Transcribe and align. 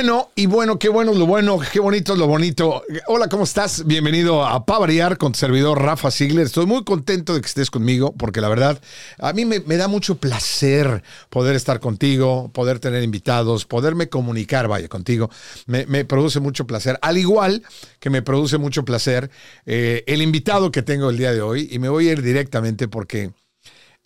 bueno, 0.00 0.30
y 0.34 0.46
bueno, 0.46 0.78
qué 0.78 0.88
bueno 0.88 1.12
es 1.12 1.18
lo 1.18 1.26
bueno, 1.26 1.58
qué 1.58 1.78
bonito 1.78 2.14
es 2.14 2.18
lo 2.18 2.26
bonito. 2.26 2.82
Hola, 3.06 3.28
¿cómo 3.28 3.44
estás? 3.44 3.86
Bienvenido 3.86 4.46
a 4.46 4.64
Pavariar 4.64 5.18
con 5.18 5.32
tu 5.32 5.38
servidor 5.40 5.82
Rafa 5.82 6.10
Ziegler. 6.10 6.46
Estoy 6.46 6.64
muy 6.64 6.84
contento 6.84 7.34
de 7.34 7.42
que 7.42 7.46
estés 7.46 7.70
conmigo 7.70 8.14
porque 8.16 8.40
la 8.40 8.48
verdad, 8.48 8.80
a 9.18 9.34
mí 9.34 9.44
me, 9.44 9.60
da 9.60 9.88
mucho 9.88 10.16
placer 10.16 11.02
poder 11.28 11.54
estar 11.54 11.80
contigo, 11.80 12.50
poder 12.54 12.78
tener 12.78 13.02
invitados, 13.02 13.66
poderme 13.66 14.08
comunicar, 14.08 14.68
vaya, 14.68 14.88
contigo. 14.88 15.28
Me, 15.66 15.84
me 15.84 16.06
produce 16.06 16.40
mucho 16.40 16.66
placer. 16.66 16.98
Al 17.02 17.18
igual 17.18 17.62
que 17.98 18.08
me 18.08 18.22
produce 18.22 18.56
mucho 18.56 18.86
placer 18.86 19.30
eh, 19.66 20.02
el 20.06 20.22
invitado 20.22 20.72
que 20.72 20.80
tengo 20.80 21.10
el 21.10 21.18
día 21.18 21.34
de 21.34 21.42
hoy, 21.42 21.68
y 21.70 21.78
me 21.78 21.90
voy 21.90 22.08
a 22.08 22.12
ir 22.12 22.22
directamente 22.22 22.88
porque 22.88 23.32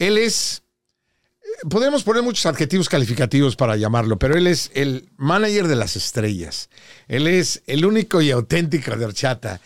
él 0.00 0.18
es 0.18 0.63
podemos 1.68 2.02
poner 2.02 2.22
muchos 2.22 2.46
adjetivos 2.46 2.88
calificativos 2.88 3.56
para 3.56 3.76
llamarlo, 3.76 4.18
pero 4.18 4.36
él 4.36 4.46
es 4.46 4.70
el 4.74 5.08
manager 5.16 5.68
de 5.68 5.76
las 5.76 5.96
estrellas. 5.96 6.68
Él 7.08 7.26
es 7.26 7.62
el 7.66 7.84
único 7.84 8.20
y 8.20 8.30
auténtico 8.30 8.96
de 8.96 9.04
Horchata. 9.04 9.60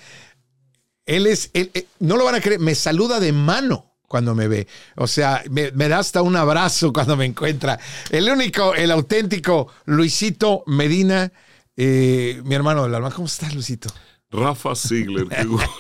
Él 1.07 1.27
es, 1.27 1.51
eh, 1.55 1.87
no 2.01 2.17
lo 2.17 2.25
van 2.25 2.35
a 2.35 2.41
creer, 2.41 2.61
me 2.61 2.75
saluda 2.75 3.21
de 3.21 3.33
mano 3.33 3.95
cuando 4.07 4.35
me 4.35 4.49
ve. 4.49 4.67
O 4.97 5.07
sea, 5.07 5.43
me, 5.51 5.71
me, 5.73 5.89
da 5.89 5.99
hasta 5.99 6.23
un 6.23 6.37
abrazo 6.37 6.93
cuando 6.93 7.17
me 7.17 7.27
encuentra. 7.27 7.79
El 8.11 8.29
único, 8.29 8.75
el 8.75 8.91
auténtico 8.91 9.69
Luisito 9.85 10.65
Medina, 10.67 11.33
eh, 11.77 12.41
mi 12.45 12.55
hermano 12.55 12.85
del 12.85 12.95
alma. 12.95 13.11
¿Cómo 13.11 13.27
estás, 13.27 13.55
Luisito? 13.55 13.91
Rafa 14.31 14.75
Ziegler, 14.75 15.27
qué 15.27 15.45
gusto. 15.45 15.71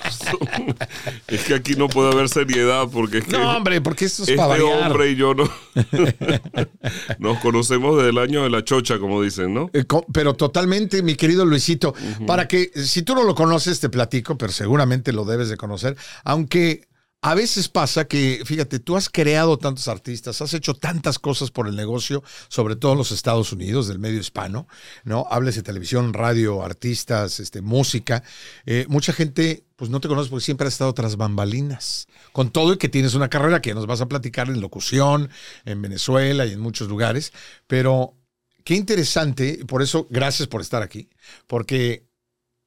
es 1.28 1.44
que 1.44 1.54
aquí 1.54 1.74
no 1.76 1.88
puede 1.88 2.12
haber 2.12 2.30
seriedad 2.30 2.88
porque 2.90 3.18
es 3.18 3.24
que 3.24 3.32
No, 3.32 3.56
hombre, 3.56 3.80
porque 3.82 4.06
esto 4.06 4.22
es 4.22 4.30
este 4.30 4.40
para 4.40 4.64
hombre 4.64 5.10
y 5.10 5.16
yo 5.16 5.34
no 5.34 5.44
nos 7.18 7.38
conocemos 7.40 7.96
desde 7.96 8.10
el 8.10 8.18
año 8.18 8.42
de 8.42 8.50
la 8.50 8.64
chocha, 8.64 8.98
como 8.98 9.22
dicen, 9.22 9.52
¿no? 9.52 9.70
Eh, 9.74 9.84
Pero 10.12 10.34
totalmente, 10.34 11.02
mi 11.02 11.14
querido 11.14 11.44
Luisito, 11.44 11.90
uh 11.90 11.92
-huh. 12.22 12.26
para 12.26 12.48
que 12.48 12.70
si 12.74 13.02
tú 13.02 13.14
no 13.14 13.24
lo 13.24 13.34
conoces 13.34 13.80
te 13.80 13.90
platico, 13.90 14.38
pero 14.38 14.52
seguramente 14.52 15.12
lo 15.12 15.26
debes 15.26 15.50
de 15.50 15.58
conocer, 15.58 15.96
aunque 16.24 16.88
a 17.20 17.34
veces 17.34 17.68
pasa 17.68 18.06
que, 18.06 18.42
fíjate, 18.44 18.78
tú 18.78 18.96
has 18.96 19.08
creado 19.08 19.58
tantos 19.58 19.88
artistas, 19.88 20.40
has 20.40 20.54
hecho 20.54 20.74
tantas 20.74 21.18
cosas 21.18 21.50
por 21.50 21.66
el 21.66 21.74
negocio, 21.74 22.22
sobre 22.48 22.76
todo 22.76 22.92
en 22.92 22.98
los 22.98 23.10
Estados 23.10 23.52
Unidos, 23.52 23.88
del 23.88 23.98
medio 23.98 24.20
hispano, 24.20 24.68
¿no? 25.02 25.26
Hables 25.28 25.56
de 25.56 25.62
televisión, 25.62 26.14
radio, 26.14 26.62
artistas, 26.62 27.40
este, 27.40 27.60
música. 27.60 28.22
Eh, 28.66 28.86
mucha 28.88 29.12
gente, 29.12 29.64
pues 29.74 29.90
no 29.90 30.00
te 30.00 30.06
conoce 30.06 30.30
porque 30.30 30.44
siempre 30.44 30.68
has 30.68 30.74
estado 30.74 30.94
tras 30.94 31.16
bambalinas. 31.16 32.06
Con 32.32 32.50
todo 32.50 32.74
y 32.74 32.78
que 32.78 32.88
tienes 32.88 33.14
una 33.14 33.28
carrera 33.28 33.60
que 33.60 33.74
nos 33.74 33.86
vas 33.86 34.00
a 34.00 34.06
platicar 34.06 34.48
en 34.48 34.60
locución, 34.60 35.28
en 35.64 35.82
Venezuela 35.82 36.46
y 36.46 36.52
en 36.52 36.60
muchos 36.60 36.88
lugares. 36.88 37.32
Pero 37.66 38.14
qué 38.62 38.74
interesante, 38.76 39.64
por 39.66 39.82
eso, 39.82 40.06
gracias 40.08 40.46
por 40.46 40.60
estar 40.60 40.82
aquí, 40.82 41.10
porque 41.48 42.06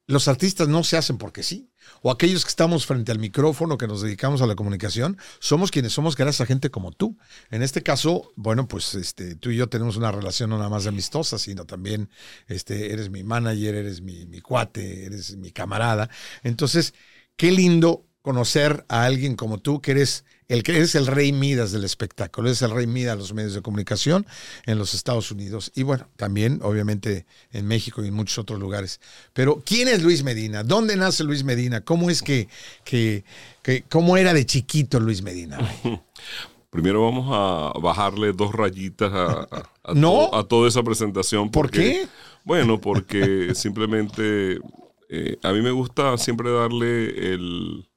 los 0.08 0.28
artistas 0.28 0.68
no 0.68 0.84
se 0.84 0.98
hacen 0.98 1.18
porque 1.18 1.42
sí 1.42 1.71
o 2.02 2.12
aquellos 2.12 2.44
que 2.44 2.50
estamos 2.50 2.86
frente 2.86 3.12
al 3.12 3.20
micrófono, 3.20 3.78
que 3.78 3.88
nos 3.88 4.02
dedicamos 4.02 4.42
a 4.42 4.48
la 4.48 4.56
comunicación, 4.56 5.18
somos 5.40 5.72
quienes 5.72 5.94
somos 5.94 6.16
gracias 6.16 6.42
a 6.42 6.46
gente 6.46 6.72
como 6.72 6.92
tú. 6.92 7.18
En 7.50 7.62
este 7.62 7.84
caso, 7.84 8.32
bueno, 8.36 8.68
pues 8.68 8.96
este, 8.96 9.36
tú 9.36 9.52
y 9.52 9.58
yo 9.58 9.70
tenemos 9.70 9.98
una 9.98 10.12
relación 10.12 10.50
no 10.50 10.58
nada 10.58 10.70
más 10.70 10.88
amistosa, 10.88 11.38
sino 11.38 11.66
también 11.66 12.10
este, 12.48 12.92
eres 12.94 13.10
mi 13.10 13.24
manager, 13.24 13.76
eres 13.76 14.02
mi, 14.02 14.26
mi 14.26 14.42
cuate, 14.42 15.06
eres 15.06 15.38
mi 15.38 15.52
camarada. 15.52 16.10
Entonces, 16.44 16.94
qué 17.36 17.52
lindo 17.52 18.06
conocer 18.22 18.86
a 18.88 19.06
alguien 19.06 19.36
como 19.36 19.60
tú, 19.60 19.82
que 19.82 19.92
eres 19.92 20.26
el 20.52 20.64
que 20.64 20.82
es 20.82 20.96
el 20.96 21.08
rey 21.08 21.32
Midas 21.32 21.72
del 21.72 21.86
espectáculo, 21.86 22.50
es 22.50 22.62
el 22.62 22.72
rey 22.72 22.86
Midas 22.86 23.14
de 23.14 23.20
los 23.20 23.34
medios 23.34 23.54
de 23.54 23.62
comunicación 23.62 24.26
en 24.66 24.78
los 24.78 24.94
Estados 24.94 25.32
Unidos 25.32 25.72
y 25.76 25.84
bueno, 25.84 26.10
también 26.18 26.60
obviamente 26.62 27.26
en 27.54 27.66
México 27.68 28.04
y 28.04 28.10
en 28.10 28.14
muchos 28.14 28.38
otros 28.38 28.60
lugares. 28.60 29.00
Pero 29.32 29.64
¿quién 29.66 29.88
es 29.88 30.04
Luis 30.04 30.24
Medina? 30.24 30.64
¿Dónde 30.64 30.98
nace 30.98 31.24
Luis 31.24 31.46
Medina? 31.46 31.80
¿Cómo 31.80 32.10
es 32.10 32.22
que, 32.22 32.50
que, 32.84 33.24
que 33.64 33.84
cómo 33.84 34.18
era 34.18 34.34
de 34.34 34.46
chiquito 34.46 35.00
Luis 35.00 35.22
Medina? 35.22 35.58
Primero 36.70 37.02
vamos 37.02 37.30
a 37.32 37.80
bajarle 37.80 38.34
dos 38.34 38.52
rayitas 38.52 39.10
a, 39.14 39.48
¿No? 39.96 40.30
to, 40.32 40.36
a 40.36 40.48
toda 40.50 40.68
esa 40.68 40.84
presentación. 40.84 41.50
Porque, 41.50 41.78
¿Por 41.78 41.88
qué? 41.88 42.08
Bueno, 42.44 42.82
porque 42.82 43.56
simplemente 43.56 44.60
eh, 45.08 45.38
a 45.44 45.54
mí 45.54 45.62
me 45.62 45.72
gusta 45.72 46.18
siempre 46.18 46.52
darle 46.52 47.34
el 47.34 47.88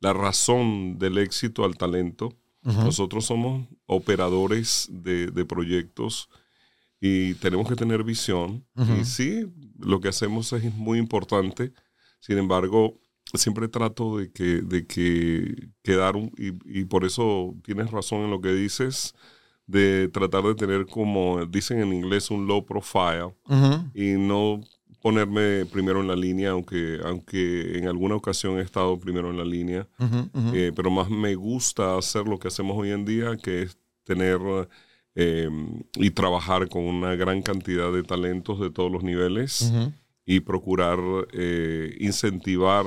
la 0.00 0.12
razón 0.12 0.98
del 0.98 1.18
éxito 1.18 1.64
al 1.64 1.76
talento. 1.76 2.26
Uh 2.64 2.70
-huh. 2.70 2.84
Nosotros 2.84 3.24
somos 3.26 3.66
operadores 3.86 4.88
de, 4.90 5.28
de, 5.28 5.44
proyectos 5.44 6.28
y 7.00 7.34
tenemos 7.34 7.68
que 7.68 7.76
tener 7.76 8.02
visión. 8.04 8.64
Uh 8.74 8.82
-huh. 8.82 9.00
Y 9.00 9.04
sí, 9.04 9.46
lo 9.78 10.00
que 10.00 10.08
hacemos 10.08 10.52
es 10.52 10.74
muy 10.74 10.98
importante. 10.98 11.72
Sin 12.20 12.38
embargo, 12.38 12.98
siempre 13.34 13.68
trato 13.68 14.18
de 14.18 14.32
que, 14.32 14.62
de 14.62 14.86
que 14.86 15.68
quedar, 15.82 16.16
un, 16.16 16.32
y, 16.36 16.80
y, 16.80 16.84
por 16.84 17.04
eso 17.04 17.54
tienes 17.62 17.90
razón 17.90 18.22
en 18.22 18.30
lo 18.30 18.40
que 18.40 18.52
dices, 18.52 19.14
de 19.66 20.08
tratar 20.08 20.42
de 20.44 20.54
tener 20.54 20.86
como 20.86 21.44
dicen 21.46 21.80
en 21.80 21.92
inglés 21.92 22.30
un 22.30 22.46
low 22.46 22.64
profile 22.64 23.24
uh 23.24 23.34
-huh. 23.48 23.90
y 23.94 24.18
no 24.18 24.60
ponerme 25.08 25.64
primero 25.64 26.02
en 26.02 26.08
la 26.08 26.16
línea, 26.16 26.50
aunque, 26.50 27.00
aunque 27.02 27.78
en 27.78 27.88
alguna 27.88 28.14
ocasión 28.14 28.58
he 28.58 28.62
estado 28.62 28.98
primero 28.98 29.30
en 29.30 29.38
la 29.38 29.44
línea, 29.44 29.86
uh 29.98 30.04
-huh, 30.04 30.30
uh 30.34 30.40
-huh. 30.40 30.54
Eh, 30.54 30.72
pero 30.76 30.90
más 30.90 31.08
me 31.08 31.34
gusta 31.34 31.96
hacer 31.96 32.24
lo 32.28 32.38
que 32.38 32.48
hacemos 32.48 32.76
hoy 32.76 32.90
en 32.90 33.06
día, 33.06 33.38
que 33.42 33.62
es 33.62 33.78
tener 34.04 34.38
eh, 35.14 35.48
y 35.96 36.10
trabajar 36.10 36.68
con 36.68 36.82
una 36.84 37.14
gran 37.16 37.40
cantidad 37.40 37.90
de 37.90 38.02
talentos 38.02 38.60
de 38.60 38.70
todos 38.70 38.92
los 38.92 39.02
niveles 39.02 39.62
uh 39.62 39.74
-huh. 39.74 39.92
y 40.26 40.40
procurar 40.40 40.98
eh, 41.32 41.96
incentivar 42.00 42.84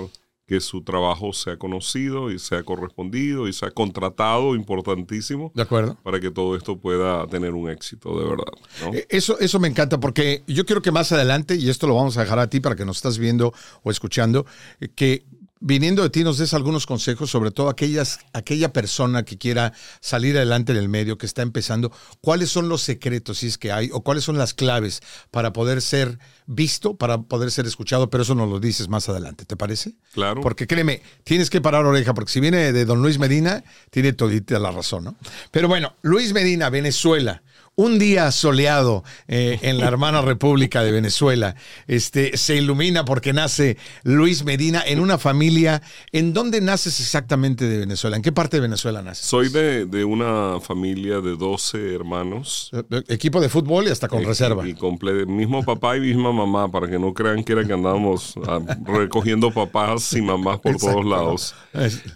que 0.51 0.59
su 0.59 0.81
trabajo 0.83 1.31
sea 1.31 1.55
conocido 1.55 2.29
y 2.29 2.37
sea 2.37 2.63
correspondido 2.63 3.47
y 3.47 3.53
sea 3.53 3.71
contratado, 3.71 4.53
importantísimo. 4.53 5.49
De 5.55 5.61
acuerdo. 5.61 5.95
Para 6.03 6.19
que 6.19 6.29
todo 6.29 6.57
esto 6.57 6.77
pueda 6.77 7.25
tener 7.27 7.53
un 7.53 7.69
éxito, 7.69 8.19
de 8.19 8.25
verdad. 8.25 8.51
¿no? 8.81 8.91
Eso, 9.07 9.39
eso 9.39 9.61
me 9.61 9.69
encanta 9.69 10.01
porque 10.01 10.43
yo 10.47 10.65
quiero 10.65 10.81
que 10.81 10.91
más 10.91 11.09
adelante, 11.13 11.55
y 11.55 11.69
esto 11.69 11.87
lo 11.87 11.95
vamos 11.95 12.17
a 12.17 12.23
dejar 12.23 12.37
a 12.39 12.49
ti 12.49 12.59
para 12.59 12.75
que 12.75 12.83
nos 12.83 12.97
estás 12.97 13.17
viendo 13.17 13.53
o 13.81 13.91
escuchando, 13.91 14.45
que 14.93 15.23
viniendo 15.61 16.01
de 16.03 16.09
ti 16.09 16.23
nos 16.23 16.37
des 16.37 16.53
algunos 16.53 16.85
consejos, 16.85 17.29
sobre 17.29 17.51
todo 17.51 17.69
aquellas, 17.69 18.19
aquella 18.33 18.73
persona 18.73 19.23
que 19.23 19.37
quiera 19.37 19.73
salir 20.01 20.35
adelante 20.35 20.73
en 20.73 20.79
el 20.79 20.89
medio, 20.89 21.17
que 21.17 21.27
está 21.27 21.43
empezando, 21.43 21.91
cuáles 22.19 22.49
son 22.49 22.67
los 22.67 22.81
secretos, 22.81 23.37
si 23.37 23.47
es 23.47 23.57
que 23.57 23.71
hay, 23.71 23.89
o 23.93 24.01
cuáles 24.01 24.23
son 24.23 24.37
las 24.37 24.53
claves 24.53 25.01
para 25.29 25.53
poder 25.53 25.81
ser 25.81 26.17
visto, 26.47 26.97
para 26.97 27.21
poder 27.21 27.51
ser 27.51 27.67
escuchado, 27.67 28.09
pero 28.09 28.23
eso 28.23 28.35
nos 28.35 28.49
lo 28.49 28.59
dices 28.59 28.89
más 28.89 29.07
adelante, 29.07 29.45
¿te 29.45 29.55
parece? 29.55 29.93
Claro. 30.13 30.41
Porque 30.41 30.67
créeme, 30.67 31.01
tienes 31.23 31.49
que 31.49 31.61
parar 31.61 31.85
oreja, 31.85 32.13
porque 32.13 32.31
si 32.31 32.39
viene 32.39 32.73
de 32.73 32.85
don 32.85 33.01
Luis 33.01 33.19
Medina, 33.19 33.63
tiene 33.91 34.13
todita 34.13 34.59
la 34.59 34.71
razón, 34.71 35.03
¿no? 35.03 35.15
Pero 35.51 35.67
bueno, 35.67 35.95
Luis 36.01 36.33
Medina, 36.33 36.69
Venezuela 36.69 37.43
un 37.75 37.99
día 37.99 38.31
soleado 38.31 39.03
eh, 39.27 39.59
en 39.61 39.77
la 39.77 39.87
hermana 39.87 40.21
República 40.21 40.83
de 40.83 40.91
Venezuela. 40.91 41.55
Este, 41.87 42.37
se 42.37 42.55
ilumina 42.55 43.05
porque 43.05 43.33
nace 43.33 43.77
Luis 44.03 44.43
Medina 44.43 44.83
en 44.85 44.99
una 44.99 45.17
familia. 45.17 45.81
¿En 46.11 46.33
dónde 46.33 46.59
naces 46.61 46.99
exactamente 46.99 47.67
de 47.67 47.79
Venezuela? 47.79 48.17
¿En 48.17 48.21
qué 48.21 48.31
parte 48.31 48.57
de 48.57 48.61
Venezuela 48.61 49.01
naces? 49.01 49.25
Soy 49.25 49.49
de, 49.49 49.85
de 49.85 50.03
una 50.03 50.59
familia 50.59 51.21
de 51.21 51.35
12 51.35 51.95
hermanos. 51.95 52.71
Eh, 52.73 53.03
equipo 53.07 53.39
de 53.39 53.49
fútbol 53.49 53.87
y 53.87 53.89
hasta 53.89 54.07
con 54.07 54.21
eh, 54.21 54.25
reserva. 54.25 54.67
Y 54.67 54.73
comple 54.73 55.25
mismo 55.25 55.63
papá 55.63 55.97
y 55.97 56.01
misma 56.01 56.31
mamá, 56.33 56.69
para 56.69 56.89
que 56.89 56.99
no 56.99 57.13
crean 57.13 57.43
que 57.43 57.53
era 57.53 57.65
que 57.65 57.73
andábamos 57.73 58.35
ah, 58.47 58.59
recogiendo 58.83 59.51
papás 59.51 60.13
y 60.13 60.21
mamás 60.21 60.59
por 60.59 60.73
Exacto. 60.73 61.01
todos 61.01 61.05
lados. 61.09 61.55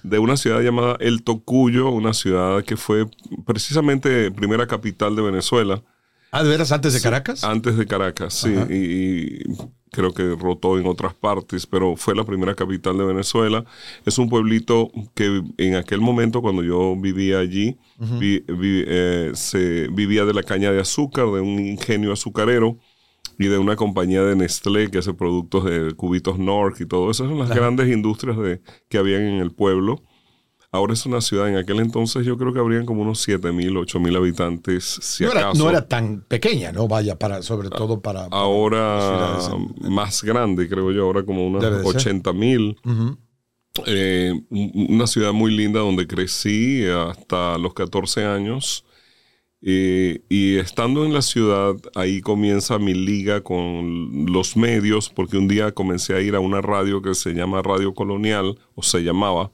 De 0.04 0.20
una 0.20 0.38
ciudad 0.38 0.62
llamada 0.62 0.98
El 1.00 1.24
Tocuyo, 1.24 1.90
una 1.90 2.14
ciudad 2.14 2.64
que 2.64 2.76
fue 2.76 3.06
precisamente 3.46 4.32
primera 4.32 4.68
capital 4.68 5.16
de 5.16 5.22
Venezuela 5.22 5.45
Venezuela. 5.46 5.84
Ah, 6.32 6.44
¿de 6.44 6.50
veras 6.50 6.72
antes 6.72 6.94
de 6.94 7.02
Caracas? 7.02 7.40
Sí, 7.40 7.46
antes 7.48 7.78
de 7.78 7.86
Caracas, 7.86 8.34
sí. 8.34 8.54
Y, 8.70 8.74
y, 8.74 9.44
creo 9.92 10.14
que 10.14 10.36
rotó 10.36 10.78
en 10.78 10.86
otras 10.86 11.14
partes, 11.14 11.66
pero 11.66 11.96
fue 11.96 12.14
la 12.14 12.26
primera 12.26 12.54
capital 12.56 12.98
de 12.98 13.06
Venezuela. 13.06 13.64
Es 14.06 14.18
un 14.18 14.28
pueblito 14.28 14.92
que 15.14 15.42
en 15.58 15.76
aquel 15.76 16.02
momento, 16.02 16.42
cuando 16.42 16.62
yo 16.64 16.96
vivía 16.98 17.40
allí, 17.40 17.78
uh 18.00 18.04
-huh. 18.04 18.20
vi, 18.20 18.40
vi, 18.48 18.84
eh, 18.86 19.32
se 19.34 19.88
vivía 19.88 20.26
de 20.26 20.34
la 20.34 20.44
caña 20.44 20.72
de 20.72 20.82
azúcar, 20.82 21.28
de 21.28 21.40
un 21.40 21.60
ingenio 21.60 22.12
azucarero 22.12 22.78
y 23.40 23.48
de 23.48 23.58
una 23.58 23.78
compañía 23.78 24.22
de 24.24 24.36
Nestlé 24.36 24.92
que 24.92 24.98
hace 24.98 25.14
productos 25.14 25.64
de 25.64 25.94
cubitos 25.94 26.38
Nork 26.38 26.82
y 26.82 26.86
todo. 26.86 27.10
Esas 27.12 27.30
son 27.30 27.38
las 27.38 27.48
claro. 27.48 27.62
grandes 27.62 27.88
industrias 27.88 28.38
de, 28.38 28.62
que 28.90 28.98
habían 28.98 29.22
en 29.22 29.40
el 29.40 29.52
pueblo. 29.52 30.04
Ahora 30.76 30.94
es 30.94 31.06
una 31.06 31.22
ciudad, 31.22 31.48
en 31.50 31.58
aquel 31.58 31.80
entonces 31.80 32.26
yo 32.26 32.38
creo 32.38 32.54
que 32.54 32.60
habrían 32.60 32.86
como 32.86 33.02
unos 33.02 33.20
7 33.22 33.52
mil, 33.52 33.76
8 33.78 34.00
mil 34.00 34.16
habitantes, 34.16 34.84
si 35.02 35.24
no, 35.24 35.32
acaso. 35.32 35.50
Era, 35.50 35.54
no 35.64 35.70
era 35.70 35.88
tan 35.88 36.22
pequeña, 36.28 36.72
¿no? 36.72 36.88
Vaya, 36.88 37.18
para, 37.18 37.42
sobre 37.42 37.70
todo 37.70 38.02
para... 38.02 38.30
para 38.30 38.42
ahora 38.42 39.40
en, 39.82 39.92
más 39.94 40.24
grande, 40.24 40.68
creo 40.70 40.92
yo, 40.92 41.04
ahora 41.06 41.24
como 41.24 41.48
unos 41.48 41.64
80 41.64 42.34
mil. 42.34 42.78
Uh 42.84 42.90
-huh. 42.92 43.18
eh, 43.88 44.34
una 44.50 45.08
ciudad 45.08 45.34
muy 45.34 45.56
linda 45.56 45.80
donde 45.80 46.06
crecí 46.08 46.86
hasta 46.86 47.58
los 47.58 47.74
14 47.74 48.26
años 48.26 48.86
Eh, 49.68 50.22
y 50.30 50.58
estando 50.58 51.06
en 51.06 51.14
la 51.14 51.24
ciudad, 51.24 51.74
ahí 51.96 52.22
comienza 52.22 52.78
mi 52.78 52.94
liga 52.94 53.42
con 53.42 54.28
los 54.32 54.56
medios, 54.56 55.10
porque 55.10 55.38
un 55.38 55.48
día 55.48 55.72
comencé 55.72 56.14
a 56.14 56.22
ir 56.22 56.36
a 56.36 56.40
una 56.40 56.62
radio 56.62 57.02
que 57.02 57.16
se 57.16 57.34
llama 57.34 57.64
Radio 57.64 57.96
Colonial, 57.96 58.60
o 58.76 58.84
se 58.84 59.00
llamaba, 59.00 59.52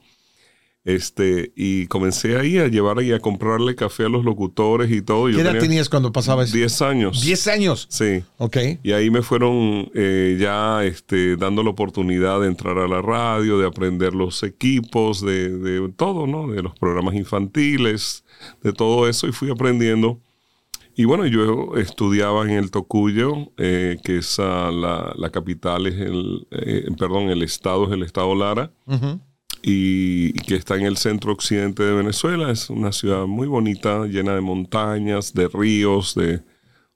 este, 0.84 1.52
y 1.56 1.86
comencé 1.88 2.38
ahí 2.38 2.58
a 2.58 2.68
llevar 2.68 2.98
ahí 2.98 3.12
a 3.12 3.20
comprarle 3.20 3.76
café 3.76 4.06
a 4.06 4.10
los 4.10 4.26
locutores 4.26 4.92
y 4.92 5.02
todo. 5.02 5.28
¿Qué 5.28 5.42
edad 5.42 5.60
tenías 5.60 5.90
cuando 5.90 6.12
pasaba 6.12 6.44
eso? 6.44 6.56
10 6.56 6.82
años. 6.82 7.22
10 7.22 7.48
años. 7.48 7.88
Sí. 7.90 8.24
Ok. 8.38 8.58
Y 8.82 8.92
ahí 8.94 9.12
me 9.12 9.22
fueron 9.22 9.92
eh, 9.94 10.38
ya 10.40 10.84
este, 10.84 11.38
dando 11.38 11.62
la 11.62 11.70
oportunidad 11.70 12.42
de 12.42 12.48
entrar 12.48 12.80
a 12.80 12.88
la 12.88 13.02
radio, 13.02 13.60
de 13.60 13.68
aprender 13.68 14.16
los 14.16 14.42
equipos, 14.42 15.24
de, 15.24 15.50
de 15.50 15.90
todo, 15.90 16.26
¿no? 16.26 16.48
De 16.48 16.64
los 16.64 16.78
programas 16.80 17.14
infantiles, 17.14 18.24
de 18.64 18.74
todo 18.74 19.08
eso, 19.08 19.28
y 19.28 19.32
fui 19.32 19.52
aprendiendo. 19.52 20.20
Y 20.96 21.06
bueno, 21.06 21.26
yo 21.26 21.78
estudiaba 21.78 22.44
en 22.44 22.52
el 22.52 22.70
Tocuyo, 22.70 23.52
eh, 23.58 23.98
que 24.04 24.18
es 24.18 24.38
la, 24.40 25.14
la, 25.16 25.30
capital, 25.30 25.88
es 25.88 25.96
el, 25.96 26.48
eh, 26.52 26.86
perdón, 26.98 27.30
el 27.30 27.44
estado 27.44 27.86
es 27.86 27.92
el 27.92 28.04
estado 28.04 28.36
Lara. 28.36 28.72
Uh 28.88 29.20
y, 29.62 30.34
que 30.34 30.56
está 30.56 30.76
en 30.76 30.86
el 30.86 30.98
centro 30.98 31.32
occidente 31.32 31.84
de 31.84 31.94
Venezuela. 31.94 32.52
Es 32.52 32.70
una 32.70 32.92
ciudad 32.92 33.26
muy 33.26 33.48
bonita, 33.48 34.06
llena 34.06 34.36
de 34.36 34.42
montañas, 34.42 35.34
de 35.34 35.48
ríos, 35.48 36.16
de... 36.16 36.42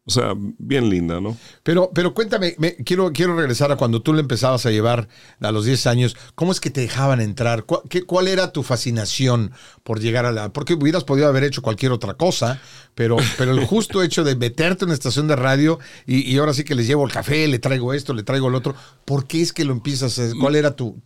O 0.07 0.11
sea, 0.11 0.35
bien 0.37 0.87
linda, 0.87 1.19
¿no? 1.19 1.35
Pero, 1.63 1.89
pero 1.91 2.13
cuéntame, 2.13 2.53
me, 2.59 2.75
quiero, 2.75 3.11
quiero 3.11 3.35
regresar 3.35 3.71
a 3.71 3.75
cuando 3.75 4.03
tú 4.03 4.13
le 4.13 4.21
empezabas 4.21 4.63
a 4.67 4.69
llevar 4.69 5.07
a 5.39 5.51
los 5.51 5.65
10 5.65 5.87
años. 5.87 6.15
¿Cómo 6.35 6.51
es 6.51 6.59
que 6.59 6.69
te 6.69 6.81
dejaban 6.81 7.21
entrar? 7.21 7.63
¿Cuál, 7.63 7.81
qué, 7.89 8.03
¿Cuál 8.03 8.27
era 8.27 8.51
tu 8.51 8.61
fascinación 8.61 9.51
por 9.81 9.99
llegar 9.99 10.27
a 10.27 10.31
la...? 10.31 10.53
Porque 10.53 10.75
hubieras 10.75 11.05
podido 11.05 11.27
haber 11.27 11.43
hecho 11.43 11.63
cualquier 11.63 11.91
otra 11.91 12.13
cosa, 12.13 12.61
pero, 12.93 13.17
pero 13.39 13.53
el 13.53 13.65
justo 13.65 14.03
hecho 14.03 14.23
de 14.23 14.35
meterte 14.35 14.85
en 14.85 14.89
una 14.89 14.93
estación 14.93 15.27
de 15.27 15.37
radio 15.37 15.79
y, 16.05 16.31
y, 16.31 16.37
ahora 16.37 16.53
sí 16.53 16.63
que 16.63 16.75
les 16.75 16.85
llevo 16.85 17.03
el 17.03 17.11
café, 17.11 17.47
le 17.47 17.57
traigo 17.57 17.91
esto, 17.91 18.13
le 18.13 18.21
traigo 18.21 18.49
el 18.49 18.53
otro, 18.53 18.75
¿por 19.05 19.25
qué 19.25 19.41
es 19.41 19.53
que 19.53 19.65
lo 19.65 19.73
empiezas 19.73 20.19
a... 20.19 20.29
¿Cuál 20.39 20.55
era 20.55 20.75
tu, 20.75 21.01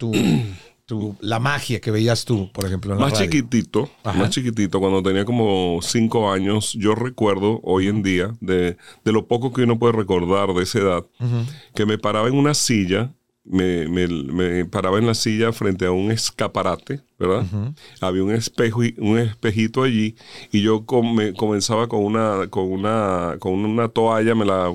la 1.19 1.39
magia 1.39 1.79
que 1.79 1.91
veías 1.91 2.25
tú, 2.25 2.51
por 2.51 2.65
ejemplo? 2.65 2.93
En 2.93 2.99
más 2.99 3.11
la 3.13 3.19
radio? 3.19 3.31
chiquitito, 3.31 3.89
Ajá. 4.03 4.17
más 4.17 4.29
chiquitito, 4.29 4.79
cuando 4.79 5.01
tenía 5.03 5.25
como 5.25 5.79
cinco 5.81 6.31
años, 6.31 6.73
yo 6.73 6.95
recuerdo 6.95 7.59
hoy 7.63 7.87
en 7.87 8.03
día, 8.03 8.33
de, 8.39 8.77
de 9.03 9.11
lo 9.11 9.27
poco 9.27 9.51
que 9.53 9.63
uno 9.63 9.77
puede 9.77 9.93
recordar 9.93 10.53
de 10.53 10.63
esa 10.63 10.79
edad, 10.79 11.05
uh 11.19 11.23
-huh. 11.25 11.45
que 11.75 11.85
me 11.85 11.97
paraba 11.97 12.27
en 12.27 12.35
una 12.35 12.53
silla, 12.53 13.11
me, 13.43 13.87
me, 13.87 14.07
me, 14.07 14.65
paraba 14.65 14.99
en 14.99 15.07
la 15.07 15.13
silla 15.13 15.51
frente 15.51 15.85
a 15.85 15.91
un 15.91 16.11
escaparate, 16.11 17.01
¿verdad? 17.17 17.45
Uh 17.51 17.57
-huh. 17.57 17.75
Había 18.01 18.23
un 18.23 18.31
espejo, 18.31 18.81
un 18.97 19.17
espejito 19.17 19.83
allí, 19.83 20.15
y 20.51 20.61
yo 20.61 20.85
com 20.85 21.15
me 21.15 21.33
comenzaba 21.33 21.87
con 21.87 22.03
una, 22.03 22.47
con 22.49 22.71
una, 22.71 23.37
con 23.39 23.53
una 23.53 23.87
toalla, 23.87 24.35
me 24.35 24.45
la 24.45 24.73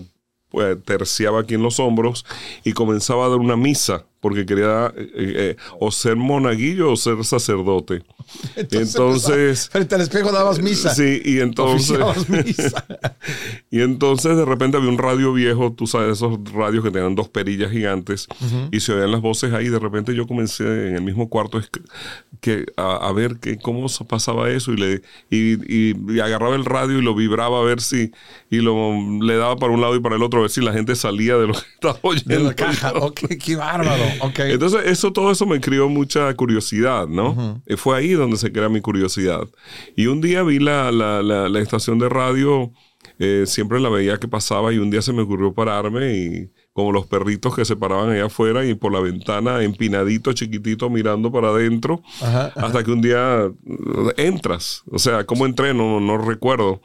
pues, 0.50 0.82
terciaba 0.84 1.40
aquí 1.40 1.54
en 1.54 1.62
los 1.62 1.80
hombros 1.80 2.24
y 2.64 2.72
comenzaba 2.72 3.26
a 3.26 3.28
dar 3.28 3.38
una 3.38 3.56
misa 3.56 4.06
porque 4.24 4.46
quería 4.46 4.90
eh, 4.96 5.10
eh, 5.16 5.56
o 5.78 5.92
ser 5.92 6.16
monaguillo 6.16 6.90
o 6.90 6.96
ser 6.96 7.22
sacerdote. 7.26 8.02
Entonces, 8.56 8.94
entonces 8.94 9.68
frente 9.70 9.94
al 9.96 10.00
espejo 10.00 10.32
dabas 10.32 10.58
misa. 10.62 10.94
Sí, 10.94 11.20
y 11.22 11.40
entonces 11.40 11.98
misa. 12.28 12.86
y 13.70 13.82
entonces 13.82 14.34
de 14.34 14.46
repente 14.46 14.78
había 14.78 14.88
un 14.88 14.96
radio 14.96 15.34
viejo, 15.34 15.74
tú 15.74 15.86
sabes, 15.86 16.12
esos 16.14 16.38
radios 16.54 16.82
que 16.82 16.90
tenían 16.90 17.14
dos 17.14 17.28
perillas 17.28 17.70
gigantes 17.70 18.26
uh 18.40 18.44
-huh. 18.44 18.68
y 18.72 18.80
se 18.80 18.94
oían 18.94 19.12
las 19.12 19.20
voces 19.20 19.52
ahí. 19.52 19.68
De 19.68 19.78
repente 19.78 20.14
yo 20.14 20.26
comencé 20.26 20.64
en 20.88 20.96
el 20.96 21.02
mismo 21.02 21.28
cuarto 21.28 21.60
que, 22.40 22.64
a, 22.78 22.96
a 22.96 23.12
ver 23.12 23.36
que, 23.40 23.58
cómo 23.58 23.86
pasaba 24.08 24.48
eso 24.50 24.72
y, 24.72 24.76
le, 24.78 25.02
y, 25.28 25.54
y, 25.68 25.94
y, 26.14 26.20
agarraba 26.20 26.56
el 26.56 26.64
radio 26.64 26.98
y 26.98 27.02
lo 27.02 27.14
vibraba 27.14 27.60
a 27.60 27.62
ver 27.62 27.82
si, 27.82 28.10
y 28.48 28.56
lo 28.56 28.94
le 29.20 29.36
daba 29.36 29.56
para 29.56 29.74
un 29.74 29.82
lado 29.82 29.96
y 29.96 30.00
para 30.00 30.16
el 30.16 30.22
otro 30.22 30.38
a 30.38 30.42
ver 30.42 30.50
si 30.50 30.62
la 30.62 30.72
gente 30.72 30.96
salía 30.96 31.36
de 31.36 31.48
lo 31.48 31.52
que 31.52 31.60
estaba 31.74 31.98
oyendo. 32.00 32.34
De 32.34 32.40
la 32.40 32.54
caja, 32.54 32.94
qué 33.38 33.56
bárbaro. 33.56 34.04
Okay. 34.20 34.52
Entonces, 34.52 34.82
eso, 34.86 35.12
todo 35.12 35.30
eso 35.30 35.46
me 35.46 35.60
crió 35.60 35.88
mucha 35.88 36.32
curiosidad, 36.34 37.06
¿no? 37.08 37.30
Uh 37.30 37.36
-huh. 37.66 37.76
Fue 37.76 37.96
ahí 37.96 38.12
donde 38.12 38.36
se 38.36 38.50
crea 38.52 38.68
mi 38.68 38.80
curiosidad. 38.80 39.48
Y 39.96 40.06
un 40.06 40.20
día 40.20 40.42
vi 40.42 40.58
la, 40.58 40.90
la, 40.92 41.22
la, 41.22 41.48
la 41.48 41.60
estación 41.60 41.98
de 41.98 42.08
radio, 42.08 42.72
eh, 43.18 43.44
siempre 43.46 43.80
la 43.80 43.88
veía 43.88 44.18
que 44.18 44.28
pasaba 44.28 44.72
y 44.72 44.78
un 44.78 44.90
día 44.90 45.02
se 45.02 45.12
me 45.12 45.22
ocurrió 45.22 45.52
pararme 45.52 46.16
y 46.16 46.50
como 46.74 46.90
los 46.90 47.06
perritos 47.06 47.54
que 47.54 47.64
se 47.64 47.76
paraban 47.76 48.10
allá 48.10 48.26
afuera 48.26 48.66
y 48.66 48.74
por 48.74 48.92
la 48.92 48.98
ventana 48.98 49.62
empinadito, 49.62 50.32
chiquitito, 50.32 50.90
mirando 50.90 51.30
para 51.30 51.48
adentro, 51.50 52.02
ajá, 52.20 52.46
ajá. 52.46 52.66
hasta 52.66 52.82
que 52.82 52.90
un 52.90 53.00
día 53.00 53.48
entras. 54.16 54.82
O 54.90 54.98
sea, 54.98 55.24
¿cómo 55.24 55.46
entré? 55.46 55.72
No, 55.72 56.00
no, 56.00 56.18
recuerdo. 56.18 56.82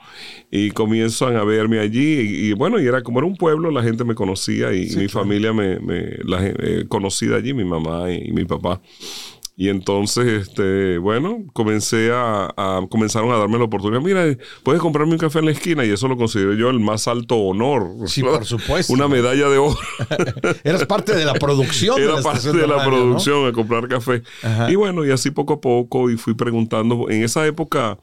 Y 0.52 0.70
comienzan 0.72 1.36
a 1.38 1.44
verme 1.44 1.80
allí 1.80 2.20
y, 2.22 2.50
y, 2.50 2.54
bueno, 2.54 2.80
y 2.80 2.86
era 2.86 3.02
como 3.02 3.18
era 3.18 3.28
un 3.28 3.36
pueblo, 3.36 3.72
la 3.72 3.82
gente 3.82 4.04
me 4.04 4.14
conocía 4.14 4.72
y, 4.74 4.90
sí, 4.90 4.98
mi 4.98 5.08
claro. 5.08 5.26
familia 5.26 5.54
me, 5.54 5.80
me 5.80 6.18
la, 6.24 6.46
eh, 6.46 6.86
conocida 6.88 7.38
allí, 7.38 7.56
mi 7.56 7.66
mamá 7.66 8.12
y, 8.12 8.30
y 8.30 8.32
mi 8.32 8.46
papá. 8.46 8.82
Y 9.62 9.68
entonces, 9.68 10.48
este, 10.48 10.98
bueno, 11.00 11.44
comencé 11.52 12.14
a, 12.14 12.46
a, 12.56 12.82
comenzaron 12.90 13.30
a 13.34 13.38
darme 13.38 13.58
la 13.58 13.66
oportunidad. 13.66 14.00
Mira, 14.00 14.24
puedes 14.64 14.82
comprarme 14.82 15.12
un 15.12 15.18
café 15.18 15.40
en 15.40 15.48
la 15.48 15.52
esquina 15.52 15.84
y 15.84 15.90
eso 15.90 16.08
lo 16.08 16.16
considero 16.16 16.54
yo 16.54 16.70
el 16.70 16.80
más 16.80 17.10
alto 17.10 17.36
honor. 17.36 18.08
Sí, 18.08 18.24
por 18.24 18.46
supuesto. 18.46 18.94
Una 18.94 19.10
medalla 19.10 19.50
de 19.50 19.58
oro. 19.58 19.78
Eras 20.64 20.86
parte 20.86 21.14
de 21.14 21.26
la 21.26 21.34
producción. 21.34 21.98
Era 21.98 22.12
de 22.12 22.18
la 22.20 22.24
parte 22.24 22.54
de 22.54 22.68
la 22.68 22.78
radio, 22.78 22.90
producción 22.90 23.42
¿no? 23.42 23.48
a 23.50 23.52
comprar 23.52 23.90
café. 23.90 24.24
Ajá. 24.44 24.72
Y 24.72 24.76
bueno, 24.76 25.06
y 25.06 25.12
así 25.12 25.30
poco 25.30 25.56
a 25.56 25.60
poco 25.60 26.10
y 26.10 26.16
fui 26.16 26.36
preguntando. 26.36 27.10
En 27.10 27.22
esa 27.22 27.46
época, 27.46 27.98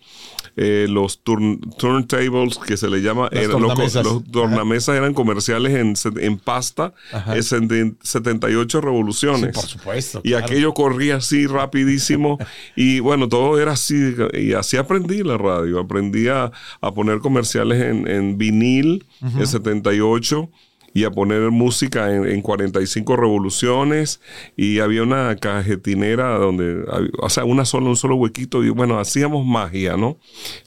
eh, 0.57 0.87
los 0.89 1.23
turn, 1.23 1.61
turntables 1.79 2.59
que 2.59 2.77
se 2.77 2.89
le 2.89 3.03
llama, 3.03 3.29
Las 3.31 3.45
eran, 3.45 3.59
tornamesas. 3.59 4.05
los, 4.05 4.15
los 4.15 4.25
tornamesas 4.31 4.97
eran 4.97 5.13
comerciales 5.15 5.75
en, 5.75 5.95
en 6.23 6.39
pasta, 6.39 6.95
en 7.29 7.97
78 8.03 8.81
revoluciones. 8.81 9.51
Sí, 9.55 9.61
por 9.61 9.65
supuesto. 9.69 10.21
Y 10.25 10.31
claro. 10.31 10.47
aquello 10.47 10.75
corría 10.75 11.17
así 11.17 11.47
rapidísimo. 11.47 12.39
y 12.77 13.01
bueno, 13.01 13.29
todo 13.29 13.61
era 13.61 13.73
así. 13.73 14.15
Y 14.33 14.55
así 14.55 14.77
aprendí 14.77 15.23
la 15.23 15.37
radio. 15.37 15.79
Aprendí 15.81 16.29
a, 16.29 16.51
a 16.81 16.95
poner 16.95 17.19
comerciales 17.19 17.83
en, 17.83 18.09
en 18.09 18.39
vinil 18.39 19.07
uh 19.21 19.27
-huh. 19.27 19.41
en 19.41 19.47
78 19.47 20.51
y 20.97 21.05
a 21.05 21.11
poner 21.11 21.51
música 21.51 22.11
en, 22.11 22.27
en, 22.27 22.41
45 22.41 23.17
revoluciones 23.17 24.23
y 24.57 24.79
había 24.79 25.03
una 25.03 25.37
cajetinera 25.37 26.39
donde, 26.39 26.87
o 27.19 27.29
sea, 27.29 27.45
una 27.45 27.67
sola, 27.67 27.91
un 27.91 27.99
solo 27.99 28.17
huequito 28.17 28.65
y 28.65 28.71
bueno, 28.71 28.99
hacíamos 28.99 29.45
magia, 29.45 29.99
¿no? 29.99 30.19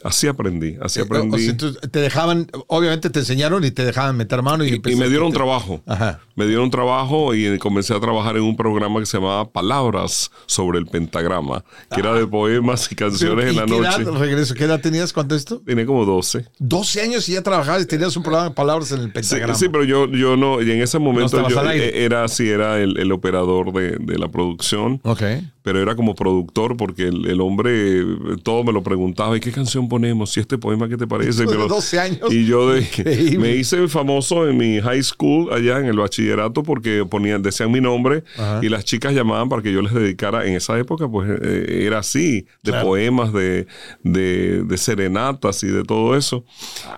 Así 0.03 0.27
aprendí, 0.27 0.77
así 0.83 0.99
aprendí. 0.99 1.49
O 1.49 1.59
sea, 1.59 1.81
te 1.89 1.99
dejaban, 1.99 2.45
obviamente 2.67 3.09
te 3.09 3.21
enseñaron 3.21 3.63
y 3.63 3.71
te 3.71 3.83
dejaban 3.83 4.15
meter 4.17 4.43
mano 4.43 4.63
y, 4.63 4.79
y, 4.85 4.91
y 4.91 4.95
me 4.97 5.09
dieron 5.09 5.31
trabajo. 5.31 5.81
Ajá. 5.87 6.19
Me 6.39 6.47
dieron 6.47 6.71
trabajo 6.71 7.35
y 7.35 7.57
comencé 7.57 7.93
a 7.93 7.99
trabajar 7.99 8.37
en 8.37 8.43
un 8.43 8.55
programa 8.55 9.01
que 9.01 9.05
se 9.05 9.17
llamaba 9.17 9.51
Palabras 9.51 10.31
sobre 10.45 10.79
el 10.79 10.85
pentagrama, 10.85 11.65
que 11.89 11.97
ah. 11.97 11.99
era 11.99 12.13
de 12.13 12.25
poemas 12.25 12.89
y 12.89 12.95
canciones 12.95 13.47
¿Y 13.47 13.49
en 13.49 13.55
la 13.57 13.65
qué 13.65 13.71
noche. 13.71 14.01
Edad, 14.03 14.13
regreso, 14.13 14.55
¿Qué 14.55 14.63
edad 14.63 14.79
tenías 14.79 15.11
cuando 15.11 15.35
esto? 15.35 15.61
Tenía 15.65 15.85
como 15.85 16.05
12. 16.05 16.45
12 16.59 17.01
años 17.01 17.27
y 17.27 17.33
ya 17.33 17.41
trabajabas 17.41 17.81
y 17.81 17.87
tenías 17.87 18.15
un 18.15 18.23
programa 18.23 18.47
de 18.47 18.55
palabras 18.55 18.89
en 18.93 19.01
el 19.01 19.11
pentagrama. 19.11 19.53
Sí, 19.53 19.65
sí 19.65 19.69
pero 19.69 19.83
yo, 19.83 20.07
yo 20.19 20.37
no, 20.37 20.61
y 20.61 20.69
en 20.69 20.81
ese 20.81 20.99
momento 20.99 21.41
no 21.41 21.49
yo 21.49 21.61
era 21.61 22.23
así, 22.23 22.49
era 22.49 22.79
el, 22.79 22.97
el 22.97 23.11
operador 23.11 23.73
de, 23.73 23.97
de, 23.97 24.19
la 24.19 24.27
producción. 24.27 24.99
Ok. 25.03 25.23
Pero 25.61 25.81
era 25.81 25.95
como 25.95 26.15
productor 26.15 26.77
porque 26.77 27.07
el, 27.07 27.27
el, 27.27 27.41
hombre 27.41 28.03
todo 28.43 28.63
me 28.63 28.71
lo 28.71 28.81
preguntaba, 28.81 29.35
¿y 29.37 29.39
qué 29.39 29.51
canción 29.51 29.87
ponemos? 29.87 30.35
¿Y 30.35 30.39
este 30.39 30.57
poema 30.57 30.87
qué 30.87 30.97
te 30.97 31.07
parece? 31.07 31.45
De 31.45 31.55
12 31.55 31.99
años. 31.99 32.33
Y 32.33 32.45
yo 32.45 32.71
de, 32.71 33.37
me 33.39 33.55
hice 33.55 33.87
famoso 33.87 34.47
en 34.47 34.57
mi 34.57 34.79
high 34.79 35.03
school 35.03 35.51
allá 35.53 35.79
en 35.79 35.85
el 35.85 35.97
bachillerato 35.97 36.63
porque 36.63 37.05
ponían, 37.09 37.41
decían 37.41 37.71
mi 37.71 37.81
nombre 37.81 38.23
Ajá. 38.37 38.59
y 38.61 38.69
las 38.69 38.85
chicas 38.85 39.13
llamaban 39.13 39.49
para 39.49 39.61
que 39.61 39.71
yo 39.71 39.81
les 39.81 39.93
dedicara, 39.93 40.45
en 40.45 40.55
esa 40.55 40.77
época 40.77 41.07
pues 41.07 41.29
eh, 41.41 41.83
era 41.85 41.99
así, 41.99 42.45
de 42.63 42.71
claro. 42.71 42.87
poemas, 42.87 43.33
de, 43.33 43.67
de, 44.03 44.63
de, 44.63 44.77
serenatas 44.77 45.63
y 45.63 45.67
de 45.67 45.83
todo 45.83 46.15
eso. 46.15 46.45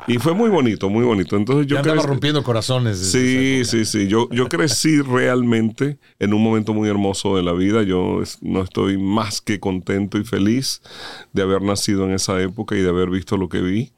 Y 0.08 0.18
fue 0.18 0.34
muy 0.34 0.50
bonito, 0.50 0.90
muy 0.90 1.04
bonito. 1.04 1.36
Entonces 1.36 1.68
yo... 1.68 1.76
Ya 1.76 1.82
andaba 1.82 2.04
rompiendo 2.04 2.44
corazones. 2.44 3.11
Sí, 3.12 3.62
sí, 3.66 3.86
sí. 3.86 4.08
Yo, 4.08 4.30
yo 4.32 4.48
crecí 4.50 5.02
realmente 5.02 5.98
en 6.20 6.34
un 6.34 6.44
momento 6.44 6.74
muy 6.74 6.90
hermoso 6.90 7.36
de 7.36 7.44
la 7.44 7.54
vida. 7.54 7.84
Yo 7.84 8.22
no 8.42 8.64
estoy 8.64 8.98
más 8.98 9.42
que 9.42 9.60
contento 9.60 10.18
y 10.18 10.24
feliz 10.24 10.82
de 11.34 11.42
haber 11.42 11.62
nacido 11.62 12.06
en 12.06 12.14
esa 12.14 12.42
época 12.42 12.76
y 12.76 12.82
de 12.82 12.90
haber 12.90 13.10
visto 13.10 13.38
lo 13.38 13.50
que 13.50 13.62
vi. 13.62 13.92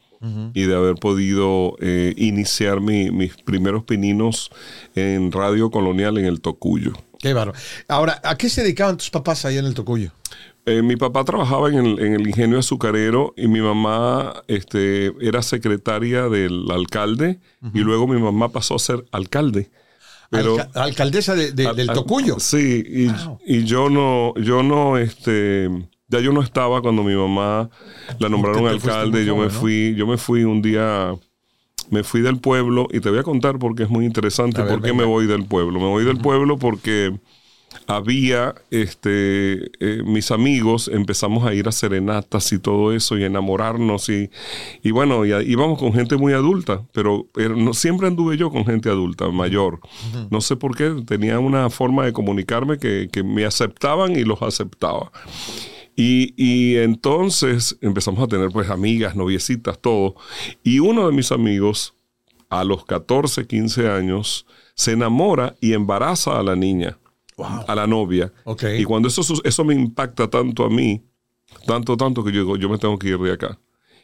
Y 0.53 0.63
de 0.63 0.73
haber 0.73 0.95
podido 0.95 1.75
eh, 1.81 2.13
iniciar 2.15 2.79
mi, 2.79 3.11
mis 3.11 3.35
primeros 3.35 3.83
pininos 3.83 4.51
en 4.95 5.33
Radio 5.33 5.69
Colonial 5.69 6.17
en 6.17 6.23
el 6.23 6.39
Tocuyo. 6.39 6.93
Qué 7.19 7.33
bárbaro. 7.33 7.59
Ahora, 7.89 8.21
¿a 8.23 8.37
qué 8.37 8.47
se 8.47 8.61
dedicaban 8.61 8.95
tus 8.95 9.09
papás 9.09 9.43
allá 9.43 9.59
en 9.59 9.65
el 9.65 9.73
Tocuyo? 9.73 10.13
Eh, 10.65 10.81
mi 10.81 10.95
papá 10.95 11.25
trabajaba 11.25 11.67
en 11.69 11.75
el, 11.75 11.99
en 11.99 12.13
el, 12.13 12.27
ingenio 12.27 12.57
azucarero 12.57 13.33
y 13.35 13.47
mi 13.49 13.59
mamá 13.59 14.43
este, 14.47 15.11
era 15.19 15.41
secretaria 15.41 16.29
del 16.29 16.71
alcalde 16.71 17.41
uh 17.61 17.67
-huh. 17.67 17.71
y 17.73 17.79
luego 17.79 18.07
mi 18.07 18.19
mamá 18.19 18.49
pasó 18.49 18.75
a 18.75 18.79
ser 18.79 19.03
alcalde. 19.11 19.69
Pero, 20.29 20.57
alcaldesa 20.73 21.35
de, 21.35 21.51
de, 21.51 21.73
del 21.73 21.87
Tocuyo. 21.87 22.39
Sí, 22.39 22.83
y, 22.87 23.07
wow. 23.07 23.39
y, 23.45 23.63
yo 23.65 23.89
no, 23.89 24.33
yo 24.35 24.63
no, 24.63 24.97
este, 24.97 25.69
Ya 26.07 26.19
yo 26.21 26.31
no 26.31 26.41
estaba 26.41 26.81
cuando 26.81 27.03
mi 27.03 27.15
mamá 27.15 27.69
la 28.19 28.29
nombraron 28.29 28.67
alcalde. 28.67 29.25
Yo 29.25 29.35
me 29.37 29.49
fui, 29.49 29.93
yo 29.95 30.07
me 30.07 30.17
fui 30.17 30.43
un 30.43 30.61
día, 30.61 31.13
me 31.91 32.03
fui 32.03 32.21
del 32.21 32.39
pueblo 32.39 32.87
y 32.91 32.99
te 32.99 33.09
voy 33.09 33.19
a 33.19 33.23
contar 33.23 33.59
porque 33.59 33.83
es 33.83 33.89
muy 33.89 34.05
interesante 34.05 34.61
ver, 34.61 34.71
por 34.71 34.81
qué 34.81 34.91
venga. 34.91 35.03
me 35.03 35.09
voy 35.09 35.27
del 35.27 35.45
pueblo. 35.45 35.79
Me 35.79 35.87
voy 35.87 36.03
del 36.03 36.17
pueblo 36.17 36.57
porque 36.57 37.13
había 37.87 38.55
este 38.71 39.71
eh, 39.79 40.03
mis 40.05 40.31
amigos 40.31 40.89
empezamos 40.91 41.45
a 41.45 41.53
ir 41.53 41.67
a 41.67 41.71
serenatas 41.71 42.51
y 42.51 42.59
todo 42.59 42.93
eso 42.93 43.17
y 43.17 43.23
enamorarnos 43.23 44.09
y, 44.09 44.29
y 44.81 44.91
bueno 44.91 45.25
y 45.25 45.33
íbamos 45.49 45.79
con 45.79 45.93
gente 45.93 46.17
muy 46.17 46.33
adulta 46.33 46.83
pero, 46.93 47.27
pero 47.33 47.55
no, 47.55 47.73
siempre 47.73 48.07
anduve 48.07 48.37
yo 48.37 48.51
con 48.51 48.65
gente 48.65 48.89
adulta 48.89 49.29
mayor. 49.29 49.79
No 50.29 50.41
sé 50.41 50.55
por 50.55 50.75
qué 50.75 51.03
tenía 51.05 51.39
una 51.39 51.69
forma 51.69 52.05
de 52.05 52.13
comunicarme 52.13 52.77
que, 52.77 53.09
que 53.11 53.23
me 53.23 53.45
aceptaban 53.45 54.15
y 54.15 54.23
los 54.23 54.41
aceptaba. 54.41 55.11
Y, 55.95 56.33
y 56.37 56.77
entonces 56.77 57.77
empezamos 57.81 58.23
a 58.23 58.27
tener 58.27 58.49
pues 58.49 58.69
amigas, 58.69 59.15
noviecitas, 59.15 59.79
todo. 59.79 60.15
Y 60.63 60.79
uno 60.79 61.07
de 61.07 61.13
mis 61.13 61.31
amigos, 61.31 61.95
a 62.49 62.63
los 62.63 62.85
14, 62.85 63.45
15 63.47 63.89
años, 63.89 64.45
se 64.75 64.93
enamora 64.93 65.55
y 65.61 65.73
embaraza 65.73 66.39
a 66.39 66.43
la 66.43 66.55
niña, 66.55 66.97
a 67.37 67.75
la 67.75 67.87
novia. 67.87 68.31
Ok. 68.45 68.63
Y 68.77 68.83
cuando 68.83 69.07
eso, 69.07 69.21
eso 69.43 69.65
me 69.65 69.73
impacta 69.73 70.29
tanto 70.29 70.63
a 70.65 70.69
mí, 70.69 71.03
tanto, 71.65 71.97
tanto 71.97 72.23
que 72.23 72.31
yo 72.31 72.41
digo, 72.41 72.57
yo 72.57 72.69
me 72.69 72.77
tengo 72.77 72.97
que 72.97 73.09
ir 73.09 73.19
de 73.19 73.33
acá. 73.33 73.59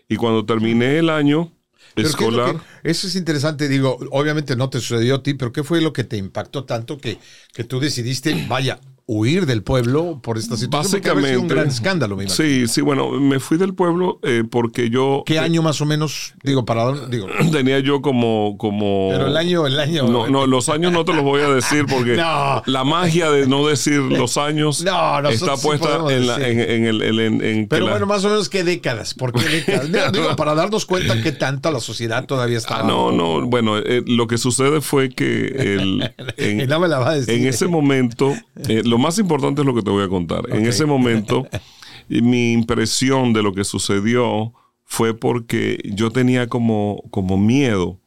Y 0.08 0.16
cuando 0.16 0.46
terminé 0.46 0.98
el 1.00 1.10
año 1.10 1.52
¿qué 1.96 2.02
es 2.04 2.10
escolar, 2.10 2.56
que- 2.56 2.90
eso 2.90 3.08
es 3.08 3.16
interesante, 3.16 3.68
digo, 3.68 3.98
obviamente 4.12 4.56
no 4.56 4.70
te 4.70 4.80
sucedió 4.80 5.16
a 5.16 5.24
ti, 5.24 5.34
pero 5.36 5.52
¿qué 5.52 5.64
fue 5.64 5.82
lo 5.82 5.94
que 5.94 6.04
te 6.04 6.18
impactó 6.18 6.66
tanto 6.66 6.98
que, 6.98 7.20
que 7.54 7.64
tú 7.64 7.80
decidiste, 7.80 8.46
vaya, 8.48 8.80
huir 9.12 9.48
del 9.48 9.64
pueblo 9.64 10.20
por 10.22 10.38
esta 10.38 10.56
situación? 10.56 11.02
Sido 11.02 11.14
un 11.16 11.22
básicamente... 11.24 11.54
gran 11.56 11.68
escándalo, 11.68 12.16
me 12.16 12.26
imagino. 12.26 12.46
Sí, 12.48 12.68
sí, 12.68 12.82
bueno, 12.82 13.10
me 13.20 13.40
fui 13.40 13.58
del 13.58 13.74
pueblo 13.74 14.20
eh, 14.22 14.44
porque 14.50 14.92
yo... 14.92 15.24
¿Qué 15.26 15.40
año 15.40 15.64
más 15.64 15.82
o 15.82 15.86
menos? 15.88 16.36
Digo, 16.44 16.64
para 16.64 16.84
dónde- 16.84 17.08
digo, 17.10 17.26
tenía 17.52 17.80
yo 17.80 18.04
como, 18.04 18.56
como. 18.60 19.10
pero 19.12 19.26
el 19.26 19.36
año, 19.36 19.66
el 19.66 19.80
año. 19.80 20.08
No, 20.08 20.28
no, 20.28 20.46
los 20.46 20.70
años 20.70 20.92
no 20.92 21.06
te 21.06 21.14
los 21.14 21.24
voy 21.24 21.42
a 21.42 21.50
decir 21.50 21.86
porque 21.90 22.16
No. 22.18 22.62
la 22.68 22.84
magia 22.84 23.32
de 23.32 23.48
no 23.48 23.66
decir 23.66 23.98
los 24.00 24.38
años 24.38 24.84
No, 24.86 25.28
está 25.28 25.58
puesta 25.58 25.98
en, 26.14 26.28
la- 26.28 26.36
en, 26.48 26.60
en 26.60 26.86
el. 26.86 27.02
en- 27.20 27.44
en- 27.44 27.68
Pero 27.68 27.86
la- 27.86 27.92
bueno, 27.94 28.06
más 28.06 28.24
o 28.26 28.30
menos 28.30 28.48
qué 28.48 28.64
décadas, 28.64 29.16
¿por 29.16 29.34
qué 29.34 29.44
décadas? 29.44 29.92
Digo, 29.92 30.06
digo, 30.14 30.36
para 30.36 30.54
darnos 30.54 30.86
cuenta 30.86 31.20
que 31.24 31.32
tanta 31.32 31.72
la 31.72 31.80
sociedad 31.80 32.28
todavía 32.28 32.60
está. 32.60 32.82
Ah, 32.82 32.84
no, 32.84 33.12
no, 33.12 33.44
bueno, 33.48 33.80
eh, 33.80 34.04
lo 34.06 34.28
que 34.28 34.38
sucede 34.38 34.82
fue 34.82 35.10
que 35.10 35.48
el, 35.48 36.14
Y 36.38 36.44
en, 36.62 36.70
no 36.70 36.80
me 36.80 36.88
la 36.88 37.00
va 37.00 37.10
a 37.10 37.16
decir. 37.16 37.34
en 37.34 37.48
ese 37.48 37.66
momento, 37.68 38.36
eh, 38.68 38.84
lo 38.86 38.99
más 39.00 39.18
importante 39.20 39.62
es 39.62 39.68
lo 39.68 39.74
que 39.74 39.82
te 39.82 39.90
voy 39.90 40.04
a 40.04 40.10
contar. 40.10 40.44
En 40.50 40.66
ese 40.66 40.86
momento, 40.86 41.48
mi 42.10 42.54
impresión 42.54 43.34
de 43.34 43.44
lo 43.44 43.54
que 43.54 43.64
sucedió 43.64 44.54
fue 44.84 45.14
porque 45.14 45.80
yo 45.86 46.12
tenía 46.12 46.48
como, 46.48 47.04
como 47.12 47.38
miedo 47.38 48.00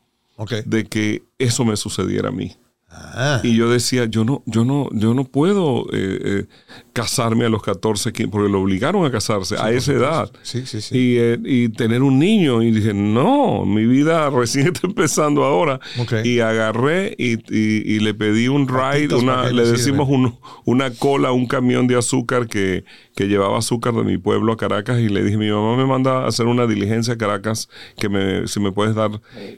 de 0.65 0.85
que 0.87 1.23
eso 1.39 1.65
me 1.65 1.77
sucediera 1.77 2.29
a 2.29 2.33
mí. 2.33 2.57
Ah, 2.95 3.41
Y 3.43 3.55
yo 3.57 3.71
decía, 3.71 4.05
yo 4.07 4.25
no, 4.25 4.43
yo 4.47 4.65
no, 4.65 4.89
yo 4.93 5.13
no 5.15 5.25
puedo 5.25 5.87
eh, 5.93 6.19
eh, 6.25 6.45
casarme 6.93 7.45
a 7.45 7.49
los 7.49 7.63
14, 7.63 8.13
15, 8.13 8.31
porque 8.31 8.51
lo 8.51 8.61
obligaron 8.61 9.05
a 9.05 9.11
casarse 9.11 9.57
a 9.59 9.71
esa 9.71 9.93
edad. 9.93 10.33
sí, 10.43 10.65
sí, 10.67 10.81
sí. 10.81 10.97
Y, 10.99 11.17
eh, 11.19 11.39
y 11.45 11.69
tener 11.71 12.03
un 12.03 12.19
niño. 12.19 12.63
Y 12.63 12.71
dije, 12.71 12.95
no, 12.95 13.65
mi 13.67 13.87
vida 13.87 14.29
recién 14.35 14.69
está 14.69 14.87
empezando 14.87 15.45
ahora. 15.45 15.79
Y 16.25 16.41
agarré 16.41 17.15
y, 17.19 17.35
y- 17.55 17.83
y 17.97 18.01
le 18.01 18.15
pedí 18.15 18.49
un 18.49 18.67
ride, 18.69 19.09
una, 19.15 19.43
le 19.51 19.63
decimos 19.73 20.09
un- 20.09 20.39
una 20.65 20.91
cola, 20.91 21.33
un 21.33 21.47
camión 21.47 21.87
de 21.87 21.97
azúcar 21.97 22.47
que, 22.47 22.85
que 23.17 23.27
llevaba 23.29 23.59
azúcar 23.59 23.95
de 23.95 24.05
mi 24.05 24.17
pueblo 24.19 24.53
a 24.53 24.57
Caracas. 24.57 25.01
Y 25.01 25.09
le 25.09 25.23
dije, 25.23 25.37
mi 25.37 25.51
mamá 25.51 25.77
me 25.77 25.87
manda 25.87 26.25
a 26.25 26.27
hacer 26.29 26.47
una 26.47 26.67
diligencia 26.67 27.15
a 27.15 27.19
Caracas, 27.19 27.69
que 27.97 28.09
me, 28.09 28.47
si 28.47 28.61
me 28.61 28.73
puedes 28.73 28.95
dar. 28.95 29.11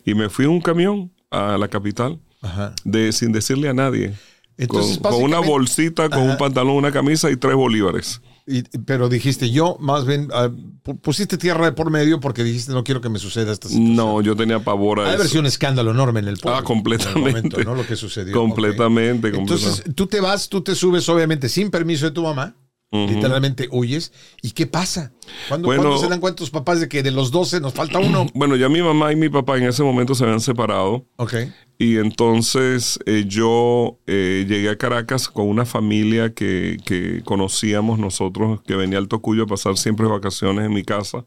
Y 0.04 0.14
me 0.14 0.28
fui 0.28 0.44
en 0.44 0.50
un 0.52 0.60
camión 0.60 1.12
a 1.30 1.56
la 1.58 1.68
capital 1.68 2.20
Ajá. 2.44 2.74
de, 2.84 3.10
sin 3.12 3.32
decirle 3.32 3.68
a 3.68 3.74
nadie. 3.74 4.14
Entonces, 4.56 4.98
con, 4.98 5.12
con 5.12 5.22
una 5.24 5.40
bolsita, 5.40 6.08
con 6.08 6.22
un 6.22 6.36
pantalón, 6.36 6.76
una 6.76 6.92
camisa 6.92 7.28
y 7.30 7.36
tres 7.36 7.56
bolívares. 7.56 8.20
Y- 8.46 8.62
pero 8.86 9.08
dijiste, 9.08 9.50
yo 9.50 9.76
más 9.80 10.04
bien 10.06 10.28
ah, 10.32 10.48
pu- 10.84 11.00
pusiste 11.00 11.38
tierra 11.38 11.64
de 11.64 11.72
por 11.72 11.90
medio 11.90 12.20
porque 12.20 12.44
dijiste, 12.44 12.72
no 12.72 12.84
quiero 12.84 13.00
que 13.00 13.08
me 13.08 13.18
suceda 13.18 13.50
esta 13.52 13.68
situación. 13.68 13.96
No, 13.96 14.20
yo 14.20 14.36
tenía 14.36 14.60
pavor 14.62 15.00
a 15.00 15.02
Ha 15.02 15.06
de 15.06 15.10
haber 15.14 15.20
eso. 15.22 15.30
sido 15.30 15.40
un 15.40 15.46
escándalo 15.46 15.90
enorme 15.90 16.20
en 16.20 16.28
el 16.28 16.36
pueblo. 16.36 16.58
Ah, 16.60 16.62
completamente. 16.62 17.18
en 17.20 17.26
el 17.26 17.32
momento, 17.42 17.64
¿no? 17.64 17.74
Lo 17.74 17.86
que 17.86 17.96
sucedió. 17.96 18.32
Completamente, 18.34 19.28
Ok. 19.30 19.34
Entonces, 19.38 19.66
completamente. 19.66 19.94
tú 19.96 20.06
te 20.06 20.20
vas, 20.20 20.48
tú 20.48 20.60
te 20.60 20.74
subes, 20.74 21.08
obviamente, 21.08 21.48
sin 21.48 21.70
permiso 21.70 22.04
de 22.04 22.10
tu 22.12 22.22
mamá. 22.22 22.54
Literalmente 22.94 23.68
huyes. 23.70 24.12
¿Y 24.42 24.52
qué 24.52 24.66
pasa? 24.66 25.12
¿Cuándo, 25.48 25.66
Bueno- 25.66 25.82
cuándo 25.82 25.98
se 25.98 26.08
dan 26.08 26.20
cuenta 26.20 26.36
tus 26.36 26.50
papás 26.50 26.80
de 26.80 26.88
que 26.88 27.02
de 27.02 27.10
los 27.10 27.30
12 27.30 27.60
nos 27.60 27.72
falta 27.74 27.98
uno? 27.98 28.26
Bueno, 28.34 28.56
ya 28.56 28.68
mi 28.68 28.82
mamá 28.82 29.12
y 29.12 29.16
mi 29.16 29.28
papá 29.28 29.56
en 29.58 29.64
ese 29.64 29.82
momento 29.82 30.14
se 30.14 30.24
habían 30.24 30.40
separado. 30.40 31.06
Ok. 31.16 31.34
Y 31.78 31.96
entonces 31.96 32.98
eh, 33.06 33.24
yo 33.26 33.98
eh, 34.06 34.46
llegué 34.48 34.68
a 34.70 34.76
Caracas 34.78 35.28
con 35.28 35.48
una 35.48 35.64
familia 35.66 36.32
que, 36.32 36.76
que 36.84 37.22
conocíamos 37.24 37.98
nosotros, 37.98 38.60
que 38.66 38.76
venía 38.76 38.98
al 38.98 39.08
Tocuyo 39.08 39.42
a 39.42 39.46
pasar 39.46 39.76
siempre 39.76 40.06
vacaciones 40.06 40.66
en 40.66 40.72
mi 40.72 40.84
casa. 40.84 41.24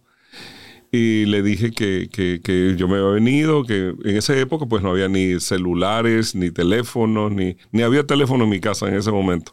Y 0.89 1.25
le 1.25 1.41
dije 1.41 1.71
que, 1.71 2.07
que- 2.09 2.39
que 2.41 2.75
yo 2.77 2.87
me 2.87 2.95
había 2.95 3.09
venido, 3.09 3.65
que 3.65 3.93
en 4.05 4.15
esa 4.15 4.37
época 4.37 4.65
pues 4.67 4.81
no 4.81 4.91
había 4.91 5.09
ni 5.09 5.37
celulares, 5.41 6.33
ni 6.33 6.49
teléfonos, 6.49 7.29
ni, 7.33 7.57
ni 7.73 7.81
había 7.81 8.05
teléfono 8.07 8.45
en 8.45 8.49
mi 8.49 8.61
casa 8.61 8.87
en 8.87 8.95
ese 8.95 9.11
momento, 9.11 9.51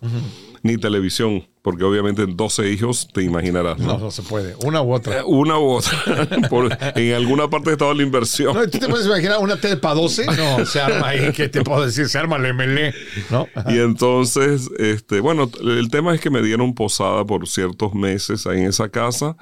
ni 0.64 0.78
televisión, 0.78 1.46
porque 1.62 1.84
obviamente 1.84 2.24
12 2.26 2.70
hijos 2.70 3.06
te 3.12 3.22
imaginarás. 3.22 3.78
¿no? 3.78 3.92
No, 3.92 3.98
no 3.98 4.10
se 4.10 4.22
puede. 4.22 4.54
Una 4.64 4.80
u 4.82 4.92
otra. 4.94 5.18
Eh, 5.18 5.22
Una 5.26 5.58
u 5.58 5.72
otra. 5.72 5.92
Por- 6.50 6.76
en 6.96 7.14
alguna 7.14 7.48
parte 7.50 7.70
estaba 7.72 7.92
la 7.94 8.02
inversión. 8.02 8.54
No, 8.56 8.62
¿Tú 8.68 8.78
te 8.78 8.88
puedes 8.88 9.06
imaginar 9.06 9.38
una 9.40 9.56
tele 9.60 9.76
para 9.76 9.94
12? 10.00 10.24
No, 10.24 10.64
se 10.64 10.80
arma 10.80 11.08
ahí. 11.08 11.32
¿Qué 11.32 11.48
te 11.50 11.62
puedo 11.62 11.84
decir? 11.84 12.08
Se 12.08 12.18
arma 12.18 12.36
el 12.36 12.54
MLE. 12.54 12.94
¿No? 13.30 13.46
Y 13.70 13.78
entonces, 13.78 14.70
este, 14.78 15.20
bueno, 15.20 15.50
el 15.62 15.90
tema 15.90 16.14
es 16.14 16.20
que 16.22 16.30
me 16.30 16.40
dieron 16.42 16.74
posada 16.74 17.24
por 17.26 17.46
ciertos 17.46 17.94
meses 17.94 18.46
ahí 18.46 18.60
en 18.60 18.66
esa 18.68 18.88
casa 18.88 19.36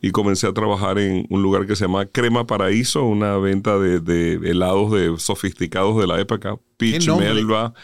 y 0.00 0.12
comencé 0.12 0.46
a 0.46 0.52
trabajar 0.52 0.98
en 1.00 1.26
un 1.28 1.42
lugar 1.42 1.66
que 1.66 1.74
se 1.74 1.86
llama 1.86 2.06
Crema 2.06 2.46
Paraíso, 2.46 3.02
una 3.02 3.36
venta 3.36 3.78
de, 3.78 3.98
de 3.98 4.34
helados 4.48 4.92
de 4.92 5.14
sofisticados 5.18 5.98
de 6.00 6.06
la 6.06 6.20
época, 6.20 6.56
Peach 6.76 7.08
nombre? 7.08 7.34
Melba, 7.34 7.74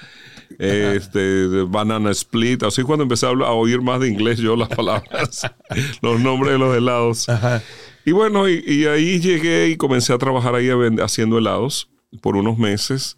este, 0.59 1.63
Banana 1.69 2.11
Split. 2.11 2.63
Así 2.63 2.83
cuando 2.83 3.03
empecé 3.03 3.27
a, 3.27 3.31
hablar- 3.31 3.49
a 3.49 3.53
oír 3.53 3.81
más 3.83 4.01
de 4.01 4.09
inglés 4.09 4.39
yo 4.39 4.57
las 4.57 4.69
palabras, 4.69 5.43
los 6.03 6.21
nombres 6.21 6.53
de 6.53 6.59
los 6.59 6.77
helados. 6.77 7.29
Ajá. 7.29 7.63
Y 8.05 8.13
bueno, 8.13 8.49
y, 8.49 8.63
y 8.67 8.85
ahí 8.87 9.19
llegué 9.21 9.69
y 9.69 9.77
comencé 9.77 10.13
a 10.13 10.19
trabajar 10.19 10.55
ahí 10.55 10.69
haciendo 11.03 11.39
helados 11.39 11.89
por 12.21 12.37
unos 12.37 12.59
meses. 12.59 13.17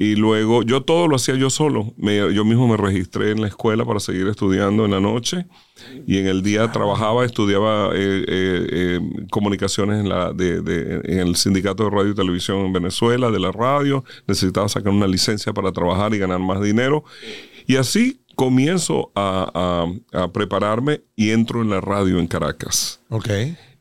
Y 0.00 0.14
luego 0.14 0.62
yo 0.62 0.82
todo 0.84 1.08
lo 1.08 1.16
hacía 1.16 1.34
yo 1.34 1.50
solo. 1.50 1.92
Me- 1.96 2.32
yo 2.32 2.44
mismo 2.44 2.68
me 2.68 2.76
registré 2.76 3.32
en 3.32 3.40
la 3.40 3.48
escuela 3.48 3.84
para 3.84 3.98
seguir 3.98 4.28
estudiando 4.28 4.84
en 4.84 4.92
la 4.92 5.00
noche. 5.00 5.46
Y 6.06 6.18
en 6.18 6.28
el 6.28 6.42
día 6.44 6.70
trabajaba, 6.70 7.24
estudiaba 7.24 7.88
eh, 7.94 8.24
eh, 8.28 8.66
eh, 8.70 9.00
comunicaciones 9.30 9.98
en, 10.00 10.08
la, 10.08 10.32
de, 10.32 10.60
de- 10.62 11.00
en 11.04 11.18
el 11.18 11.34
sindicato 11.34 11.82
de 11.82 11.90
radio 11.90 12.12
y 12.12 12.14
televisión 12.14 12.58
en 12.66 12.72
Venezuela, 12.72 13.32
de 13.32 13.40
la 13.40 13.50
radio. 13.50 14.04
Necesitaba 14.28 14.68
sacar 14.68 14.92
una 14.92 15.08
licencia 15.08 15.52
para 15.52 15.72
trabajar 15.72 16.14
y 16.14 16.18
ganar 16.18 16.38
más 16.38 16.62
dinero. 16.62 17.02
Y 17.66 17.74
así 17.74 18.20
comienzo 18.36 19.10
a, 19.16 19.50
a- 20.14 20.22
a 20.22 20.32
prepararme 20.32 21.00
y 21.16 21.30
entro 21.30 21.60
en 21.60 21.70
la 21.70 21.80
radio 21.80 22.20
en 22.20 22.28
Caracas. 22.28 23.00
Ok. 23.08 23.28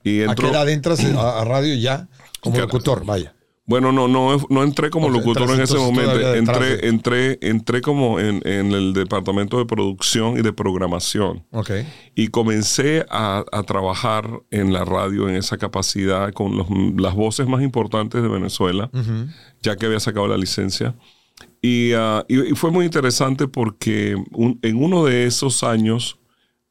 Y 0.03 0.21
¿A 0.23 0.25
qué 0.25 0.31
entro, 0.31 0.49
edad 0.49 0.67
entras 0.67 1.05
a, 1.05 1.41
a 1.41 1.45
radio 1.45 1.75
ya? 1.75 2.07
Como 2.41 2.57
locutor, 2.57 3.05
vaya. 3.05 3.35
Bueno, 3.69 3.91
no, 3.91 4.07
no, 4.07 4.37
no 4.49 4.63
entré 4.63 4.89
como 4.89 5.09
locutor 5.09 5.43
en 5.55 5.61
ese 5.61 5.73
momento. 5.77 6.11
Entré, 6.37 6.87
entré, 6.87 7.37
entré 7.41 7.81
como 7.81 8.17
en, 8.19 8.41
en 8.45 8.71
el 8.71 8.93
departamento 8.93 9.57
de 9.57 9.65
producción 9.65 10.37
y 10.39 10.41
de 10.41 10.53
programación. 10.53 11.45
Ok. 11.51 11.71
Y 12.15 12.29
comencé 12.29 13.05
a, 13.09 13.43
a 13.51 13.63
trabajar 13.63 14.39
en 14.51 14.71
la 14.71 14.85
radio 14.85 15.27
en 15.27 15.35
esa 15.35 15.57
capacidad 15.57 16.31
con 16.31 16.55
los- 16.55 16.67
las 16.97 17.13
voces 17.13 17.45
más 17.47 17.61
importantes 17.61 18.21
de 18.21 18.29
Venezuela, 18.29 18.89
ya 19.61 19.75
que 19.75 19.85
había 19.85 19.99
sacado 19.99 20.27
la 20.29 20.37
licencia. 20.37 20.95
Y, 21.61 21.91
ah, 21.93 22.23
y- 22.29 22.51
y 22.53 22.55
fue 22.55 22.71
muy 22.71 22.85
interesante 22.85 23.49
porque 23.49 24.15
un- 24.31 24.59
en 24.61 24.81
uno 24.81 25.03
de 25.03 25.25
esos 25.25 25.63
años, 25.63 26.19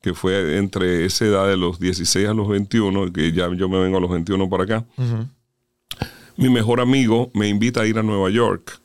que 0.00 0.14
fue 0.14 0.56
entre 0.56 1.04
esa 1.04 1.24
edad 1.26 1.46
de 1.48 1.56
los 1.58 1.78
16 1.78 2.26
a 2.28 2.32
los 2.32 2.48
21, 2.48 3.12
que 3.12 3.32
ya 3.32 3.52
yo 3.54 3.68
me 3.68 3.78
vengo 3.80 3.98
a 3.98 4.00
los 4.00 4.10
21 4.10 4.48
para 4.48 4.64
acá, 4.64 4.86
mi 6.36 6.48
mejor 6.48 6.80
amigo 6.80 7.30
me 7.34 7.48
invita 7.48 7.82
a 7.82 7.86
ir 7.86 7.98
a 7.98 8.02
Nueva 8.02 8.30
York. 8.30 8.80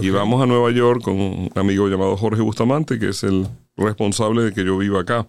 Y 0.00 0.10
vamos 0.10 0.42
a 0.42 0.46
Nueva 0.46 0.70
York 0.72 1.02
con 1.02 1.14
un 1.14 1.50
amigo 1.54 1.88
llamado 1.88 2.16
Jorge 2.16 2.42
Bustamante, 2.42 2.98
que 2.98 3.10
es 3.10 3.22
el 3.22 3.46
responsable 3.76 4.42
de 4.42 4.52
que 4.52 4.64
yo 4.64 4.76
viva 4.78 5.00
acá, 5.00 5.28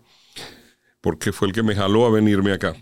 porque 1.02 1.32
fue 1.32 1.48
el 1.50 1.54
que 1.54 1.62
me 1.62 1.76
jaló 1.76 2.08
a 2.08 2.10
venirme 2.10 2.52
acá, 2.54 2.76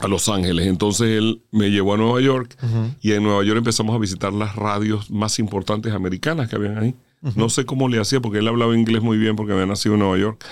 a 0.00 0.08
Los 0.08 0.30
Ángeles. 0.30 0.66
Entonces 0.66 1.18
él 1.18 1.42
me 1.50 1.70
llevó 1.70 1.94
a 1.94 1.96
Nueva 1.98 2.20
York 2.22 2.56
y 3.02 3.12
en 3.12 3.22
Nueva 3.22 3.44
York 3.44 3.58
empezamos 3.58 3.94
a 3.94 3.98
visitar 3.98 4.32
las 4.32 4.56
radios 4.56 5.10
más 5.10 5.38
importantes 5.38 5.92
americanas 5.92 6.48
que 6.48 6.56
habían 6.56 6.78
ahí. 6.78 6.94
No 7.34 7.50
sé 7.50 7.66
cómo 7.66 7.88
le 7.88 8.00
hacía, 8.00 8.20
porque 8.20 8.38
él 8.38 8.48
hablaba 8.48 8.76
inglés 8.76 9.02
muy 9.02 9.18
bien 9.18 9.36
porque 9.36 9.52
había 9.52 9.66
nacido 9.66 9.94
en 9.96 10.00
Nueva 10.00 10.18
York. 10.18 10.44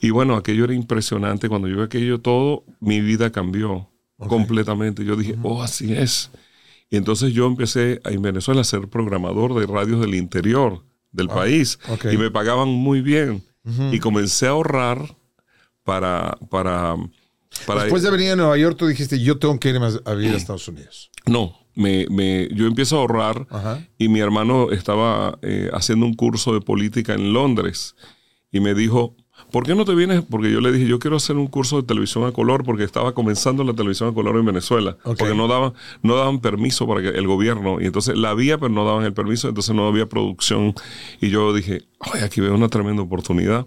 Y 0.00 0.10
bueno, 0.10 0.36
aquello 0.36 0.64
era 0.64 0.74
impresionante. 0.74 1.48
Cuando 1.48 1.68
yo 1.68 1.76
vi 1.76 1.82
aquello 1.82 2.20
todo, 2.20 2.64
mi 2.80 3.00
vida 3.00 3.32
cambió 3.32 3.88
completamente. 4.28 5.04
Yo 5.04 5.16
dije, 5.16 5.36
oh, 5.42 5.62
así 5.62 5.92
es. 5.92 6.30
Y 6.92 6.96
entonces 6.98 7.32
yo 7.32 7.46
empecé 7.46 8.00
en 8.04 8.20
Venezuela 8.22 8.60
a 8.60 8.64
ser 8.64 8.86
programador 8.88 9.54
de 9.58 9.66
radios 9.66 10.00
del 10.02 10.14
interior 10.14 10.84
del 11.10 11.28
Ah, 11.30 11.34
país 11.36 11.78
y 12.12 12.16
me 12.18 12.30
pagaban 12.30 12.68
muy 12.68 13.00
bien. 13.00 13.42
Y 13.90 13.98
comencé 13.98 14.46
a 14.46 14.50
ahorrar 14.50 15.16
para... 15.84 16.36
para, 16.50 16.96
para 17.66 17.82
Después 17.84 18.02
de 18.02 18.10
venir 18.10 18.30
a 18.32 18.36
Nueva 18.36 18.56
York, 18.58 18.76
tú 18.78 18.86
dijiste, 18.86 19.18
yo 19.20 19.38
tengo 19.38 19.58
que 19.58 19.70
irme 19.70 19.88
a 20.04 20.12
vivir 20.14 20.34
a 20.34 20.36
Estados 20.36 20.68
Unidos. 20.68 21.10
No, 21.26 21.54
me, 21.74 22.06
me- 22.10 22.48
yo 22.54 22.66
empiezo 22.66 22.96
a 22.96 23.00
ahorrar 23.00 23.46
Ajá. 23.50 23.86
y 23.98 24.08
mi 24.08 24.20
hermano 24.20 24.70
estaba 24.70 25.38
eh, 25.42 25.70
haciendo 25.72 26.04
un 26.06 26.14
curso 26.14 26.52
de 26.54 26.60
política 26.60 27.14
en 27.14 27.32
Londres 27.32 27.94
y 28.50 28.60
me 28.60 28.74
dijo, 28.74 29.16
¿por 29.52 29.64
qué 29.64 29.74
no 29.74 29.84
te 29.84 29.94
vienes? 29.94 30.22
Porque 30.28 30.50
yo 30.50 30.60
le 30.60 30.72
dije, 30.72 30.86
yo 30.86 30.98
quiero 30.98 31.16
hacer 31.16 31.36
un 31.36 31.46
curso 31.46 31.76
de 31.80 31.86
televisión 31.86 32.24
a 32.24 32.32
color 32.32 32.64
porque 32.64 32.84
estaba 32.84 33.12
comenzando 33.14 33.62
la 33.64 33.74
televisión 33.74 34.08
a 34.08 34.14
color 34.14 34.36
en 34.36 34.46
Venezuela. 34.46 34.96
Porque 35.04 35.34
no 35.34 35.46
daban, 35.48 35.74
no 36.02 36.16
daban 36.16 36.40
permiso 36.40 36.86
para 36.88 37.02
que 37.02 37.08
el 37.16 37.26
gobierno. 37.26 37.80
Y 37.80 37.84
entonces 37.86 38.16
la 38.16 38.30
había, 38.30 38.58
pero 38.58 38.70
no 38.70 38.84
daban 38.84 39.04
el 39.04 39.12
permiso, 39.12 39.48
entonces 39.48 39.74
no 39.74 39.86
había 39.86 40.06
producción. 40.06 40.74
Y 41.20 41.28
yo 41.30 41.52
dije, 41.54 41.82
ay, 42.00 42.22
aquí 42.22 42.40
veo 42.40 42.54
una 42.54 42.68
tremenda 42.68 43.02
oportunidad. 43.02 43.66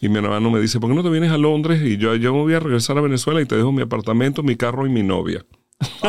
Y 0.00 0.08
mi 0.08 0.18
hermano 0.18 0.50
me 0.50 0.60
dice, 0.60 0.80
¿por 0.80 0.88
qué 0.90 0.96
no 0.96 1.02
te 1.02 1.10
vienes 1.10 1.30
a 1.30 1.36
Londres? 1.38 1.82
Y 1.84 1.98
yo, 1.98 2.14
yo 2.16 2.32
me 2.34 2.40
voy 2.40 2.54
a 2.54 2.60
regresar 2.60 2.96
a 2.96 3.02
Venezuela 3.02 3.40
y 3.42 3.46
te 3.46 3.56
dejo 3.56 3.72
mi 3.72 3.82
apartamento, 3.82 4.42
mi 4.42 4.56
carro 4.56 4.86
y 4.86 4.90
mi 4.90 5.02
novia. 5.02 5.44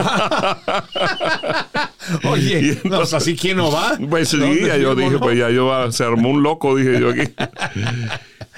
Oye, 2.30 2.80
Y 2.86 2.88
no, 2.88 2.98
pues 2.98 3.14
así, 3.14 3.36
¿quién 3.36 3.58
no 3.58 3.72
va? 3.72 3.98
Pues 4.10 4.30
sí, 4.30 4.38
¿Dónde 4.38 4.68
ya 4.68 4.78
yo 4.78 4.96
dije, 4.96 5.18
pues 5.20 5.38
ya 5.38 5.50
yo 5.50 5.66
va- 5.68 5.92
se 5.92 6.04
armó 6.04 6.30
un 6.30 6.44
loco, 6.44 6.76
dije 6.76 7.00
yo 7.00 7.10
aquí. 7.10 7.22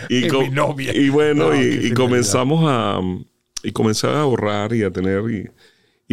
Y 0.09 0.21
mi 0.23 0.49
novia. 0.49 0.95
y 0.95 1.09
bueno, 1.09 1.49
No, 1.49 1.55
y- 1.55 1.87
y, 1.87 1.91
comenzamos 1.93 2.63
a 2.67 2.99
y 3.63 3.71
comencé 3.71 4.07
a 4.07 4.21
ahorrar 4.21 4.73
y 4.73 4.83
a 4.83 4.91
tener 4.91 5.23
y, 5.31 5.49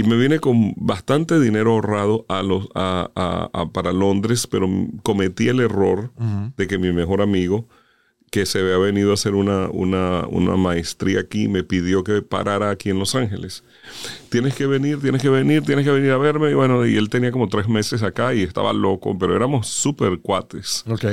y 0.00 0.04
me 0.04 0.16
vine 0.16 0.38
con 0.38 0.72
bastante 0.76 1.38
dinero 1.38 1.72
ahorrado 1.72 2.24
a 2.28 2.42
los 2.42 2.68
a, 2.74 3.10
a- 3.14 3.50
a- 3.52 3.72
para 3.72 3.92
Londres, 3.92 4.46
pero 4.46 4.68
cometí 5.02 5.48
el 5.48 5.60
error 5.60 6.12
de 6.56 6.66
que 6.66 6.78
mi 6.78 6.92
mejor 6.92 7.20
amigo 7.20 7.68
que 8.30 8.46
se 8.46 8.60
había 8.60 8.78
venido 8.78 9.10
a 9.10 9.14
hacer 9.14 9.34
una, 9.34 9.68
una, 9.68 10.26
una 10.26 10.56
maestría 10.56 11.20
aquí, 11.20 11.48
me 11.48 11.64
pidió 11.64 12.02
que 12.02 12.22
parara 12.22 12.70
aquí 12.70 12.88
en 12.88 12.98
Los 12.98 13.14
Ángeles. 13.14 13.62
Tienes 14.30 14.54
que 14.54 14.66
venir, 14.66 14.98
tienes 15.02 15.20
que 15.20 15.28
venir, 15.28 15.62
tienes 15.64 15.84
que 15.84 15.90
venir 15.90 16.12
a 16.12 16.16
verme. 16.16 16.50
Y 16.50 16.54
bueno, 16.54 16.86
y 16.86 16.96
él 16.96 17.10
tenía 17.10 17.30
como 17.30 17.50
tres 17.50 17.68
meses 17.68 18.02
acá 18.02 18.32
y 18.32 18.40
estaba 18.40 18.72
loco, 18.72 19.18
pero 19.18 19.36
éramos 19.36 19.66
súper 19.68 20.18
cuates. 20.20 20.82
Ok. 20.88 21.04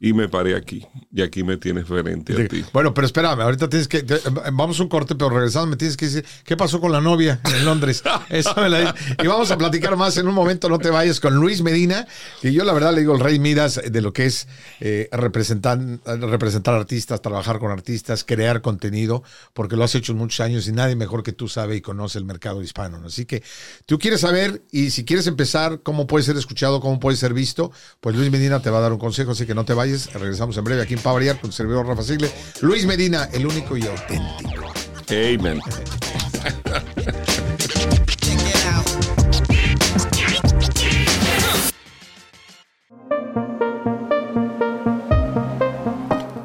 Y 0.00 0.12
me 0.12 0.28
paré 0.28 0.54
aquí. 0.54 0.86
Y 1.12 1.22
aquí 1.22 1.42
me 1.42 1.56
tienes 1.56 1.84
frente 1.84 2.32
a 2.32 2.46
ti. 2.46 2.64
Bueno, 2.72 2.94
pero 2.94 3.04
espérame, 3.04 3.40
ahorita 3.40 3.68
tienes 3.68 3.88
que. 3.88 4.04
te- 4.04 4.20
vamos 4.52 4.78
a 4.78 4.84
un 4.84 4.88
corte, 4.88 5.16
pero 5.16 5.28
regresando 5.30 5.66
me 5.66 5.76
tienes 5.76 5.96
que 5.96 6.04
decir 6.06 6.24
qué 6.44 6.56
pasó 6.56 6.80
con 6.80 6.92
la 6.92 7.00
novia 7.00 7.40
en 7.44 7.64
Londres. 7.64 8.04
Eso 8.30 8.54
me 8.54 8.68
la. 8.68 8.94
Y 9.20 9.26
vamos 9.26 9.50
a 9.50 9.58
platicar 9.58 9.96
más 9.96 10.16
en 10.16 10.28
un 10.28 10.34
momento, 10.34 10.68
no 10.68 10.78
te 10.78 10.90
vayas, 10.90 11.18
con 11.18 11.34
Luis 11.34 11.62
Medina, 11.62 12.06
que 12.40 12.52
yo 12.52 12.62
la 12.62 12.72
verdad 12.74 12.94
le 12.94 13.00
digo 13.00 13.12
el 13.12 13.18
rey 13.20 13.40
Midas 13.40 13.80
de 13.84 14.00
lo 14.00 14.12
que 14.12 14.26
es 14.26 14.46
eh, 14.78 15.08
representar, 15.10 15.80
representar 16.06 16.74
artistas, 16.74 17.20
trabajar 17.20 17.58
con 17.58 17.72
artistas, 17.72 18.22
crear 18.22 18.62
contenido, 18.62 19.24
porque 19.52 19.74
lo 19.74 19.82
has 19.82 19.96
hecho 19.96 20.14
muchos 20.14 20.38
años 20.38 20.68
y 20.68 20.72
nadie 20.72 20.94
mejor 20.94 21.24
que 21.24 21.32
tú 21.32 21.48
sabe 21.48 21.74
y 21.74 21.80
conoce 21.80 22.18
el 22.18 22.24
mercado 22.24 22.62
hispano. 22.62 23.00
¿no? 23.00 23.08
Así 23.08 23.24
que 23.24 23.42
tú 23.84 23.98
quieres 23.98 24.20
saber 24.20 24.62
y 24.70 24.90
si 24.90 25.04
quieres 25.04 25.26
empezar 25.26 25.80
cómo 25.82 26.06
puede 26.06 26.24
ser 26.24 26.36
escuchado, 26.36 26.78
cómo 26.80 27.00
puede 27.00 27.16
ser 27.16 27.34
visto, 27.34 27.72
pues 28.00 28.14
Luis 28.14 28.30
Medina 28.30 28.62
te 28.62 28.70
va 28.70 28.78
a 28.78 28.82
dar 28.82 28.92
un 28.92 28.98
consejo, 29.00 29.32
así 29.32 29.44
que 29.44 29.56
no 29.56 29.64
te 29.64 29.74
vayas. 29.74 29.87
Regresamos 30.14 30.56
en 30.56 30.64
breve 30.64 30.82
aquí 30.82 30.94
en 30.94 31.00
Pavariar 31.00 31.40
con 31.40 31.50
el 31.50 31.54
servidor 31.54 31.86
Rafa 31.86 32.02
Sigle. 32.02 32.30
Luis 32.60 32.86
Medina, 32.86 33.28
el 33.32 33.46
único 33.46 33.76
y 33.76 33.86
auténtico. 33.86 34.72
Amen. 35.10 35.60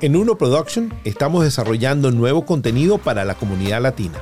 En 0.02 0.18
Uno 0.18 0.38
Production 0.38 0.94
estamos 1.06 1.46
desarrollando 1.46 2.12
nuevo 2.12 2.46
contenido 2.46 2.98
para 2.98 3.24
la 3.24 3.36
comunidad 3.36 3.82
latina. 3.82 4.22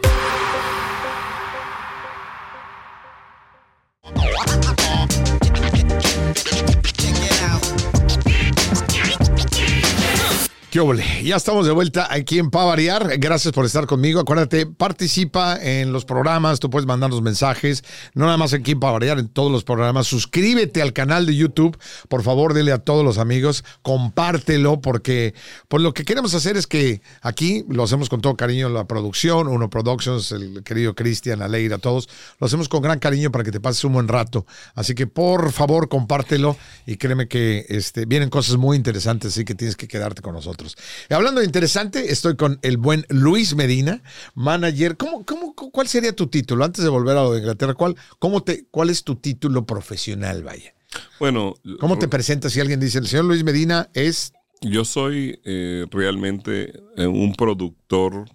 ¿Qué 10.71 10.79
óvole? 10.79 11.03
Ya 11.25 11.35
estamos 11.35 11.65
de 11.65 11.73
vuelta 11.73 12.07
aquí 12.09 12.39
en 12.39 12.49
Pavariar. 12.49 13.17
Gracias 13.17 13.53
por 13.53 13.65
estar 13.65 13.87
conmigo. 13.87 14.21
Acuérdate, 14.21 14.65
participa 14.65 15.61
en 15.61 15.91
los 15.91 16.05
programas. 16.05 16.61
Tú 16.61 16.69
puedes 16.69 16.87
mandarnos 16.87 17.21
mensajes. 17.21 17.83
No 18.13 18.23
nada 18.23 18.37
más 18.37 18.53
aquí 18.53 18.71
en 18.71 18.79
Pavariar, 18.79 19.19
en 19.19 19.27
todos 19.27 19.51
los 19.51 19.65
programas. 19.65 20.07
Suscríbete 20.07 20.81
al 20.81 20.93
canal 20.93 21.25
de 21.25 21.35
YouTube. 21.35 21.77
Por 22.07 22.23
favor, 22.23 22.53
dile 22.53 22.71
a 22.71 22.77
todos 22.77 23.03
los 23.03 23.17
amigos. 23.17 23.65
Compártelo 23.81 24.79
porque 24.79 25.33
pues 25.67 25.83
lo 25.83 25.93
que 25.93 26.05
queremos 26.05 26.33
hacer 26.35 26.55
es 26.55 26.67
que 26.67 27.01
aquí 27.21 27.65
lo 27.67 27.83
hacemos 27.83 28.07
con 28.07 28.21
todo 28.21 28.37
cariño 28.37 28.69
la 28.69 28.85
producción, 28.85 29.49
Uno 29.49 29.69
Productions, 29.69 30.31
el 30.31 30.63
querido 30.63 30.95
Cristian, 30.95 31.41
Aleira, 31.41 31.79
todos. 31.79 32.07
Lo 32.39 32.47
hacemos 32.47 32.69
con 32.69 32.81
gran 32.81 32.99
cariño 32.99 33.29
para 33.29 33.43
que 33.43 33.51
te 33.51 33.59
pases 33.59 33.83
un 33.83 33.91
buen 33.91 34.07
rato. 34.07 34.45
Así 34.73 34.95
que 34.95 35.05
por 35.05 35.51
favor, 35.51 35.89
compártelo 35.89 36.55
y 36.85 36.95
créeme 36.95 37.27
que 37.27 37.65
este, 37.67 38.05
vienen 38.05 38.29
cosas 38.29 38.55
muy 38.55 38.77
interesantes, 38.77 39.33
así 39.33 39.43
que 39.43 39.53
tienes 39.53 39.75
que 39.75 39.89
quedarte 39.89 40.21
con 40.21 40.33
nosotros. 40.33 40.60
Y 41.09 41.13
hablando 41.13 41.39
de 41.41 41.45
interesante, 41.45 42.11
estoy 42.11 42.35
con 42.35 42.59
el 42.61 42.77
buen 42.77 43.05
Luis 43.09 43.55
Medina, 43.55 44.01
manager. 44.35 44.97
¿Cómo, 44.97 45.25
cómo, 45.25 45.55
¿Cuál 45.55 45.87
sería 45.87 46.15
tu 46.15 46.27
título? 46.27 46.63
Antes 46.65 46.83
de 46.83 46.89
volver 46.89 47.17
a 47.17 47.23
lo 47.23 47.33
de 47.33 47.39
Inglaterra, 47.39 47.73
¿cuál, 47.73 47.95
cómo 48.19 48.43
te, 48.43 48.65
¿cuál 48.71 48.89
es 48.89 49.03
tu 49.03 49.15
título 49.15 49.65
profesional, 49.65 50.43
vaya? 50.43 50.73
Bueno, 51.19 51.55
¿Cómo 51.79 51.97
te 51.97 52.07
presentas 52.07 52.51
si 52.53 52.59
alguien 52.59 52.79
dice, 52.79 52.99
el 52.99 53.07
señor 53.07 53.25
Luis 53.25 53.43
Medina 53.45 53.89
es... 53.93 54.33
yo 54.61 54.83
soy 54.83 55.39
eh, 55.45 55.85
realmente 55.89 56.73
eh, 56.97 57.07
un 57.07 57.33
productor 57.33 58.25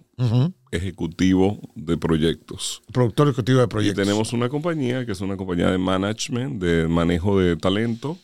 ejecutivo 0.71 1.59
de 1.75 1.97
proyectos. 1.97 2.81
productor 2.91 3.27
ejecutivo 3.27 3.59
de 3.59 3.65
Y 3.65 3.67
proyectos? 3.67 4.03
tenemos 4.03 4.33
una 4.33 4.49
compañía 4.49 5.05
que 5.05 5.11
es 5.11 5.21
una 5.21 5.37
compañía 5.37 5.69
de 5.71 5.77
management, 5.77 6.61
de 6.61 6.87
manejo 6.87 7.39
de 7.39 7.55
talento, 7.55 8.17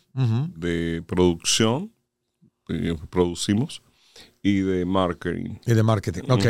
de 0.56 1.04
producción, 1.08 1.92
eh, 2.70 2.96
producimos, 3.10 3.82
y 4.46 4.60
de 4.60 4.84
marketing. 4.84 5.56
Y 5.66 5.74
de 5.74 5.84
marketing, 5.84 6.24
ok. 6.30 6.46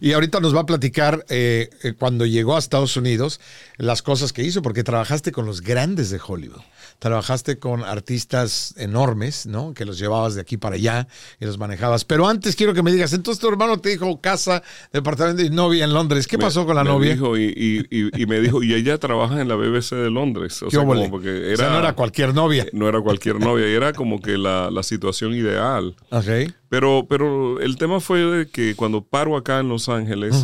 Y 0.00 0.12
ahorita 0.12 0.40
nos 0.40 0.56
va 0.56 0.60
a 0.60 0.66
platicar 0.66 1.26
eh, 1.28 1.68
eh, 1.82 1.92
cuando 1.92 2.24
llegó 2.24 2.56
a 2.56 2.58
Estados 2.58 2.96
Unidos 2.96 3.38
las 3.76 4.00
cosas 4.00 4.32
que 4.32 4.42
hizo, 4.42 4.62
porque 4.62 4.82
trabajaste 4.82 5.30
con 5.30 5.44
los 5.44 5.60
grandes 5.60 6.08
de 6.08 6.18
Hollywood. 6.26 6.62
Trabajaste 6.98 7.58
con 7.58 7.82
artistas 7.84 8.74
enormes, 8.76 9.46
¿no? 9.46 9.74
Que 9.74 9.84
los 9.84 9.98
llevabas 9.98 10.34
de 10.34 10.40
aquí 10.40 10.56
para 10.56 10.76
allá 10.76 11.06
y 11.40 11.44
los 11.44 11.58
manejabas. 11.58 12.04
Pero 12.04 12.26
antes 12.28 12.56
quiero 12.56 12.74
que 12.74 12.82
me 12.82 12.92
digas, 12.92 13.12
entonces 13.12 13.40
tu 13.40 13.48
hermano 13.48 13.78
te 13.78 13.90
dijo 13.90 14.20
casa, 14.20 14.62
departamento 14.92 15.42
y 15.42 15.50
novia 15.50 15.84
en 15.84 15.92
Londres. 15.92 16.26
¿Qué 16.26 16.38
Me- 16.38 16.44
pasó 16.44 16.66
con 16.66 16.76
la 16.76 16.84
me 16.84 16.90
novia? 16.90 17.12
dijo 17.14 17.36
y, 17.36 17.44
y- 17.44 17.86
y- 17.90 18.22
y 18.22 18.26
me 18.26 18.40
dijo, 18.40 18.62
y 18.62 18.74
ella 18.74 18.98
trabaja 18.98 19.40
en 19.40 19.48
la 19.48 19.54
BBC 19.56 19.96
de 19.96 20.10
Londres. 20.10 20.62
O 20.62 20.66
¿Qué 20.66 20.76
sea, 20.76 20.84
como 20.84 21.10
porque 21.10 21.28
O 21.30 21.32
era, 21.32 21.56
sea, 21.56 21.70
no 21.70 21.78
era 21.78 21.92
cualquier 21.94 22.34
novia. 22.34 22.66
no 22.72 22.88
era 22.88 23.00
cualquier 23.00 23.38
novia, 23.40 23.68
y 23.70 23.74
era 23.74 23.92
como 23.92 24.20
que 24.20 24.38
la, 24.38 24.70
la 24.70 24.82
situación 24.82 25.34
ideal. 25.34 25.94
Ok. 26.10 26.52
Pero, 26.68 27.06
pero 27.08 27.60
el 27.60 27.76
tema 27.76 28.00
fue 28.00 28.18
de 28.20 28.48
que 28.48 28.74
cuando 28.74 29.04
paro 29.04 29.36
acá 29.36 29.60
en 29.60 29.68
Los 29.68 29.88
Ángeles, 29.88 30.34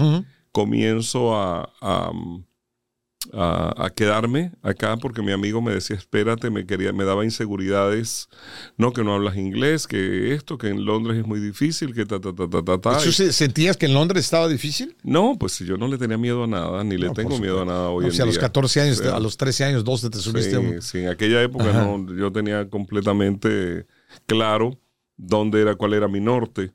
comienzo 0.52 1.36
a, 1.36 1.70
a, 1.80 2.10
a- 3.32 3.72
a 3.86 3.90
quedarme 3.90 4.52
acá 4.62 4.96
porque 4.96 5.22
mi 5.22 5.32
amigo 5.32 5.60
me 5.62 5.72
decía, 5.72 5.96
espérate, 5.96 6.50
me 6.50 6.66
quería, 6.66 6.92
me 6.92 7.04
daba 7.04 7.24
inseguridades, 7.24 8.28
no, 8.76 8.92
que 8.92 9.04
no 9.04 9.14
hablas 9.14 9.36
inglés, 9.36 9.86
que 9.86 10.34
esto, 10.34 10.58
que 10.58 10.68
en 10.68 10.84
Londres 10.84 11.18
es 11.18 11.26
muy 11.26 11.40
difícil, 11.40 11.94
que 11.94 12.06
ta, 12.06 12.20
ta, 12.20 12.32
ta, 12.34 12.48
ta, 12.48 12.62
ta, 12.62 12.78
ta. 12.80 12.98
¿Tú 13.02 13.12
se- 13.12 13.32
sentías 13.32 13.76
que 13.76 13.86
en 13.86 13.94
Londres 13.94 14.24
estaba 14.24 14.48
difícil? 14.48 14.96
No, 15.02 15.36
pues 15.38 15.58
yo 15.60 15.76
no 15.76 15.86
le 15.88 15.98
tenía 15.98 16.18
miedo 16.18 16.44
a 16.44 16.46
nada, 16.46 16.82
ni 16.84 16.96
le 16.98 17.06
No, 17.06 17.12
tengo 17.14 17.38
miedo 17.38 17.62
a 17.62 17.64
nada 17.64 17.88
hoy 17.90 18.04
No, 18.04 18.10
en 18.10 18.14
si 18.16 18.22
a 18.22 18.26
los 18.26 18.34
día. 18.34 18.40
14 18.40 18.80
años, 18.80 19.00
a 19.00 19.20
los 19.20 19.36
13 19.36 19.64
años, 19.64 19.84
12 19.84 20.10
te 20.10 20.18
subiste 20.18 20.50
Sí, 20.50 20.56
un... 20.56 20.82
sí, 20.82 20.98
en 20.98 21.08
aquella 21.08 21.42
época 21.42 21.72
no, 21.72 22.06
yo 22.16 22.32
tenía 22.32 22.68
completamente 22.68 23.86
claro 24.26 24.78
dónde 25.16 25.60
era, 25.60 25.74
cuál 25.74 25.94
era 25.94 26.08
mi 26.08 26.20
norte. 26.20 26.72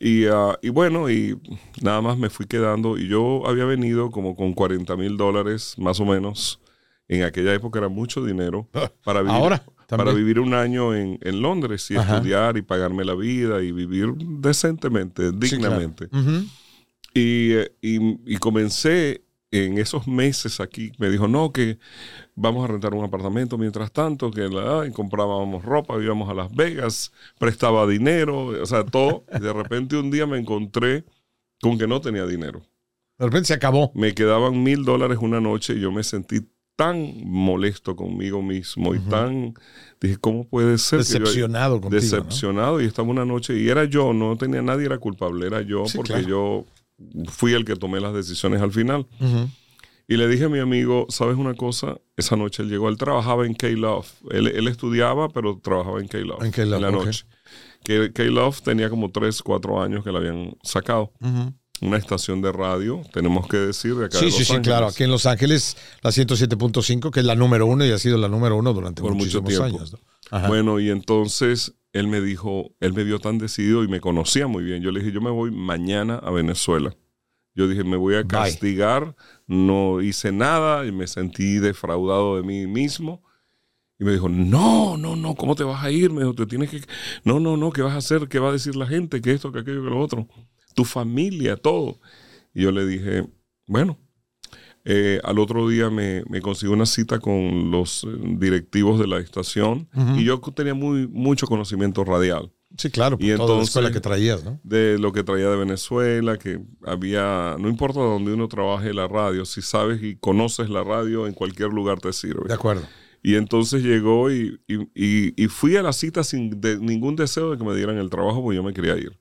Y, 0.00 0.24
ah, 0.26 0.58
y 0.62 0.70
bueno, 0.70 1.10
y 1.10 1.38
nada 1.82 2.00
más 2.00 2.16
me 2.16 2.30
fui 2.30 2.46
quedando. 2.46 2.96
Y 2.96 3.08
yo 3.08 3.46
había 3.46 3.64
venido 3.66 4.10
como 4.10 4.34
con 4.34 4.54
40 4.54 4.96
mil 4.96 5.16
dólares, 5.16 5.74
más 5.78 6.00
o 6.00 6.04
menos, 6.06 6.60
en 7.08 7.22
aquella 7.24 7.52
época 7.54 7.78
era 7.78 7.88
mucho 7.88 8.24
dinero 8.24 8.68
para 9.04 9.20
vivir, 9.20 9.34
Ahora, 9.36 9.62
para 9.86 10.12
vivir 10.14 10.40
un 10.40 10.54
año 10.54 10.94
en, 10.94 11.18
en 11.20 11.42
Londres 11.42 11.90
y 11.90 11.96
Ajá. 11.96 12.16
estudiar 12.16 12.56
y 12.56 12.62
pagarme 12.62 13.04
la 13.04 13.14
vida 13.14 13.62
y 13.62 13.70
vivir 13.72 14.14
decentemente, 14.16 15.28
Sí, 15.28 15.30
claro. 15.30 15.78
dignamente. 15.78 16.08
Y, 17.12 17.52
eh, 17.52 17.72
y- 17.82 18.34
y 18.34 18.36
comencé 18.38 19.23
en 19.54 19.78
esos 19.78 20.06
meses 20.08 20.60
aquí, 20.60 20.92
me 20.98 21.08
dijo, 21.10 21.28
no, 21.28 21.52
que 21.52 21.78
vamos 22.34 22.64
a 22.64 22.72
rentar 22.72 22.94
un 22.94 23.04
apartamento 23.04 23.56
mientras 23.58 23.92
tanto, 23.92 24.30
que 24.30 24.48
la, 24.48 24.86
y 24.86 24.90
comprábamos 24.92 25.64
ropa, 25.64 25.96
íbamos 26.02 26.28
a 26.28 26.34
Las 26.34 26.54
Vegas, 26.54 27.12
prestaba 27.38 27.86
dinero, 27.86 28.46
o 28.46 28.66
sea, 28.66 28.84
todo. 28.84 29.24
Y 29.34 29.40
de 29.40 29.52
repente 29.52 29.96
un 29.96 30.10
día 30.10 30.26
me 30.26 30.38
encontré 30.38 31.04
con 31.60 31.78
que 31.78 31.86
no 31.86 32.00
tenía 32.00 32.26
dinero. 32.26 32.62
De 33.18 33.26
repente 33.26 33.46
se 33.48 33.54
acabó. 33.54 33.92
Me 33.94 34.12
quedaban 34.14 34.62
mil 34.62 34.84
dólares 34.84 35.18
una 35.20 35.40
noche 35.40 35.74
y 35.74 35.80
yo 35.80 35.92
me 35.92 36.02
sentí 36.02 36.40
tan 36.76 37.22
molesto 37.24 37.94
conmigo 37.94 38.42
mismo 38.42 38.96
y 38.96 38.98
tan, 38.98 39.54
dije, 40.00 40.16
¿cómo 40.16 40.42
puede 40.48 40.76
ser? 40.78 40.98
que 40.98 41.04
yo- 41.04 41.18
Decepcionado 41.20 41.80
contigo. 41.80 41.90
¿no? 41.90 42.00
decepcionado 42.00 42.80
y 42.82 42.86
estaba 42.86 43.08
una 43.08 43.24
noche 43.24 43.56
y 43.56 43.68
era 43.68 43.84
yo, 43.84 44.12
no 44.12 44.36
tenía 44.36 44.60
nadie 44.60 44.86
era 44.86 44.98
culpable, 44.98 45.46
era 45.46 45.62
yo 45.62 45.86
Sí, 45.86 45.96
porque 45.96 46.14
claro. 46.14 46.28
yo 46.28 46.66
fui 47.28 47.52
el 47.54 47.64
que 47.64 47.76
tomé 47.76 48.00
las 48.00 48.14
decisiones 48.14 48.60
al 48.62 48.72
final. 48.72 49.06
Y 50.06 50.16
le 50.18 50.28
dije 50.28 50.44
a 50.44 50.48
mi 50.50 50.58
amigo, 50.58 51.06
¿sabes 51.08 51.36
una 51.38 51.54
cosa? 51.54 51.96
Esa 52.16 52.36
noche 52.36 52.62
él 52.62 52.68
llegó, 52.68 52.90
él 52.90 52.98
trabajaba 52.98 53.46
en 53.46 53.54
K-Love. 53.54 54.06
Él, 54.32 54.48
él 54.48 54.68
estudiaba, 54.68 55.30
pero 55.30 55.58
trabajaba 55.62 55.98
en 56.00 56.08
K-Love. 56.08 56.42
En 56.44 56.50
K-Love, 56.52 56.80
la 56.82 56.88
ok. 56.90 57.04
noche. 57.06 57.24
Que 57.82 58.12
K-Love 58.12 58.60
tenía 58.62 58.90
como 58.90 59.10
3, 59.10 59.42
4 59.42 59.82
años 59.82 60.04
que 60.04 60.12
la 60.12 60.18
habían 60.18 60.56
sacado. 60.62 61.10
Una 61.80 61.96
estación 61.96 62.40
de 62.42 62.52
radio, 62.52 63.02
tenemos 63.12 63.48
que 63.48 63.56
decir, 63.56 63.94
de 63.96 64.06
acá 64.06 64.18
Sí, 64.18 64.26
de 64.26 64.30
sí, 64.30 64.38
Los 64.40 64.46
sí, 64.46 64.52
Ángeles. 64.54 64.66
claro. 64.68 64.86
Aquí 64.88 65.04
en 65.04 65.10
Los 65.10 65.26
Ángeles, 65.26 65.76
la 66.02 66.10
107.5, 66.10 67.10
que 67.10 67.20
es 67.20 67.26
la 67.26 67.34
número 67.34 67.66
uno 67.66 67.84
y 67.84 67.90
ha 67.90 67.98
sido 67.98 68.16
la 68.18 68.28
número 68.28 68.56
uno 68.56 68.72
durante 68.74 69.02
Por 69.02 69.12
mucho 69.14 69.40
muchísimos 69.42 69.48
tiempo. 69.48 69.78
años. 69.78 69.92
¿no? 69.92 69.98
Ajá. 70.30 70.48
Bueno, 70.48 70.80
y 70.80 70.90
entonces 70.90 71.74
él 71.92 72.08
me 72.08 72.20
dijo, 72.20 72.74
él 72.80 72.92
me 72.92 73.04
vio 73.04 73.18
tan 73.20 73.38
decidido 73.38 73.84
y 73.84 73.88
me 73.88 74.00
conocía 74.00 74.46
muy 74.46 74.64
bien. 74.64 74.82
Yo 74.82 74.90
le 74.90 75.00
dije, 75.00 75.12
yo 75.12 75.20
me 75.20 75.30
voy 75.30 75.50
mañana 75.50 76.16
a 76.16 76.30
Venezuela. 76.30 76.96
Yo 77.54 77.68
dije, 77.68 77.84
me 77.84 77.96
voy 77.96 78.14
a 78.14 78.18
Bye. 78.22 78.28
castigar, 78.28 79.14
no 79.46 80.02
hice 80.02 80.32
nada 80.32 80.84
y 80.86 80.92
me 80.92 81.06
sentí 81.06 81.58
defraudado 81.58 82.36
de 82.36 82.42
mí 82.42 82.66
mismo. 82.66 83.22
Y 83.96 84.04
me 84.04 84.10
dijo, 84.12 84.28
no, 84.28 84.96
no, 84.96 85.14
no, 85.14 85.36
¿cómo 85.36 85.54
te 85.54 85.62
vas 85.62 85.84
a 85.84 85.90
ir? 85.92 86.10
Me 86.10 86.22
dijo, 86.22 86.34
te 86.34 86.46
tienes 86.46 86.68
que... 86.68 86.80
No, 87.22 87.38
no, 87.38 87.56
no, 87.56 87.70
¿qué 87.70 87.82
vas 87.82 87.94
a 87.94 87.98
hacer? 87.98 88.28
¿Qué 88.28 88.40
va 88.40 88.48
a 88.48 88.52
decir 88.52 88.74
la 88.74 88.88
gente? 88.88 89.20
¿Qué 89.20 89.30
esto, 89.30 89.52
que 89.52 89.60
aquello, 89.60 89.84
que 89.84 89.90
lo 89.90 90.00
otro? 90.00 90.26
Tu 90.74 90.84
familia, 90.84 91.56
todo. 91.56 92.00
Y 92.52 92.62
yo 92.62 92.72
le 92.72 92.86
dije, 92.86 93.24
bueno, 93.68 93.96
eh, 94.84 95.20
al 95.24 95.38
otro 95.38 95.68
día 95.68 95.88
me, 95.90 96.22
me 96.28 96.40
conseguí 96.42 96.72
una 96.72 96.86
cita 96.86 97.18
con 97.18 97.70
los 97.70 98.04
eh, 98.04 98.08
directivos 98.38 98.98
de 99.00 99.06
la 99.06 99.18
estación 99.18 99.88
y 100.16 100.24
yo 100.24 100.40
tenía 100.54 100.74
muy, 100.74 101.06
mucho 101.08 101.46
conocimiento 101.46 102.04
radial 102.04 102.52
sí, 102.76 102.90
claro. 102.90 103.16
y 103.18 103.28
toda 103.28 103.36
la 103.38 103.42
entonces- 103.44 103.68
escuela 103.68 103.92
que 103.92 104.00
traías, 104.00 104.44
¿no? 104.44 104.60
de 104.62 104.98
lo 104.98 105.12
que 105.12 105.22
traía 105.22 105.48
de 105.48 105.56
Venezuela, 105.56 106.36
que 106.38 106.60
había, 106.84 107.56
no 107.58 107.68
importa 107.68 108.00
donde 108.00 108.32
uno 108.34 108.48
trabaje 108.48 108.92
la 108.92 109.08
radio, 109.08 109.44
si 109.44 109.62
sabes 109.62 110.02
y 110.02 110.16
conoces 110.16 110.68
la 110.70 110.84
radio, 110.84 111.26
en 111.26 111.34
cualquier 111.34 111.70
lugar 111.72 112.00
te 112.00 112.12
sirve. 112.12 112.46
De 112.48 112.54
acuerdo. 112.54 112.82
Y 113.22 113.36
entonces 113.36 113.82
llegó 113.82 114.30
y, 114.30 114.60
y- 114.68 114.82
y- 114.94 115.42
y 115.42 115.46
fui 115.48 115.76
a 115.76 115.82
la 115.82 115.94
cita 115.94 116.22
sin 116.24 116.60
de- 116.60 116.78
ningún 116.78 117.16
deseo 117.16 117.50
de 117.52 117.56
que 117.56 117.64
me 117.64 117.74
dieran 117.74 117.96
el 117.96 118.10
trabajo, 118.10 118.42
porque 118.42 118.56
yo 118.56 118.62
me 118.62 118.74
quería 118.74 118.98
ir. 118.98 119.18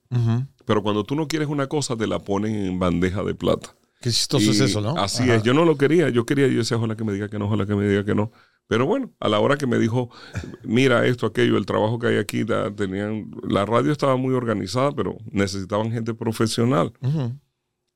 Pero 0.65 0.83
cuando 0.83 1.05
tú 1.05 1.15
no 1.15 1.27
quieres 1.29 1.47
una 1.47 1.67
cosa, 1.67 1.95
te 1.95 2.05
la 2.07 2.19
ponen 2.19 2.53
en 2.53 2.79
bandeja 2.79 3.23
de 3.23 3.33
plata. 3.33 3.75
Qué 4.03 4.11
chistoso 4.11 4.51
es 4.51 4.59
eso, 4.59 4.81
¿no? 4.81 4.97
Así 4.97 5.23
Ajá. 5.23 5.35
es. 5.35 5.43
Yo 5.43 5.53
no 5.53 5.63
lo 5.63 5.77
quería. 5.77 6.09
Yo 6.09 6.25
quería, 6.25 6.47
yo 6.47 6.57
decía, 6.57 6.75
ojalá 6.75 6.97
que 6.97 7.05
me 7.05 7.13
diga 7.13 7.29
que 7.29 7.39
no, 7.39 7.45
ojalá 7.45 7.65
que 7.65 7.73
me 7.73 7.87
diga 7.87 8.03
que 8.03 8.13
no. 8.13 8.31
Pero 8.67 8.85
bueno, 8.85 9.13
a 9.21 9.29
la 9.29 9.39
hora 9.39 9.55
que 9.57 9.65
me 9.65 9.79
dijo, 9.79 10.09
mira 10.63 11.05
esto, 11.05 11.25
aquello, 11.25 11.57
el 11.57 11.65
trabajo 11.65 11.99
que 11.99 12.07
hay 12.07 12.17
aquí, 12.17 12.43
da- 12.43 12.69
tenían, 12.75 13.31
la 13.47 13.65
radio 13.65 13.93
estaba 13.93 14.17
muy 14.17 14.33
organizada, 14.33 14.91
pero 14.91 15.17
necesitaban 15.31 15.89
gente 15.91 16.13
profesional. 16.13 16.91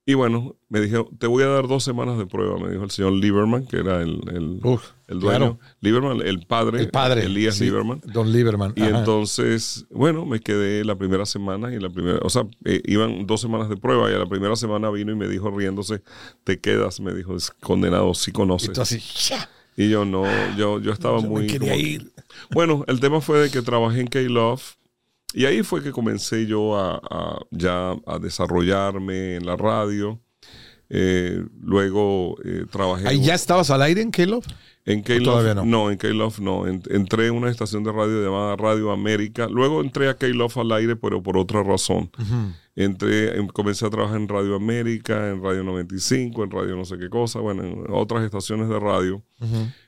Y 0.10 0.14
bueno, 0.14 0.56
me 0.70 0.80
dijo, 0.80 1.10
te 1.20 1.28
voy 1.28 1.44
a 1.44 1.48
dar 1.48 1.68
dos 1.68 1.84
semanas 1.84 2.18
de 2.18 2.26
prueba, 2.26 2.58
me 2.58 2.72
dijo 2.72 2.82
el 2.86 2.92
señor 2.92 3.12
Lieberman, 3.12 3.68
que 3.68 3.76
era 3.80 4.02
el, 4.02 4.22
el, 4.34 4.62
Uf, 4.64 4.82
el 5.10 5.20
dueño. 5.20 5.38
claro. 5.38 5.60
Lieberman, 5.82 6.22
el 6.26 6.46
padre, 6.48 6.80
El 6.80 6.90
padre. 6.92 7.26
Elías 7.26 7.56
sí, 7.56 7.66
Lieberman. 7.66 8.00
Don 8.06 8.32
Lieberman. 8.32 8.72
Y 8.78 8.84
ajá. 8.84 9.00
entonces, 9.00 9.86
bueno, 9.92 10.26
me 10.26 10.40
quedé 10.40 10.86
la 10.86 10.96
primera 10.96 11.26
semana 11.26 11.74
y 11.74 11.80
la 11.82 11.90
primera, 11.90 12.20
o 12.24 12.30
sea, 12.30 12.48
eh, 12.64 12.82
iban 12.86 13.28
dos 13.28 13.42
semanas 13.42 13.68
de 13.68 13.76
prueba 13.76 14.10
y 14.10 14.14
a 14.14 14.18
la 14.20 14.28
primera 14.28 14.56
semana 14.56 14.90
vino 14.92 15.12
y 15.12 15.16
me 15.18 15.28
dijo 15.28 15.52
riéndose, 15.52 16.02
te 16.46 16.62
quedas, 16.62 17.02
me 17.02 17.14
dijo, 17.14 17.36
es 17.36 17.52
condenado, 17.52 18.14
sí 18.14 18.32
Y 18.32 18.34
conoces. 18.34 18.72
tú 18.72 18.80
así, 18.82 19.00
¡ya! 19.28 19.50
Y 19.76 19.90
yo 19.90 20.06
no, 20.06 20.24
yo, 20.56 20.80
yo 20.80 20.94
estaba 20.94 21.18
Yo 21.18 21.24
me 21.24 21.30
muy... 21.30 21.48
quería 21.48 21.74
como- 21.74 21.84
ir. 21.84 22.12
Bueno, 22.52 22.86
el 22.88 23.02
tema 23.02 23.20
fue 23.20 23.40
de 23.42 23.52
que 23.52 23.62
trabajé 23.62 24.00
en 24.00 24.08
K-Love 24.08 24.77
y 25.34 25.46
ahí 25.46 25.64
fue 25.64 25.82
que 25.84 25.92
comencé 25.92 26.46
yo 26.46 26.76
a, 26.78 26.96
a- 27.10 27.40
ya 27.52 27.92
a 28.06 28.20
desarrollarme 28.20 29.36
en 29.36 29.46
la 29.46 29.56
radio. 29.56 30.20
Eh, 30.90 31.44
luego 31.62 32.38
eh, 32.46 32.64
trabajé 32.72 33.10
¿Ahí 33.10 33.22
ya 33.22 33.36
estabas 33.36 33.70
al 33.72 33.82
aire 33.82 34.02
en 34.02 34.10
K-Love? 34.10 34.46
en 34.86 35.02
K-Love 35.02 35.24
todavía 35.26 35.54
no? 35.54 35.66
no? 35.66 35.92
en 35.92 35.98
K-Love 35.98 36.40
no. 36.40 36.66
En- 36.66 36.82
entré 36.90 37.28
en 37.28 37.34
una 37.36 37.50
estación 37.52 37.84
de 37.84 37.92
radio 37.92 38.24
llamada 38.24 38.56
Radio 38.56 38.92
América. 38.92 39.48
Luego 39.52 39.82
entré 39.82 40.08
a 40.08 40.14
K-Love 40.16 40.58
al 40.60 40.72
aire, 40.72 40.96
pero 40.96 41.22
por 41.22 41.38
otra 41.38 41.62
razón. 41.62 42.10
Entré, 42.76 43.38
em- 43.38 43.48
comencé 43.48 43.86
a 43.86 43.90
trabajar 43.90 44.16
en 44.18 44.30
Radio 44.30 44.56
América, 44.56 45.30
en 45.30 45.44
Radio 45.44 45.64
95, 45.66 46.46
en 46.46 46.52
Radio 46.52 46.76
no 46.78 46.86
sé 46.86 46.98
qué 46.98 47.10
cosa, 47.10 47.40
bueno, 47.42 47.64
en 47.64 47.84
otras 47.90 48.24
estaciones 48.24 48.70
de 48.70 48.80
radio. 48.80 49.22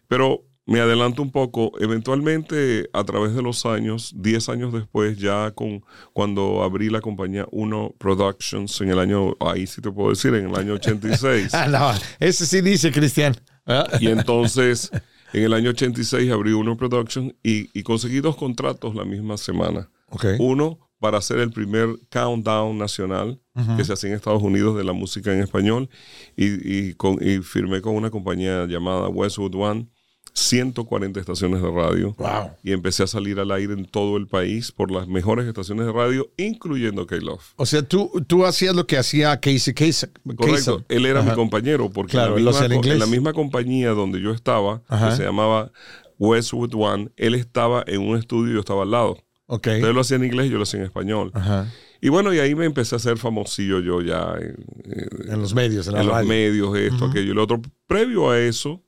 Pero 0.09 0.43
me 0.69 0.79
adelanto 0.79 1.21
un 1.23 1.31
poco. 1.31 1.71
Eventualmente, 1.79 2.89
a 2.93 3.03
través 3.03 3.33
de 3.33 3.41
los 3.41 3.65
años, 3.65 4.13
10 4.15 4.49
años 4.49 4.71
después, 4.73 5.17
ya 5.17 5.51
con 5.51 5.83
cuando 6.13 6.63
abrí 6.63 6.89
la 6.89 7.01
compañía 7.01 7.47
Uno 7.51 7.93
Productions 7.97 8.79
en 8.81 8.89
el 8.89 8.99
año, 8.99 9.35
ahí 9.39 9.65
sí 9.65 9.81
te 9.81 9.91
puedo 9.91 10.09
decir, 10.11 10.33
en 10.35 10.49
el 10.49 10.55
año 10.55 10.73
86. 10.73 11.53
Ah, 11.53 11.67
no, 11.67 11.91
ese 12.19 12.45
sí 12.45 12.61
dice 12.61 12.91
Cristian. 12.91 13.35
Ah, 13.65 13.87
Y 13.99 14.07
entonces, 14.07 14.91
en 15.33 15.43
el 15.43 15.53
año 15.53 15.71
86 15.71 16.31
abrí 16.31 16.53
Uno 16.53 16.77
Productions 16.77 17.33
y, 17.43 17.69
y 17.77 17.83
conseguí 17.83 18.19
dos 18.21 18.35
contratos 18.35 18.95
la 18.95 19.05
misma 19.05 19.37
semana. 19.37 19.89
Ok. 20.09 20.25
Uno 20.39 20.79
para 20.99 21.17
hacer 21.17 21.39
el 21.39 21.51
primer 21.51 21.87
countdown 22.11 22.77
nacional 22.77 23.39
que 23.75 23.83
se 23.83 23.91
hacía 23.93 24.09
en 24.09 24.15
Estados 24.15 24.41
Unidos 24.41 24.77
de 24.77 24.83
la 24.85 24.93
música 24.93 25.33
en 25.33 25.41
español 25.41 25.89
y, 26.37 26.89
y 26.89 26.93
con, 26.93 27.17
y 27.21 27.39
firmé 27.39 27.81
con 27.81 27.95
una 27.95 28.09
compañía 28.09 28.65
llamada 28.67 29.09
Westwood 29.09 29.55
One 29.55 29.87
140 30.33 31.19
estaciones 31.19 31.61
de 31.61 31.69
radio 31.69 32.15
Wow. 32.17 32.51
y 32.63 32.71
empecé 32.71 33.03
a 33.03 33.07
salir 33.07 33.39
al 33.39 33.51
aire 33.51 33.73
en 33.73 33.85
todo 33.85 34.17
el 34.17 34.27
país 34.27 34.71
por 34.71 34.91
las 34.91 35.07
mejores 35.07 35.45
estaciones 35.47 35.85
de 35.85 35.91
radio, 35.91 36.31
incluyendo 36.37 37.05
K-Love. 37.05 37.43
O 37.57 37.65
sea, 37.65 37.81
tú, 37.81 38.11
tú 38.27 38.45
hacías 38.45 38.75
lo 38.75 38.87
que 38.87 38.97
hacía 38.97 39.39
Casey 39.39 39.73
Kasem. 39.73 40.11
Correcto. 40.37 40.85
Él 40.87 41.05
era 41.05 41.21
mi 41.21 41.31
compañero 41.31 41.89
porque 41.89 42.11
Claro, 42.11 42.37
en, 42.37 42.45
la 42.45 42.51
misma, 42.51 42.91
en 42.91 42.99
la 42.99 43.05
misma 43.05 43.33
compañía 43.33 43.89
donde 43.91 44.21
yo 44.21 44.31
estaba, 44.31 44.81
Ajá. 44.87 45.09
que 45.09 45.15
se 45.17 45.23
llamaba 45.23 45.71
Westwood 46.17 46.73
One, 46.75 47.09
él 47.17 47.35
estaba 47.35 47.83
en 47.87 48.01
un 48.01 48.17
estudio 48.17 48.51
y 48.51 48.53
yo 48.55 48.59
estaba 48.61 48.83
al 48.83 48.91
lado. 48.91 49.17
Ok. 49.47 49.67
Entonces 49.67 49.95
lo 49.95 50.01
hacía 50.01 50.17
en 50.17 50.25
inglés 50.25 50.47
y 50.47 50.49
yo 50.51 50.57
lo 50.57 50.63
hacía 50.63 50.79
en 50.79 50.85
español. 50.85 51.31
Ajá. 51.33 51.71
Y 52.01 52.09
bueno, 52.09 52.33
y 52.33 52.39
ahí 52.39 52.55
me 52.55 52.65
empecé 52.65 52.95
a 52.95 52.97
hacer 52.97 53.17
famosillo 53.17 53.81
yo 53.81 54.01
ya 54.01 54.33
en, 54.37 55.41
los 55.41 55.53
medios, 55.53 55.87
en 55.87 55.95
la 55.95 56.01
en 56.01 56.07
los 56.07 56.25
medios, 56.25 56.77
esto, 56.77 57.05
aquello 57.05 57.31
y 57.31 57.35
lo 57.35 57.43
otro. 57.43 57.61
Previo 57.87 58.29
a 58.29 58.39
eso, 58.39 58.81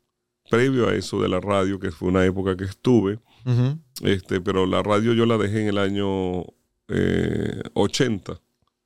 previo 0.51 0.87
a 0.89 0.93
eso 0.95 1.19
de 1.21 1.27
la 1.29 1.39
radio, 1.39 1.79
que 1.79 1.89
fue 1.91 2.09
una 2.09 2.23
época 2.25 2.55
que 2.55 2.65
estuve, 2.65 3.17
este, 4.03 4.39
pero 4.41 4.67
la 4.67 4.83
radio 4.83 5.13
yo 5.13 5.25
la 5.25 5.37
dejé 5.37 5.61
en 5.61 5.67
el 5.69 5.77
año 5.79 6.43
eh, 6.87 7.61
80. 7.73 8.39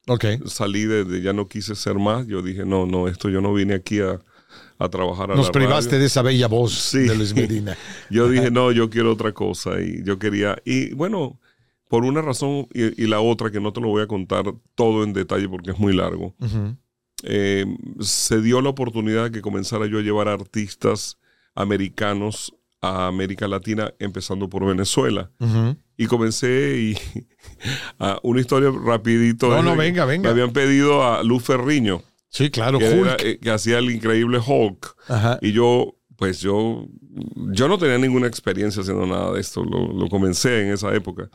Ok. 0.08 0.26
Salí 0.46 0.84
de, 0.86 1.04
de- 1.04 1.22
ya 1.22 1.34
no 1.34 1.48
quise 1.50 1.76
ser 1.76 1.96
más. 1.96 2.26
Yo 2.28 2.42
dije, 2.42 2.64
no, 2.66 2.86
no, 2.86 3.08
esto 3.08 3.28
yo 3.30 3.42
no 3.42 3.54
vine 3.54 3.74
aquí 3.74 4.00
a, 4.00 4.20
a 4.78 4.90
trabajar 4.90 5.32
a 5.32 5.36
Nos 5.36 5.48
la 5.48 5.52
privaste 5.52 5.90
radio. 5.92 6.00
de 6.02 6.06
esa 6.06 6.22
bella 6.22 6.48
voz 6.48 6.74
Sí. 6.74 7.00
de 7.00 7.16
Luis 7.16 7.34
Medina. 7.36 7.76
Yo 8.10 8.30
dije, 8.30 8.52
no, 8.52 8.72
yo 8.72 8.90
quiero 8.90 9.12
otra 9.12 9.32
cosa. 9.34 9.82
Y 9.82 10.04
yo 10.04 10.20
quería, 10.20 10.58
y 10.64 10.94
bueno, 10.94 11.40
por 11.90 12.04
una 12.06 12.22
razón 12.22 12.68
y, 12.74 13.04
y 13.04 13.08
la 13.08 13.20
otra, 13.20 13.50
que 13.52 13.60
no 13.60 13.74
te 13.74 13.82
lo 13.82 13.88
voy 13.88 14.04
a 14.04 14.08
contar 14.08 14.46
todo 14.76 15.04
en 15.04 15.12
detalle 15.14 15.50
porque 15.50 15.72
es 15.72 15.80
muy 15.80 15.94
largo, 15.96 16.36
eh, 17.24 17.66
se 18.00 18.42
dio 18.42 18.62
la 18.62 18.70
oportunidad 18.70 19.26
de 19.26 19.32
que 19.32 19.42
comenzara 19.42 19.88
yo 19.88 19.98
a 19.98 20.02
llevar 20.02 20.28
artistas 20.28 21.18
americanos 21.56 22.54
a 22.82 23.08
América 23.08 23.48
Latina, 23.48 23.94
empezando 24.00 24.48
por 24.50 24.66
Venezuela. 24.66 25.32
Y 25.98 26.06
comencé 26.08 26.78
y 26.78 26.98
a 28.00 28.20
una 28.22 28.42
historia 28.42 28.70
rapidito. 28.72 29.50
No, 29.50 29.64
no, 29.64 29.76
venga, 29.76 30.06
venga. 30.06 30.24
Me 30.24 30.30
habían 30.30 30.52
pedido 30.54 31.04
a 31.04 31.24
Luz 31.24 31.44
Ferriño, 31.44 32.04
Sí, 32.30 32.50
claro, 32.50 32.80
que, 32.80 32.90
Hulk. 32.90 33.40
que 33.40 33.50
hacía 33.50 33.80
el 33.80 33.90
increíble 33.90 34.40
Hulk. 34.46 34.96
Ajá. 35.08 35.40
Y 35.42 35.54
yo, 35.54 35.96
pues 36.18 36.42
yo, 36.42 36.86
yo 37.54 37.70
no 37.70 37.78
tenía 37.78 37.98
ninguna 37.98 38.28
experiencia 38.28 38.82
haciendo 38.82 39.06
nada 39.06 39.32
de 39.32 39.40
esto. 39.40 39.64
Lo, 39.64 39.94
lo 39.94 40.10
comencé 40.10 40.64
en 40.68 40.74
esa 40.74 40.94
época. 40.94 41.30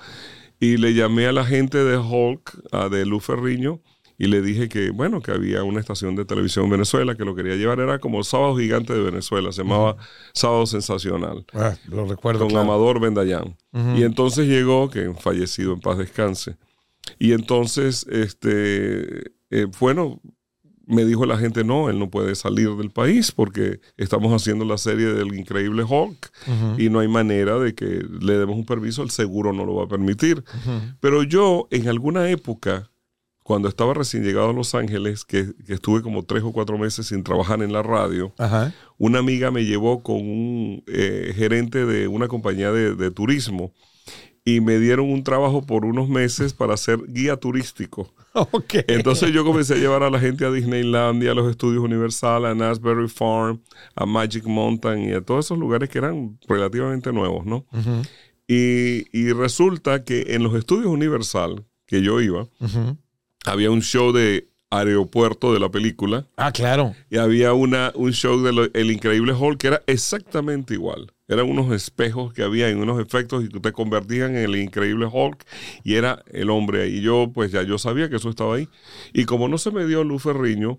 Y 0.60 0.76
le 0.76 0.92
llamé 0.92 1.26
a 1.26 1.32
la 1.32 1.46
gente 1.46 1.78
de 1.82 1.96
Hulk, 1.96 2.64
a 2.70 2.90
de 2.90 3.06
Luz 3.06 3.24
Ferriño, 3.24 3.80
y 4.20 4.26
le 4.26 4.42
dije 4.42 4.68
que, 4.68 4.90
bueno, 4.90 5.22
que 5.22 5.30
había 5.32 5.64
una 5.64 5.80
estación 5.80 6.14
de 6.14 6.26
televisión 6.26 6.66
en 6.66 6.72
Venezuela 6.72 7.16
que 7.16 7.24
lo 7.24 7.34
quería 7.34 7.56
llevar, 7.56 7.80
era 7.80 7.98
como 7.98 8.22
Sábado 8.22 8.56
Gigante 8.58 8.92
de 8.92 9.00
Venezuela, 9.00 9.50
se 9.50 9.62
llamaba 9.62 9.96
Sábado 10.34 10.66
Sensacional, 10.66 11.46
Ah, 11.54 11.74
lo 11.88 12.04
recuerdo. 12.04 12.40
con 12.40 12.50
claro. 12.50 12.64
Amador 12.64 13.00
Bendayán. 13.00 13.56
Y 13.96 14.02
entonces 14.02 14.46
llegó, 14.46 14.90
que 14.90 15.12
fallecido 15.14 15.72
en 15.72 15.80
paz 15.80 15.96
descanse. 15.96 16.56
Y 17.18 17.32
entonces, 17.32 18.06
este, 18.10 19.32
eh, 19.50 19.66
bueno, 19.80 20.20
me 20.86 21.04
dijo 21.06 21.24
la 21.24 21.38
gente, 21.38 21.64
no, 21.64 21.88
él 21.88 21.98
no 21.98 22.10
puede 22.10 22.34
salir 22.34 22.68
del 22.76 22.90
país 22.90 23.32
porque 23.32 23.80
estamos 23.96 24.32
haciendo 24.34 24.64
la 24.66 24.76
serie 24.76 25.06
del 25.14 25.34
increíble 25.34 25.82
Hulk 25.84 26.30
y 26.78 26.90
no 26.90 26.98
hay 26.98 27.08
manera 27.08 27.58
de 27.58 27.74
que 27.74 28.04
le 28.20 28.36
demos 28.38 28.56
un 28.56 28.66
permiso, 28.66 29.02
el 29.02 29.10
seguro 29.10 29.52
no 29.52 29.64
lo 29.64 29.76
va 29.76 29.84
a 29.84 29.88
permitir. 29.88 30.44
Pero 31.00 31.22
yo, 31.22 31.68
en 31.70 31.88
alguna 31.88 32.28
época, 32.28 32.90
cuando 33.50 33.68
estaba 33.68 33.94
recién 33.94 34.22
llegado 34.22 34.50
a 34.50 34.52
Los 34.52 34.76
Ángeles, 34.76 35.24
que, 35.24 35.44
que 35.66 35.72
estuve 35.74 36.02
como 36.02 36.22
tres 36.22 36.44
o 36.44 36.52
cuatro 36.52 36.78
meses 36.78 37.08
sin 37.08 37.24
trabajar 37.24 37.60
en 37.64 37.72
la 37.72 37.82
radio, 37.82 38.32
Ajá. 38.38 38.72
una 38.96 39.18
amiga 39.18 39.50
me 39.50 39.64
llevó 39.64 40.04
con 40.04 40.18
un 40.18 40.84
eh, 40.86 41.32
gerente 41.34 41.84
de 41.84 42.06
una 42.06 42.28
compañía 42.28 42.70
de, 42.70 42.94
de 42.94 43.10
turismo 43.10 43.72
y 44.44 44.60
me 44.60 44.78
dieron 44.78 45.10
un 45.10 45.24
trabajo 45.24 45.66
por 45.66 45.84
unos 45.84 46.08
meses 46.08 46.54
para 46.54 46.76
ser 46.76 47.00
guía 47.08 47.36
turístico. 47.38 48.14
Ok. 48.32 48.74
Entonces 48.86 49.32
yo 49.32 49.44
comencé 49.44 49.74
a 49.74 49.78
llevar 49.78 50.04
a 50.04 50.10
la 50.10 50.20
gente 50.20 50.44
a 50.44 50.52
Disneylandia, 50.52 51.32
a 51.32 51.34
los 51.34 51.50
estudios 51.50 51.82
Universal, 51.82 52.44
a 52.46 52.70
Asbury 52.70 53.08
Farm, 53.08 53.60
a 53.96 54.06
Magic 54.06 54.44
Mountain 54.46 55.08
y 55.08 55.12
a 55.14 55.20
todos 55.22 55.46
esos 55.46 55.58
lugares 55.58 55.88
que 55.88 55.98
eran 55.98 56.38
relativamente 56.48 57.12
nuevos, 57.12 57.44
¿no? 57.44 57.66
y, 58.46 59.06
y 59.12 59.32
resulta 59.32 60.04
que 60.04 60.26
en 60.28 60.44
los 60.44 60.54
estudios 60.54 60.86
Universal 60.86 61.64
que 61.86 62.02
yo 62.02 62.20
iba, 62.20 62.42
Ujú. 62.60 62.96
Había 63.50 63.70
un 63.70 63.82
show 63.82 64.12
de 64.12 64.48
aeropuerto 64.72 65.52
de 65.52 65.58
la 65.60 65.68
película 65.68 66.26
Ah, 66.36 66.52
claro. 66.52 66.94
y 67.10 67.16
había 67.18 67.52
una, 67.54 67.90
un 67.96 68.12
show 68.12 68.40
de 68.40 68.70
El 68.74 68.90
Increíble 68.90 69.32
Hulk 69.32 69.58
que 69.58 69.66
era 69.66 69.82
exactamente 69.86 70.74
igual. 70.74 71.12
Eran 71.26 71.48
unos 71.48 71.72
espejos 71.72 72.32
que 72.32 72.42
había 72.42 72.68
en 72.68 72.78
unos 72.78 73.00
efectos 73.00 73.44
y 73.44 73.48
que 73.48 73.60
te 73.60 73.72
convertían 73.72 74.36
en 74.36 74.44
el 74.44 74.56
Increíble 74.56 75.06
Hulk 75.12 75.44
y 75.84 75.94
era 75.94 76.22
el 76.32 76.50
hombre 76.50 76.82
ahí. 76.82 76.98
Y 76.98 77.00
yo, 77.02 77.30
pues 77.32 77.52
ya 77.52 77.62
yo 77.62 77.78
sabía 77.78 78.08
que 78.08 78.16
eso 78.16 78.30
estaba 78.30 78.56
ahí. 78.56 78.68
Y 79.12 79.24
como 79.24 79.48
no 79.48 79.58
se 79.58 79.70
me 79.70 79.86
dio 79.86 80.02
luz 80.04 80.22
Ferriño, 80.24 80.78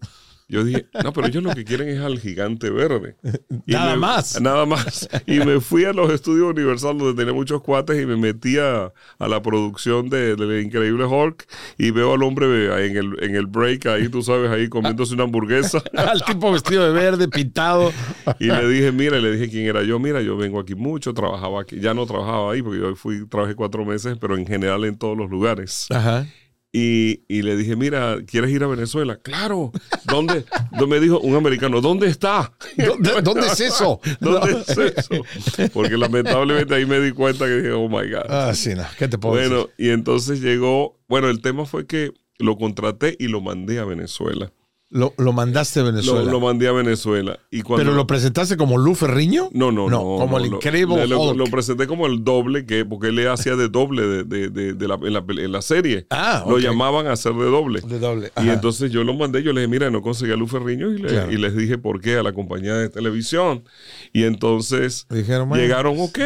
yo 0.52 0.64
dije, 0.64 0.86
no, 1.04 1.14
pero 1.14 1.28
ellos 1.28 1.42
lo 1.44 1.54
que 1.56 1.64
quieren 1.64 1.88
es 1.88 2.00
al 2.00 2.20
gigante 2.20 2.70
verde. 2.70 3.16
Y 3.66 3.74
Nada 3.74 3.94
me- 3.94 4.00
más. 4.00 4.42
Nada 4.42 4.66
más. 4.66 5.08
Y 5.28 5.40
me 5.40 5.60
fui 5.60 5.86
a 5.86 5.94
los 5.94 6.12
estudios 6.12 6.50
Universal 6.52 6.98
donde 6.98 7.14
tenía 7.20 7.34
muchos 7.34 7.62
cuates 7.62 8.02
y 8.02 8.06
me 8.06 8.16
metí 8.18 8.58
a, 8.58 8.92
a 9.20 9.28
la 9.28 9.42
producción 9.42 10.10
de, 10.10 10.36
del 10.36 10.62
Increíble 10.66 11.06
Hulk 11.06 11.46
y 11.78 11.92
veo 11.92 12.14
al 12.14 12.24
hombre 12.24 12.74
ahí 12.74 12.90
en 12.90 12.98
el, 12.98 13.24
en 13.24 13.36
el 13.36 13.46
break 13.48 13.86
ahí, 13.86 14.10
tú 14.10 14.22
sabes, 14.22 14.50
ahí 14.50 14.68
comiéndose 14.68 15.14
una 15.14 15.24
hamburguesa. 15.24 15.82
Al 15.96 16.24
tipo 16.24 16.52
vestido 16.52 16.84
de 16.86 16.92
verde, 16.92 17.28
pintado. 17.28 17.92
Y 18.40 18.48
le 18.48 18.68
dije, 18.68 18.92
mira, 18.92 19.18
y 19.18 19.22
le 19.22 19.32
dije 19.32 19.50
quién 19.50 19.66
era 19.68 19.84
yo. 19.84 20.00
Mira, 20.00 20.22
yo 20.22 20.36
vengo 20.38 20.60
aquí 20.60 20.76
mucho, 20.76 21.14
trabajaba 21.14 21.62
aquí. 21.62 21.80
Ya 21.80 21.94
no 21.94 22.06
trabajaba 22.06 22.52
ahí 22.54 22.62
porque 22.62 22.80
yo 22.80 22.96
fui, 22.96 23.26
trabajé 23.28 23.56
cuatro 23.56 23.86
meses, 23.86 24.18
pero 24.20 24.36
en 24.38 24.46
general 24.46 24.84
en 24.86 24.98
todos 24.98 25.18
los 25.18 25.30
lugares. 25.30 25.88
Ajá. 25.92 26.26
Y, 26.74 27.24
y 27.28 27.42
le 27.42 27.58
dije, 27.58 27.76
mira, 27.76 28.18
¿quieres 28.26 28.50
ir 28.52 28.64
a 28.64 28.68
Venezuela? 28.68 29.18
Claro. 29.18 29.72
¿Dónde? 30.06 30.46
¿Dónde 30.72 30.88
me 30.88 31.00
dijo 31.02 31.20
un 31.20 31.36
americano? 31.36 31.82
¿Dónde 31.82 32.08
está? 32.08 32.54
¿Dónde, 32.78 33.22
dónde 33.22 33.48
es 33.48 33.60
eso? 33.60 34.00
¿Dónde 34.22 34.62
es 34.66 34.78
eso? 34.78 35.70
Porque 35.74 35.98
lamentablemente 35.98 36.74
ahí 36.74 36.86
me 36.86 37.00
di 37.02 37.12
cuenta 37.12 37.46
que 37.46 37.56
dije, 37.58 37.72
oh 37.72 37.90
my 37.90 38.10
God. 38.10 38.26
Ah, 38.30 38.54
sí, 38.56 38.74
no. 38.74 38.86
¿Qué 38.98 39.10
te 39.10 39.18
puedo 39.18 39.36
Bueno, 39.36 39.56
decir? 39.64 39.72
y 39.78 39.90
entonces 39.90 40.40
llegó, 40.42 40.98
bueno, 41.10 41.30
el 41.30 41.42
tema 41.42 41.66
fue 41.66 41.86
que 41.86 42.12
lo 42.40 42.58
contraté 42.58 43.18
y 43.20 43.28
lo 43.28 43.42
mandé 43.42 43.80
a 43.80 43.84
Venezuela. 43.86 44.54
Lo, 44.94 45.14
lo 45.18 45.32
mandaste 45.32 45.80
a 45.80 45.84
Lo, 45.84 45.92
Venezuela. 45.92 46.30
lo 46.32 46.40
mandé 46.42 46.68
a 46.68 46.74
Venezuela. 46.74 47.40
Y 47.50 47.62
cuando 47.62 47.86
¿Pero 47.86 47.96
lo 47.96 48.06
presentaste 48.06 48.58
como 48.58 48.78
Lu 48.78 48.94
Ferriño? 48.94 49.50
No, 49.54 49.72
no, 49.72 49.90
no. 49.90 50.00
como 50.02 50.38
el 50.38 50.48
increíble 50.48 51.08
lo, 51.08 51.22
Hulk. 51.22 51.38
lo 51.38 51.46
presenté 51.46 51.88
como 51.88 52.08
el 52.08 52.24
doble, 52.26 52.66
que 52.66 52.84
porque 52.84 53.08
él 53.08 53.16
le 53.16 53.30
hacía 53.30 53.56
de 53.56 53.70
doble 53.70 54.06
de, 54.06 54.24
de- 54.26 54.50
de- 54.50 54.74
de 54.74 54.88
la, 54.90 54.96
en, 54.96 55.14
la, 55.14 55.24
en 55.28 55.52
la 55.52 55.62
serie. 55.62 56.06
Ah, 56.10 56.44
Lo 56.46 56.56
ok. 56.56 56.60
llamaban 56.62 57.08
a 57.08 57.14
hacer 57.14 57.34
de 57.34 57.46
doble. 57.46 57.80
De 57.82 58.00
doble. 58.00 58.32
Y 58.44 58.50
entonces 58.50 58.92
yo 58.92 59.04
lo 59.06 59.14
mandé, 59.14 59.42
yo 59.44 59.54
le 59.54 59.62
dije, 59.62 59.72
mira, 59.72 59.90
no 59.90 60.02
conseguí 60.02 60.34
a 60.34 60.36
Luz 60.36 60.52
Ferriño 60.52 60.92
y, 60.92 60.98
le- 61.00 61.08
Claro. 61.08 61.32
y 61.32 61.38
les 61.38 61.56
dije 61.56 61.78
por 61.78 62.02
qué 62.02 62.18
a 62.18 62.24
la 62.24 62.34
compañía 62.34 62.76
de 62.76 62.90
televisión. 62.90 63.64
Y 64.12 64.24
entonces 64.24 65.08
Dijeron, 65.10 65.50
llegaron, 65.54 65.96
ok, 66.00 66.20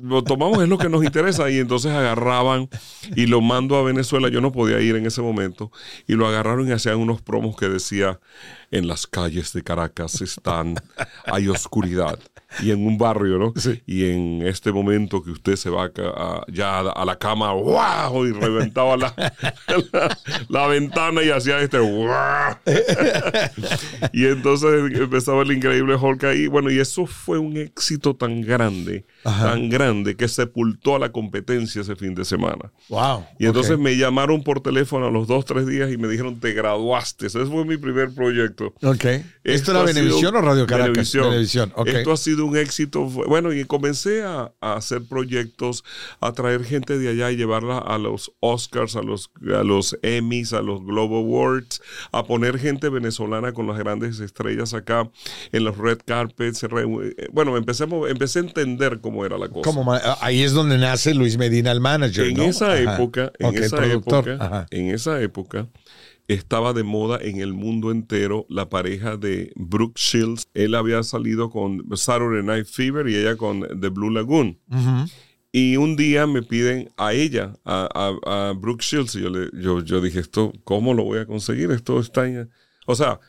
lo 0.00 0.24
tomamos, 0.24 0.62
es 0.62 0.68
lo 0.68 0.78
que 0.78 0.88
nos 0.88 1.04
interesa. 1.04 1.50
Y 1.50 1.58
entonces 1.58 1.92
agarraban 1.92 2.68
y 3.14 3.26
lo 3.26 3.40
mando 3.40 3.76
a 3.76 3.82
Venezuela. 3.82 4.28
Yo 4.28 4.40
no 4.40 4.52
podía 4.52 4.80
ir 4.80 4.96
en 4.96 5.06
ese 5.06 5.22
momento. 5.22 5.70
Y 6.06 6.14
lo 6.14 6.26
agarraron 6.26 6.68
y 6.68 6.72
hacían 6.72 6.98
unos 6.98 7.22
promos 7.22 7.56
que 7.56 7.68
decía, 7.68 8.20
en 8.72 8.88
las 8.88 9.06
calles 9.06 9.52
de 9.52 9.62
Caracas 9.62 10.20
están, 10.20 10.74
hay 11.26 11.48
oscuridad. 11.48 12.18
Y 12.60 12.70
en 12.70 12.86
un 12.86 12.98
barrio, 12.98 13.38
¿no? 13.38 13.54
Y 13.86 14.10
en 14.10 14.46
este 14.46 14.72
momento 14.72 15.22
que 15.22 15.30
usted 15.30 15.56
se 15.56 15.70
va 15.70 15.90
a 15.94 16.44
ya 16.48 16.80
a, 16.80 17.04
la 17.04 17.18
cama, 17.18 17.52
¡wow! 17.52 18.26
Y 18.26 18.32
reventaba 18.32 18.96
la, 18.96 19.14
la, 19.92 20.18
la 20.48 20.66
ventana 20.66 21.22
y 21.22 21.30
hacía 21.30 21.60
este, 21.60 21.78
¡wow! 21.78 22.56
y 24.12 24.26
entonces 24.26 24.92
empezaba 24.98 25.42
el 25.42 25.52
increíble 25.52 25.94
Hulk 25.94 26.24
ahí. 26.24 26.46
Bueno, 26.46 26.70
y 26.70 26.78
eso 26.78 27.06
fue 27.06 27.38
un 27.38 27.56
éxito 27.56 28.16
tan 28.16 28.42
grande, 28.42 29.06
tan 29.22 29.70
grande, 29.70 30.16
que 30.16 30.28
sepultó 30.28 30.96
a 30.96 30.98
la 30.98 31.10
competencia 31.10 31.80
ese 31.80 31.96
fin 31.96 32.14
de 32.14 32.24
semana. 32.24 32.70
Wow. 32.88 33.24
Y 33.38 33.46
entonces 33.46 33.78
me 33.78 33.96
llamaron 33.96 34.42
por 34.42 34.60
teléfono 34.60 35.06
a 35.06 35.10
los 35.10 35.26
dos, 35.26 35.44
tres 35.46 35.66
días 35.66 35.90
y 35.90 35.96
me 35.96 36.08
dijeron, 36.08 36.38
te 36.38 36.52
graduaste. 36.52 37.26
Ese 37.26 37.46
fue 37.46 37.64
mi 37.64 37.76
primer 37.78 38.14
proyecto. 38.14 38.61
Ok. 38.82 39.04
¿Esto 39.44 39.72
era 39.72 39.82
Venevisión 39.82 40.34
o 40.36 40.40
Radio 40.40 40.66
Caracas? 40.66 41.12
Venevisión. 41.12 41.72
Esto 41.86 42.12
ha 42.12 42.16
sido 42.16 42.46
un 42.46 42.56
éxito. 42.56 43.04
Bueno, 43.06 43.52
y 43.52 43.64
comencé 43.64 44.22
a, 44.22 44.52
a 44.60 44.74
hacer 44.74 45.02
proyectos, 45.08 45.84
a 46.20 46.32
traer 46.32 46.64
gente 46.64 46.98
de 46.98 47.08
allá 47.08 47.30
y 47.30 47.36
llevarla 47.36 47.78
a 47.78 47.98
los 47.98 48.32
Oscars, 48.40 48.96
a 48.96 49.02
los, 49.02 49.30
a 49.54 49.62
los 49.64 49.98
Emmys, 50.02 50.52
a 50.52 50.62
los 50.62 50.84
Globe 50.84 51.16
Awards, 51.16 51.82
a 52.12 52.24
poner 52.24 52.58
gente 52.58 52.88
venezolana 52.88 53.52
con 53.52 53.66
las 53.66 53.78
grandes 53.78 54.20
estrellas 54.20 54.74
acá 54.74 55.10
en 55.52 55.64
los 55.64 55.76
red 55.76 55.98
carpets. 56.04 56.62
eh, 56.62 57.28
Bueno, 57.32 57.56
empecé 57.56 57.84
empecé 58.08 58.38
a 58.38 58.42
entender 58.42 59.00
cómo 59.00 59.24
era 59.26 59.38
la 59.38 59.48
cosa. 59.48 59.62
Como 59.62 59.92
ahí 60.20 60.42
es 60.42 60.52
donde 60.52 60.78
nace 60.78 61.14
Luis 61.14 61.36
Medina, 61.36 61.72
el 61.72 61.80
manager. 61.80 62.26
En 62.26 62.36
¿no? 62.36 62.44
esa 62.44 62.72
Ajá. 62.72 62.94
época, 62.94 63.32
en 63.38 63.56
esa 63.56 63.84
época, 63.86 64.36
Ajá. 64.38 64.66
en 64.70 64.90
esa 64.90 65.20
época, 65.20 65.66
estaba 66.28 66.72
de 66.72 66.82
moda 66.82 67.18
en 67.20 67.40
el 67.40 67.52
mundo 67.52 67.90
entero 67.90 68.46
la 68.48 68.68
pareja 68.68 69.16
de 69.16 69.52
Brooke 69.56 69.98
Shields. 69.98 70.48
Él 70.54 70.74
había 70.74 71.02
salido 71.02 71.50
con 71.50 71.84
Saturday 71.96 72.42
Night 72.42 72.66
Fever 72.66 73.08
y 73.08 73.16
ella 73.16 73.36
con 73.36 73.60
The 73.80 73.88
Blue 73.88 74.10
Lagoon. 74.10 74.58
Y 75.50 75.76
un 75.76 75.96
día 75.96 76.26
me 76.26 76.42
piden 76.42 76.90
a 76.96 77.12
ella, 77.12 77.52
a, 77.64 77.88
a, 78.24 78.48
a 78.48 78.52
Brooke 78.52 78.82
Shields, 78.82 79.14
y 79.16 79.20
yo, 79.20 79.28
le, 79.28 79.50
yo, 79.52 79.80
yo 79.80 80.00
dije, 80.00 80.20
esto, 80.20 80.52
¿cómo 80.64 80.94
lo 80.94 81.04
voy 81.04 81.18
a 81.18 81.26
conseguir? 81.26 81.70
Esto 81.70 82.00
está 82.00 82.26
en... 82.26 82.48
O 82.86 82.94
sea, 82.94 83.20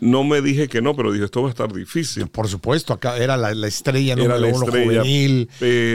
no 0.00 0.22
me 0.22 0.40
dije 0.42 0.68
que 0.68 0.80
no, 0.80 0.94
pero 0.94 1.10
dije, 1.12 1.24
esto 1.24 1.42
va 1.42 1.48
a 1.48 1.50
estar 1.50 1.72
difícil. 1.72 2.28
Por 2.28 2.46
supuesto, 2.46 2.92
acá 2.92 3.16
era 3.18 3.36
la, 3.36 3.52
la 3.54 3.66
estrella 3.66 4.12
Era 4.12 4.22
número 4.22 4.38
la 4.40 4.46
uno 4.56 4.64
estrella, 4.66 5.00
juvenil, 5.00 5.48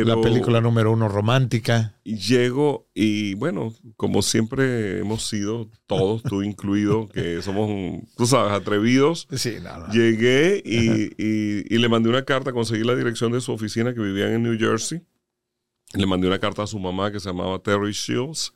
la 0.06 0.16
película 0.22 0.60
número 0.62 0.92
uno 0.92 1.08
romántica. 1.08 1.96
Llego 2.04 2.88
y 2.94 3.34
bueno, 3.36 3.74
como 3.96 4.22
siempre 4.22 5.00
hemos 5.00 5.26
sido, 5.28 5.70
todos, 5.88 6.22
tú 6.24 6.44
incluido, 6.44 7.08
que 7.08 7.42
somos, 7.42 8.02
tú 8.18 8.26
sabes, 8.28 8.52
atrevidos. 8.52 9.28
Sí, 9.36 9.56
no, 9.64 9.78
no. 9.88 9.94
Llegué 9.94 10.62
y, 10.66 11.12
y- 11.18 11.66
y 11.74 11.78
le 11.78 11.88
mandé 11.90 12.10
una 12.10 12.26
carta, 12.26 12.52
conseguí 12.52 12.84
la 12.84 12.96
dirección 12.96 13.32
de 13.32 13.42
su 13.42 13.52
oficina 13.54 13.94
que 13.94 14.02
vivían 14.02 14.34
en 14.34 14.44
New 14.44 14.58
Jersey. 14.60 15.02
Le 15.94 16.06
mandé 16.06 16.28
una 16.28 16.40
carta 16.40 16.64
a 16.64 16.68
su 16.68 16.78
mamá 16.78 17.12
que 17.12 17.20
se 17.22 17.30
llamaba 17.30 17.58
Terry 17.60 17.94
Shields 17.94 18.54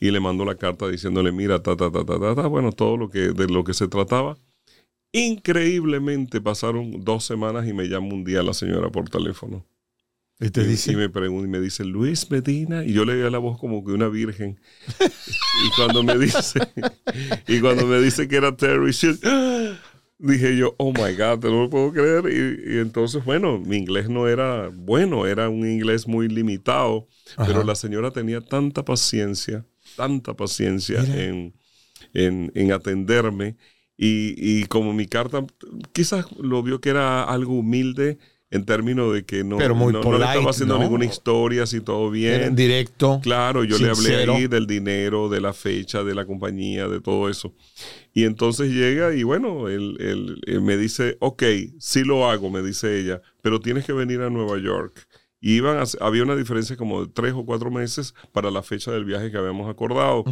y 0.00 0.10
le 0.10 0.20
mandó 0.20 0.44
la 0.44 0.56
carta 0.56 0.88
diciéndole, 0.88 1.32
mira, 1.32 1.62
ta, 1.62 1.76
ta, 1.76 1.90
ta, 1.90 2.04
ta, 2.04 2.18
ta, 2.18 2.34
ta, 2.34 2.46
bueno, 2.46 2.72
todo 2.72 2.96
lo 2.96 3.08
que, 3.10 3.32
de 3.32 3.46
lo 3.48 3.64
que 3.64 3.74
se 3.74 3.88
trataba. 3.88 4.36
Increíblemente 5.12 6.40
pasaron 6.40 7.04
dos 7.04 7.24
semanas 7.24 7.66
y 7.68 7.72
me 7.72 7.88
llama 7.88 8.08
un 8.14 8.24
día 8.24 8.42
la 8.42 8.54
señora 8.54 8.90
por 8.90 9.08
teléfono. 9.10 9.66
Y 10.38 10.50
te 10.50 10.62
Y- 10.62 10.66
dice, 10.66 10.92
Y 10.92 10.96
me 10.96 11.08
pregunta 11.10 11.46
y 11.46 11.50
me 11.50 11.60
dice, 11.60 11.84
Luis 11.84 12.30
Medina. 12.30 12.84
Y 12.84 12.92
yo 12.94 13.04
le 13.04 13.14
veía 13.14 13.28
la 13.30 13.38
voz 13.38 13.58
como 13.58 13.84
que 13.84 13.92
una 13.92 14.08
virgen. 14.08 14.58
y 15.00 15.70
cuando 15.76 16.02
me 16.02 16.16
dice, 16.18 16.60
y 17.46 17.60
cuando 17.60 17.86
me 17.86 18.00
dice 18.00 18.26
que 18.28 18.36
era 18.36 18.56
Terry 18.56 18.92
Shields, 18.92 19.20
dije 20.20 20.56
yo, 20.56 20.74
oh 20.78 20.92
my 20.92 21.14
God, 21.14 21.44
no 21.44 21.62
lo 21.62 21.70
puedo 21.70 21.92
creer. 21.92 22.24
Y, 22.26 22.74
y 22.76 22.78
entonces, 22.78 23.24
bueno, 23.24 23.58
mi 23.58 23.76
inglés 23.78 24.08
no 24.08 24.28
era 24.28 24.68
bueno, 24.68 25.26
era 25.26 25.48
un 25.48 25.68
inglés 25.68 26.06
muy 26.06 26.28
limitado. 26.28 27.08
Pero 27.44 27.60
Ajá. 27.60 27.64
la 27.64 27.74
señora 27.74 28.10
tenía 28.10 28.40
tanta 28.40 28.84
paciencia, 28.84 29.66
tanta 29.96 30.34
paciencia 30.34 31.08
en, 31.14 31.54
en, 32.14 32.52
en 32.54 32.72
atenderme. 32.72 33.56
Y, 33.96 34.34
y 34.36 34.64
como 34.66 34.94
mi 34.94 35.06
carta, 35.06 35.44
quizás 35.92 36.26
lo 36.38 36.62
vio 36.62 36.80
que 36.80 36.90
era 36.90 37.24
algo 37.24 37.54
humilde, 37.58 38.18
en 38.52 38.64
términos 38.64 39.14
de 39.14 39.24
que 39.24 39.44
no, 39.44 39.58
Pero 39.58 39.74
muy 39.76 39.92
no, 39.92 40.00
no 40.00 40.04
le 40.10 40.18
polite, 40.18 40.32
estaba 40.32 40.50
haciendo 40.50 40.74
¿no? 40.76 40.82
ninguna 40.82 41.04
historia, 41.04 41.62
así 41.62 41.80
todo 41.80 42.10
bien. 42.10 42.42
En 42.42 42.56
directo. 42.56 43.20
Claro, 43.22 43.62
yo 43.64 43.78
le 43.78 43.90
hablé 43.90 44.08
ahí 44.36 44.46
del 44.48 44.66
dinero, 44.66 45.28
de 45.28 45.40
la 45.40 45.52
fecha, 45.52 46.02
de 46.02 46.14
la 46.14 46.24
compañía, 46.26 46.88
de 46.88 47.00
todo 47.00 47.28
eso. 47.28 47.54
Y 48.12 48.24
entonces 48.24 48.70
llega 48.72 49.14
y 49.14 49.22
bueno, 49.22 49.68
él, 49.68 49.96
él- 50.00 50.40
él 50.46 50.60
me 50.62 50.76
dice, 50.76 51.16
ok, 51.20 51.44
sí 51.78 52.02
lo 52.02 52.28
hago, 52.28 52.50
me 52.50 52.60
dice 52.62 52.98
ella, 52.98 53.22
pero 53.40 53.60
tienes 53.60 53.84
que 53.84 53.92
venir 53.92 54.20
a 54.20 54.30
Nueva 54.30 54.58
York. 54.58 55.06
Y 55.40 55.54
iban 55.54 55.78
a- 55.78 56.04
había 56.04 56.24
una 56.24 56.34
diferencia 56.36 56.76
como 56.76 57.04
de 57.06 57.12
tres 57.12 57.32
o 57.34 57.44
cuatro 57.46 57.70
meses 57.70 58.14
para 58.32 58.50
la 58.50 58.62
fecha 58.64 58.90
del 58.90 59.04
viaje 59.04 59.30
que 59.30 59.38
habíamos 59.38 59.70
acordado. 59.70 60.24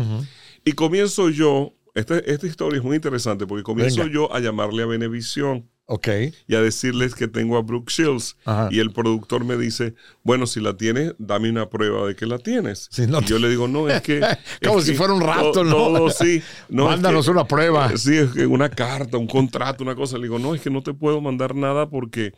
Y 0.65 0.73
comienzo 0.73 1.31
yo, 1.31 1.73
esta, 1.95 2.19
esta 2.19 2.47
historia 2.49 2.79
es 2.79 2.85
muy 2.85 2.97
interesante 2.97 3.47
porque 3.47 3.63
comienzo 3.63 4.01
Venga. 4.01 4.13
yo 4.13 4.35
a 4.35 4.41
llamarle 4.41 4.83
a 4.83 4.87
Venevisión 4.87 5.71
Ok. 5.91 6.07
y 6.47 6.55
a 6.55 6.61
decirles 6.61 7.15
que 7.15 7.29
tengo 7.29 7.57
a 7.57 7.63
Brooke 7.63 7.91
Shields. 7.91 8.37
Ajá. 8.45 8.69
Y 8.71 8.79
el 8.79 8.93
productor 8.93 9.45
me 9.47 9.57
dice, 9.57 9.95
bueno, 10.23 10.47
si 10.47 10.61
la 10.61 10.77
tienes, 10.77 11.15
dame 11.19 11.49
una 11.49 11.71
prueba 11.71 12.07
de 12.07 12.15
que 12.15 12.27
la 12.27 12.39
tienes. 12.39 12.89
Sí, 12.91 13.07
no 13.07 13.21
y 13.21 13.25
yo 13.25 13.39
le 13.39 13.49
digo, 13.49 13.69
no, 13.69 13.89
es 13.89 14.03
que... 14.03 14.21
Como 14.63 14.81
es 14.81 14.85
si 14.85 14.91
que 14.93 14.99
fuera 14.99 15.15
un 15.15 15.23
rato, 15.23 15.53
to- 15.53 15.65
¿no? 15.65 15.71
Todo, 15.73 16.11
sí. 16.11 16.43
No, 16.69 16.85
es 16.85 16.91
Mándanos 16.97 17.25
que- 17.25 17.31
una 17.31 17.45
prueba. 17.47 17.91
eh, 17.91 17.97
Sí, 17.97 18.15
es 18.19 18.31
que 18.33 18.47
una 18.47 18.69
carta, 18.69 19.17
un 19.17 19.27
contrato, 19.27 19.83
una 19.83 19.95
cosa. 19.95 20.19
Le 20.19 20.25
digo, 20.25 20.39
no, 20.39 20.55
es 20.55 20.61
que 20.61 20.69
no 20.71 20.83
te 20.83 20.93
puedo 20.93 21.23
mandar 21.23 21.55
nada 21.55 21.89
porque, 21.89 22.35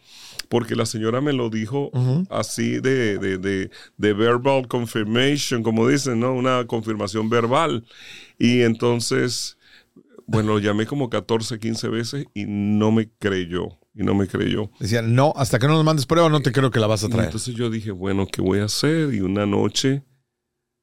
porque 0.48 0.76
la 0.76 0.86
señora 0.86 1.20
me 1.20 1.32
lo 1.32 1.50
dijo 1.50 1.90
así 2.30 2.78
de, 2.80 3.18
de, 3.18 3.38
de, 3.38 3.70
de 3.96 4.12
verbal 4.12 4.68
confirmation, 4.68 5.64
como 5.64 5.88
dicen, 5.88 6.20
¿no? 6.20 6.32
Una 6.34 6.66
confirmación 6.68 7.28
verbal. 7.28 7.84
Y 8.38 8.62
entonces, 8.62 9.56
bueno, 10.30 10.52
lo 10.52 10.58
llamé 10.60 10.86
como 10.86 11.10
14, 11.10 11.58
15 11.58 11.88
veces 11.88 12.26
y 12.34 12.44
no 12.46 12.92
me 12.92 13.10
creyó. 13.18 13.68
Y 13.92 14.04
no 14.04 14.14
me 14.14 14.28
creyó. 14.28 14.70
Decían, 14.78 15.16
no, 15.16 15.32
hasta 15.34 15.58
que 15.58 15.66
no 15.66 15.72
nos 15.74 15.84
mandes 15.84 16.06
prueba, 16.06 16.28
no 16.28 16.40
te 16.40 16.52
creo 16.52 16.70
que 16.70 16.78
la 16.78 16.86
vas 16.86 17.02
a 17.02 17.08
Y 17.08 17.10
traer. 17.10 17.24
entonces 17.26 17.54
yo 17.56 17.68
dije, 17.70 17.90
bueno, 17.90 18.26
¿qué 18.30 18.40
voy 18.40 18.60
a 18.60 18.66
hacer? 18.66 19.12
Y 19.12 19.20
una 19.20 19.46
noche 19.46 20.04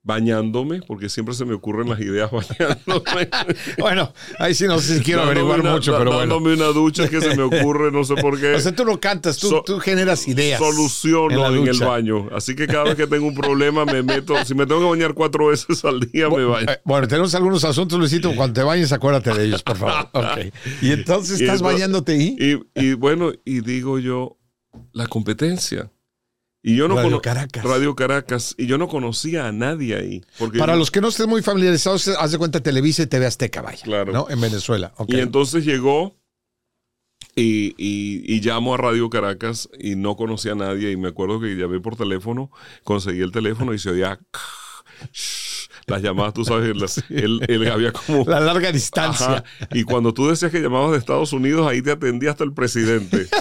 bañándome, 0.07 0.81
porque 0.81 1.09
siempre 1.09 1.35
se 1.35 1.43
me 1.45 1.53
ocurren 1.53 1.89
las 1.89 1.99
ideas 1.99 2.31
bañándome. 2.31 3.29
Bueno, 3.77 4.13
ahí 4.39 4.55
sí 4.55 4.65
no 4.65 4.79
sé 4.79 4.97
si 4.97 5.03
quiero 5.03 5.25
Dándome 5.25 5.39
averiguar 5.41 5.59
una- 5.61 5.71
mucho, 5.73 5.91
da- 5.91 5.97
pero 5.99 6.11
bueno. 6.13 6.33
Dándome 6.33 6.53
una 6.55 6.67
ducha 6.73 7.07
que 7.09 7.19
se 7.21 7.35
me 7.35 7.43
ocurre, 7.43 7.91
no 7.91 8.03
sé 8.03 8.15
por 8.15 8.39
qué. 8.39 8.53
O 8.55 8.59
sea, 8.59 8.73
tú 8.73 8.85
no 8.85 8.99
cantas, 8.99 9.37
tú, 9.37 9.49
So- 9.49 9.63
tú 9.65 9.79
generas 9.79 10.27
ideas. 10.27 10.59
Soluciono 10.59 11.53
en 11.53 11.67
el 11.67 11.77
baño. 11.79 12.29
Así 12.33 12.55
que 12.55 12.65
cada 12.65 12.85
vez 12.85 12.95
que 12.95 13.05
tengo 13.05 13.27
un 13.27 13.35
problema 13.35 13.85
me 13.85 14.01
meto. 14.01 14.33
Si 14.45 14.55
me 14.55 14.65
tengo 14.65 14.81
que 14.81 14.87
bañar 14.89 15.13
cuatro 15.13 15.47
veces 15.47 15.83
al 15.85 15.99
día, 15.99 16.29
me 16.29 16.45
baño. 16.45 16.71
Eh, 16.71 16.79
Bueno, 16.85 17.07
tenemos 17.07 17.35
algunos 17.35 17.63
asuntos, 17.65 17.99
Luisito. 17.99 18.33
Cuando 18.35 18.53
te 18.61 18.63
bañes, 18.65 18.91
acuérdate 18.93 19.33
de 19.33 19.43
ellos, 19.45 19.61
por 19.61 19.75
favor. 19.77 20.07
Ok. 20.13 20.53
Y 20.81 20.91
entonces 20.91 21.39
Y 21.41 21.43
estás 21.43 21.57
entonces- 21.57 21.61
bañándote 21.61 22.13
ahí. 22.13 22.35
Y, 22.39 22.81
y 22.89 22.93
bueno, 22.93 23.31
y 23.43 23.59
digo 23.59 23.99
yo, 23.99 24.37
la 24.93 25.05
competencia. 25.07 25.91
Y 26.69 26.75
yo 26.75 26.87
no 26.89 26.95
Radio 26.97 27.21
Caracas. 27.21 27.63
Radio 27.63 27.95
Caracas. 27.95 28.55
Y 28.57 28.65
yo 28.67 28.77
no 28.77 28.89
conocía 28.89 29.47
a 29.47 29.51
nadie 29.53 29.95
ahí. 29.95 30.21
Porque 30.37 30.59
Para 30.59 30.73
yo- 30.73 30.79
los 30.79 30.91
que 30.91 30.99
no 30.99 31.07
estén 31.07 31.29
muy 31.29 31.41
familiarizados, 31.41 32.09
haz 32.09 32.31
de 32.31 32.37
cuenta 32.37 32.59
Televisa 32.61 33.03
y 33.03 33.07
TV 33.07 33.25
Azteca, 33.25 33.61
vaya. 33.61 33.83
Claro. 33.83 34.11
¿No? 34.11 34.27
En 34.29 34.41
Venezuela. 34.41 34.93
Y 35.07 35.19
entonces 35.19 35.63
llegó 35.63 36.17
y, 37.35 37.73
y, 37.77 38.21
y 38.35 38.41
llamo 38.41 38.73
a 38.73 38.77
Radio 38.77 39.09
Caracas 39.09 39.69
y 39.79 39.95
no 39.95 40.17
conocía 40.17 40.51
a 40.51 40.55
nadie. 40.55 40.91
Y 40.91 40.97
me 40.97 41.07
acuerdo 41.07 41.39
que 41.39 41.55
llamé 41.55 41.79
por 41.79 41.95
teléfono, 41.95 42.51
conseguí 42.83 43.21
el 43.21 43.31
teléfono 43.31 43.73
y 43.73 43.79
se 43.79 43.91
oía 43.91 44.19
las 45.87 46.01
llamadas, 46.01 46.33
tú 46.33 46.43
sabes, 46.43 46.75
las- 46.75 47.01
él, 47.09 47.39
él 47.47 47.71
había 47.71 47.93
como... 47.93 48.25
La 48.27 48.41
larga 48.41 48.73
distancia. 48.73 49.25
Ajá. 49.37 49.43
Y 49.71 49.83
cuando 49.83 50.13
tú 50.13 50.27
decías 50.27 50.51
que 50.51 50.59
llamabas 50.59 50.91
de 50.91 50.97
Estados 50.97 51.31
Unidos, 51.31 51.65
ahí 51.65 51.81
te 51.81 51.91
atendía 51.91 52.31
hasta 52.31 52.43
el 52.43 52.53
presidente. 52.53 53.27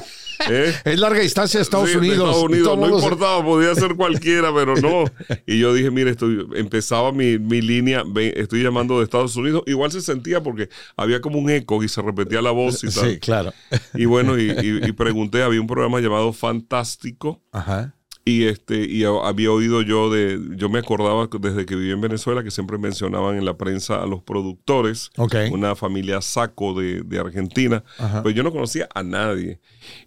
¿Eh? 0.51 0.75
Es 0.85 0.99
larga 0.99 1.21
distancia 1.21 1.59
de 1.59 1.63
Estados 1.63 1.87
Sí, 1.89 1.93
de 1.95 1.99
Unidos. 1.99 2.19
Estados 2.29 2.43
Unidos, 2.43 2.79
no 2.79 2.97
importaba, 2.97 3.45
podía 3.45 3.75
ser 3.75 3.95
cualquiera, 3.97 4.55
pero 4.55 4.77
no. 4.77 5.05
Y 5.47 5.59
yo 5.59 5.73
dije, 5.75 5.91
mire, 5.91 6.11
estoy, 6.11 6.47
empezaba 6.55 7.13
mi, 7.13 7.39
mi 7.39 7.61
línea, 7.61 8.03
estoy 8.35 8.63
llamando 8.63 8.99
de 8.99 9.05
Estados 9.05 9.37
Unidos. 9.37 9.63
Igual 9.67 9.93
se 9.93 10.01
sentía 10.01 10.43
porque 10.43 10.69
había 10.97 11.21
como 11.21 11.39
un 11.39 11.51
eco 11.51 11.83
y 11.83 11.89
se 11.89 12.01
repetía 12.03 12.41
la 12.43 12.51
voz 12.53 12.83
y 12.85 12.89
tal. 12.89 13.11
Sí, 13.11 13.19
claro. 13.19 13.53
Y 13.95 14.05
bueno, 14.05 14.39
y, 14.39 14.51
y- 14.51 14.89
y 14.89 14.93
pregunté, 14.93 15.43
había 15.43 15.61
un 15.61 15.67
programa 15.67 16.01
llamado 16.01 16.33
Fantástico. 16.33 17.43
Ajá. 17.53 17.95
Y 18.29 18.47
este, 18.47 18.85
y 18.85 19.05
había 19.05 19.53
oído 19.53 19.83
yo 19.83 20.11
de, 20.11 20.41
yo 20.57 20.69
me 20.69 20.81
acordaba 20.81 21.29
desde 21.41 21.65
que 21.65 21.77
viví 21.77 21.93
en 21.93 22.01
Venezuela 22.01 22.43
que 22.43 22.51
siempre 22.51 22.77
mencionaban 22.77 23.37
en 23.37 23.45
la 23.45 23.57
prensa 23.57 24.03
a 24.03 24.07
los 24.07 24.21
productores, 24.21 25.11
una 25.53 25.77
familia 25.77 26.21
Saco 26.21 26.75
de, 26.75 27.03
de 27.03 27.21
Argentina, 27.21 27.85
Ajá. 27.99 28.25
pues 28.25 28.35
yo 28.35 28.43
no 28.43 28.51
conocía 28.51 28.89
a 28.93 29.05
nadie. 29.05 29.61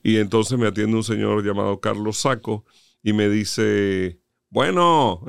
Y 0.03 0.17
entonces 0.17 0.60
me 0.60 0.67
atiende 0.67 0.97
un 0.97 1.03
señor 1.05 1.45
llamado 1.45 1.79
Carlos 1.79 2.17
Saco 2.17 2.65
y 3.01 3.13
me 3.13 3.29
dice, 3.29 4.18
bueno, 4.51 5.21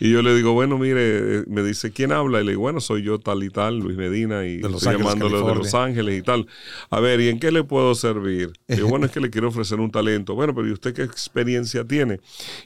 y 0.00 0.10
yo 0.10 0.22
le 0.22 0.34
digo, 0.34 0.52
bueno, 0.52 0.78
mire, 0.78 1.44
me 1.46 1.62
dice, 1.62 1.92
¿quién 1.92 2.12
habla? 2.12 2.40
Y 2.40 2.44
le 2.44 2.50
digo, 2.52 2.62
bueno, 2.62 2.80
soy 2.80 3.02
yo 3.02 3.18
tal 3.18 3.42
y 3.42 3.50
tal, 3.50 3.78
Luis 3.78 3.96
Medina, 3.96 4.44
y 4.46 4.56
De 4.58 4.62
Los 4.68 4.82
estoy 4.82 4.94
Ángeles, 4.94 5.14
llamándole 5.14 5.46
de. 5.48 5.54
Los 5.54 5.74
Ángeles 5.74 6.18
y 6.18 6.22
tal. 6.22 6.46
A 6.90 7.00
ver, 7.00 7.20
¿y 7.20 7.28
en 7.28 7.38
qué 7.38 7.52
le 7.52 7.64
puedo 7.64 7.94
servir? 7.94 8.52
Y 8.68 8.76
yo, 8.76 8.88
bueno, 8.88 9.06
es 9.06 9.12
que 9.12 9.20
le 9.20 9.30
quiero 9.30 9.48
ofrecer 9.48 9.78
un 9.80 9.90
talento. 9.90 10.34
Bueno, 10.34 10.54
pero 10.54 10.66
¿y 10.68 10.72
usted 10.72 10.94
qué 10.94 11.02
experiencia 11.02 11.84
tiene? 11.86 12.20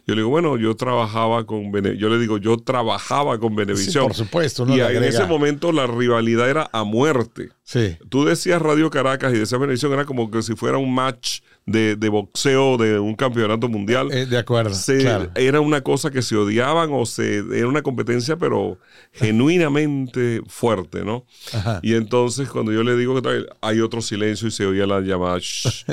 Yo 0.06 0.14
le 0.14 0.20
digo, 0.20 0.28
bueno, 0.30 0.56
yo 0.56 0.74
trabajaba 0.76 1.44
con 1.44 1.72
Bene- 1.72 1.96
yo 1.96 2.08
le 2.08 2.18
digo, 2.18 2.38
yo 2.38 2.56
trabajaba 2.58 3.38
con 3.38 3.50
Sí, 3.50 3.56
Benevisión. 3.56 4.06
por 4.06 4.14
supuesto. 4.14 4.66
y 4.68 4.80
en 4.80 5.02
ese 5.04 5.24
momento 5.26 5.72
la 5.72 5.86
rivalidad 5.86 6.48
era 6.48 6.68
a 6.72 6.84
muerte. 6.84 7.50
Sí. 7.64 7.96
Tú 8.08 8.24
decías 8.24 8.62
Radio 8.62 8.90
Caracas 8.90 9.34
y 9.34 9.38
decías 9.38 9.60
Benevisión, 9.60 9.92
era 9.92 10.04
como 10.04 10.30
que 10.30 10.40
si 10.42 10.54
fuera 10.54 10.78
un 10.78 10.94
match 10.94 11.40
de, 11.66 11.96
de 11.96 12.08
boxeo 12.08 12.76
de 12.76 12.98
un 13.00 13.14
campeonato 13.16 13.68
mundial. 13.68 14.12
Eh, 14.12 14.24
de 14.26 14.38
acuerdo. 14.38 14.72
Se- 14.72 14.98
claro. 14.98 15.30
Era 15.34 15.60
una 15.60 15.80
cosa 15.80 16.10
que 16.12 16.22
se 16.22 16.36
odiaban 16.36 16.90
o 16.92 17.04
se 17.06 17.38
era 17.38 17.66
una 17.66 17.82
competencia, 17.82 18.36
pero 18.36 18.78
genuinamente 19.12 20.42
fuerte, 20.46 21.04
¿no? 21.04 21.24
Ajá. 21.52 21.80
Y 21.82 21.94
entonces 21.94 22.48
cuando 22.48 22.72
yo 22.72 22.82
le 22.82 22.96
digo 22.96 23.20
que 23.20 23.46
hay 23.60 23.80
otro 23.80 24.00
silencio 24.00 24.48
y 24.48 24.50
se 24.52 24.64
oía 24.64 24.86
la 24.86 25.00
llamada, 25.00 25.38
shh, 25.40 25.84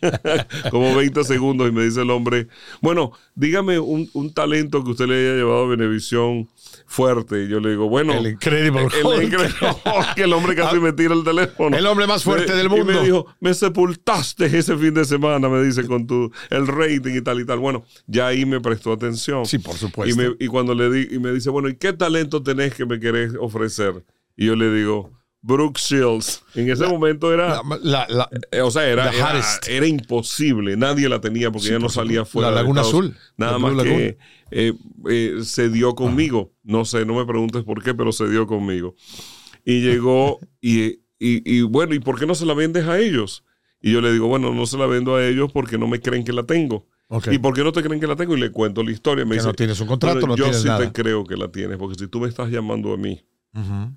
como 0.70 0.94
20 0.94 1.22
segundos 1.24 1.68
y 1.68 1.72
me 1.72 1.84
dice 1.84 2.02
el 2.02 2.10
hombre, 2.10 2.48
bueno, 2.80 3.12
dígame 3.34 3.78
un, 3.78 4.08
un 4.14 4.32
talento 4.32 4.82
que 4.84 4.90
usted 4.90 5.06
le 5.06 5.14
haya 5.14 5.36
llevado 5.36 5.64
a 5.64 5.68
Benevisión 5.68 6.48
fuerte. 6.94 7.44
Y 7.44 7.48
yo 7.48 7.60
le 7.60 7.70
digo, 7.70 7.88
bueno, 7.88 8.12
El 8.14 8.28
Incredible 8.28 8.82
el, 8.82 9.34
que 10.16 10.22
el 10.22 10.32
hombre 10.32 10.54
casi 10.54 10.78
me 10.78 10.92
tira 10.92 11.14
el 11.14 11.24
teléfono. 11.24 11.76
El 11.76 11.86
hombre 11.86 12.06
más 12.06 12.22
fuerte 12.24 12.52
Me- 12.52 12.56
del 12.58 12.66
Y 12.66 12.68
mundo. 12.70 12.84
me 12.92 13.00
dijo, 13.02 13.26
me 13.40 13.52
sepultaste 13.54 14.46
ese 14.46 14.76
fin 14.76 14.94
de 14.94 15.04
semana, 15.04 15.48
me 15.48 15.62
dice, 15.62 15.86
con 15.86 16.06
tu 16.06 16.30
el 16.50 16.66
rating 16.66 17.16
y 17.16 17.20
tal 17.20 17.40
y 17.40 17.46
tal. 17.46 17.58
Bueno, 17.58 17.84
ya 18.06 18.28
ahí 18.28 18.44
me 18.46 18.60
prestó 18.60 18.92
atención. 18.92 19.44
Sí, 19.46 19.58
por 19.58 19.74
Y, 19.74 19.78
supuesto. 19.78 20.16
me- 20.16 20.36
y 20.38 20.46
cuando 20.46 20.74
le 20.74 20.90
di, 20.90 21.14
y 21.14 21.18
me 21.18 21.32
dice, 21.32 21.50
bueno, 21.50 21.68
¿y 21.68 21.76
qué 21.76 21.92
talento 21.92 22.42
tenés 22.42 22.74
que 22.74 22.86
me 22.86 22.98
querés 23.00 23.32
ofrecer? 23.38 24.04
Y 24.36 24.46
yo 24.46 24.56
le 24.56 24.72
digo, 24.72 25.12
Brooke 25.46 25.78
Shields. 25.78 26.42
En 26.54 26.70
ese 26.70 26.86
momento 26.86 27.30
era, 27.32 27.60
La- 27.82 28.06
la- 28.08 28.30
eh, 28.50 28.62
o 28.62 28.70
sea, 28.70 28.88
era, 28.88 29.10
era, 29.68 29.86
imposible. 29.86 30.74
Nadie 30.76 31.06
la 31.08 31.20
tenía 31.20 31.50
porque 31.50 31.66
Sí, 31.66 31.70
ella 31.72 31.80
no 31.80 31.90
salía 31.90 32.24
fuera. 32.24 32.48
La 32.50 32.56
Laguna 32.56 32.80
Azul, 32.80 33.14
Nada 33.36 33.58
más 33.58 33.74
Lagoon. 33.74 33.94
que 33.98 34.18
eh, 34.50 34.72
eh, 35.10 35.34
se 35.42 35.68
dio 35.68 35.94
conmigo. 35.94 36.54
No 36.62 36.86
sé, 36.86 37.04
no 37.04 37.14
me 37.14 37.26
preguntes 37.26 37.62
por 37.62 37.82
qué, 37.82 37.92
pero 37.94 38.10
se 38.10 38.26
dio 38.28 38.46
conmigo. 38.46 38.94
Y 39.66 39.82
llegó 39.82 40.40
y, 40.62 40.84
y, 41.18 41.58
y 41.58 41.60
bueno, 41.62 41.94
¿y 41.94 41.98
por 41.98 42.18
qué 42.18 42.26
no 42.26 42.34
se 42.34 42.46
la 42.46 42.54
vendes 42.54 42.86
a 42.86 42.98
ellos? 42.98 43.44
Y 43.82 43.92
yo 43.92 44.00
le 44.00 44.12
digo, 44.12 44.28
bueno, 44.28 44.54
no 44.54 44.64
se 44.64 44.78
la 44.78 44.86
vendo 44.86 45.14
a 45.16 45.26
ellos 45.26 45.52
porque 45.52 45.76
no 45.76 45.86
me 45.86 46.00
creen 46.00 46.24
que 46.24 46.32
la 46.32 46.44
tengo. 46.44 46.86
¿Y 47.30 47.36
por 47.36 47.54
qué 47.54 47.62
no 47.62 47.70
te 47.70 47.82
creen 47.82 48.00
que 48.00 48.06
la 48.06 48.16
tengo? 48.16 48.34
Y 48.34 48.40
le 48.40 48.50
cuento 48.50 48.82
la 48.82 48.90
historia. 48.92 49.26
Me 49.26 49.32
Que 49.32 49.34
dice, 49.36 49.46
no 49.48 49.52
tienes 49.52 49.78
un 49.78 49.86
contrato, 49.88 50.14
"Bueno, 50.20 50.28
no 50.28 50.36
yo 50.36 50.44
tienes 50.44 50.62
sí 50.62 50.68
nada". 50.68 50.80
te 50.90 51.02
creo 51.02 51.24
que 51.24 51.36
la 51.36 51.48
tienes, 51.52 51.76
porque 51.76 51.98
si 51.98 52.08
tú 52.08 52.18
me 52.20 52.28
estás 52.28 52.48
llamando 52.50 52.94
a 52.94 52.96
mí 52.96 53.20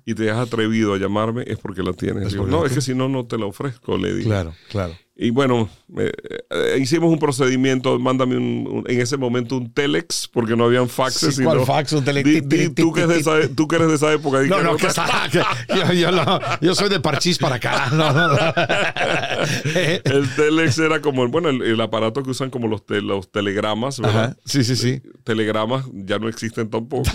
Y 0.04 0.14
te 0.14 0.30
has 0.30 0.38
atrevido 0.38 0.94
a 0.94 0.98
llamarme, 0.98 1.44
es 1.46 1.58
porque 1.58 1.82
la 1.82 1.92
tienes. 1.92 2.32
Digo, 2.32 2.46
no, 2.46 2.64
es 2.64 2.72
que 2.72 2.80
si 2.80 2.94
no, 2.94 3.08
no 3.08 3.26
te 3.26 3.38
la 3.38 3.46
ofrezco, 3.46 3.98
le 3.98 4.14
digo. 4.14 4.28
Claro, 4.28 4.54
claro. 4.68 4.94
Y 5.20 5.30
bueno, 5.30 5.68
eh, 5.98 6.12
eh, 6.48 6.78
hicimos 6.80 7.10
un 7.10 7.18
procedimiento, 7.18 7.98
mándame 7.98 8.36
un, 8.36 8.68
un- 8.70 8.84
en 8.88 9.00
ese 9.00 9.16
momento 9.16 9.56
un 9.56 9.72
telex, 9.72 10.28
porque 10.32 10.54
no 10.54 10.64
habían 10.66 10.88
faxes. 10.88 11.34
Sí, 11.34 11.42
¿cuál 11.42 11.66
fax? 11.66 11.92
Un 11.94 12.04
tele- 12.04 12.22
Di- 12.22 12.40
di- 12.40 12.68
tú, 12.70 12.92
que 12.92 13.02
es 13.02 13.08
de 13.08 13.18
esa, 13.18 13.32
tú 13.56 13.66
que 13.66 13.74
eres 13.76 13.88
de 13.88 13.96
esa 13.96 14.12
época. 14.12 14.38
di 14.40 14.48
No, 14.48 14.62
no, 14.62 14.76
que 14.76 14.86
está. 14.86 15.28
que- 15.32 15.42
yo, 15.76 15.92
yo 15.92 16.12
no, 16.12 16.38
yo 16.60 16.72
soy 16.76 16.88
de 16.88 17.00
parchís 17.00 17.36
para 17.36 17.56
acá. 17.56 17.88
No, 17.92 18.12
no, 18.12 18.28
no. 18.28 18.36
El 20.04 20.28
telex 20.36 20.78
era 20.78 21.00
como, 21.00 21.24
el- 21.24 21.30
bueno, 21.30 21.48
el, 21.48 21.62
el 21.62 21.80
aparato 21.80 22.22
que 22.22 22.30
usan 22.30 22.50
como 22.50 22.68
los, 22.68 22.86
te- 22.86 23.00
los 23.02 23.30
telegramas, 23.32 23.98
¿verdad? 23.98 24.24
Ajá. 24.24 24.36
Sí, 24.44 24.62
sí, 24.62 24.76
sí. 24.76 25.02
Telegramas 25.24 25.84
ya 25.92 26.20
no 26.20 26.28
existen 26.28 26.70
tampoco. 26.70 27.10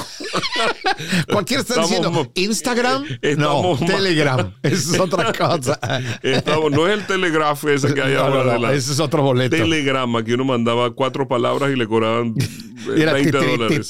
Cualquiera 1.31 1.61
está 1.61 1.81
diciendo 1.81 2.31
Instagram. 2.35 3.03
No, 3.03 3.07
Estamos 3.21 3.81
ma- 3.81 3.87
Telegram. 3.87 4.53
Eso 4.61 4.93
es 4.95 4.99
otra 4.99 5.31
cosa. 5.31 5.79
Estamos- 6.21 6.71
no 6.71 6.87
es 6.87 6.99
el 6.99 7.05
telegrafo 7.07 7.69
ese 7.69 7.92
que 7.93 8.01
hay 8.01 8.13
No, 8.13 8.29
no, 8.29 8.35
ahora 8.35 8.53
no, 8.53 8.59
la 8.59 8.73
ese 8.73 8.91
es 8.91 8.99
otro 8.99 9.21
boleto. 9.23 9.55
telegrama 9.55 10.23
que 10.23 10.33
uno 10.33 10.45
mandaba 10.45 10.91
cuatro 10.91 11.27
palabras 11.27 11.71
y 11.71 11.75
le 11.75 11.87
cobraban 11.87 12.35
Y 12.97 13.01
era 13.01 13.13
20 13.13 13.31
ti, 13.31 13.45
ti, 13.45 13.51
dólares. 13.51 13.87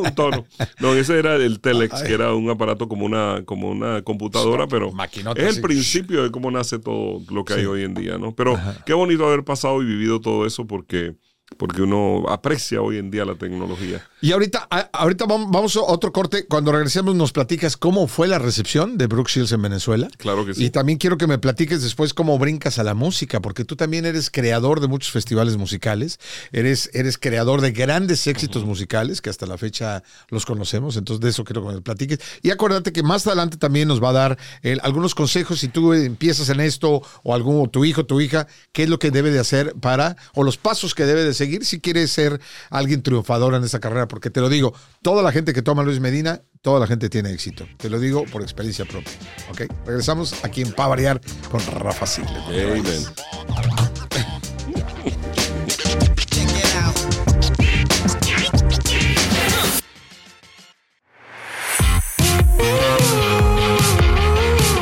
un 0.00 0.14
tono. 0.14 0.46
No, 0.80 0.94
ese 0.94 1.18
era 1.18 1.36
el 1.36 1.60
Telex, 1.60 2.02
que 2.02 2.12
era 2.12 2.34
un 2.34 2.48
aparato 2.50 2.88
como 2.88 3.04
una, 3.04 3.42
como 3.44 3.68
una 3.70 4.02
computadora, 4.02 4.66
pero 4.66 4.92
es 5.36 5.56
el 5.56 5.62
principio 5.62 6.22
de 6.22 6.30
cómo 6.30 6.50
nace 6.50 6.78
todo 6.78 7.20
lo 7.30 7.44
que 7.44 7.54
hay 7.54 7.66
hoy 7.66 7.82
en 7.84 7.94
día, 7.94 8.18
¿no? 8.18 8.34
Pero 8.34 8.58
qué 8.86 8.94
bonito 8.94 9.26
haber 9.26 9.44
pasado 9.44 9.82
y 9.82 9.86
vivido 9.86 10.20
todo 10.20 10.46
eso 10.46 10.66
porque, 10.66 11.14
porque 11.58 11.82
uno 11.82 12.24
aprecia 12.28 12.80
hoy 12.80 12.98
en 12.98 13.10
día 13.10 13.24
la 13.24 13.34
tecnología. 13.34 14.02
Y 14.22 14.32
ahorita, 14.32 14.66
a- 14.70 14.88
ahorita 14.92 15.26
vam- 15.26 15.48
vamos 15.50 15.76
a 15.76 15.80
otro 15.82 16.12
corte. 16.12 16.46
Cuando 16.46 16.72
regresemos 16.72 17.14
nos 17.14 17.32
platicas 17.32 17.76
cómo 17.76 18.06
fue 18.06 18.28
la 18.28 18.38
recepción 18.38 18.96
de 18.96 19.06
Brooke 19.08 19.28
Shields 19.30 19.52
en 19.52 19.60
Venezuela. 19.62 20.08
Claro 20.16 20.46
que 20.46 20.54
sí. 20.54 20.64
Y 20.64 20.70
también 20.70 20.96
quiero 20.98 21.18
que 21.18 21.26
me 21.26 21.38
platiques 21.38 21.82
después 21.82 22.14
cómo 22.14 22.38
brincas 22.38 22.78
a 22.78 22.84
la 22.84 22.94
música, 22.94 23.40
porque 23.40 23.64
tú 23.64 23.76
también 23.76 24.06
eres 24.06 24.30
creador 24.30 24.80
de 24.80 24.86
muchos 24.86 25.10
festivales 25.12 25.56
musicales, 25.56 26.20
eres, 26.52 26.88
eres 26.94 27.18
creador 27.18 27.60
de 27.60 27.72
grandes 27.72 28.26
éxitos 28.28 28.64
musicales 28.64 29.20
que 29.20 29.28
hasta 29.28 29.44
la 29.46 29.58
fecha 29.58 30.02
los 30.28 30.46
conocemos, 30.46 30.96
entonces 30.96 31.20
de 31.20 31.30
eso 31.30 31.42
quiero 31.44 31.66
que 31.66 31.74
me 31.74 31.80
platiques. 31.82 32.20
Y 32.42 32.50
acuérdate 32.50 32.92
que 32.92 33.02
más 33.02 33.26
adelante 33.26 33.56
también 33.56 33.88
nos 33.88 34.02
va 34.02 34.10
a 34.10 34.12
dar 34.12 34.38
eh, 34.62 34.78
algunos 34.82 35.14
consejos 35.16 35.58
si 35.58 35.66
tú 35.68 35.92
empiezas 35.94 36.48
en 36.48 36.60
esto 36.60 37.02
o 37.24 37.34
algún 37.34 37.60
o 37.60 37.68
tu 37.68 37.84
hijo, 37.84 38.06
tu 38.06 38.20
hija, 38.20 38.46
qué 38.72 38.84
es 38.84 38.88
lo 38.88 39.00
que 39.00 39.10
debe 39.10 39.30
de 39.32 39.40
hacer 39.40 39.74
para, 39.80 40.16
o 40.34 40.44
los 40.44 40.58
pasos 40.58 40.94
que 40.94 41.06
debe 41.06 41.24
de 41.24 41.34
seguir 41.34 41.64
si 41.64 41.80
quieres 41.80 42.12
ser 42.12 42.40
alguien 42.70 43.02
triunfador 43.02 43.54
en 43.54 43.64
esta 43.64 43.80
carrera, 43.80 44.06
porque 44.12 44.28
te 44.28 44.42
lo 44.42 44.50
digo, 44.50 44.74
toda 45.00 45.22
la 45.22 45.32
gente 45.32 45.54
que 45.54 45.62
toma 45.62 45.82
Luis 45.82 45.98
Medina, 45.98 46.42
toda 46.60 46.78
la 46.78 46.86
gente 46.86 47.08
tiene 47.08 47.32
éxito. 47.32 47.66
Te 47.78 47.88
lo 47.88 47.98
digo 47.98 48.26
por 48.26 48.42
experiencia 48.42 48.84
propia. 48.84 49.10
¿Ok? 49.50 49.62
Regresamos 49.86 50.44
aquí 50.44 50.60
en 50.60 50.70
Pa 50.70 50.86
Variar 50.86 51.18
con 51.50 51.64
Rafa 51.64 52.06
Sigler. 52.06 52.78
Amen. 52.78 53.06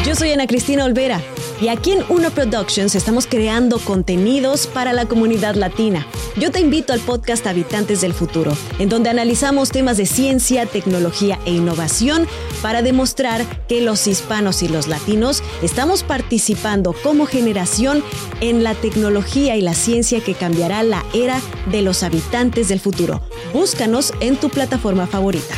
Yo 0.05 0.17
soy 0.17 0.33
Ana 0.33 0.49
Cristina 0.49 0.85
Olvera 0.85 1.23
y 1.61 1.69
aquí 1.69 1.93
en 1.93 2.05
Uno 2.09 2.31
Productions 2.33 2.97
estamos 2.97 3.29
creando 3.29 3.79
contenidos 3.79 4.67
para 4.67 4.93
la 4.93 5.07
comunidad 5.07 5.55
latina. 5.55 6.05
Yo 6.37 6.51
te 6.51 6.61
invito 6.61 6.93
al 6.93 7.01
podcast 7.01 7.47
Habitantes 7.47 8.01
del 8.01 8.15
Futuro, 8.15 8.53
en 8.79 8.89
donde 8.89 9.11
analizamos 9.11 9.71
temas 9.71 9.97
de 9.97 10.07
ciencia, 10.07 10.65
tecnología 10.65 11.39
e 11.45 11.53
innovación 11.53 12.27
para 12.63 12.83
demostrar 12.83 13.45
que 13.67 13.81
los 13.81 14.07
hispanos 14.07 14.63
y 14.63 14.69
los 14.69 14.87
latinos 14.87 15.43
estamos 15.61 16.03
participando 16.03 16.95
como 17.03 17.27
generación 17.27 18.05
en 18.41 18.63
la 18.63 18.75
tecnología 18.75 19.57
y 19.57 19.61
la 19.61 19.75
ciencia 19.75 20.21
que 20.21 20.35
cambiará 20.35 20.83
la 20.83 21.05
era 21.13 21.41
de 21.71 21.83
los 21.83 22.03
habitantes 22.03 22.69
del 22.69 22.81
futuro. 22.81 23.21
Búscanos 23.53 24.15
en 24.21 24.37
tu 24.37 24.51
plataforma 24.51 25.07
favorita. 25.07 25.55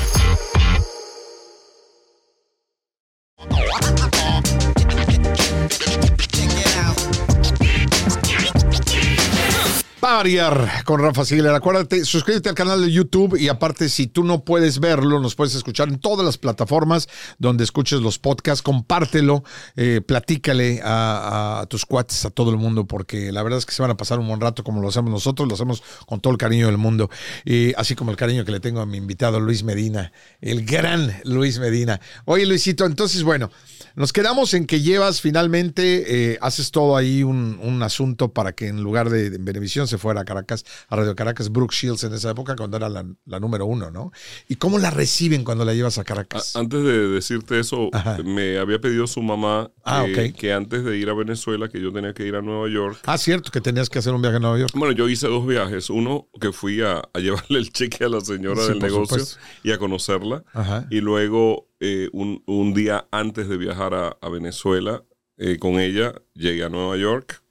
Con 10.84 11.00
Rafa 11.00 11.24
Sigler. 11.24 11.52
Acuérdate, 11.52 12.04
suscríbete 12.04 12.48
al 12.48 12.54
canal 12.54 12.80
de 12.80 12.92
YouTube 12.92 13.36
y 13.36 13.48
aparte, 13.48 13.88
si 13.88 14.06
tú 14.06 14.22
no 14.22 14.44
puedes 14.44 14.78
verlo, 14.78 15.18
nos 15.18 15.34
puedes 15.34 15.56
escuchar 15.56 15.88
en 15.88 15.98
todas 15.98 16.24
las 16.24 16.38
plataformas 16.38 17.08
donde 17.38 17.64
escuches 17.64 18.00
los 18.00 18.20
podcasts. 18.20 18.62
Compártelo, 18.62 19.42
eh, 19.74 20.00
platícale 20.00 20.80
a, 20.84 21.62
a 21.62 21.66
tus 21.66 21.84
cuates, 21.84 22.24
a 22.24 22.30
todo 22.30 22.52
el 22.52 22.56
mundo, 22.56 22.86
porque 22.86 23.32
la 23.32 23.42
verdad 23.42 23.58
es 23.58 23.66
que 23.66 23.72
se 23.72 23.82
van 23.82 23.90
a 23.90 23.96
pasar 23.96 24.20
un 24.20 24.28
buen 24.28 24.40
rato 24.40 24.62
como 24.62 24.80
lo 24.80 24.88
hacemos 24.90 25.10
nosotros, 25.10 25.48
lo 25.48 25.54
hacemos 25.54 25.82
con 26.06 26.20
todo 26.20 26.32
el 26.32 26.38
cariño 26.38 26.66
del 26.66 26.78
mundo. 26.78 27.10
Y 27.44 27.74
así 27.74 27.96
como 27.96 28.12
el 28.12 28.16
cariño 28.16 28.44
que 28.44 28.52
le 28.52 28.60
tengo 28.60 28.80
a 28.80 28.86
mi 28.86 28.98
invitado 28.98 29.40
Luis 29.40 29.64
Medina, 29.64 30.12
el 30.40 30.64
gran 30.64 31.20
Luis 31.24 31.58
Medina. 31.58 32.00
Oye, 32.26 32.46
Luisito, 32.46 32.86
entonces, 32.86 33.24
bueno, 33.24 33.50
nos 33.96 34.12
quedamos 34.12 34.54
en 34.54 34.66
que 34.66 34.80
llevas 34.80 35.20
finalmente, 35.20 36.32
eh, 36.32 36.38
haces 36.40 36.70
todo 36.70 36.96
ahí 36.96 37.22
un, 37.22 37.58
un 37.62 37.82
asunto 37.82 38.32
para 38.32 38.52
que 38.52 38.68
en 38.68 38.82
lugar 38.82 39.10
de, 39.10 39.30
de 39.30 39.38
Venevisión 39.38 39.88
se 39.88 39.98
fuera 39.98 40.22
a 40.22 40.24
Caracas, 40.24 40.64
a 40.88 40.96
Radio 40.96 41.14
Caracas, 41.14 41.50
Brooke 41.50 41.74
Shields 41.74 42.04
en 42.04 42.14
esa 42.14 42.30
época, 42.30 42.56
cuando 42.56 42.76
era 42.76 42.88
la, 42.88 43.04
la 43.26 43.40
número 43.40 43.66
uno, 43.66 43.90
¿no? 43.90 44.12
¿Y 44.48 44.56
cómo 44.56 44.78
la 44.78 44.90
reciben 44.90 45.44
cuando 45.44 45.64
la 45.64 45.74
llevas 45.74 45.98
a 45.98 46.02
A- 46.02 46.04
Caracas? 46.04 46.56
Antes 46.56 46.82
de 46.84 47.08
decirte 47.08 47.58
eso, 47.60 47.88
Ajá. 47.92 48.18
me 48.24 48.58
había 48.58 48.80
pedido 48.80 49.06
su 49.06 49.22
mamá 49.22 49.70
Ah, 49.84 50.04
que, 50.06 50.28
ok. 50.30 50.36
que 50.36 50.52
antes 50.52 50.84
de 50.84 50.96
ir 50.96 51.08
a 51.10 51.14
Venezuela, 51.14 51.68
que 51.68 51.80
yo 51.80 51.92
tenía 51.92 52.14
que 52.14 52.26
ir 52.26 52.34
a 52.36 52.42
Nueva 52.42 52.68
York. 52.68 52.98
Ah, 53.04 53.18
cierto, 53.18 53.50
que 53.50 53.60
tenías 53.60 53.90
que 53.90 53.98
hacer 53.98 54.12
un 54.14 54.22
viaje 54.22 54.36
a 54.36 54.40
Nueva 54.40 54.58
York. 54.58 54.72
Bueno, 54.74 54.94
yo 54.94 55.08
hice 55.08 55.26
dos 55.28 55.46
viajes. 55.46 55.90
Uno 55.90 56.28
que 56.40 56.52
fui 56.52 56.80
a, 56.82 57.02
a 57.12 57.18
llevarle 57.20 57.58
el 57.58 57.72
cheque 57.72 58.04
a 58.04 58.08
la 58.08 58.20
señora 58.20 58.62
Sí, 58.62 58.68
del 58.68 58.78
negocio 58.78 59.18
supuesto. 59.18 59.40
y 59.64 59.72
a 59.72 59.78
conocerla. 59.78 60.44
Ajá. 60.52 60.86
Y 60.90 61.00
luego, 61.00 61.68
eh, 61.84 62.08
un, 62.12 62.42
un 62.46 62.72
día 62.74 63.06
antes 63.10 63.48
de 63.48 63.56
viajar 63.56 63.92
a, 63.94 64.16
a 64.20 64.28
Venezuela 64.28 65.02
eh, 65.36 65.58
con 65.58 65.80
ella, 65.80 66.14
llegué 66.34 66.62
a 66.62 66.68
Nueva 66.68 66.96
York. 66.96 67.42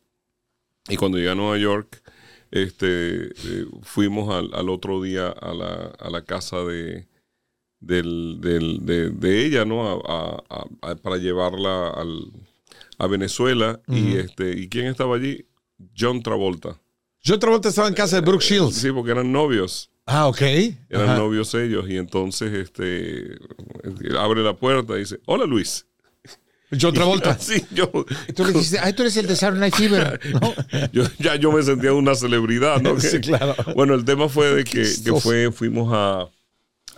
Y 0.90 0.96
cuando 0.96 1.18
llegué 1.18 1.32
a 1.32 1.36
Nueva 1.36 1.58
York, 1.58 2.02
este, 2.50 3.28
eh, 3.28 3.66
fuimos 3.84 4.34
al, 4.34 4.54
al 4.54 4.70
otro 4.70 5.02
día 5.02 5.28
a 5.30 5.54
la, 5.54 5.92
a 6.00 6.10
la 6.10 6.24
casa 6.24 6.64
de, 6.64 7.08
del, 7.80 8.40
del- 8.42 8.86
de, 8.86 9.10
de 9.10 9.46
ella, 9.46 9.66
¿no? 9.66 10.02
A- 10.06 10.44
a- 10.82 10.96
para 10.96 11.18
llevarla 11.18 11.90
al, 11.90 12.32
a 12.98 13.08
Venezuela. 13.08 13.82
y, 13.88 14.16
este, 14.18 14.58
¿Y 14.58 14.70
quién 14.70 14.86
estaba 14.88 15.16
allí? 15.18 15.46
John 15.98 16.22
Travolta. 16.22 16.80
Yo 17.24 17.36
otra 17.36 17.50
vuelta 17.50 17.70
estaba 17.70 17.88
en 17.88 17.94
casa 17.94 18.16
de 18.20 18.26
Brooke 18.26 18.44
Shields. 18.44 18.76
Sí, 18.76 18.92
porque 18.92 19.12
eran 19.12 19.32
novios. 19.32 19.90
Ah, 20.08 20.28
ok. 20.28 20.42
Eran 20.90 21.10
Ajá. 21.10 21.18
novios 21.18 21.54
ellos. 21.54 21.88
Y 21.90 21.98
entonces 21.98 22.52
este 22.54 23.38
abre 24.18 24.42
la 24.44 24.56
puerta 24.56 24.96
y 24.96 25.00
dice, 25.00 25.20
hola 25.26 25.46
Luis. 25.46 25.86
Yo 26.72 26.90
otra 26.90 27.04
vuelta. 27.06 27.38
Sí, 27.38 27.62
yo, 27.72 27.92
tú 28.34 28.46
le 28.46 28.54
dijiste, 28.54 28.80
ay, 28.80 28.94
tú 28.94 29.02
eres 29.02 29.18
el 29.18 29.28
de 29.28 29.36
Saturday 29.36 29.60
Night 29.60 29.76
Fever. 29.76 30.20
¿no? 30.42 30.54
yo- 30.94 31.04
ya 31.20 31.36
yo 31.36 31.52
me 31.52 31.62
sentía 31.64 31.92
una 31.94 32.16
celebridad, 32.16 32.82
¿no? 32.82 32.98
Sí, 33.00 33.20
Que- 33.20 33.22
claro. 33.22 33.56
Bueno, 33.76 33.94
el 33.94 34.06
tema 34.06 34.30
fue 34.30 34.54
de 34.56 34.64
que, 34.64 34.84
que 35.04 35.14
fue, 35.20 35.52
fuimos 35.52 35.90
a, 35.94 36.30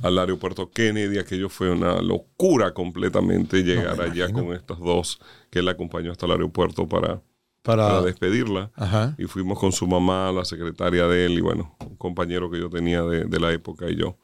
al 0.04 0.20
aeropuerto 0.20 0.70
Kennedy, 0.70 1.18
aquello 1.18 1.50
fue 1.50 1.72
una 1.72 2.02
locura 2.04 2.72
completamente 2.74 3.64
llegar 3.64 4.00
allá 4.00 4.32
con 4.32 4.54
estas 4.54 4.78
dos 4.78 5.20
que 5.50 5.60
él 5.60 5.68
acompañó 5.68 6.12
hasta 6.12 6.28
el 6.28 6.34
aeropuerto 6.34 6.88
para, 6.88 7.22
Para. 7.64 7.88
para 7.88 8.02
despedirla. 8.04 8.70
Ajá. 8.76 9.16
Y 9.18 9.24
fuimos 9.26 9.58
con 9.58 9.72
su 9.72 9.88
mamá, 9.88 10.32
la 10.32 10.46
secretaria 10.46 11.08
de 11.08 11.26
él, 11.26 11.32
y 11.34 11.42
bueno, 11.42 11.76
un 11.80 11.96
compañero 11.96 12.52
que 12.52 12.60
yo 12.60 12.70
tenía 12.70 13.02
de, 13.02 13.26
de 13.26 13.40
la 13.40 13.52
época 13.52 13.90
y 13.90 13.96
yo, 13.96 14.20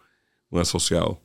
un 0.52 0.60
asociado. 0.62 1.22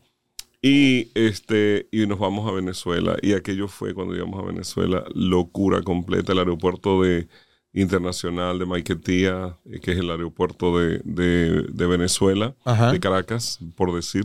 Y 0.67 1.11
este, 1.15 1.89
y 1.93 2.07
nos 2.07 2.19
vamos 2.19 2.49
a 2.51 2.55
Venezuela. 2.55 3.17
Y 3.21 3.35
aquello 3.35 3.69
fue 3.69 3.93
cuando 3.93 4.15
llegamos 4.15 4.43
a 4.43 4.47
Venezuela, 4.47 5.05
locura 5.15 5.83
completa. 5.83 6.33
El 6.33 6.39
aeropuerto 6.39 7.03
de 7.03 7.29
internacional 7.75 8.59
de 8.59 8.65
Maiquetía, 8.65 9.59
eh, 9.71 9.81
que 9.81 9.93
es 9.93 9.99
el 9.99 10.11
aeropuerto 10.11 10.79
de, 10.79 11.03
de- 11.05 11.65
de 11.71 11.87
Venezuela, 11.87 12.57
Ajá. 12.65 12.93
de 12.93 12.99
Caracas, 13.01 13.59
por 13.77 13.95
decir. 13.95 14.25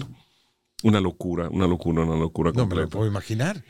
Una 0.82 1.02
locura, 1.02 1.50
una 1.50 1.68
locura, 1.68 2.04
una 2.06 2.16
locura 2.16 2.52
No 2.52 2.60
me 2.60 2.60
lo 2.62 2.70
completa. 2.70 2.90
puedo 2.90 3.08
imaginar. 3.12 3.62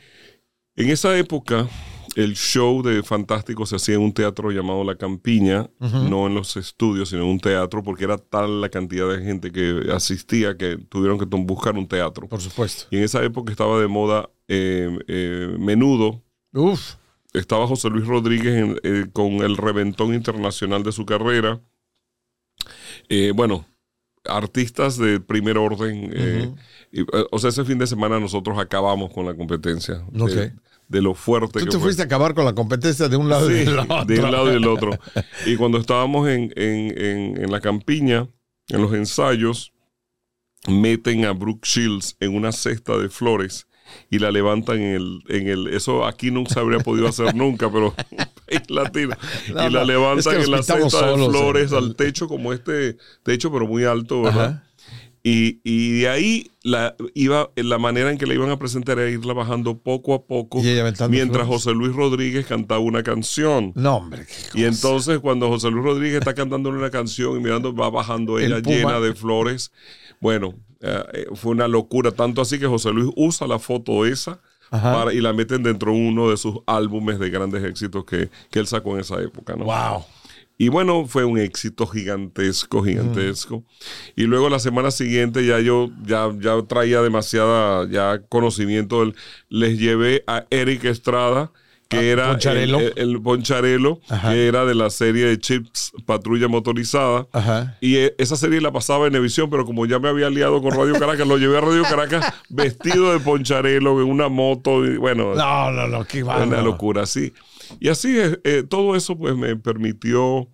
En 0.76 0.90
esa 0.90 1.18
época, 1.18 1.68
el 2.16 2.34
show 2.34 2.82
de 2.82 3.02
Fantástico 3.02 3.66
se 3.66 3.76
hacía 3.76 3.94
en 3.94 4.00
un 4.02 4.12
teatro 4.12 4.50
llamado 4.50 4.82
La 4.84 4.96
Campiña, 4.96 5.70
no 5.78 6.26
en 6.26 6.34
los 6.34 6.56
estudios, 6.56 7.08
sino 7.10 7.22
en 7.22 7.28
un 7.28 7.40
teatro, 7.40 7.82
porque 7.82 8.04
era 8.04 8.18
tal 8.18 8.60
la 8.60 8.68
cantidad 8.68 9.08
de 9.08 9.22
gente 9.22 9.52
que 9.52 9.88
asistía 9.92 10.56
que 10.56 10.76
tuvieron 10.76 11.18
que 11.18 11.24
buscar 11.26 11.76
un 11.76 11.86
teatro. 11.86 12.28
Por 12.28 12.40
supuesto. 12.40 12.86
Y 12.90 12.96
en 12.98 13.04
esa 13.04 13.22
época 13.22 13.52
estaba 13.52 13.80
de 13.80 13.86
moda 13.86 14.28
eh, 14.48 14.98
eh, 15.08 15.54
Menudo, 15.58 16.22
Uf. 16.52 16.94
estaba 17.32 17.66
José 17.68 17.88
Luis 17.90 18.06
Rodríguez 18.06 18.54
en- 18.56 18.80
eh, 18.82 19.06
con 19.12 19.34
el 19.42 19.56
reventón 19.56 20.12
internacional 20.14 20.82
de 20.82 20.92
su 20.92 21.06
carrera. 21.06 21.60
Bueno, 23.34 23.64
artistas 24.24 24.96
de 24.98 25.20
primer 25.20 25.58
orden. 25.58 26.54
y, 26.92 27.04
o 27.30 27.38
sea, 27.38 27.50
ese 27.50 27.64
fin 27.64 27.78
de 27.78 27.86
semana 27.86 28.18
nosotros 28.20 28.58
acabamos 28.58 29.12
con 29.12 29.26
la 29.26 29.34
competencia. 29.34 30.04
De, 30.12 30.22
Ok. 30.22 30.52
De 30.90 31.00
lo 31.00 31.14
fuerte 31.14 31.60
Tú 31.60 31.64
que 31.64 31.64
te 31.66 31.78
fue. 31.78 31.80
fuiste 31.84 32.02
a 32.02 32.04
acabar 32.04 32.34
con 32.34 32.44
la 32.44 32.52
competencia 32.52 33.08
de 33.08 33.16
un 33.16 33.28
lado 33.28 33.46
Sí, 33.48 33.54
y 33.54 33.64
del 33.64 33.78
otro. 33.78 34.04
de 34.04 34.20
un 34.20 34.30
lado 34.32 34.50
y 34.50 34.52
del 34.54 34.66
otro. 34.68 34.90
Y 35.46 35.56
cuando 35.56 35.78
estábamos 35.78 36.28
en, 36.28 36.52
en- 36.56 37.00
en- 37.02 37.42
en 37.44 37.50
la 37.52 37.60
campiña, 37.60 38.28
en 38.68 38.82
los 38.82 38.92
ensayos, 38.92 39.72
meten 40.68 41.24
a 41.24 41.32
Brooke 41.32 41.64
Shields 41.66 42.16
en 42.20 42.34
una 42.34 42.52
cesta 42.52 42.98
de 42.98 43.08
flores 43.08 43.66
y 44.10 44.18
la 44.18 44.30
levantan 44.30 44.80
en 44.80 44.94
el, 44.94 45.20
en 45.28 45.48
el 45.48 45.68
eso 45.68 46.06
aquí 46.06 46.30
no 46.30 46.44
se 46.46 46.58
habría 46.60 46.80
podido 46.80 47.08
hacer 47.08 47.34
nunca, 47.36 47.70
pero 47.70 47.94
en 48.48 48.62
latino. 48.68 49.16
No, 49.54 49.66
y 49.68 49.70
la 49.70 49.84
levantan 49.84 50.18
es 50.34 50.38
que 50.38 50.44
en 50.44 50.50
la 50.50 50.62
cesta 50.62 51.06
de 51.16 51.16
flores 51.28 51.72
al 51.72 51.96
techo, 51.96 52.28
como 52.28 52.52
este 52.52 52.96
techo, 53.22 53.50
pero 53.52 53.66
muy 53.66 53.84
alto, 53.84 54.22
¿verdad? 54.22 54.44
Ajá. 54.44 54.64
Y, 55.22 55.60
y 55.64 56.00
de 56.00 56.08
ahí 56.08 56.50
la, 56.62 56.94
iba, 57.14 57.50
la 57.56 57.76
manera 57.78 58.10
en 58.10 58.16
que 58.16 58.26
la 58.26 58.32
iban 58.34 58.48
a 58.50 58.58
presentar 58.58 58.98
era 58.98 59.10
irla 59.10 59.34
bajando 59.34 59.76
poco 59.78 60.14
a 60.14 60.24
poco 60.24 60.62
mientras. 61.10 61.46
José 61.46 61.72
Luis 61.72 61.94
Rodríguez 61.94 62.46
cantaba 62.46 62.80
una 62.80 63.02
canción. 63.02 63.72
No, 63.74 63.96
hombre. 63.96 64.24
qué 64.52 64.60
Y 64.60 64.64
entonces 64.64 65.18
cuando 65.18 65.48
José 65.48 65.70
Luis 65.70 65.84
Rodríguez 65.84 66.20
está 66.20 66.34
cantando 66.34 66.70
una 66.70 66.90
canción 66.90 67.36
y 67.36 67.40
mirando, 67.40 67.74
va 67.74 67.90
bajando 67.90 68.38
El 68.38 68.46
ella 68.52 68.60
llena 68.60 68.98
de 69.00 69.14
flores. 69.14 69.72
Bueno, 70.20 70.54
eh, 70.80 71.02
eh, 71.12 71.26
fue 71.34 71.52
una 71.52 71.68
locura. 71.68 72.12
Tanto 72.12 72.40
así 72.40 72.58
que 72.58 72.66
José 72.66 72.90
Luis 72.90 73.10
usa 73.16 73.46
la 73.46 73.58
foto 73.58 74.06
esa 74.06 74.40
para- 74.70 75.12
y 75.12 75.20
la 75.20 75.32
meten 75.34 75.62
dentro 75.62 75.92
de 75.92 75.98
uno 75.98 76.30
de 76.30 76.36
sus 76.38 76.60
álbumes 76.66 77.18
de 77.18 77.28
grandes 77.28 77.62
éxitos 77.64 78.04
que, 78.04 78.30
que 78.50 78.58
él 78.58 78.66
sacó 78.66 78.94
en 78.94 79.00
esa 79.00 79.20
época. 79.20 79.54
¿no? 79.56 79.64
Wow. 79.64 80.04
Y 80.62 80.68
bueno, 80.68 81.06
fue 81.06 81.24
un 81.24 81.38
éxito 81.38 81.86
gigantesco, 81.86 82.82
gigantesco. 82.84 83.64
Y 84.14 84.24
luego 84.24 84.50
la 84.50 84.58
semana 84.58 84.90
siguiente 84.90 85.46
ya 85.46 85.58
yo 85.58 85.88
ya, 86.04 86.28
ya 86.38 86.60
traía 86.68 87.00
demasiada 87.00 87.88
ya 87.90 88.20
conocimiento. 88.28 89.00
del- 89.00 89.14
Les 89.48 89.78
llevé 89.78 90.22
a 90.26 90.44
Eric 90.50 90.84
Estrada, 90.84 91.50
que 91.88 91.96
Ah, 91.96 92.02
era. 92.02 92.38
El, 92.42 92.74
el- 92.74 92.92
el 92.96 93.22
Poncharelo, 93.22 94.00
Ajá. 94.10 94.32
que 94.32 94.46
era 94.46 94.66
de 94.66 94.74
la 94.74 94.90
serie 94.90 95.24
de 95.24 95.38
Chips 95.38 95.92
Patrulla 96.04 96.46
Motorizada. 96.46 97.26
Ajá. 97.32 97.78
Y 97.80 97.96
eh, 97.96 98.14
esa 98.18 98.36
serie 98.36 98.60
la 98.60 98.70
pasaba 98.70 99.06
en 99.06 99.14
Evisión, 99.14 99.48
pero 99.48 99.64
como 99.64 99.86
ya 99.86 99.98
me 99.98 100.10
había 100.10 100.28
liado 100.28 100.60
con 100.60 100.72
Radio 100.72 100.92
Caracas, 100.98 101.26
lo 101.26 101.38
llevé 101.38 101.56
a 101.56 101.62
Radio 101.62 101.82
Caracas 101.84 102.34
vestido 102.50 103.12
de 103.14 103.20
Poncharelo 103.20 104.00
en 104.02 104.08
una 104.08 104.28
moto. 104.28 104.84
Y 104.84 104.98
bueno, 104.98 105.34
No, 105.34 105.70
no, 105.72 105.88
no, 105.88 106.04
qué 106.04 106.22
una 106.22 106.60
locura, 106.60 107.06
sí. 107.06 107.32
Y 107.78 107.88
así, 107.88 108.18
eh, 108.18 108.38
eh, 108.44 108.64
todo 108.68 108.96
eso 108.96 109.16
pues 109.16 109.36
me 109.36 109.54
permitió 109.56 110.48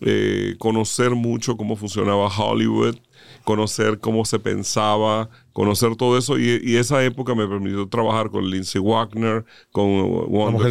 eh, 0.00 0.56
conocer 0.58 1.10
mucho 1.14 1.56
cómo 1.56 1.76
funcionaba 1.76 2.28
Hollywood, 2.28 2.96
conocer 3.44 3.98
cómo 4.00 4.24
se 4.24 4.38
pensaba, 4.38 5.28
conocer 5.52 5.96
todo 5.96 6.16
eso. 6.18 6.38
Y, 6.38 6.60
y 6.62 6.76
esa 6.76 7.02
época 7.04 7.34
me 7.34 7.46
permitió 7.46 7.86
trabajar 7.88 8.30
con 8.30 8.48
Lindsay 8.50 8.80
Wagner, 8.80 9.44
con, 9.72 9.86
Wonder- 10.30 10.62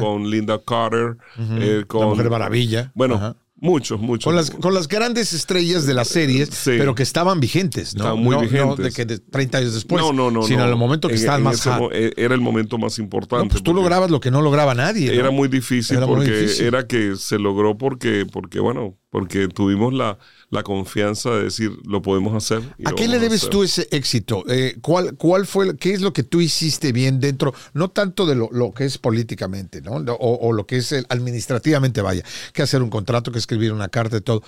con- 0.00 0.30
Linda 0.30 0.58
Carter, 0.64 1.16
eh, 1.38 1.84
con 1.86 2.00
La 2.00 2.06
Mujer 2.06 2.30
Maravilla. 2.30 2.92
Bueno, 2.94 3.14
Ajá. 3.16 3.36
Muchos, 3.64 4.00
muchos. 4.00 4.24
Con 4.24 4.36
las, 4.36 4.50
con 4.50 4.74
las 4.74 4.86
grandes 4.88 5.32
estrellas 5.32 5.86
de 5.86 5.94
las 5.94 6.08
series, 6.08 6.50
Sí. 6.50 6.72
pero 6.78 6.94
que 6.94 7.02
estaban 7.02 7.40
vigentes, 7.40 7.94
¿no? 7.94 8.04
Estaban 8.04 8.18
muy 8.22 8.36
No- 8.36 8.42
no 8.42 8.48
vigentes. 8.48 8.84
de 8.84 8.92
que 8.92 9.04
de 9.04 9.18
30 9.18 9.58
años 9.58 9.74
después, 9.74 10.02
no, 10.02 10.12
no, 10.12 10.30
no. 10.30 10.42
sino 10.44 10.58
no. 10.60 10.64
en 10.66 10.70
el 10.70 10.76
momento 10.76 11.08
que 11.08 11.14
En- 11.14 11.20
estaban 11.20 11.40
en 11.40 11.44
más 11.44 11.66
eh, 11.92 12.12
Era 12.16 12.34
el 12.34 12.40
momento 12.40 12.78
más 12.78 12.98
importante. 12.98 13.44
No, 13.46 13.50
pues 13.50 13.62
tú 13.62 13.74
lograbas 13.74 14.10
lo 14.10 14.20
que 14.20 14.30
no 14.30 14.42
lograba 14.42 14.74
nadie. 14.74 15.08
¿no? 15.08 15.12
Era 15.20 15.30
muy 15.30 15.48
difícil 15.48 15.96
Era 15.96 16.06
muy 16.06 16.16
porque 16.16 16.30
difícil. 16.32 16.66
era 16.66 16.86
que 16.86 17.16
se 17.16 17.38
logró 17.38 17.76
porque, 17.78 18.26
porque 18.30 18.60
bueno, 18.60 18.96
porque 19.10 19.48
tuvimos 19.48 19.94
la, 19.94 20.18
la 20.50 20.62
confianza 20.62 21.30
de 21.30 21.44
decir 21.44 21.72
lo 21.84 22.02
podemos 22.02 22.34
hacer. 22.34 22.62
y 22.78 22.88
¿A 22.88 22.92
qué 22.92 23.08
le 23.08 23.18
debes 23.18 23.48
tú 23.48 23.62
ese 23.62 23.88
éxito? 23.90 24.44
Eh, 24.48 24.76
¿cuál, 24.80 25.14
¿Cuál 25.16 25.46
fue, 25.46 25.76
qué 25.76 25.92
es 25.92 26.00
lo 26.00 26.12
que 26.12 26.22
tú 26.22 26.40
hiciste 26.40 26.92
bien 26.92 27.20
dentro, 27.20 27.54
no 27.72 27.88
tanto 27.90 28.26
de 28.26 28.34
lo, 28.34 28.48
lo 28.52 28.72
que 28.72 28.84
es 28.84 28.98
políticamente, 28.98 29.80
¿no? 29.80 29.92
O, 29.92 30.48
o 30.48 30.52
lo 30.52 30.66
que 30.66 30.76
es 30.76 30.92
el- 30.92 31.06
administrativamente, 31.08 32.00
vaya, 32.02 32.22
que 32.52 32.62
hacer 32.62 32.82
un 32.82 32.90
contrato, 32.90 33.32
que 33.32 33.38
escribir 33.38 33.72
una 33.72 33.88
carta 33.88 34.16
y 34.16 34.20
todo. 34.20 34.42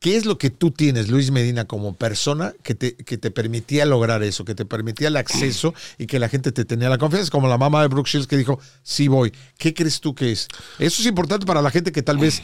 ¿Qué 0.00 0.16
es 0.16 0.26
lo 0.26 0.36
que 0.36 0.50
tú 0.50 0.72
tienes, 0.72 1.10
Luis 1.10 1.30
Medina, 1.30 1.64
como 1.66 1.94
persona 1.94 2.52
que 2.64 2.74
te, 2.74 2.96
que 2.96 3.18
te 3.18 3.30
permitía 3.30 3.86
lograr 3.86 4.24
eso, 4.24 4.44
que 4.44 4.56
te 4.56 4.64
permitía 4.64 5.06
el 5.06 5.16
acceso 5.16 5.74
y 5.96 6.06
que 6.06 6.18
la 6.18 6.28
gente 6.28 6.50
te 6.50 6.64
tenía 6.64 6.88
la 6.88 6.98
confianza? 6.98 7.30
Como 7.30 7.46
la 7.46 7.56
mamá 7.56 7.82
de 7.82 7.86
Brooke 7.88 8.08
Shields 8.10 8.26
que 8.26 8.36
dijo, 8.36 8.58
sí 8.82 9.06
voy. 9.06 9.32
¿Qué 9.58 9.72
crees 9.72 10.00
tú 10.00 10.12
que 10.12 10.32
es? 10.32 10.48
Eso 10.80 11.02
es 11.02 11.06
importante 11.06 11.46
para 11.46 11.62
la 11.62 11.70
gente 11.70 11.92
que 11.92 12.02
tal 12.02 12.18
vez, 12.18 12.42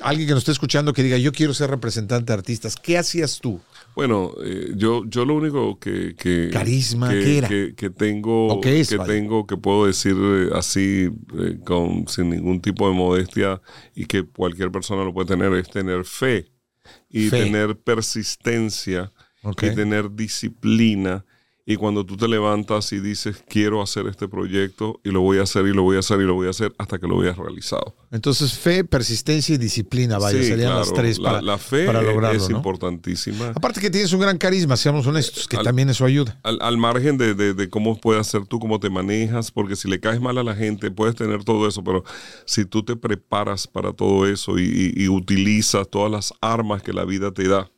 alguien 0.00 0.28
que 0.28 0.34
nos 0.34 0.42
esté 0.42 0.52
escuchando 0.52 0.92
que 0.92 1.02
diga, 1.02 1.18
yo 1.18 1.32
quiero 1.32 1.54
ser 1.54 1.70
representante 1.70 2.32
de 2.32 2.38
artistas. 2.38 2.76
¿Qué 2.76 2.98
hacías 2.98 3.40
tú? 3.40 3.60
Bueno, 3.94 4.32
eh, 4.44 4.72
yo, 4.76 5.04
yo 5.06 5.24
lo 5.24 5.34
único 5.34 5.78
que... 5.78 6.14
que 6.16 6.50
Carisma, 6.52 7.10
que, 7.10 7.20
¿qué 7.20 7.38
era? 7.38 7.48
Que, 7.48 7.74
que 7.76 7.90
tengo, 7.90 8.48
¿O 8.48 8.60
qué 8.60 8.80
es, 8.80 8.88
que 8.88 8.98
tengo, 8.98 9.46
que 9.46 9.56
puedo 9.56 9.86
decir 9.86 10.16
eh, 10.18 10.50
así, 10.54 11.10
eh, 11.38 11.58
con, 11.64 12.06
sin 12.08 12.30
ningún 12.30 12.60
tipo 12.60 12.88
de 12.88 12.94
modestia 12.94 13.60
y 13.94 14.06
que 14.06 14.24
cualquier 14.24 14.70
persona 14.70 15.04
lo 15.04 15.12
puede 15.12 15.28
tener, 15.28 15.52
es 15.54 15.68
tener 15.68 16.04
fe 16.04 16.50
y 17.08 17.28
Fe. 17.28 17.44
tener 17.44 17.76
persistencia 17.78 19.12
y 19.42 19.74
tener 19.74 20.14
disciplina. 20.14 21.24
Y 21.72 21.76
cuando 21.76 22.04
tú 22.04 22.16
te 22.16 22.26
levantas 22.26 22.92
y 22.92 22.98
dices, 22.98 23.44
quiero 23.48 23.80
hacer 23.80 24.06
este 24.08 24.26
proyecto 24.26 24.98
y 25.04 25.10
lo 25.10 25.20
voy 25.20 25.38
a 25.38 25.42
hacer 25.44 25.66
y 25.66 25.72
lo 25.72 25.84
voy 25.84 25.96
a 25.96 26.00
hacer 26.00 26.20
y 26.20 26.24
lo 26.24 26.34
voy 26.34 26.48
a 26.48 26.50
hacer 26.50 26.74
hasta 26.78 26.98
que 26.98 27.06
lo 27.06 27.18
veas 27.18 27.36
realizado. 27.36 27.94
Entonces, 28.10 28.54
fe, 28.54 28.82
persistencia 28.82 29.54
y 29.54 29.58
disciplina, 29.58 30.18
vaya, 30.18 30.40
Sí, 30.42 30.48
serían 30.48 30.74
las 30.74 30.88
claro, 30.88 31.02
tres 31.02 31.18
la, 31.20 31.30
para, 31.30 31.42
la 31.42 31.58
fe 31.58 31.86
para 31.86 32.02
lograrlo. 32.02 32.42
es 32.42 32.50
¿no? 32.50 32.56
importantísima. 32.56 33.52
Aparte 33.54 33.80
que 33.80 33.88
tienes 33.88 34.12
un 34.12 34.18
gran 34.20 34.36
carisma, 34.36 34.76
seamos 34.76 35.06
honestos, 35.06 35.46
que 35.46 35.58
Al- 35.58 35.64
también 35.64 35.88
eso 35.90 36.04
ayuda. 36.04 36.40
Al, 36.42 36.58
al 36.60 36.76
margen 36.76 37.16
de, 37.18 37.34
de- 37.34 37.54
de 37.54 37.68
cómo 37.70 38.00
puedes 38.00 38.26
ser 38.26 38.46
tú, 38.46 38.58
cómo 38.58 38.80
te 38.80 38.90
manejas, 38.90 39.52
porque 39.52 39.76
si 39.76 39.88
le 39.88 40.00
caes 40.00 40.20
mal 40.20 40.38
a 40.38 40.42
la 40.42 40.56
gente, 40.56 40.90
puedes 40.90 41.14
tener 41.14 41.44
todo 41.44 41.68
eso, 41.68 41.84
pero 41.84 42.02
si 42.46 42.64
tú 42.64 42.82
te 42.82 42.96
preparas 42.96 43.68
para 43.68 43.92
todo 43.92 44.26
eso 44.26 44.58
y, 44.58 44.64
y- 44.96 45.04
y 45.04 45.08
utilizas 45.08 45.88
todas 45.88 46.10
las 46.10 46.34
armas 46.40 46.82
que 46.82 46.92
la 46.92 47.04
vida 47.04 47.30
te 47.32 47.46
da, 47.46 47.70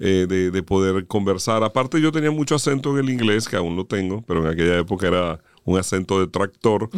eh, 0.00 0.26
de, 0.28 0.50
de 0.50 0.62
poder 0.62 1.06
conversar. 1.06 1.62
Aparte 1.62 2.00
yo 2.00 2.12
tenía 2.12 2.30
mucho 2.30 2.54
acento 2.54 2.90
en 2.90 3.04
el 3.04 3.10
inglés, 3.10 3.48
que 3.48 3.56
aún 3.56 3.76
lo 3.76 3.86
tengo, 3.86 4.22
pero 4.26 4.44
en 4.44 4.52
aquella 4.52 4.78
época 4.78 5.08
era 5.08 5.40
un 5.64 5.78
acento 5.78 6.20
de 6.20 6.26
tractor 6.28 6.90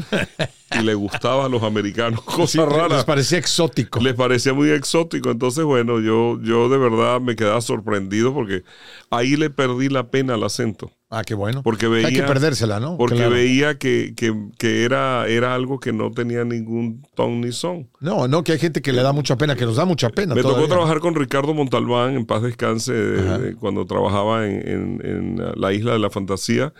y 0.78 0.82
le 0.82 0.94
gustaba 0.94 1.46
a 1.46 1.48
los 1.48 1.62
americanos 1.62 2.20
cosas 2.24 2.50
Sí, 2.50 2.58
les 2.58 2.68
raras. 2.68 3.04
parecía 3.04 3.38
exótico. 3.38 4.00
Les 4.00 4.14
parecía 4.14 4.52
muy 4.52 4.70
exótico. 4.70 5.30
Entonces, 5.30 5.64
bueno, 5.64 6.00
yo, 6.00 6.40
yo 6.42 6.68
de 6.68 6.78
verdad 6.78 7.20
me 7.20 7.36
quedaba 7.36 7.60
sorprendido 7.60 8.34
porque 8.34 8.62
ahí 9.10 9.36
le 9.36 9.50
perdí 9.50 9.88
la 9.88 10.10
pena 10.10 10.34
al 10.34 10.42
acento. 10.44 10.90
Ah, 11.08 11.22
qué 11.24 11.34
bueno. 11.34 11.62
Porque 11.62 11.86
Hay 11.86 11.92
que 12.06 12.10
veía- 12.22 12.26
perdérsela, 12.26 12.80
¿no? 12.80 12.96
Porque 12.98 13.14
Claro. 13.14 13.30
veía 13.30 13.78
que, 13.78 14.12
que- 14.16 14.34
que 14.58 14.82
era, 14.82 15.28
era 15.28 15.54
algo 15.54 15.78
que 15.78 15.92
no 15.92 16.10
tenía 16.10 16.44
ningún 16.44 17.00
ton 17.14 17.40
ni 17.42 17.52
son. 17.52 17.88
No, 18.00 18.26
no, 18.26 18.42
que 18.42 18.50
hay 18.50 18.58
gente 18.58 18.82
que 18.82 18.92
le 18.92 19.02
da 19.02 19.12
mucha 19.12 19.36
pena, 19.36 19.54
que 19.54 19.64
nos 19.64 19.76
da 19.76 19.84
mucha 19.84 20.10
pena. 20.10 20.34
Me 20.34 20.42
todavía. 20.42 20.64
tocó 20.64 20.74
trabajar 20.74 20.98
con 20.98 21.14
Ricardo 21.14 21.54
Montalbán, 21.54 22.16
en 22.16 22.26
paz 22.26 22.42
descanse, 22.42 22.92
de- 22.92 23.38
de 23.38 23.54
cuando 23.54 23.86
trabajaba 23.86 24.46
en, 24.48 24.68
en- 24.68 25.00
en 25.38 25.42
la 25.54 25.72
isla 25.72 25.92
de 25.92 26.00
la 26.00 26.10
fantasía. 26.10 26.72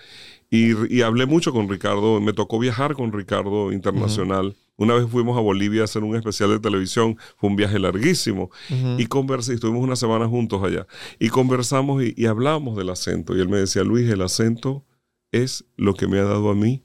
Y, 0.51 0.95
y 0.95 1.03
hablé 1.03 1.27
mucho 1.27 1.53
con 1.53 1.69
Ricardo, 1.69 2.21
me 2.21 2.33
tocó 2.33 2.59
viajar 2.59 2.95
con 2.95 3.13
Ricardo 3.13 3.73
internacional. 3.73 4.55
Una 4.77 4.95
vez 4.95 5.09
fuimos 5.11 5.37
a 5.37 5.41
Bolivia 5.41 5.83
a 5.83 5.85
hacer 5.85 6.05
un 6.05 6.15
especial 6.17 6.51
de 6.51 6.61
televisión, 6.61 7.17
fue 7.37 7.51
un 7.51 7.57
viaje 7.57 7.79
larguísimo. 7.79 8.51
Y 8.99 9.07
conversé, 9.07 9.55
estuvimos 9.55 9.83
una 9.83 9.97
semana 9.97 10.29
juntos 10.29 10.63
allá. 10.63 10.87
Y 11.19 11.31
conversamos 11.31 12.03
y, 12.05 12.15
y 12.17 12.27
hablamos 12.27 12.77
del 12.77 12.91
acento. 12.91 13.37
Y 13.37 13.41
él 13.41 13.49
me 13.49 13.57
decía, 13.57 13.83
Luis, 13.85 14.09
el 14.11 14.21
acento 14.23 14.85
es 15.33 15.65
lo 15.77 15.95
que 15.95 16.07
me 16.07 16.19
ha 16.19 16.25
dado 16.25 16.51
a 16.51 16.55
mí 16.55 16.83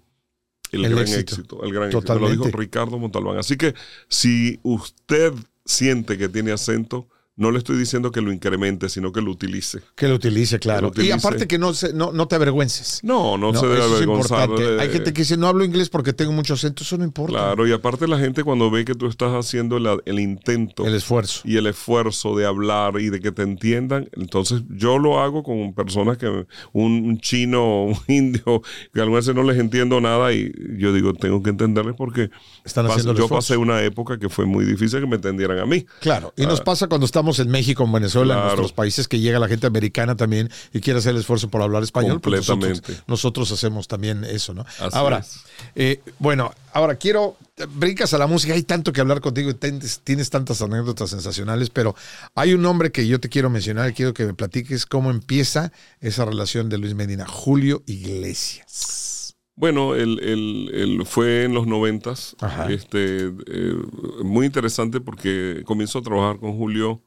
el, 0.72 0.86
El 0.86 0.92
gran 0.92 1.04
éxito. 1.04 1.20
éxito. 1.36 1.64
El 1.64 1.74
gran 1.74 1.84
éxito. 1.90 2.02
Totalmente. 2.02 2.32
Me 2.32 2.38
lo 2.38 2.46
dijo 2.46 2.58
Ricardo 2.58 2.98
Montalbán. 2.98 3.38
Así 3.38 3.58
que 3.58 3.76
si 4.08 4.60
usted 4.64 5.34
siente 5.66 6.18
que 6.18 6.30
tiene 6.30 6.52
acento, 6.54 7.08
no 7.42 7.52
le 7.52 7.58
estoy 7.58 7.78
diciendo 7.78 8.12
que 8.12 8.22
lo 8.22 8.32
incremente, 8.32 8.88
sino 8.88 9.12
que 9.12 9.22
lo 9.22 9.32
utilice. 9.32 9.82
Que 9.96 10.08
lo 10.08 10.16
utilice, 10.16 10.60
claro. 10.60 10.80
Que 10.80 10.82
lo 10.84 10.88
utilice. 10.90 11.10
Y 11.10 11.12
aparte 11.12 11.48
que 11.48 11.58
no, 11.58 11.74
se, 11.74 11.92
no, 11.94 12.12
no 12.14 12.28
te 12.28 12.36
avergüences. 12.36 13.00
No, 13.04 13.38
no, 13.38 13.52
No, 13.52 13.60
se 13.60 13.66
debe 13.68 13.80
eso 13.80 13.88
es 13.88 13.96
avergonzar. 13.96 14.50
Hay 14.80 14.90
gente 14.90 15.12
que 15.14 15.22
dice, 15.24 15.36
no 15.38 15.48
hablo 15.48 15.64
inglés 15.66 15.90
porque 15.90 16.14
tengo 16.14 16.32
mucho 16.32 16.54
acento, 16.54 16.84
eso 16.84 16.98
no 16.98 17.04
importa. 17.04 17.32
Claro, 17.34 17.68
y 17.68 17.72
aparte 17.74 18.08
la 18.08 18.20
gente 18.20 18.44
cuando 18.44 18.70
ve 18.72 18.86
que 18.86 18.94
tú 18.94 19.08
estás 19.08 19.34
haciendo 19.34 19.80
la- 19.80 19.98
el 20.06 20.20
intento 20.20 20.86
El 20.86 20.96
esfuerzo. 20.96 21.42
y 21.44 21.58
el 21.58 21.68
esfuerzo 21.68 22.36
de 22.36 22.46
hablar 22.46 23.00
y 23.00 23.10
de 23.10 23.20
que 23.20 23.32
te 23.32 23.42
entiendan, 23.42 24.08
entonces 24.14 24.62
yo 24.70 25.00
lo 25.00 25.20
hago 25.20 25.44
con 25.44 25.74
personas 25.74 26.18
que, 26.18 26.28
un, 26.28 26.46
un 26.74 27.20
chino, 27.20 27.84
un 27.86 27.98
indio, 28.08 28.62
que 28.94 29.02
algunas 29.02 29.26
veces 29.26 29.36
no 29.36 29.44
les 29.50 29.60
entiendo 29.60 30.00
nada 30.00 30.32
y 30.34 30.52
yo 30.78 30.94
digo, 30.94 31.14
tengo 31.14 31.42
que 31.42 31.50
entenderles 31.50 31.96
porque 31.98 32.30
Están 32.64 32.86
pas- 32.86 32.92
haciendo 32.92 33.12
el 33.14 33.18
yo 33.18 33.24
esfuerzo. 33.26 33.48
pasé 33.54 33.58
una 33.58 33.82
época 33.84 34.20
que 34.20 34.30
fue 34.30 34.46
muy 34.46 34.64
difícil 34.66 35.00
que 35.00 35.08
me 35.08 35.16
entendieran 35.16 35.58
a 35.60 35.66
mí. 35.66 35.86
Claro, 36.02 36.34
y 36.38 36.46
nos 36.46 36.62
pasa 36.62 36.88
cuando 36.88 37.06
estamos 37.06 37.31
en 37.40 37.50
México, 37.50 37.84
en 37.84 37.92
Venezuela, 37.92 38.34
en 38.34 38.40
Claro. 38.40 38.56
nuestros 38.58 38.74
países, 38.74 39.08
que 39.08 39.20
llega 39.20 39.40
la 39.40 39.48
gente 39.48 39.68
americana 39.68 40.16
también 40.16 40.50
y 40.74 40.80
quiere 40.82 41.00
hacer 41.00 41.14
el 41.16 41.22
esfuerzo 41.22 41.50
por 41.50 41.62
hablar 41.62 41.84
español. 41.84 42.20
pues 42.22 42.36
nosotros, 42.38 42.70
Completamente. 42.70 43.04
nosotros 43.08 43.52
hacemos 43.52 43.88
también 43.88 44.24
eso, 44.24 44.54
¿no? 44.54 44.62
Así 44.80 44.98
ahora, 44.98 45.20
es. 45.20 45.40
eh, 45.76 46.02
bueno, 46.20 46.52
ahora 46.74 46.96
quiero, 46.96 47.38
brincas 47.76 48.14
a 48.14 48.18
la 48.18 48.28
música, 48.28 48.54
hay 48.54 48.64
tanto 48.64 48.92
que 48.94 49.02
hablar 49.02 49.22
contigo 49.22 49.50
y 49.50 49.54
tienes, 49.54 50.02
tienes 50.04 50.30
tantas 50.30 50.62
anécdotas 50.62 51.10
sensacionales, 51.12 51.70
pero 51.70 51.96
hay 52.36 52.54
un 52.54 52.62
nombre 52.62 52.92
que 52.92 53.08
yo 53.08 53.20
te 53.20 53.30
quiero 53.30 53.50
mencionar 53.50 53.90
y 53.90 53.94
quiero 53.94 54.14
que 54.14 54.26
me 54.26 54.34
platiques 54.34 54.86
cómo 54.86 55.12
empieza 55.12 55.72
esa 56.00 56.26
relación 56.26 56.70
de 56.70 56.78
Luis 56.78 56.96
Medina, 56.96 57.26
Julio 57.28 57.84
Iglesias. 57.86 59.36
Bueno, 59.56 59.94
él, 59.96 60.20
él- 60.24 60.72
él 60.74 61.06
fue 61.06 61.44
en 61.44 61.54
los 61.54 61.68
noventas, 61.68 62.36
este, 62.70 63.28
eh, 63.28 63.76
muy 64.24 64.46
interesante 64.48 65.02
porque 65.02 65.62
comenzó 65.66 66.00
a 66.00 66.02
trabajar 66.02 66.40
con 66.40 66.58
Julio. 66.58 67.04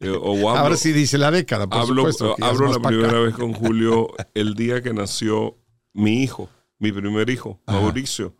Eh, 0.00 0.10
o 0.10 0.32
hablo- 0.50 0.50
Ahora 0.58 0.76
sí 0.76 0.92
dice 0.92 1.18
la 1.18 1.30
década, 1.30 1.66
por 1.68 1.78
hablo, 1.80 1.96
supuesto. 2.10 2.36
hablo 2.40 2.66
la 2.72 2.78
pa' 2.80 2.88
acá. 2.88 2.98
primera 2.98 3.20
vez 3.20 3.34
con 3.34 3.52
Julio 3.52 4.08
el 4.34 4.54
día 4.54 4.82
que 4.82 4.92
nació 4.92 5.56
mi 5.92 6.22
hijo, 6.22 6.48
mi 6.78 6.92
primer 6.92 7.28
hijo, 7.30 7.60
Ajá. 7.66 7.80
Mauricio. 7.80 8.34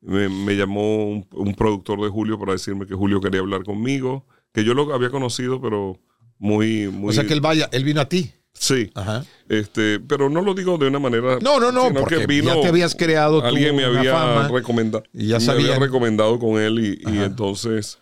Me, 0.00 0.28
me 0.28 0.54
llamó 0.54 1.06
un, 1.08 1.26
un 1.32 1.54
productor 1.54 2.02
de 2.02 2.08
Julio 2.10 2.38
para 2.38 2.52
decirme 2.52 2.86
que 2.86 2.94
Julio 2.94 3.20
quería 3.20 3.40
hablar 3.40 3.64
conmigo, 3.64 4.26
que 4.52 4.62
yo 4.64 4.74
lo 4.74 4.92
había 4.94 5.08
conocido, 5.10 5.60
pero 5.62 5.98
muy, 6.38 6.88
muy... 6.88 7.10
O 7.10 7.12
sea 7.12 7.24
que 7.24 7.32
él 7.32 7.40
vaya, 7.40 7.68
él 7.72 7.84
vino 7.84 8.00
a 8.02 8.08
ti. 8.08 8.30
Sí. 8.52 8.90
Ajá. 8.94 9.24
Este, 9.48 9.98
pero 10.00 10.28
no 10.30 10.40
lo 10.42 10.54
digo 10.54 10.76
de 10.78 10.86
una 10.88 10.98
manera. 11.00 11.38
No, 11.40 11.58
no, 11.58 11.72
no, 11.72 11.92
porque 11.92 12.18
que 12.18 12.26
vino, 12.26 12.54
ya 12.54 12.60
te 12.60 12.68
habías 12.68 12.94
creado 12.94 13.40
tú 13.40 13.46
Alguien 13.48 13.74
me 13.74 13.88
una 13.88 13.98
había 13.98 14.12
fama 14.12 14.48
recomendado. 14.48 15.04
y 15.12 15.26
ya 15.28 15.38
me 15.40 15.52
había 15.52 15.78
recomendado 15.78 16.38
con 16.38 16.60
él 16.60 16.78
y, 17.04 17.10
y 17.10 17.18
entonces 17.22 17.98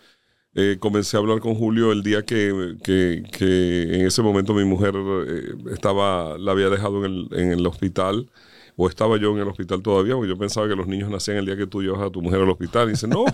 eh, 0.55 0.77
comencé 0.81 1.17
a 1.17 1.21
hablar 1.21 1.41
con 1.41 1.55
Julio 1.55 1.93
el 1.93 2.03
día 2.03 2.25
que, 2.25 2.77
que- 2.85 3.23
que 3.33 3.83
en 3.95 4.07
ese 4.07 4.23
momento 4.23 4.53
mi 4.55 4.65
mujer 4.65 4.95
eh, 4.97 5.55
estaba, 5.73 6.37
la 6.39 6.53
había 6.53 6.69
dejado 6.69 7.05
en 7.05 7.13
el, 7.13 7.29
en 7.33 7.53
el 7.53 7.67
hospital. 7.67 8.31
O 8.75 8.89
estaba 8.89 9.19
yo 9.19 9.33
en 9.35 9.43
el 9.43 9.49
hospital 9.49 9.83
todavía, 9.83 10.15
porque 10.15 10.31
yo 10.31 10.39
pensaba 10.39 10.67
que 10.67 10.75
los 10.75 10.87
niños 10.89 11.11
nacían 11.11 11.37
el 11.37 11.45
día 11.45 11.59
que 11.59 11.67
tú 11.67 11.83
llevas 11.83 12.01
a 12.01 12.11
tu 12.11 12.23
mujer 12.23 12.41
al 12.41 12.49
hospital. 12.49 12.89
Y 12.89 12.93
dice, 12.93 13.07
no, 13.07 13.27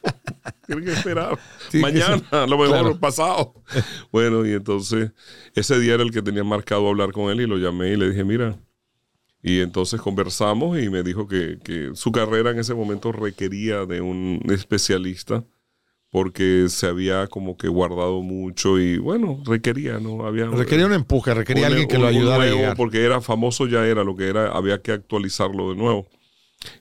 tienen 0.66 0.86
que 0.86 0.92
esperar. 0.92 1.38
Que 1.70 1.80
Mañana, 1.80 2.18
ser- 2.18 2.34
a 2.34 2.46
lo 2.46 2.56
mejor 2.56 2.68
claro. 2.80 2.98
pasado. 2.98 3.54
Bueno, 4.10 4.46
y 4.46 4.52
entonces 4.52 5.12
ese 5.54 5.78
día 5.80 5.94
era 5.94 6.02
el 6.02 6.12
que 6.12 6.22
tenía 6.22 6.44
marcado 6.44 6.88
hablar 6.88 7.12
con 7.12 7.30
él 7.30 7.42
y 7.42 7.46
lo 7.46 7.58
llamé 7.58 7.90
y 7.92 7.96
le 7.96 8.08
dije, 8.08 8.24
mira. 8.24 8.56
Y 9.42 9.60
entonces 9.60 10.00
conversamos 10.00 10.80
y 10.80 10.88
me 10.88 11.02
dijo 11.02 11.28
que, 11.28 11.58
que 11.62 11.90
su 11.94 12.10
carrera 12.10 12.50
en 12.50 12.58
ese 12.58 12.74
momento 12.74 13.12
requería 13.12 13.84
de 13.84 14.00
un 14.00 14.40
especialista 14.48 15.44
porque 16.10 16.66
se 16.68 16.86
había 16.86 17.26
como 17.26 17.56
que 17.56 17.68
guardado 17.68 18.22
mucho 18.22 18.78
y 18.78 18.98
bueno, 18.98 19.42
requería, 19.44 19.98
¿no? 19.98 20.24
Había, 20.26 20.46
Requería 20.46 20.86
un 20.86 20.94
empuje, 20.94 21.34
requería 21.34 21.66
un- 21.66 21.72
alguien 21.72 21.88
que 21.88 21.98
lo 21.98 22.06
un- 22.06 22.10
un 22.14 22.16
ayudara 22.16 22.36
a 22.36 22.46
nuevo, 22.46 22.56
llegar. 22.60 22.76
Porque 22.76 23.04
era 23.04 23.20
famoso 23.20 23.66
ya 23.66 23.86
era 23.86 24.04
lo 24.04 24.16
que 24.16 24.28
era, 24.28 24.48
había 24.48 24.80
que 24.80 24.92
actualizarlo 24.92 25.70
de 25.70 25.76
nuevo. 25.76 26.06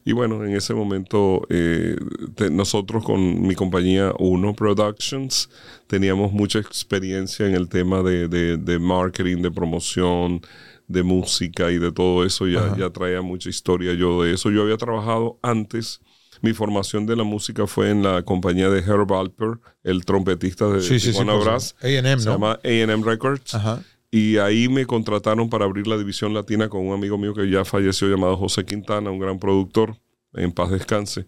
Y 0.05 0.13
bueno, 0.13 0.43
en 0.45 0.55
ese 0.55 0.73
momento 0.73 1.41
eh, 1.49 1.95
te- 2.35 2.49
nosotros 2.49 3.03
con 3.03 3.41
mi 3.45 3.55
compañía 3.55 4.13
Uno 4.19 4.53
Productions 4.55 5.49
teníamos 5.87 6.31
mucha 6.31 6.59
experiencia 6.59 7.45
en 7.45 7.55
el 7.55 7.67
tema 7.67 8.01
de, 8.03 8.27
de- 8.29 8.57
de 8.57 8.79
marketing, 8.79 9.41
de 9.41 9.51
promoción, 9.51 10.41
de 10.87 11.03
música 11.03 11.71
y 11.71 11.77
de 11.77 11.91
todo 11.91 12.23
eso. 12.25 12.47
Ya, 12.47 12.65
Ajá. 12.67 12.77
ya 12.77 12.89
traía 12.91 13.21
mucha 13.21 13.49
historia 13.49 13.93
yo 13.93 14.23
de 14.23 14.33
eso. 14.33 14.49
Yo 14.49 14.61
había 14.63 14.77
trabajado 14.77 15.39
antes. 15.41 15.99
Mi 16.41 16.53
formación 16.53 17.05
de 17.05 17.15
la 17.15 17.23
música 17.23 17.67
fue 17.67 17.89
en 17.89 18.03
la 18.03 18.23
compañía 18.23 18.69
de 18.69 18.79
Herb 18.79 19.11
Alper, 19.13 19.59
el 19.83 20.05
trompetista 20.05 20.67
de 20.67 20.81
Sí, 20.81 20.99
sí, 20.99 20.99
sí. 20.99 21.09
Tijuana 21.11 21.35
Brass. 21.35 21.69
supuesto. 21.69 21.87
A&M, 22.07 22.19
Se 22.21 22.25
¿no? 22.27 22.33
llama 22.33 22.59
AM 22.63 23.03
Records. 23.03 23.53
Ajá. 23.55 23.81
Y 24.11 24.37
ahí 24.37 24.69
me 24.69 24.85
contrataron 24.85 25.49
para 25.49 25.65
abrir 25.65 25.87
la 25.87 25.97
división 25.97 26.33
latina 26.33 26.69
con 26.69 26.85
un 26.87 26.93
amigo 26.93 27.17
mío 27.17 27.33
que 27.33 27.49
ya 27.49 27.65
falleció 27.65 28.07
llamado 28.07 28.37
José 28.37 28.63
Quintana, 28.63 29.09
un 29.11 29.19
gran 29.19 29.39
productor, 29.39 29.97
en 30.33 30.51
paz 30.51 30.69
descanse. 30.71 31.25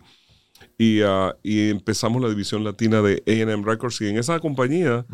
Y, 0.80 1.00
y 1.44 1.70
empezamos 1.70 2.22
la 2.22 2.30
división 2.30 2.64
latina 2.64 3.02
de 3.02 3.24
AM 3.28 3.64
Records. 3.64 4.00
Y 4.02 4.08
en 4.08 4.18
esa 4.20 4.40
compañía 4.40 5.06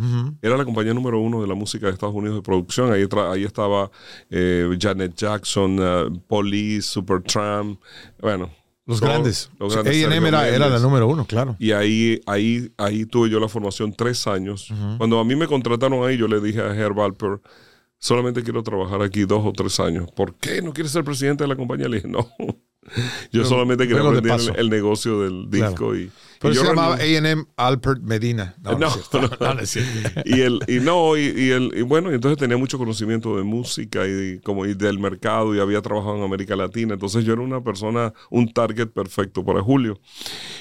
era 0.42 0.58
la 0.58 0.66
compañía 0.66 0.94
número 0.94 1.20
uno 1.20 1.42
de 1.42 1.48
la 1.48 1.56
música 1.56 1.88
de 1.88 1.94
Estados 1.94 2.14
Unidos 2.16 2.36
de 2.36 2.42
producción. 2.42 2.92
Ahí, 2.92 3.08
ahí 3.32 3.44
estaba 3.46 3.90
eh, 4.30 4.70
Janet 4.80 5.16
Jackson, 5.16 5.78
ah, 5.82 6.06
Police, 6.28 6.82
Supertramp. 6.90 7.80
Bueno, 8.22 8.52
Los 8.86 9.00
todos 9.00 9.12
grandes. 9.12 9.50
los 9.60 9.74
grandes, 9.74 10.06
A&M 10.06 10.28
era, 10.28 10.48
era 10.50 10.68
la 10.70 10.80
número 10.80 11.08
uno, 11.08 11.26
claro. 11.26 11.56
Y 11.58 11.72
ahí, 11.72 12.20
ahí, 12.26 12.70
ahí 12.78 13.06
tuve 13.06 13.30
yo 13.30 13.40
la 13.40 13.48
formación 13.48 13.94
tres 13.94 14.28
años. 14.28 14.74
Cuando 14.98 15.20
a 15.20 15.24
mí 15.24 15.36
me 15.36 15.48
contrataron 15.48 16.06
ahí, 16.06 16.18
yo 16.18 16.28
le 16.28 16.42
dije 16.42 16.62
a 16.62 16.76
Herb 16.76 17.00
Alper, 17.00 17.40
solamente 17.98 18.44
quiero 18.44 18.62
trabajar 18.62 19.02
aquí 19.02 19.24
dos 19.24 19.46
o 19.46 19.54
tres 19.54 19.80
años. 19.80 20.12
¿Por 20.12 20.36
qué 20.36 20.62
no 20.62 20.74
quieres 20.74 20.92
ser 20.92 21.04
presidente 21.06 21.46
de 21.46 21.48
la 21.48 21.56
compañía? 21.56 21.88
Le 21.88 21.98
dije, 21.98 22.08
no. 22.10 22.28
Yo 22.86 23.30
Pero 23.32 23.46
solamente 23.46 23.88
quería 23.88 24.04
aprender 24.04 24.40
el, 24.40 24.60
el 24.60 24.70
negocio 24.70 25.22
del 25.22 25.48
Claro. 25.50 25.70
disco. 25.70 25.96
Y, 25.96 26.12
Pero 26.40 26.54
y 26.54 26.58
se 26.58 26.64
llamaba 26.66 26.96
A&M 26.96 27.46
Alpert 27.56 28.02
Medina. 28.02 28.56
No, 28.62 28.72
no, 28.80 28.90
No, 29.14 29.30
y 30.26 30.42
el 30.42 30.60
y 30.68 30.80
no 30.80 31.16
y, 31.18 31.22
y 31.36 31.50
el 31.52 31.72
y 31.78 31.82
bueno 31.82 32.12
y 32.12 32.16
entonces 32.16 32.38
tenía 32.38 32.58
mucho 32.58 32.78
conocimiento 32.78 33.38
de 33.38 33.44
música 33.44 34.06
y 34.08 34.40
como 34.40 34.66
y 34.66 34.74
del 34.74 35.00
mercado 35.00 35.56
y 35.56 35.60
había 35.60 35.82
trabajado 35.82 36.18
en 36.18 36.24
América 36.24 36.56
Latina. 36.56 36.94
Entonces 36.96 37.24
yo 37.24 37.34
era 37.34 37.42
una 37.42 37.64
persona 37.64 38.14
un 38.30 38.52
target 38.52 38.88
perfecto 38.90 39.46
para 39.46 39.62
Julio. 39.62 40.00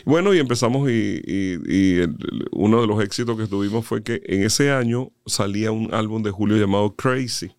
Bueno 0.05 0.33
y 0.35 0.39
empezamos 0.39 0.89
y, 0.91 1.21
el- 1.27 2.49
uno 2.53 2.81
de 2.81 2.87
los 2.87 3.03
éxitos 3.03 3.37
que 3.37 3.47
tuvimos 3.47 3.85
fue 3.85 4.03
que 4.03 4.21
en 4.27 4.43
ese 4.45 4.71
año 4.71 5.11
salía 5.27 5.73
un 5.73 5.93
álbum 5.93 6.23
de 6.23 6.31
Julio 6.31 6.57
llamado 6.57 6.95
Crazy. 6.95 7.51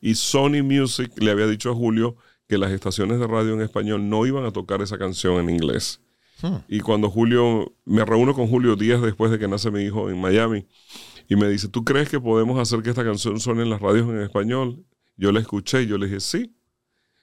Y 0.00 0.16
Sony 0.16 0.64
Music 0.64 1.12
le 1.18 1.30
había 1.30 1.46
dicho 1.46 1.70
a 1.70 1.74
Julio 1.74 2.16
que 2.48 2.58
las 2.58 2.72
estaciones 2.72 3.18
de 3.18 3.26
radio 3.26 3.54
en 3.54 3.60
español 3.62 4.08
no 4.08 4.26
iban 4.26 4.44
a 4.44 4.50
tocar 4.50 4.82
esa 4.82 4.98
canción 4.98 5.36
en 5.40 5.50
inglés. 5.50 6.00
Hmm. 6.42 6.56
Y 6.68 6.80
cuando 6.80 7.10
Julio, 7.10 7.74
me 7.84 8.04
reúno 8.04 8.34
con 8.34 8.48
Julio 8.48 8.76
días 8.76 9.00
después 9.00 9.30
de 9.30 9.38
que 9.38 9.48
nace 9.48 9.70
mi 9.70 9.82
hijo 9.82 10.10
en 10.10 10.20
Miami, 10.20 10.66
y 11.28 11.36
me 11.36 11.48
dice, 11.48 11.68
¿tú 11.68 11.84
crees 11.84 12.08
que 12.10 12.20
podemos 12.20 12.58
hacer 12.58 12.82
que 12.82 12.90
esta 12.90 13.04
canción 13.04 13.40
suene 13.40 13.62
en 13.62 13.70
las 13.70 13.80
radios 13.80 14.08
en 14.10 14.20
español? 14.20 14.84
Yo 15.16 15.32
la 15.32 15.40
escuché 15.40 15.82
y 15.82 15.86
yo 15.86 15.96
le 15.96 16.06
dije, 16.06 16.20
sí. 16.20 16.54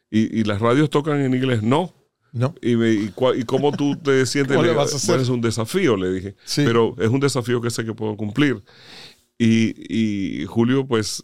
¿Y, 0.09 0.39
y 0.39 0.43
las 0.43 0.59
radios 0.59 0.89
tocan 0.89 1.21
en 1.21 1.33
inglés? 1.35 1.61
No. 1.61 1.93
No. 2.33 2.55
Y, 2.61 2.77
me, 2.77 2.89
y, 2.91 3.09
cua- 3.09 3.37
¿y 3.37 3.43
cómo 3.43 3.71
tú 3.73 3.95
te 3.97 4.25
sientes? 4.25 4.55
¿Cómo 4.55 4.65
le 4.65 4.71
Le- 4.71 4.77
vas 4.77 4.93
a 4.93 4.95
hacer? 4.95 5.09
Bueno, 5.09 5.23
es 5.23 5.29
un 5.29 5.41
desafío, 5.41 5.97
le 5.97 6.11
dije. 6.11 6.35
Sí. 6.45 6.63
Pero 6.65 6.95
es 6.97 7.09
un 7.09 7.19
desafío 7.19 7.61
que 7.61 7.69
sé 7.69 7.83
que 7.85 7.93
puedo 7.93 8.15
cumplir. 8.17 8.63
Y, 9.43 9.73
y 9.89 10.45
Julio, 10.45 10.85
pues, 10.85 11.23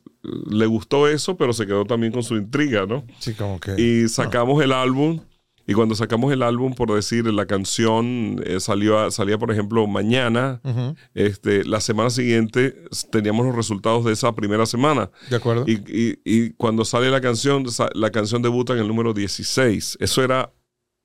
le 0.49 0.65
gustó 0.65 1.07
eso, 1.07 1.37
pero 1.37 1.53
se 1.53 1.67
quedó 1.67 1.85
también 1.85 2.11
con 2.11 2.23
su 2.23 2.35
intriga, 2.35 2.85
¿no? 2.87 3.05
Sí, 3.19 3.33
como 3.33 3.59
que. 3.59 3.75
Y 3.79 4.07
sacamos 4.07 4.63
el 4.63 4.71
álbum. 4.71 5.19
Y 5.69 5.73
cuando 5.73 5.95
sacamos 5.95 6.31
el 6.31 6.43
álbum, 6.43 6.73
por 6.73 6.93
decir, 6.95 7.25
la 7.31 7.45
canción 7.45 8.41
eh, 8.45 8.61
salió 8.61 9.11
salía, 9.11 9.37
por 9.37 9.51
ejemplo, 9.51 9.85
mañana. 9.85 10.61
Este, 11.13 11.65
la 11.65 11.81
semana 11.81 12.09
siguiente 12.09 12.73
teníamos 13.11 13.45
los 13.45 13.53
resultados 13.53 14.05
de 14.05 14.13
esa 14.13 14.33
primera 14.33 14.65
semana. 14.65 15.11
¿De 15.29 15.35
acuerdo? 15.35 15.65
Y, 15.67 15.73
y- 15.87 16.19
y 16.23 16.51
cuando 16.51 16.85
sale 16.85 17.11
la 17.11 17.19
canción, 17.19 17.65
la 17.95 18.11
canción 18.11 18.41
debuta 18.41 18.73
en 18.73 18.79
el 18.79 18.87
número 18.87 19.13
16. 19.13 19.97
Eso 19.99 20.23
era, 20.23 20.51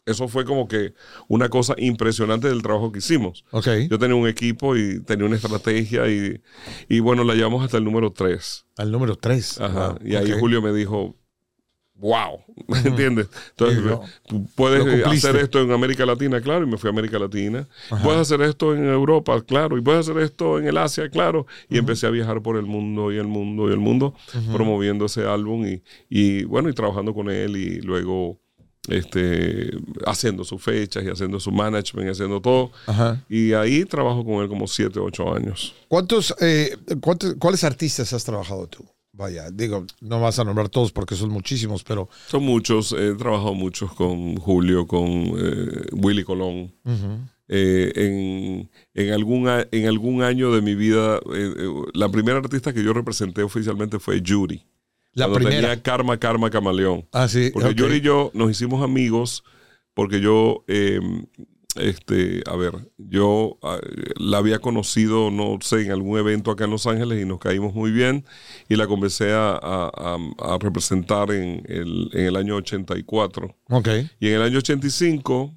eso 0.04 0.28
fue 0.28 0.44
como 0.44 0.66
que 0.66 0.94
una 1.28 1.48
cosa 1.48 1.74
impresionante 1.78 2.48
del 2.48 2.62
trabajo 2.62 2.90
que 2.90 2.98
hicimos. 2.98 3.44
ok. 3.50 3.68
Yo 3.88 3.98
tenía 3.98 4.16
un 4.16 4.26
equipo 4.28 4.76
y 4.76 5.00
tenía 5.00 5.26
una 5.26 5.36
estrategia 5.36 6.08
y, 6.08 6.40
y 6.88 7.00
bueno, 7.00 7.24
la 7.24 7.34
llevamos 7.34 7.64
hasta 7.64 7.78
el 7.78 7.84
número 7.84 8.10
3. 8.12 8.66
Al 8.78 8.90
número 8.90 9.16
3. 9.16 9.60
Ajá. 9.60 9.96
y 10.04 10.16
ahí 10.16 10.32
Julio 10.38 10.60
me 10.60 10.72
dijo, 10.72 11.16
wow, 11.94 12.40
¿me 12.66 12.78
entiendes? 12.78 13.28
Entonces, 13.50 13.80
tú 14.26 14.44
puedes 14.56 15.06
hacer 15.06 15.36
esto 15.36 15.60
en 15.60 15.70
América 15.70 16.04
Latina, 16.04 16.40
claro, 16.40 16.64
y 16.64 16.68
me 16.68 16.76
fui 16.76 16.88
a 16.88 16.90
América 16.90 17.18
Latina. 17.18 17.68
Ajá. 17.90 18.02
Puedes 18.02 18.22
hacer 18.22 18.42
esto 18.42 18.74
en 18.74 18.88
Europa, 18.88 19.40
claro, 19.42 19.78
y 19.78 19.82
puedes 19.82 20.08
hacer 20.08 20.20
esto 20.20 20.58
en 20.58 20.66
el 20.66 20.78
Asia, 20.78 21.08
claro. 21.10 21.46
Y 21.70 21.78
empecé 21.78 22.08
a 22.08 22.10
viajar 22.10 22.42
por 22.42 22.56
el 22.56 22.66
mundo 22.66 23.12
y 23.12 23.18
el 23.18 23.28
mundo 23.28 23.68
y 23.70 23.72
el 23.72 23.78
mundo, 23.78 24.14
promoviendo 24.52 25.04
ese 25.06 25.26
álbum 25.26 25.64
y, 25.64 25.82
y 26.10 26.42
bueno, 26.44 26.68
y 26.68 26.72
trabajando 26.72 27.14
con 27.14 27.30
él 27.30 27.56
y 27.56 27.80
luego 27.80 28.40
este 28.88 29.70
haciendo 30.06 30.44
sus 30.44 30.60
fechas 30.62 31.04
y 31.04 31.08
haciendo 31.08 31.38
su 31.40 31.50
management 31.52 32.08
y 32.08 32.10
haciendo 32.10 32.40
todo. 32.40 32.72
Ajá. 32.86 33.24
Y 33.28 33.52
ahí 33.52 33.84
trabajo 33.84 34.24
con 34.24 34.42
él 34.42 34.48
como 34.48 34.66
7, 34.66 34.98
8 35.00 35.34
años. 35.34 35.74
¿Cuántos, 35.88 36.34
eh, 36.40 36.76
cuántos- 37.00 37.34
¿Cuáles 37.38 37.64
artistas 37.64 38.12
has 38.12 38.24
trabajado 38.24 38.66
tú? 38.66 38.84
Vaya, 39.14 39.50
digo, 39.50 39.84
no 40.00 40.20
vas 40.20 40.38
a 40.38 40.44
nombrar 40.44 40.70
todos 40.70 40.90
porque 40.90 41.14
son 41.14 41.28
muchísimos, 41.30 41.84
pero. 41.84 42.08
Son 42.28 42.42
muchos, 42.42 42.92
he 42.92 43.14
trabajado 43.14 43.52
muchos 43.54 43.92
con 43.92 44.36
Julio, 44.36 44.86
con 44.86 45.06
eh, 45.06 45.86
Willy 45.92 46.24
Colón. 46.24 46.72
Ujú. 46.84 47.18
Eh, 47.54 47.92
en, 47.96 48.70
en, 48.94 49.12
algún, 49.12 49.46
en 49.70 49.86
algún 49.86 50.22
año 50.22 50.50
de 50.54 50.62
mi 50.62 50.74
vida, 50.74 51.16
eh, 51.16 51.20
eh, 51.58 51.68
la 51.92 52.08
primera 52.08 52.38
artista 52.38 52.72
que 52.72 52.82
yo 52.82 52.94
representé 52.94 53.42
oficialmente 53.42 53.98
fue 53.98 54.22
Yuri. 54.22 54.64
La 55.14 55.26
cuando 55.26 55.38
primera. 55.48 55.60
tenía 55.68 55.82
Karma, 55.82 56.18
Karma, 56.18 56.50
Camaleón. 56.50 57.06
Ah, 57.12 57.28
sí. 57.28 57.50
Porque 57.52 57.68
ok. 57.70 57.74
Yuri 57.74 57.96
y 57.96 58.00
yo 58.00 58.30
nos 58.34 58.50
hicimos 58.50 58.82
amigos 58.82 59.44
porque 59.94 60.20
yo, 60.20 60.64
eh, 60.68 61.00
este, 61.76 62.42
a 62.46 62.54
ver, 62.56 62.72
yo 62.98 63.58
ah, 63.62 63.78
la 64.16 64.38
había 64.38 64.58
conocido, 64.58 65.30
no 65.30 65.58
sé, 65.62 65.82
en 65.82 65.90
algún 65.92 66.18
evento 66.18 66.50
acá 66.50 66.64
en 66.64 66.70
Los 66.70 66.86
Ángeles 66.86 67.22
y 67.22 67.26
nos 67.26 67.38
caímos 67.38 67.74
muy 67.74 67.90
bien 67.90 68.24
y 68.68 68.76
la 68.76 68.86
comencé 68.86 69.32
a, 69.32 69.52
a- 69.52 69.90
a- 69.94 70.54
a 70.54 70.58
representar 70.58 71.30
en 71.30 71.62
el, 71.66 72.10
en 72.12 72.26
el 72.26 72.36
año 72.36 72.56
84. 72.56 73.54
Ok. 73.70 73.88
Y 74.20 74.28
en 74.28 74.34
el 74.34 74.42
año 74.42 74.58
85 74.58 75.54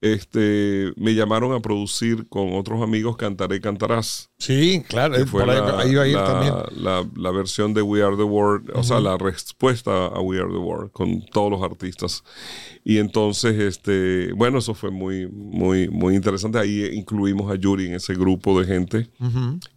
este, 0.00 0.92
me 0.96 1.14
llamaron 1.14 1.52
a 1.52 1.60
producir 1.60 2.26
con 2.28 2.54
otros 2.54 2.82
amigos 2.82 3.16
Cantaré 3.16 3.60
Cantarás. 3.60 4.30
Sí, 4.38 4.82
claro. 4.88 5.14
que 5.14 5.22
eh, 5.22 5.26
fue 5.26 5.42
por 5.44 5.50
ahí, 5.50 5.60
la, 5.60 5.78
ahí 5.78 5.90
iba 5.92 6.02
a 6.02 6.08
ir 6.08 6.14
la- 6.14 6.24
también. 6.24 6.54
la- 6.82 7.06
la 7.16 7.30
versión 7.30 7.74
de 7.74 7.82
We 7.82 8.02
Are 8.02 8.16
the 8.16 8.22
World, 8.22 8.70
o 8.74 8.82
sea, 8.82 8.98
la 9.00 9.18
respuesta 9.18 10.06
a 10.06 10.20
We 10.20 10.38
Are 10.38 10.48
the 10.50 10.56
World 10.58 10.90
con 10.92 11.24
todos 11.26 11.50
los 11.50 11.62
artistas. 11.62 12.24
Y 12.82 12.96
entonces, 12.98 13.58
este, 13.60 14.32
bueno, 14.32 14.58
eso 14.58 14.74
fue 14.74 14.90
muy, 14.90 15.26
muy, 15.28 15.88
muy 15.90 16.14
interesante. 16.16 16.58
Ahí 16.58 16.86
incluimos 16.94 17.50
a 17.52 17.56
Yuri 17.56 17.86
en 17.86 17.94
ese 17.94 18.14
grupo 18.14 18.58
de 18.58 18.66
gente, 18.66 19.10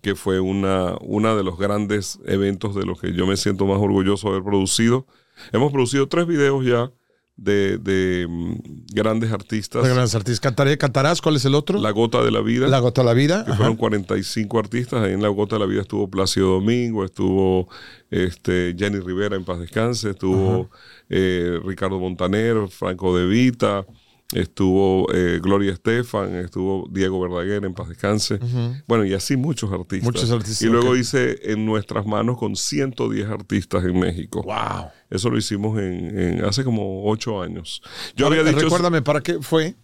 que 0.02 0.16
fue 0.16 0.40
una, 0.40 0.96
una 1.02 1.36
de 1.36 1.44
los 1.44 1.58
grandes 1.58 2.20
eventos 2.26 2.76
de 2.76 2.86
los 2.86 3.00
que 3.02 3.14
yo 3.14 3.28
me 3.28 3.36
siento 3.36 3.66
más 3.66 3.80
orgulloso 3.80 4.28
de 4.30 4.36
haber 4.38 4.44
producido. 4.46 5.06
Hemos 5.52 5.72
producido 5.74 6.08
tres 6.08 6.28
videos 6.28 6.66
ya 6.66 6.92
de, 7.36 7.78
de, 7.78 8.28
mm, 8.30 8.56
grandes 8.94 9.32
artistas. 9.32 9.84
De 9.84 9.90
grandes 9.90 10.16
artistas. 10.16 10.40
Cantaré, 10.40 10.78
¿Cantarás? 10.78 11.22
¿Cuál 11.22 11.36
es 11.36 11.46
el 11.46 11.56
otro? 11.56 11.80
La 11.80 11.92
Gota 11.92 12.24
de 12.24 12.32
la 12.32 12.42
Vida. 12.42 12.68
La 12.68 12.80
Gota 12.80 13.02
de 13.02 13.06
la 13.08 13.14
Vida. 13.14 13.44
Que 13.44 13.52
Ajá. 13.52 13.58
fueron 13.58 13.76
45 13.76 14.60
artistas. 14.60 15.04
Ahí 15.04 15.14
en 15.14 15.22
La 15.22 15.30
Gota 15.30 15.56
de 15.56 15.60
la 15.62 15.66
Vida 15.66 15.82
estuvo 15.82 16.10
Plácido 16.10 16.50
Domingo, 16.52 17.04
estuvo 17.04 17.68
este, 18.12 18.76
Jenny 18.78 19.00
Rivera 19.00 19.36
en 19.36 19.46
paz 19.46 19.60
descanse, 19.60 20.12
estuvo 20.12 20.70
eh, 21.10 21.60
Ricardo 21.66 22.00
Montaner, 22.00 22.68
Franco 22.70 23.18
De 23.18 23.26
Vita, 23.26 23.86
estuvo 24.34 25.08
eh, 25.14 25.40
Gloria 25.42 25.72
Estefan, 25.74 26.36
estuvo 26.36 26.88
Diego 26.92 27.20
Verdaguer 27.22 27.64
en 27.66 27.74
paz 27.74 27.90
descanse. 27.90 28.40
Bueno, 28.88 29.06
y 29.06 29.14
así 29.14 29.38
muchos 29.38 29.72
artistas. 29.72 30.04
Muchos 30.06 30.32
artistas, 30.32 30.62
Y 30.62 30.68
luego 30.68 30.96
hice 30.96 31.52
En 31.52 31.66
Nuestras 31.66 32.06
Manos 32.06 32.38
con 32.38 32.56
110 32.56 33.28
artistas 33.30 33.84
en 33.84 34.00
México. 34.00 34.44
Wow. 34.44 34.88
Eso 35.10 35.30
lo 35.30 35.38
hicimos 35.38 35.80
en, 35.80 36.20
en- 36.20 36.46
hace 36.46 36.64
como 36.64 37.06
ocho 37.10 37.42
años. 37.42 37.82
Yo 38.16 38.28
había 38.28 38.44
dicho, 38.44 38.60
Recuérdame, 38.60 39.02
¿para 39.02 39.22
qué 39.22 39.40
fue? 39.42 39.76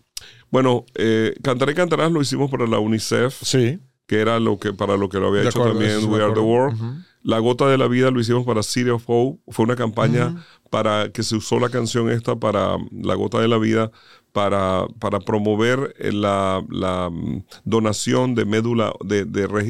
bueno, 0.52 0.86
eh, 0.96 1.36
Cantaré 1.44 1.74
Cantarás 1.76 2.12
lo 2.12 2.22
hicimos 2.22 2.50
para 2.52 2.66
la 2.68 2.80
UNICEF 2.80 3.34
Sí. 3.44 3.80
que 4.08 4.20
era 4.20 4.40
lo 4.40 4.58
que 4.60 4.74
para 4.74 4.98
lo 4.98 5.08
que 5.10 5.20
lo 5.20 5.28
había 5.28 5.42
De 5.42 5.50
hecho 5.50 5.60
acuerdo, 5.60 5.80
también 5.80 6.12
We 6.12 6.24
Are 6.24 6.34
the. 6.34 6.40
World. 6.40 7.06
La 7.22 7.38
gota 7.40 7.68
de 7.68 7.78
la 7.78 7.88
vida 7.90 8.12
lo 8.12 8.20
hicimos 8.22 8.46
para 8.46 8.64
City 8.64 8.90
of 8.90 9.04
Hope. 9.06 9.42
Fue 9.50 9.66
una 9.66 9.76
campaña 9.76 10.44
para 10.70 11.12
que 11.12 11.22
se 11.22 11.36
usó 11.36 11.60
la 11.60 11.70
canción 11.70 12.10
esta 12.10 12.38
para 12.38 12.78
La 12.92 13.16
gota 13.16 13.40
de 13.42 13.48
la 13.50 13.58
vida 13.58 13.92
para, 14.40 14.86
para 15.00 15.20
promover 15.20 15.94
eh, 16.00 16.14
la, 16.14 16.64
la, 16.70 17.10
mm, 17.10 17.44
donación 17.66 18.36
de 18.36 18.46
médula 18.46 18.94
de, 19.04 19.26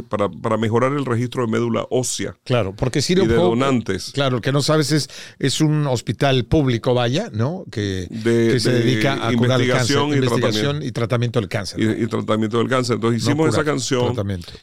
para, 0.07 0.30
para 0.30 0.57
mejorar 0.57 0.93
el 0.93 1.05
registro 1.05 1.43
de 1.45 1.51
médula 1.51 1.88
ósea 1.89 2.36
Claro, 2.43 2.76
porque 2.76 3.01
City 3.01 3.22
y 3.22 3.26
de 3.28 3.34
donantes. 3.34 4.11
Claro, 4.13 4.36
el 4.38 4.41
que 4.43 4.51
no 4.51 4.61
sabes 4.61 4.91
es, 4.91 5.09
es 5.39 5.59
un 5.59 5.88
hospital 5.88 6.45
público, 6.45 6.93
vaya, 6.93 7.30
¿no? 7.34 7.65
Que, 7.72 8.05
De- 8.11 8.49
que 8.53 8.59
se 8.59 8.72
de 8.72 8.80
dedica 8.84 9.28
a 9.28 9.34
curar 9.34 9.59
el 9.61 9.70
cáncer. 9.70 9.97
investigación 9.97 10.09
y 10.11 10.13
investigación 10.17 10.61
tratamiento. 10.80 10.86
y 10.88 10.91
tratamiento 10.91 11.39
del 11.39 11.49
cáncer. 11.49 11.80
y, 11.80 12.03
y 12.03 12.07
tratamiento 12.07 12.57
del 12.59 12.67
cáncer. 12.70 12.95
Entonces 12.95 13.24
No 13.24 13.32
hicimos 13.32 13.49
esa 13.49 13.63
canción 13.63 14.15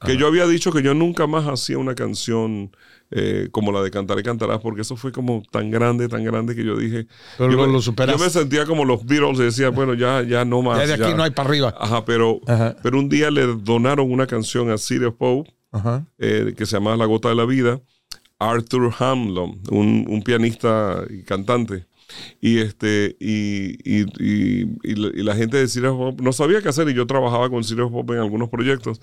que 0.05 0.17
yo 0.17 0.29
había 0.29 0.47
dicho 0.47 0.71
que 0.71 0.83
yo 0.83 0.95
nunca 0.95 1.27
más 1.27 1.47
hacía 1.49 1.79
una 1.79 1.97
canción 1.97 2.71
eh, 3.11 3.49
como 3.53 3.71
la 3.73 3.83
de 3.83 3.91
Cantaré 3.91 4.23
Cantarás 4.23 4.61
porque 4.61 4.83
eso 4.83 4.97
fue 4.97 5.13
como 5.13 5.43
tan 5.51 5.71
grande, 5.71 6.09
tan 6.09 6.25
grande 6.25 6.55
que 6.57 6.65
yo 6.65 6.77
dije... 6.77 7.07
Pero 7.39 7.51
yo, 7.53 7.57
lo- 7.67 7.81
yo 7.81 8.19
me 8.19 8.31
sentía 8.31 8.67
como 8.67 8.85
los 8.85 9.05
Beatles 9.07 9.39
y 9.39 9.43
decía, 9.45 9.69
bueno, 9.71 9.95
ya, 9.95 10.23
ya 10.23 10.45
no 10.45 10.63
más. 10.63 10.79
ya 10.81 10.87
de 10.87 10.95
aquí 11.05 11.15
no 11.15 11.23
hay 11.23 11.31
para 11.31 11.49
arriba. 11.49 11.75
Ajá, 11.79 12.05
pero, 12.05 12.41
Ajá. 12.47 12.77
pero 12.83 12.99
un 12.99 13.09
día 13.09 13.31
le 13.31 13.47
donaron 13.47 14.11
una 14.11 14.27
canción 14.27 14.71
a 14.71 14.75
of 14.75 15.15
Pope 15.17 15.53
eh, 16.19 16.55
que 16.57 16.67
se 16.67 16.77
llama 16.77 16.97
La 16.97 17.05
Gota 17.07 17.29
de 17.29 17.35
la 17.37 17.45
Vida, 17.45 17.81
Arthur 18.39 18.93
Hamlin, 18.99 19.61
un, 19.71 20.05
un 20.09 20.23
pianista 20.23 21.03
y 21.09 21.23
cantante. 21.23 21.87
Y 22.41 22.59
este 22.59 23.17
y, 23.21 23.77
y, 23.85 24.07
y- 24.19 25.23
la 25.23 25.35
gente 25.35 25.57
de 25.57 25.69
Serious 25.69 25.97
Pop 25.97 26.21
no 26.21 26.33
sabía 26.33 26.63
qué 26.63 26.69
hacer 26.69 26.89
y 26.89 26.95
yo 26.95 27.07
trabajaba 27.07 27.51
con 27.51 27.65
Serious 27.65 27.91
Pop 27.91 28.11
en 28.11 28.19
algunos 28.19 28.49
proyectos. 28.49 29.01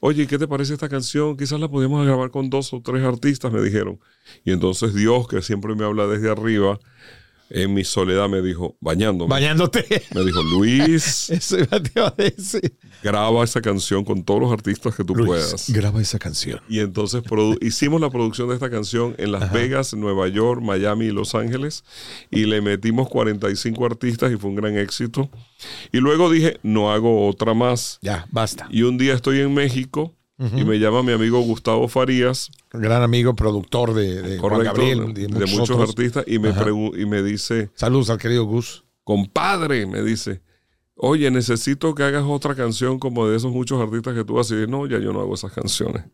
Oye, 0.00 0.26
¿qué 0.26 0.38
te 0.38 0.48
parece 0.48 0.74
esta 0.74 0.88
canción? 0.88 1.36
Quizás 1.36 1.60
la 1.60 1.68
podemos 1.68 2.04
grabar 2.06 2.30
con 2.30 2.50
dos 2.50 2.72
o 2.72 2.80
tres 2.82 3.02
artistas, 3.04 3.52
me 3.52 3.62
dijeron. 3.62 4.00
Y 4.44 4.52
entonces 4.52 4.94
Dios, 4.94 5.28
que 5.28 5.42
siempre 5.42 5.74
me 5.74 5.84
habla 5.84 6.06
desde 6.06 6.30
arriba, 6.30 6.78
en 7.50 7.72
mi 7.74 7.84
soledad 7.84 8.28
me 8.28 8.42
dijo, 8.42 8.76
bañándome. 8.80 9.30
Bañándote. 9.30 9.84
me 10.14 10.24
dijo, 10.24 10.42
Luis, 10.42 11.30
Eso 11.30 11.58
iba 11.58 11.80
te 11.80 11.90
iba 11.96 12.08
a 12.08 12.14
decir. 12.16 12.76
graba 13.02 13.44
esa 13.44 13.60
canción 13.60 14.04
con 14.04 14.22
todos 14.24 14.40
los 14.40 14.52
artistas 14.52 14.94
que 14.94 15.04
tú 15.04 15.14
Luis, 15.14 15.26
puedas. 15.28 15.70
graba 15.70 16.00
esa 16.00 16.18
canción. 16.18 16.60
Y 16.68 16.80
entonces 16.80 17.22
hicimos 17.60 18.00
la 18.00 18.10
producción 18.10 18.48
de 18.48 18.54
esta 18.54 18.70
canción 18.70 19.14
en 19.18 19.32
Las 19.32 19.52
Vegas, 19.52 19.94
Nueva 19.94 20.28
York, 20.28 20.60
Miami 20.62 21.06
y 21.06 21.10
Los 21.10 21.34
Ángeles. 21.34 21.84
Y 22.30 22.44
le 22.44 22.60
metimos 22.60 23.08
45 23.08 23.84
artistas 23.86 24.32
y 24.32 24.36
fue 24.36 24.50
un 24.50 24.56
gran 24.56 24.76
éxito. 24.76 25.30
Y 25.92 25.98
luego 25.98 26.30
dije, 26.30 26.58
no 26.62 26.92
hago 26.92 27.26
otra 27.28 27.54
más. 27.54 27.98
Ya, 28.02 28.26
basta. 28.30 28.68
Y 28.70 28.82
un 28.82 28.98
día 28.98 29.14
estoy 29.14 29.40
en 29.40 29.54
México 29.54 30.14
y 30.38 30.64
me 30.64 30.78
llama 30.78 31.02
mi 31.02 31.12
amigo 31.12 31.40
Gustavo 31.40 31.88
Farías, 31.88 32.50
Gran 32.72 33.02
amigo, 33.02 33.34
productor 33.34 33.94
de, 33.94 34.22
de 34.22 34.38
Juan 34.38 34.62
Gabriel, 34.62 35.12
de, 35.14 35.28
muchos, 35.28 35.70
otros. 35.70 35.88
artistas, 35.90 36.24
y 36.26 36.38
me, 36.38 36.50
Ajá. 36.50 36.66
y 36.70 37.06
me 37.06 37.22
dice, 37.22 37.70
Saludos 37.74 38.10
al 38.10 38.18
querido 38.18 38.44
Gus. 38.44 38.84
compadre, 39.04 39.86
me 39.86 40.02
dice, 40.02 40.42
oye, 40.94 41.30
necesito 41.30 41.94
que 41.94 42.02
hagas 42.02 42.24
otra 42.26 42.54
canción 42.54 42.98
como 42.98 43.26
de 43.28 43.36
esos 43.36 43.52
muchos 43.52 43.80
artistas 43.80 44.14
que 44.14 44.24
tú 44.24 44.38
haces. 44.38 44.52
Y 44.52 44.54
dije, 44.56 44.66
no, 44.70 44.86
ya 44.86 44.98
yo 44.98 45.12
no 45.12 45.20
hago 45.20 45.34
esas 45.34 45.52
canciones. 45.52 46.04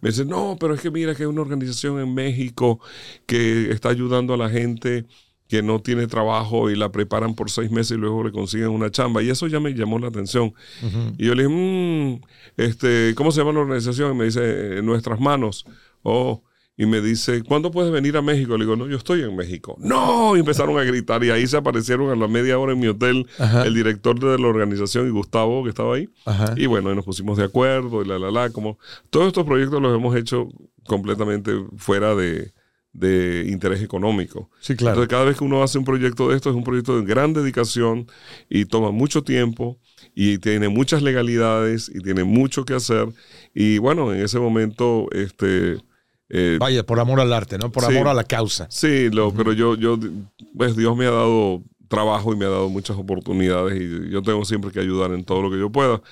Me 0.00 0.10
dice, 0.10 0.24
no, 0.24 0.56
pero 0.60 0.74
es 0.74 0.80
que 0.80 0.90
mira 0.90 1.14
que 1.14 1.22
hay 1.24 1.28
una 1.28 1.40
organización 1.42 1.98
en 2.00 2.14
México 2.14 2.80
que 3.26 3.70
está 3.72 3.88
ayudando 3.90 4.34
a 4.34 4.36
la 4.36 4.48
gente 4.48 5.06
que 5.48 5.62
no 5.62 5.80
tiene 5.80 6.06
trabajo 6.06 6.70
y 6.70 6.76
la 6.76 6.90
preparan 6.90 7.34
por 7.34 7.50
seis 7.50 7.70
meses 7.70 7.92
y 7.96 8.00
luego 8.00 8.24
le 8.24 8.32
consiguen 8.32 8.68
una 8.68 8.90
chamba. 8.90 9.22
Y 9.22 9.30
eso 9.30 9.46
ya 9.46 9.60
me 9.60 9.72
llamó 9.74 9.98
la 9.98 10.08
atención. 10.08 10.52
Y 11.18 11.26
yo 11.26 11.34
le 11.34 11.44
dije, 11.46 11.54
"Mm, 11.54 12.20
este, 12.56 13.14
¿cómo 13.16 13.30
se 13.30 13.40
llama 13.40 13.52
la 13.52 13.60
organización? 13.60 14.12
Y 14.12 14.18
me 14.18 14.24
dice, 14.24 14.78
en 14.78 14.86
nuestras 14.86 15.20
manos. 15.20 15.64
Oh. 16.02 16.42
Y 16.78 16.84
me 16.84 17.00
dice, 17.00 17.42
¿cuándo 17.42 17.70
puedes 17.70 17.90
venir 17.90 18.18
a 18.18 18.22
México? 18.22 18.58
Le 18.58 18.64
digo, 18.64 18.76
no, 18.76 18.86
yo 18.86 18.98
estoy 18.98 19.22
en 19.22 19.34
México. 19.34 19.76
No, 19.80 20.36
y 20.36 20.40
empezaron 20.40 20.78
a 20.78 20.82
gritar 20.84 21.24
y 21.24 21.30
ahí 21.30 21.46
se 21.46 21.56
aparecieron 21.56 22.10
a 22.10 22.16
la 22.16 22.28
media 22.28 22.58
hora 22.58 22.74
en 22.74 22.80
mi 22.80 22.86
hotel 22.86 23.26
Ajá. 23.38 23.62
el 23.64 23.72
director 23.72 24.20
de 24.20 24.38
la 24.38 24.46
organización 24.46 25.06
y 25.06 25.10
Gustavo 25.10 25.62
que 25.64 25.70
estaba 25.70 25.94
ahí. 25.94 26.10
Ajá. 26.26 26.52
Y 26.54 26.66
bueno, 26.66 26.92
y 26.92 26.94
nos 26.94 27.06
pusimos 27.06 27.38
de 27.38 27.44
acuerdo 27.44 28.02
y 28.02 28.04
la, 28.06 28.18
la, 28.18 28.30
la, 28.30 28.50
como 28.50 28.78
todos 29.08 29.28
estos 29.28 29.46
proyectos 29.46 29.80
los 29.80 29.96
hemos 29.96 30.14
hecho 30.16 30.48
completamente 30.86 31.52
fuera 31.78 32.14
de, 32.14 32.52
de 32.98 33.46
interés 33.48 33.82
económico. 33.82 34.50
Sí, 34.60 34.74
claro. 34.76 34.94
Entonces, 34.94 35.10
cada 35.10 35.24
vez 35.24 35.36
que 35.36 35.44
uno 35.44 35.62
hace 35.62 35.78
un 35.78 35.84
proyecto 35.84 36.28
de 36.30 36.36
esto, 36.36 36.50
es 36.50 36.56
un 36.56 36.64
proyecto 36.64 36.98
de 37.00 37.06
gran 37.06 37.32
dedicación 37.32 38.06
y 38.48 38.64
toma 38.64 38.90
mucho 38.90 39.22
tiempo 39.22 39.78
y 40.14 40.38
tiene 40.38 40.68
muchas 40.68 41.02
legalidades 41.02 41.90
y 41.94 42.00
tiene 42.00 42.24
mucho 42.24 42.64
que 42.64 42.74
hacer. 42.74 43.08
Y 43.54 43.78
bueno, 43.78 44.12
en 44.14 44.20
ese 44.22 44.38
momento, 44.38 45.08
este... 45.12 45.78
eh, 46.30 46.56
Vaya, 46.58 46.84
por 46.84 46.98
amor 47.00 47.20
al 47.20 47.32
arte, 47.32 47.58
¿no? 47.58 47.70
Por 47.70 47.84
Sí. 47.84 47.92
amor 47.94 48.08
a 48.08 48.14
la 48.14 48.24
causa. 48.24 48.66
Sí, 48.70 49.10
lo, 49.10 49.32
pero 49.32 49.52
yo, 49.52 49.74
yo, 49.76 49.98
pues 50.56 50.74
Dios 50.76 50.96
me 50.96 51.06
ha 51.06 51.10
dado 51.10 51.62
trabajo 51.88 52.32
y 52.32 52.36
me 52.36 52.44
ha 52.44 52.48
dado 52.48 52.68
muchas 52.68 52.96
oportunidades 52.96 53.80
y 53.80 54.10
yo 54.10 54.22
tengo 54.22 54.44
siempre 54.44 54.70
que 54.70 54.80
ayudar 54.80 55.12
en 55.12 55.24
todo 55.24 55.42
lo 55.42 55.50
que 55.50 55.58
yo 55.58 55.70
pueda. 55.70 56.02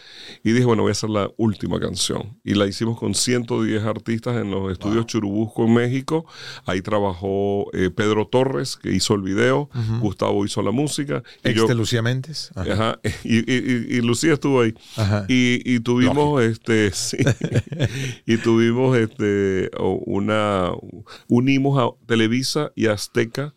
Y 0.43 0.53
dije, 0.53 0.65
bueno, 0.65 0.83
voy 0.83 0.91
a 0.91 0.93
hacer 0.93 1.11
la 1.11 1.31
última 1.37 1.81
canción. 1.81 2.39
Y 2.45 2.55
la 2.55 2.67
hicimos 2.67 2.99
con 2.99 3.15
110 3.15 3.83
artistas 3.85 4.37
en 4.37 4.51
los 4.51 4.71
estudios 4.73 5.07
Churubusco 5.07 5.65
en 5.65 5.75
México. 5.75 6.27
Ahí 6.67 6.81
trabajó 6.83 7.71
eh, 7.73 7.91
Pedro 7.91 8.27
Torres, 8.27 8.77
que 8.77 8.93
hizo 8.93 9.15
el 9.15 9.23
video, 9.23 9.69
Gustavo 10.01 10.45
hizo 10.45 10.63
la 10.63 10.71
música. 10.71 11.23
Y 11.45 11.49
Ex 11.51 11.57
yo, 11.57 11.67
de 11.67 11.75
Lucía 11.75 12.03
Méndez. 12.03 12.51
Ajá. 12.55 12.73
Ajá, 12.73 13.01
y, 13.25 13.39
y- 13.39 13.97
y- 13.99 14.01
Lucía 14.03 14.35
estuvo 14.35 14.61
ahí. 14.61 14.75
Ajá. 14.97 15.25
Y, 15.29 15.61
y 15.65 15.81
tuvimos 15.81 16.43
este 16.43 16.91
sí, 16.93 17.17
y 18.27 18.37
tuvimos 18.39 18.97
este 18.97 19.71
una 20.07 20.71
unimos 21.29 21.79
a 21.79 22.07
Televisa 22.07 22.73
y 22.75 22.87
Azteca 22.87 23.55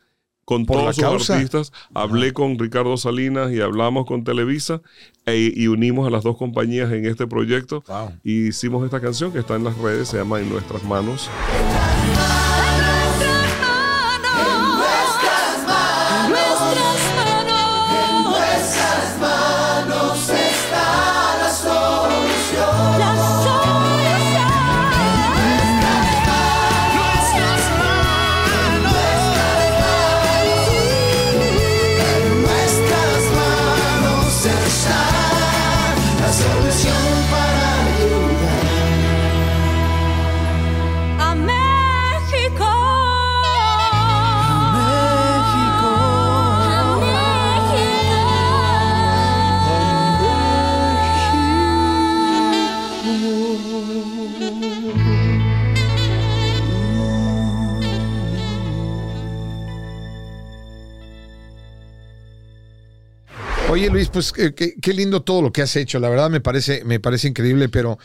con 0.48 0.66
Por 0.66 0.78
todos 0.78 0.96
sus 0.96 1.04
causa. 1.04 1.34
artistas. 1.36 1.74
Hablé 1.94 2.32
con 2.32 2.58
Ricardo 2.58 2.96
Salinas 2.96 3.52
y 3.52 3.60
hablamos 3.60 4.06
con 4.06 4.24
Televisa 4.24 4.82
e- 5.26 5.52
y 5.54 5.68
unimos 5.68 6.08
a 6.08 6.10
las 6.10 6.24
dos 6.24 6.38
compañías 6.38 6.90
en 6.94 7.04
este 7.06 7.28
proyecto. 7.28 7.84
Wow. 7.86 8.14
Y 8.24 8.48
hicimos 8.48 8.86
esta 8.86 9.02
canción 9.02 9.34
que 9.34 9.40
está 9.40 9.56
en 9.58 9.66
las 9.66 9.78
redes, 9.78 10.08
se 10.08 10.18
llama 10.18 10.40
En 10.40 10.50
Nuestras 10.50 10.86
Manos. 10.86 11.30
Oye, 63.78 63.92
Luis, 63.92 64.10
pues 64.10 64.32
qué, 64.32 64.56
qué- 64.56 64.94
lindo 64.94 65.22
todo 65.22 65.44
lo 65.44 65.52
que 65.52 65.62
has 65.62 65.76
hecho. 65.76 66.00
La 66.00 66.10
verdad 66.10 66.32
me 66.32 66.42
parece, 66.42 66.84
me 66.84 67.00
parece 67.00 67.28
increíble, 67.28 67.70
pero, 67.70 68.00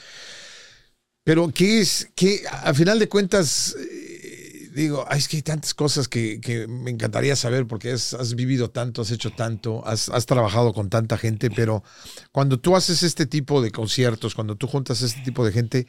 pero 1.24 1.48
¿qué 1.48 1.80
es? 1.80 2.10
¿Qué, 2.14 2.42
a 2.50 2.74
final 2.74 2.98
de 2.98 3.08
cuentas, 3.08 3.74
eh, 3.78 4.68
digo, 4.74 5.06
es 5.10 5.28
que 5.28 5.36
hay 5.36 5.42
tantas 5.42 5.72
cosas 5.72 6.08
que, 6.08 6.40
que 6.42 6.66
me 6.66 6.90
encantaría 6.90 7.36
saber 7.36 7.66
porque 7.66 7.92
has, 7.92 8.12
has 8.12 8.34
vivido 8.34 8.70
tanto, 8.70 9.00
has 9.00 9.10
hecho 9.12 9.30
tanto, 9.32 9.86
has, 9.86 10.10
has 10.10 10.26
trabajado 10.26 10.74
con 10.74 10.90
tanta 10.90 11.16
gente, 11.16 11.50
pero 11.50 11.82
cuando 12.32 12.58
tú 12.60 12.76
haces 12.76 13.02
este 13.02 13.24
tipo 13.26 13.62
de 13.62 13.70
conciertos, 13.70 14.34
cuando 14.34 14.56
tú 14.56 14.66
juntas 14.66 15.00
este 15.00 15.22
tipo 15.22 15.44
de 15.44 15.52
gente, 15.52 15.86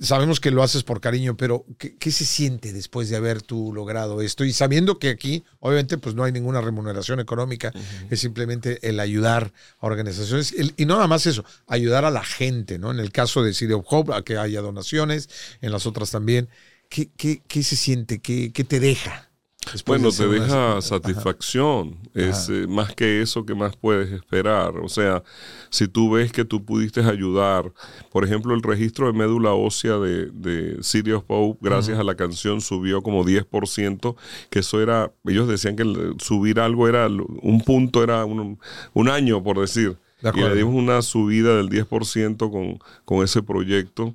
sabemos 0.00 0.40
que 0.40 0.50
lo 0.50 0.62
haces 0.62 0.82
por 0.82 1.00
cariño, 1.00 1.36
pero 1.36 1.64
¿qué, 1.78 1.96
qué 1.96 2.10
se 2.10 2.24
siente 2.24 2.72
después 2.72 3.08
de 3.08 3.16
haber 3.16 3.40
tú 3.40 3.72
logrado 3.72 4.20
esto? 4.20 4.44
Y 4.44 4.52
sabiendo 4.52 4.98
que 4.98 5.08
aquí, 5.08 5.42
obviamente, 5.60 5.96
pues 5.96 6.14
no 6.14 6.24
hay 6.24 6.32
ninguna 6.32 6.60
remuneración 6.60 7.18
económica, 7.20 7.72
es 8.10 8.20
simplemente 8.20 8.86
el 8.88 9.00
ayudar 9.00 9.52
a 9.78 9.86
organizaciones 9.86 10.52
el- 10.52 10.74
y 10.76 10.84
no 10.84 10.96
nada 10.96 11.06
más 11.06 11.26
eso, 11.26 11.44
ayudar 11.66 12.04
a 12.04 12.10
la 12.10 12.24
gente, 12.24 12.78
¿no? 12.78 12.90
En 12.90 13.00
el 13.00 13.10
caso 13.10 13.42
de 13.42 13.54
City 13.54 13.72
of 13.72 13.86
Hope, 13.88 14.12
a 14.14 14.22
que 14.22 14.36
haya 14.36 14.60
donaciones, 14.60 15.28
en 15.62 15.72
las 15.72 15.86
otras 15.86 16.10
también. 16.10 16.48
¿Qué, 16.90 17.08
qué, 17.16 17.40
qué 17.48 17.62
se 17.62 17.76
siente? 17.76 18.18
¿Qué, 18.18 18.52
qué 18.52 18.64
te 18.64 18.80
deja? 18.80 19.29
Después 19.72 20.00
de 20.00 20.08
Bueno, 20.08 20.16
te 20.16 20.26
una- 20.26 20.44
deja 20.44 20.70
Ajá. 20.72 20.82
satisfacción. 20.82 21.98
Es 22.14 22.48
eh, 22.48 22.66
más 22.68 22.94
que 22.94 23.22
eso 23.22 23.44
que 23.44 23.54
más 23.54 23.76
puedes 23.76 24.10
esperar. 24.12 24.76
O 24.78 24.88
sea, 24.88 25.22
si 25.70 25.88
tú 25.88 26.10
ves 26.12 26.32
que 26.32 26.44
tú 26.44 26.64
pudiste 26.64 27.00
ayudar, 27.00 27.72
por 28.10 28.24
ejemplo, 28.24 28.54
el 28.54 28.62
registro 28.62 29.06
de 29.06 29.12
médula 29.12 29.52
ósea 29.52 29.96
de, 29.98 30.76
of 31.14 31.24
Hope, 31.28 31.58
gracias 31.62 31.98
a 31.98 32.04
la 32.04 32.14
canción, 32.16 32.60
subió 32.60 33.02
como 33.02 33.24
10%, 33.24 34.16
que 34.50 34.60
eso 34.60 34.80
era, 34.82 35.12
ellos 35.24 35.48
decían 35.48 35.76
que 35.76 35.82
el- 35.82 36.16
subir 36.18 36.60
algo 36.60 36.88
era, 36.88 37.06
un 37.06 37.62
punto 37.64 38.02
era 38.02 38.24
un, 38.24 38.58
un 38.92 39.08
año, 39.08 39.42
por 39.42 39.60
decir. 39.60 39.96
De 40.22 40.30
Y 40.34 40.40
le 40.40 40.54
dimos 40.54 40.74
una 40.74 41.00
subida 41.00 41.56
del 41.56 41.70
10% 41.70 42.50
con, 42.50 42.78
con 43.06 43.24
ese 43.24 43.42
proyecto. 43.42 44.14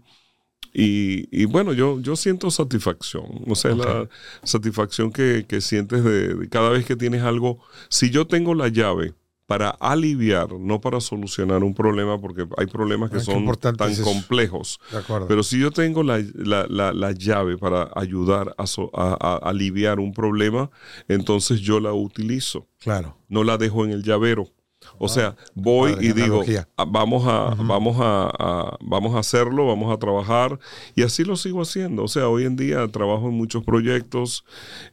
Y, 0.78 1.30
y 1.32 1.46
bueno, 1.46 1.72
yo, 1.72 2.02
yo 2.02 2.18
siento 2.18 2.52
satisfacción. 2.52 3.24
O 3.48 3.56
sea, 3.56 3.72
la 3.76 4.10
satisfacción 4.44 5.12
que, 5.12 5.46
que 5.48 5.62
sientes 5.62 6.04
de, 6.04 6.34
de 6.36 6.50
cada 6.50 6.70
vez 6.70 6.86
que 6.86 6.98
tienes 6.98 7.22
algo. 7.24 7.60
Si 7.90 8.10
yo 8.10 8.28
tengo 8.28 8.54
la 8.54 8.68
llave 8.68 9.14
para 9.48 9.70
aliviar, 9.70 10.52
no 10.60 10.82
para 10.82 11.00
solucionar 11.00 11.64
un 11.64 11.74
problema, 11.76 12.20
porque 12.20 12.46
hay 12.58 12.66
problemas 12.66 13.10
que 13.12 13.18
Ah, 13.18 13.20
son 13.22 13.46
tan 13.78 13.92
es 13.92 14.00
complejos. 14.02 14.80
Pero 15.28 15.44
si 15.44 15.60
yo 15.60 15.72
tengo 15.72 16.02
la, 16.04 16.20
la- 16.34 16.66
la- 16.68 16.92
la 16.94 17.12
llave 17.14 17.58
para 17.58 17.90
ayudar 17.96 18.54
a, 18.58 18.66
so- 18.68 18.90
a- 18.94 19.14
a 19.22 19.50
aliviar 19.50 20.00
un 20.00 20.14
problema, 20.14 20.72
entonces 21.08 21.62
yo 21.62 21.80
la 21.80 21.94
utilizo 21.94 22.68
claro. 22.80 23.18
no 23.30 23.44
la 23.44 23.58
dejo 23.58 23.86
en 23.86 23.92
el 23.92 24.04
llavero. 24.04 24.50
O 24.98 25.08
sea, 25.10 25.36
voy 25.56 25.94
padre, 25.94 26.06
y 26.08 26.14
digo, 26.14 26.26
analogía. 26.36 26.70
"Ah, 26.78 26.86
vamos 26.88 27.28
a, 27.28 27.56
vamos 27.56 27.98
a, 28.00 28.30
a- 28.38 28.78
vamos 28.82 29.16
a 29.16 29.20
hacerlo, 29.20 29.68
vamos 29.68 29.94
a 29.94 29.98
trabajar 30.00 30.58
y 30.96 31.04
así 31.04 31.24
lo 31.24 31.36
sigo 31.36 31.62
haciendo. 31.62 32.04
O 32.04 32.08
sea, 32.08 32.28
hoy 32.30 32.46
en 32.46 32.56
día 32.56 32.88
trabajo 32.88 33.28
en 33.30 33.34
muchos 33.36 33.64
proyectos 33.64 34.46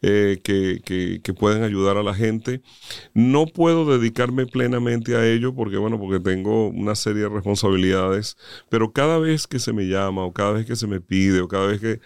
eh, 0.02 0.40
que, 0.42 0.80
que- 0.84 1.20
que 1.22 1.34
pueden 1.34 1.62
ayudar 1.62 1.96
a 1.96 2.02
la 2.02 2.14
gente. 2.14 2.62
No 3.14 3.46
puedo 3.46 3.84
dedicarme 3.98 4.46
plenamente 4.46 5.16
a 5.16 5.26
ello 5.26 5.54
porque, 5.54 5.76
bueno, 5.76 5.98
porque 5.98 6.20
tengo 6.20 6.68
una 6.68 6.94
serie 6.94 7.22
de 7.22 7.28
responsabilidades, 7.28 8.36
pero 8.68 8.92
cada 8.92 9.18
vez 9.18 9.46
que 9.46 9.58
se 9.58 9.72
me 9.72 9.84
llama 9.88 10.24
o 10.24 10.32
cada 10.32 10.52
vez 10.52 10.66
que 10.66 10.76
se 10.76 10.86
me 10.86 11.00
pide 11.00 11.40
o 11.40 11.48
cada 11.48 11.66
vez 11.66 11.80
que 11.80 12.00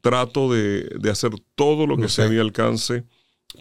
trato 0.00 0.52
de, 0.52 0.88
de 1.00 1.10
hacer 1.10 1.32
todo 1.54 1.86
lo 1.86 1.96
que 1.96 2.06
esté 2.06 2.22
a 2.22 2.28
mi 2.28 2.38
alcance 2.38 3.04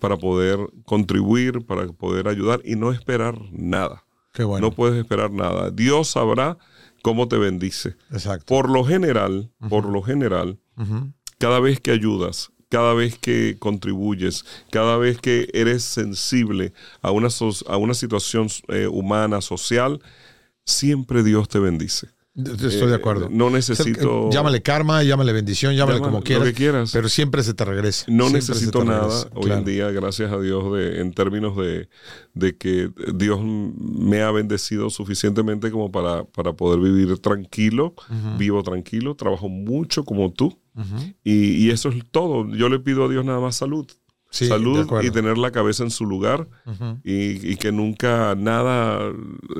para 0.01 0.17
poder 0.17 0.59
contribuir, 0.86 1.65
para 1.65 1.88
poder 1.88 2.27
ayudar 2.27 2.61
y 2.65 2.75
no 2.75 2.91
esperar 2.91 3.38
nada. 3.51 4.03
Qué 4.33 4.43
bueno. 4.43 4.67
No 4.67 4.75
puedes 4.75 4.97
esperar 4.99 5.31
nada. 5.31 5.71
Dios 5.71 6.09
sabrá 6.09 6.57
cómo 7.01 7.27
te 7.27 7.38
bendice. 7.38 7.95
Exacto. 8.11 8.45
Por 8.47 8.69
lo 8.69 8.83
general, 8.83 9.51
por 9.69 9.86
lo 9.86 10.01
general, 10.01 10.59
cada 11.38 11.59
vez 11.59 11.79
que 11.79 11.91
ayudas, 11.91 12.51
cada 12.67 12.93
vez 12.93 13.17
que 13.17 13.55
contribuyes, 13.59 14.43
cada 14.71 14.97
vez 14.97 15.19
que 15.21 15.47
eres 15.53 15.83
sensible 15.83 16.73
a 17.01 17.11
una, 17.11 17.29
so- 17.29 17.51
a 17.69 17.77
una 17.77 17.93
situación 17.93 18.47
eh, 18.67 18.88
humana, 18.88 19.39
social, 19.39 20.01
siempre 20.65 21.23
Dios 21.23 21.47
te 21.47 21.59
bendice. 21.59 22.09
Estoy 22.36 22.88
de 22.88 22.91
Eh, 22.91 22.95
acuerdo. 22.95 23.29
no 23.31 23.49
necesito- 23.49 24.29
Llámale 24.29 24.61
karma, 24.61 25.01
llámale 25.03 25.31
bendición, 25.31 25.73
llámale 25.73 25.99
como 25.99 26.17
lo 26.17 26.23
quieras. 26.23 26.45
que 26.49 26.53
quieras. 26.53 26.91
Pero 26.91 27.07
siempre 27.07 27.43
se 27.43 27.53
te 27.53 27.63
regresa. 27.63 28.05
No 28.09 28.29
necesito 28.29 28.83
nada 28.83 29.03
regresa, 29.07 29.29
hoy 29.36 29.43
claro. 29.45 29.59
en 29.59 29.65
día, 29.65 29.91
gracias 29.91 30.31
a 30.33 30.39
Dios, 30.39 30.73
de, 30.73 30.99
en 30.99 31.13
términos 31.13 31.55
de, 31.55 31.88
de 32.33 32.57
que 32.57 32.91
Dios 33.13 33.39
me 33.41 34.21
ha 34.21 34.31
bendecido 34.31 34.89
suficientemente 34.89 35.71
como 35.71 35.91
para, 35.91 36.25
para 36.25 36.51
poder 36.53 36.79
vivir 36.81 37.17
tranquilo, 37.19 37.93
vivo 38.38 38.63
tranquilo, 38.63 39.15
trabajo 39.15 39.47
mucho 39.47 40.03
como 40.03 40.31
tú. 40.33 40.59
y, 41.23 41.65
y 41.65 41.69
eso 41.69 41.88
es 41.88 42.03
todo. 42.11 42.53
Yo 42.53 42.67
le 42.67 42.79
pido 42.79 43.05
a 43.05 43.09
Dios 43.09 43.23
nada 43.23 43.39
más 43.39 43.55
salud. 43.55 43.88
Sí, 44.36 44.47
salud 44.47 44.86
y 45.01 45.11
tener 45.11 45.38
la 45.38 45.49
cabeza 45.51 45.83
en 45.83 45.91
su 45.91 46.05
lugar 46.05 46.47
y, 47.03 47.51
y 47.51 47.55
que 47.55 47.71
nunca 47.71 48.36
nada 48.36 49.13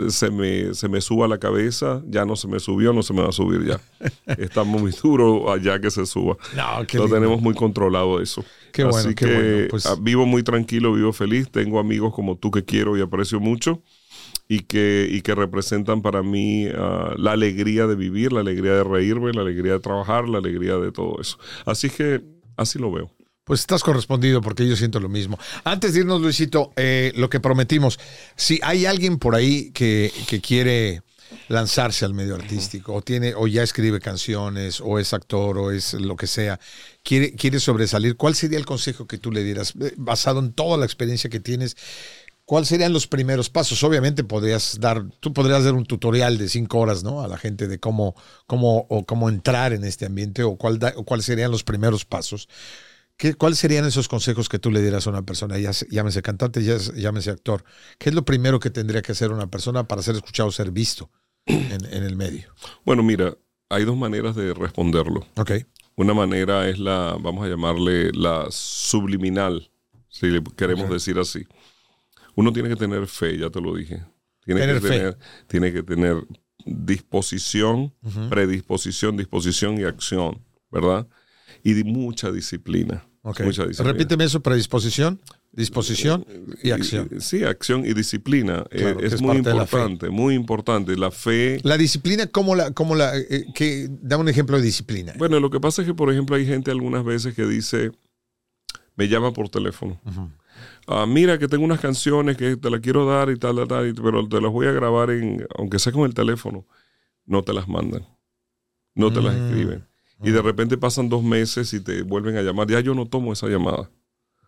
se 0.09 0.30
me, 0.32 0.73
se 0.73 0.89
me 0.89 0.99
suba 0.99 1.26
a 1.26 1.30
la 1.30 1.38
cabeza. 1.38 2.01
Ya 2.07 2.26
no 2.26 2.36
se 2.36 2.47
me 2.49 2.59
subió, 2.59 2.91
no 2.91 3.01
se 3.01 3.13
me 3.13 3.21
va 3.21 3.30
a 3.30 3.32
subir 3.32 3.63
ya. 3.65 3.80
Está 4.38 4.63
muy 4.63 4.91
duro 5.01 5.51
allá 5.51 5.80
que 5.80 5.89
se 5.89 6.05
suba. 6.05 6.36
No, 6.55 6.86
qué 6.88 6.97
Lo 6.97 7.05
lindo. 7.05 7.15
tenemos 7.15 7.41
muy 7.41 7.53
controlado 7.55 8.19
eso. 8.21 8.43
Qué 8.73 8.84
bueno, 8.84 8.97
Así 8.97 9.15
qué 9.15 9.26
que 9.26 9.34
bueno, 9.34 9.67
pues- 9.69 9.86
ah, 9.86 9.95
vivo 9.99 10.26
muy 10.26 10.43
tranquilo, 10.43 10.91
vivo 10.93 11.13
feliz. 11.13 11.49
Tengo 11.49 11.80
amigos 11.80 12.13
como 12.13 12.36
tú 12.38 12.51
que 12.51 12.65
quiero 12.65 12.97
y 12.97 13.01
aprecio 13.01 13.39
mucho 13.39 13.82
y 14.49 14.59
que, 14.63 15.07
y 15.09 15.21
que 15.21 15.34
representan 15.36 16.01
para 16.01 16.21
mí 16.21 16.67
ah, 16.76 17.13
la 17.17 17.32
alegría 17.32 17.88
de 17.88 17.95
vivir, 17.95 18.34
la 18.34 18.41
alegría 18.41 18.73
de 18.73 18.84
reírme, 18.84 19.32
la 19.32 19.41
alegría 19.41 19.71
de 19.71 19.80
trabajar, 19.80 20.28
la 20.28 20.39
alegría 20.39 20.76
de 20.76 20.91
todo 20.91 21.21
eso. 21.21 21.38
Así 21.65 21.89
que 21.89 22.21
así 22.57 22.78
lo 22.78 22.91
veo. 22.91 23.09
Pues 23.46 23.60
estás 23.60 23.84
correspondido 23.84 24.41
porque 24.41 24.68
yo 24.68 24.76
siento 24.76 25.00
lo 25.00 25.08
mismo. 25.08 25.38
Antes 25.64 25.93
de 25.93 26.00
irnos, 26.00 26.20
Luisito, 26.20 26.72
eh, 26.76 27.14
lo 27.16 27.30
que 27.30 27.39
prometimos, 27.39 28.00
si 28.36 28.60
hay 28.64 28.88
alguien 28.88 29.20
por 29.20 29.36
ahí 29.36 29.70
que, 29.72 30.12
que 30.28 30.41
quiere 30.41 31.04
lanzarse 31.48 32.06
al 32.06 32.16
medio 32.16 32.34
artístico 32.36 32.93
o 32.96 33.02
tiene 33.04 33.36
o 33.36 33.46
ya 33.46 33.62
escribe 33.62 34.00
canciones 34.00 34.82
o 34.82 34.98
es 34.98 35.14
actor 35.14 35.60
o 35.60 35.72
es 35.72 35.93
lo 35.93 36.16
que 36.16 36.26
sea, 36.26 36.60
quiere, 37.04 37.34
quiere 37.34 37.60
sobresalir, 37.60 38.16
¿cuál 38.18 38.34
sería 38.34 38.58
el 38.58 38.66
consejo 38.66 39.06
que 39.06 39.20
tú 39.20 39.32
le 39.32 39.43
dieras 39.43 39.74
Eh, 39.80 39.93
basado 39.96 40.39
en 40.39 40.52
toda 40.54 40.78
la 40.78 40.86
experiencia 40.86 41.30
que 41.30 41.39
tienes? 41.39 41.78
¿Cuáles 42.46 42.70
serían 42.70 42.93
los 42.93 43.06
primeros 43.08 43.52
pasos? 43.52 43.84
Obviamente 43.84 44.24
podrías 44.24 44.80
dar, 44.80 45.04
tú 45.20 45.34
podrías 45.34 45.64
dar 45.64 45.74
un 45.74 45.86
tutorial 45.86 46.39
de 46.39 46.50
cinco 46.50 46.80
horas, 46.80 47.04
¿no? 47.04 47.22
A 47.22 47.28
la 47.28 47.38
gente 47.38 47.68
de 47.68 47.80
cómo, 47.80 48.16
cómo, 48.48 48.86
o 48.89 49.04
cómo 49.06 49.30
entrar 49.30 49.72
en 49.74 49.84
este 49.84 50.06
ambiente 50.08 50.41
o 50.43 50.56
cuál, 50.56 50.80
da- 50.80 50.93
o 50.96 51.04
cuáles 51.06 51.26
serían 51.28 51.52
los 51.52 51.64
primeros 51.64 52.06
pasos. 52.06 52.48
¿Qué, 53.18 53.34
¿Cuáles 53.34 53.59
serían 53.59 53.86
esos 53.86 54.07
consejos 54.09 54.49
que 54.49 54.59
tú 54.59 54.72
le 54.72 54.82
dieras 54.82 55.07
a 55.07 55.09
una 55.09 55.22
persona? 55.26 55.57
Ya 55.57 55.72
se- 55.74 55.88
llámese 55.89 56.22
cantante, 56.22 56.63
ya 56.63 56.78
se- 56.80 56.99
llámese 56.99 57.32
actor. 57.32 57.63
¿Qué 57.97 58.09
es 58.09 58.16
lo 58.16 58.26
primero 58.26 58.59
que 58.59 58.70
tendría 58.70 59.01
que 59.01 59.13
hacer 59.13 59.32
una 59.32 59.47
persona 59.47 59.88
para 59.88 60.01
ser 60.01 60.16
escuchado, 60.16 60.51
ser 60.51 60.72
visto 60.72 61.09
en, 61.45 61.86
en 61.86 62.03
el 62.03 62.16
medio? 62.18 62.53
Bueno, 62.86 63.03
mira, 63.03 63.38
hay 63.70 63.86
dos 63.86 63.95
maneras 63.95 64.36
de 64.36 64.53
responderlo. 64.53 65.26
Ok. 65.38 65.51
Una 65.95 66.13
manera 66.13 66.68
es 66.68 66.78
la, 66.78 67.18
vamos 67.22 67.45
a 67.45 67.47
llamarle 67.47 68.11
la 68.11 68.47
subliminal, 68.49 69.72
si 70.09 70.28
le 70.28 70.43
queremos 70.57 70.89
decir 70.89 71.18
así. 71.18 71.45
Uno 72.36 72.51
tiene 72.51 72.68
que 72.68 72.76
tener 72.76 73.07
fe, 73.07 73.38
ya 73.38 73.49
te 73.49 73.61
lo 73.61 73.74
dije. 73.76 74.03
Tiene 74.43 74.59
Tener 74.61 74.82
que 74.82 74.88
fe. 74.88 74.97
tener, 74.97 75.18
tiene 75.47 75.72
que 75.72 75.84
tener 75.84 76.18
disposición, 76.66 77.93
predisposición, 78.30 79.16
disposición 79.18 79.80
y 79.80 79.84
acción, 79.84 80.43
¿verdad? 80.70 81.07
Y 81.66 81.84
mucha 81.84 82.32
disciplina. 82.32 83.03
Mucha 83.24 83.43
disciplina. 83.66 83.91
Repíteme 83.91 84.24
eso, 84.24 84.39
predisposición, 84.41 85.20
disposición 85.51 86.24
y 86.61 86.70
acción. 86.70 87.09
Sí, 87.20 87.43
acción 87.43 87.84
y 87.84 87.93
disciplina. 87.95 88.66
Eh, 88.70 88.78
Claro, 88.82 88.99
es, 88.99 89.13
es 89.13 89.22
muy 89.22 89.38
importante, 89.38 90.09
muy 90.11 90.36
importante. 90.36 90.95
La 90.95 91.09
fe. 91.09 91.59
La 91.63 91.76
disciplina, 91.76 92.28
¿cómo 92.28 92.53
la, 92.53 92.70
cómo 92.72 92.93
la, 92.93 93.18
eh, 93.18 93.47
que, 93.55 93.88
dame 93.89 94.22
un 94.22 94.30
ejemplo 94.30 94.57
de 94.57 94.61
disciplina? 94.63 95.13
Bueno, 95.18 95.39
lo 95.39 95.49
que 95.49 95.59
pasa 95.59 95.82
es 95.82 95.88
que, 95.88 95.95
por 95.95 96.11
ejemplo, 96.11 96.36
hay 96.36 96.45
gente 96.45 96.70
algunas 96.70 97.03
veces 97.03 97.34
que 97.34 97.47
dice, 97.47 97.91
me 98.95 99.07
llama 99.07 99.34
por 99.34 99.49
teléfono. 99.49 99.99
Ah, 100.88 101.07
mira 101.07 101.39
que 101.39 101.47
tengo 101.47 101.66
unas 101.66 101.80
canciones 101.80 102.38
que 102.38 102.57
te 102.57 102.70
las 102.70 102.80
quiero 102.80 103.07
dar 103.07 103.32
y 103.32 103.38
tal, 103.39 103.55
tal, 103.55 103.68
tal, 103.68 103.95
pero 103.95 104.28
te 104.28 104.39
las 104.39 104.51
voy 104.51 104.68
a 104.68 104.72
grabar 104.72 105.09
en, 105.09 105.47
aunque 105.57 105.80
sea 105.80 105.91
con 105.91 106.05
el 106.05 106.13
teléfono, 106.13 106.68
no 107.26 107.41
te 107.41 107.53
las 107.53 107.68
mandan, 107.68 108.05
no 108.93 109.11
te 109.11 109.20
las 109.20 109.34
Mm. 109.34 109.47
escriben. 109.47 109.88
Y 110.24 110.32
de 110.32 110.41
repente 110.41 110.78
pasan 110.78 111.09
dos 111.09 111.24
meses 111.24 111.74
y 111.74 111.80
te 111.82 112.01
vuelven 112.01 112.38
a 112.38 112.41
llamar. 112.41 112.68
Ya 112.68 112.80
yo 112.80 112.93
no 112.95 113.05
tomo 113.05 113.34
esa 113.34 113.47
llamada. 113.47 113.89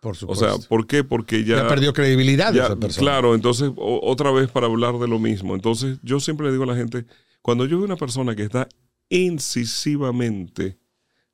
Por 0.00 0.12
O 0.12 0.14
supuesto. 0.14 0.58
sea, 0.58 0.68
¿por 0.68 0.86
qué? 0.86 1.02
Porque 1.04 1.44
ya... 1.44 1.56
ya, 1.56 1.68
perdió 1.68 1.92
credibilidad 1.92 2.52
ya, 2.54 2.64
esa 2.66 2.76
persona. 2.76 3.00
Claro, 3.02 3.34
entonces 3.34 3.70
o- 3.76 4.00
otra 4.02 4.30
vez 4.30 4.48
para 4.50 4.66
hablar 4.66 4.96
de 4.98 5.08
lo 5.08 5.18
mismo. 5.18 5.54
Entonces 5.54 5.98
yo 6.02 6.20
siempre 6.20 6.46
le 6.46 6.52
digo 6.52 6.64
a 6.64 6.68
la 6.68 6.76
gente, 6.76 7.04
cuando 7.42 7.64
yo 7.66 7.76
veo 7.78 7.84
una 7.86 7.96
persona 7.96 8.34
que 8.36 8.44
está 8.44 8.68
incisivamente 9.10 10.78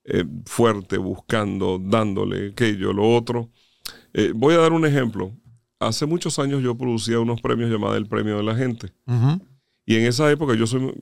eh, 0.04 0.24
fuerte, 0.46 0.98
buscando, 0.98 1.78
dándole 1.82 2.50
aquello, 2.50 2.92
lo 2.92 3.14
otro, 3.14 3.50
eh, 4.12 4.32
voy 4.34 4.54
a 4.54 4.58
dar 4.58 4.72
un 4.72 4.84
ejemplo. 4.86 5.32
Hace 5.78 6.06
muchos 6.06 6.38
años 6.38 6.62
yo 6.62 6.76
producía 6.76 7.18
unos 7.20 7.40
premios 7.40 7.70
llamados 7.70 7.96
el 7.96 8.06
Premio 8.06 8.36
de 8.36 8.42
la 8.42 8.54
Gente. 8.54 8.92
Y 9.86 9.96
en 9.96 10.06
esa 10.06 10.30
época 10.30 10.54
yo 10.54 10.66
soy, 10.66 10.92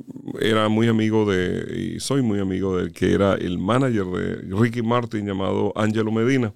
era 0.40 0.68
muy 0.68 0.88
amigo 0.88 1.30
de, 1.30 1.94
y 1.94 2.00
soy 2.00 2.22
muy 2.22 2.40
amigo 2.40 2.76
del 2.76 2.92
que 2.92 3.12
era 3.12 3.34
el 3.34 3.58
manager 3.58 4.06
de 4.06 4.56
Ricky 4.56 4.82
Martin 4.82 5.26
llamado 5.26 5.72
Angelo 5.76 6.10
Medina. 6.10 6.52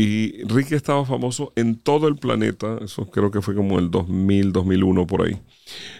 Y 0.00 0.44
Ricky 0.44 0.76
estaba 0.76 1.04
famoso 1.04 1.52
en 1.56 1.74
todo 1.74 2.06
el 2.06 2.14
planeta, 2.14 2.78
eso 2.80 3.10
creo 3.10 3.32
que 3.32 3.42
fue 3.42 3.56
como 3.56 3.80
el 3.80 3.90
2000, 3.90 4.52
2001 4.52 5.06
por 5.08 5.26
ahí. 5.26 5.36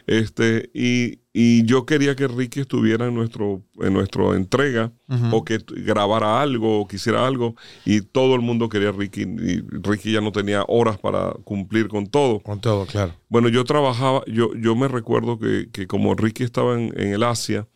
Este, 0.06 0.70
y, 0.72 1.22
y 1.32 1.64
yo 1.64 1.84
quería 1.84 2.14
que 2.14 2.28
Ricky 2.28 2.60
estuviera 2.60 3.08
en 3.08 3.16
nuestro 3.16 3.64
en 3.80 3.94
nuestra 3.94 4.36
entrega 4.36 4.92
o 5.32 5.44
que 5.44 5.58
grabara 5.68 6.40
algo 6.40 6.78
o 6.78 6.86
quisiera 6.86 7.26
algo 7.26 7.56
y 7.84 8.02
todo 8.02 8.36
el 8.36 8.40
mundo 8.40 8.68
quería 8.68 8.90
a 8.90 8.92
Ricky 8.92 9.22
y 9.22 9.62
Ricky 9.82 10.12
ya 10.12 10.20
no 10.20 10.30
tenía 10.30 10.64
horas 10.68 10.96
para 10.98 11.32
cumplir 11.42 11.88
con 11.88 12.06
todo. 12.06 12.38
Con 12.38 12.60
todo, 12.60 12.86
claro. 12.86 13.14
Bueno, 13.28 13.48
yo 13.48 13.64
trabajaba, 13.64 14.22
yo, 14.28 14.54
yo 14.54 14.76
me 14.76 14.86
recuerdo 14.86 15.40
que, 15.40 15.70
que 15.72 15.88
como 15.88 16.14
Ricky 16.14 16.44
estaba 16.44 16.80
en, 16.80 16.94
en 16.96 17.14
el 17.14 17.24
Asia, 17.24 17.66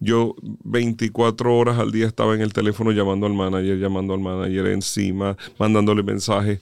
yo 0.00 0.34
24 0.64 1.56
horas 1.56 1.78
al 1.78 1.92
día 1.92 2.06
estaba 2.06 2.34
en 2.34 2.40
el 2.40 2.52
teléfono 2.52 2.90
llamando 2.92 3.26
al 3.26 3.34
manager, 3.34 3.78
llamando 3.78 4.14
al 4.14 4.20
manager 4.20 4.66
encima, 4.66 5.36
mandándole 5.58 6.02
mensajes, 6.02 6.60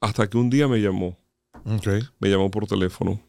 hasta 0.00 0.28
que 0.28 0.36
un 0.38 0.50
día 0.50 0.68
me 0.68 0.80
llamó, 0.80 1.16
Ok. 1.64 1.88
me 2.20 2.28
llamó 2.28 2.50
por 2.50 2.66
teléfono 2.66 3.20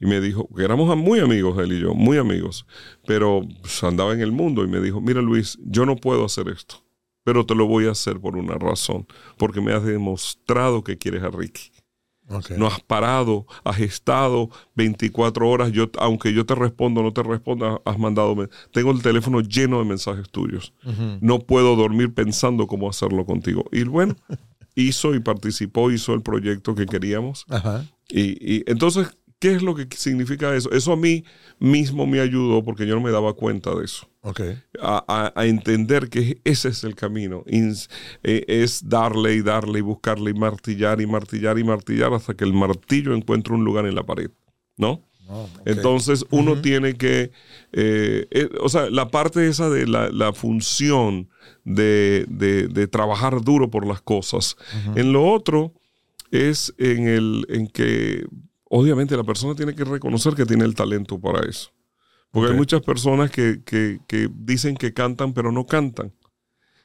y 0.00 0.06
me 0.06 0.20
dijo, 0.20 0.48
que 0.56 0.64
éramos 0.64 0.96
muy 0.96 1.20
amigos 1.20 1.58
él 1.58 1.72
y 1.74 1.80
yo, 1.80 1.94
muy 1.94 2.18
amigos, 2.18 2.66
pero 3.06 3.42
pues, 3.60 3.82
andaba 3.84 4.12
en 4.12 4.20
el 4.20 4.32
mundo 4.32 4.64
y 4.64 4.66
me 4.68 4.80
dijo, 4.80 5.00
mira 5.00 5.20
Luis, 5.22 5.58
yo 5.64 5.86
no 5.86 5.96
puedo 5.96 6.24
hacer 6.24 6.48
esto, 6.48 6.82
pero 7.24 7.46
te 7.46 7.54
lo 7.54 7.66
voy 7.66 7.86
a 7.86 7.92
hacer 7.92 8.18
por 8.20 8.36
una 8.36 8.54
razón, 8.54 9.06
porque 9.36 9.60
me 9.60 9.72
has 9.72 9.84
demostrado 9.84 10.82
que 10.82 10.98
quieres 10.98 11.22
a 11.22 11.30
Ricky. 11.30 11.71
No 12.56 12.66
has 12.66 12.80
parado, 12.80 13.46
has 13.64 13.80
estado 13.80 14.50
24 14.74 15.48
horas. 15.48 15.72
Yo, 15.72 15.90
aunque 15.98 16.32
yo 16.32 16.46
te 16.46 16.54
respondo, 16.54 17.02
no 17.02 17.12
te 17.12 17.22
responda, 17.22 17.80
has 17.84 17.98
mandado. 17.98 18.48
Tengo 18.72 18.90
el 18.90 19.02
teléfono 19.02 19.40
lleno 19.40 19.78
de 19.78 19.84
mensajes 19.84 20.28
tuyos. 20.30 20.72
No 21.20 21.40
puedo 21.40 21.76
dormir 21.76 22.14
pensando 22.14 22.66
cómo 22.66 22.88
hacerlo 22.88 23.24
contigo. 23.26 23.64
Y 23.72 23.84
bueno, 23.84 24.16
hizo 24.74 25.14
y 25.14 25.20
participó, 25.20 25.90
hizo 25.90 26.14
el 26.14 26.22
proyecto 26.22 26.74
que 26.74 26.86
queríamos. 26.86 27.44
Ajá. 27.48 27.84
Y, 28.08 28.56
y 28.56 28.64
entonces, 28.66 29.08
¿qué 29.38 29.54
es 29.54 29.62
lo 29.62 29.74
que 29.74 29.88
significa 29.96 30.54
eso? 30.54 30.70
Eso 30.72 30.92
a 30.92 30.96
mí 30.96 31.24
mismo 31.58 32.06
me 32.06 32.20
ayudó 32.20 32.62
porque 32.62 32.86
yo 32.86 32.94
no 32.94 33.00
me 33.00 33.10
daba 33.10 33.34
cuenta 33.34 33.74
de 33.74 33.84
eso 33.84 34.11
Ok. 34.24 34.40
a, 34.80 35.32
a- 35.34 35.46
entender 35.46 36.08
que 36.08 36.40
ese 36.44 36.68
es 36.68 36.84
el 36.84 36.94
camino. 36.94 37.44
Eh, 37.46 38.44
es 38.46 38.88
darle 38.88 39.34
y 39.34 39.42
darle 39.42 39.80
y 39.80 39.82
buscarle 39.82 40.30
y 40.30 40.34
martillar 40.34 41.00
y 41.00 41.06
martillar 41.06 41.58
y 41.58 41.64
martillar 41.64 42.12
hasta 42.14 42.34
que 42.34 42.44
el 42.44 42.52
martillo 42.52 43.14
encuentre 43.14 43.52
un 43.54 43.64
lugar 43.64 43.86
en 43.86 43.94
la 43.96 44.04
pared. 44.04 44.30
¿No? 44.76 45.02
Entonces 45.64 46.24
uno 46.30 46.60
tiene 46.62 46.94
que, 46.94 47.30
eh, 47.72 48.26
eh, 48.30 48.48
o 48.60 48.68
sea, 48.68 48.90
la 48.90 49.08
parte 49.10 49.46
esa 49.48 49.70
de 49.70 49.86
la, 49.86 50.08
la 50.10 50.32
función 50.32 51.28
de, 51.64 52.26
de- 52.28 52.68
de 52.68 52.86
trabajar 52.88 53.40
duro 53.42 53.70
por 53.70 53.86
las 53.86 54.02
cosas. 54.02 54.56
En 54.94 55.12
lo 55.12 55.26
otro 55.26 55.72
es 56.30 56.72
en, 56.78 57.08
el, 57.08 57.46
en 57.48 57.66
que 57.68 58.24
obviamente 58.64 59.16
la 59.16 59.24
persona 59.24 59.54
tiene 59.54 59.74
que 59.74 59.84
reconocer 59.84 60.34
que 60.34 60.46
tiene 60.46 60.64
el 60.64 60.74
talento 60.74 61.18
para 61.20 61.48
eso. 61.48 61.70
Porque 62.32 62.50
hay 62.52 62.56
muchas 62.56 62.80
personas 62.82 63.30
que, 63.30 63.60
que- 63.64 64.00
que 64.08 64.28
dicen 64.34 64.76
que 64.76 64.92
cantan 64.92 65.32
pero 65.34 65.52
no 65.52 65.66
cantan. 65.66 66.12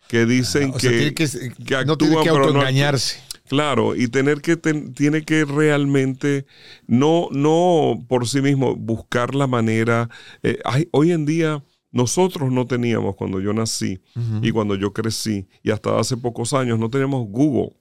Que 0.07 0.25
dicen 0.25 0.73
sea, 0.77 0.91
que, 0.91 1.13
que, 1.13 1.25
que 1.65 1.85
no 1.85 1.97
tiene 1.97 2.13
actúan, 2.15 2.23
que 2.23 2.29
pero 2.31 2.37
no 2.39 2.43
autoengañarse. 2.59 3.19
Claro, 3.47 3.95
y 3.95 4.07
tener 4.09 4.41
que 4.41 4.57
ten- 4.57 4.93
tiene 4.93 5.23
que 5.23 5.45
realmente 5.45 6.45
no 6.85 7.29
no 7.31 8.05
por 8.09 8.27
sí 8.27 8.41
mismo 8.41 8.75
buscar 8.75 9.33
la 9.35 9.47
manera. 9.47 10.09
eh, 10.43 10.59
hay- 10.65 10.89
hoy 10.91 11.11
en 11.13 11.25
día 11.25 11.63
nosotros 11.91 12.51
no 12.51 12.67
teníamos 12.67 13.15
cuando 13.15 13.39
yo 13.39 13.53
nací 13.53 14.01
y 14.41 14.51
cuando 14.51 14.75
yo 14.75 14.91
crecí 14.93 15.47
y 15.63 15.71
hasta 15.71 15.97
hace 15.97 16.17
pocos 16.17 16.51
años 16.53 16.77
no 16.77 16.89
teníamos 16.89 17.25
Google, 17.29 17.71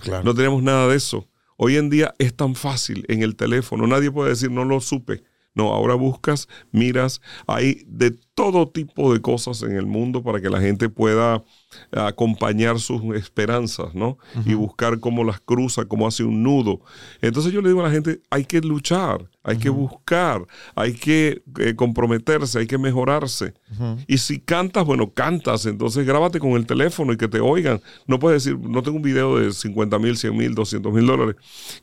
Claro. 0.00 0.24
no 0.24 0.34
teníamos 0.34 0.62
nada 0.62 0.88
de 0.88 0.96
eso. 0.96 1.28
Hoy 1.58 1.76
en 1.76 1.90
día 1.90 2.14
es 2.18 2.34
tan 2.34 2.54
fácil 2.54 3.04
en 3.08 3.22
el 3.22 3.36
teléfono, 3.36 3.86
nadie 3.86 4.10
puede 4.10 4.30
decir 4.30 4.50
no 4.50 4.64
lo 4.64 4.80
supe. 4.80 5.22
No, 5.60 5.74
ahora 5.74 5.94
buscas, 5.94 6.48
miras, 6.72 7.20
hay 7.46 7.82
de 7.86 8.12
todo 8.34 8.70
tipo 8.70 9.12
de 9.12 9.20
cosas 9.20 9.62
en 9.62 9.72
el 9.72 9.84
mundo 9.86 10.22
para 10.22 10.40
que 10.40 10.48
la 10.48 10.58
gente 10.58 10.88
pueda 10.88 11.44
acompañar 11.92 12.78
sus 12.80 13.02
esperanzas, 13.14 13.94
¿no? 13.94 14.18
Y 14.44 14.54
buscar 14.54 15.00
cómo 15.00 15.24
las 15.24 15.40
cruza, 15.40 15.84
cómo 15.84 16.06
hace 16.06 16.24
un 16.24 16.42
nudo. 16.42 16.80
Entonces 17.20 17.52
yo 17.52 17.60
le 17.60 17.68
digo 17.68 17.80
a 17.80 17.84
la 17.84 17.90
gente, 17.90 18.20
hay 18.30 18.44
que 18.44 18.60
luchar, 18.60 19.28
hay 19.42 19.58
que 19.58 19.70
buscar, 19.70 20.46
hay 20.74 20.92
que 20.94 21.42
eh, 21.58 21.74
comprometerse, 21.74 22.58
hay 22.58 22.66
que 22.66 22.78
mejorarse. 22.78 23.54
Y 24.06 24.18
si 24.18 24.40
cantas, 24.40 24.84
bueno, 24.84 25.12
cantas, 25.12 25.66
entonces 25.66 26.06
grábate 26.06 26.38
con 26.38 26.52
el 26.52 26.66
teléfono 26.66 27.12
y 27.12 27.16
que 27.16 27.28
te 27.28 27.40
oigan. 27.40 27.80
No 28.06 28.18
puedes 28.18 28.44
decir, 28.44 28.58
no 28.58 28.82
tengo 28.82 28.96
un 28.96 29.02
video 29.02 29.38
de 29.38 29.52
50 29.52 29.98
mil, 29.98 30.16
100 30.16 30.36
mil, 30.36 30.54
200 30.54 30.92
mil 30.92 31.06
dólares. 31.06 31.36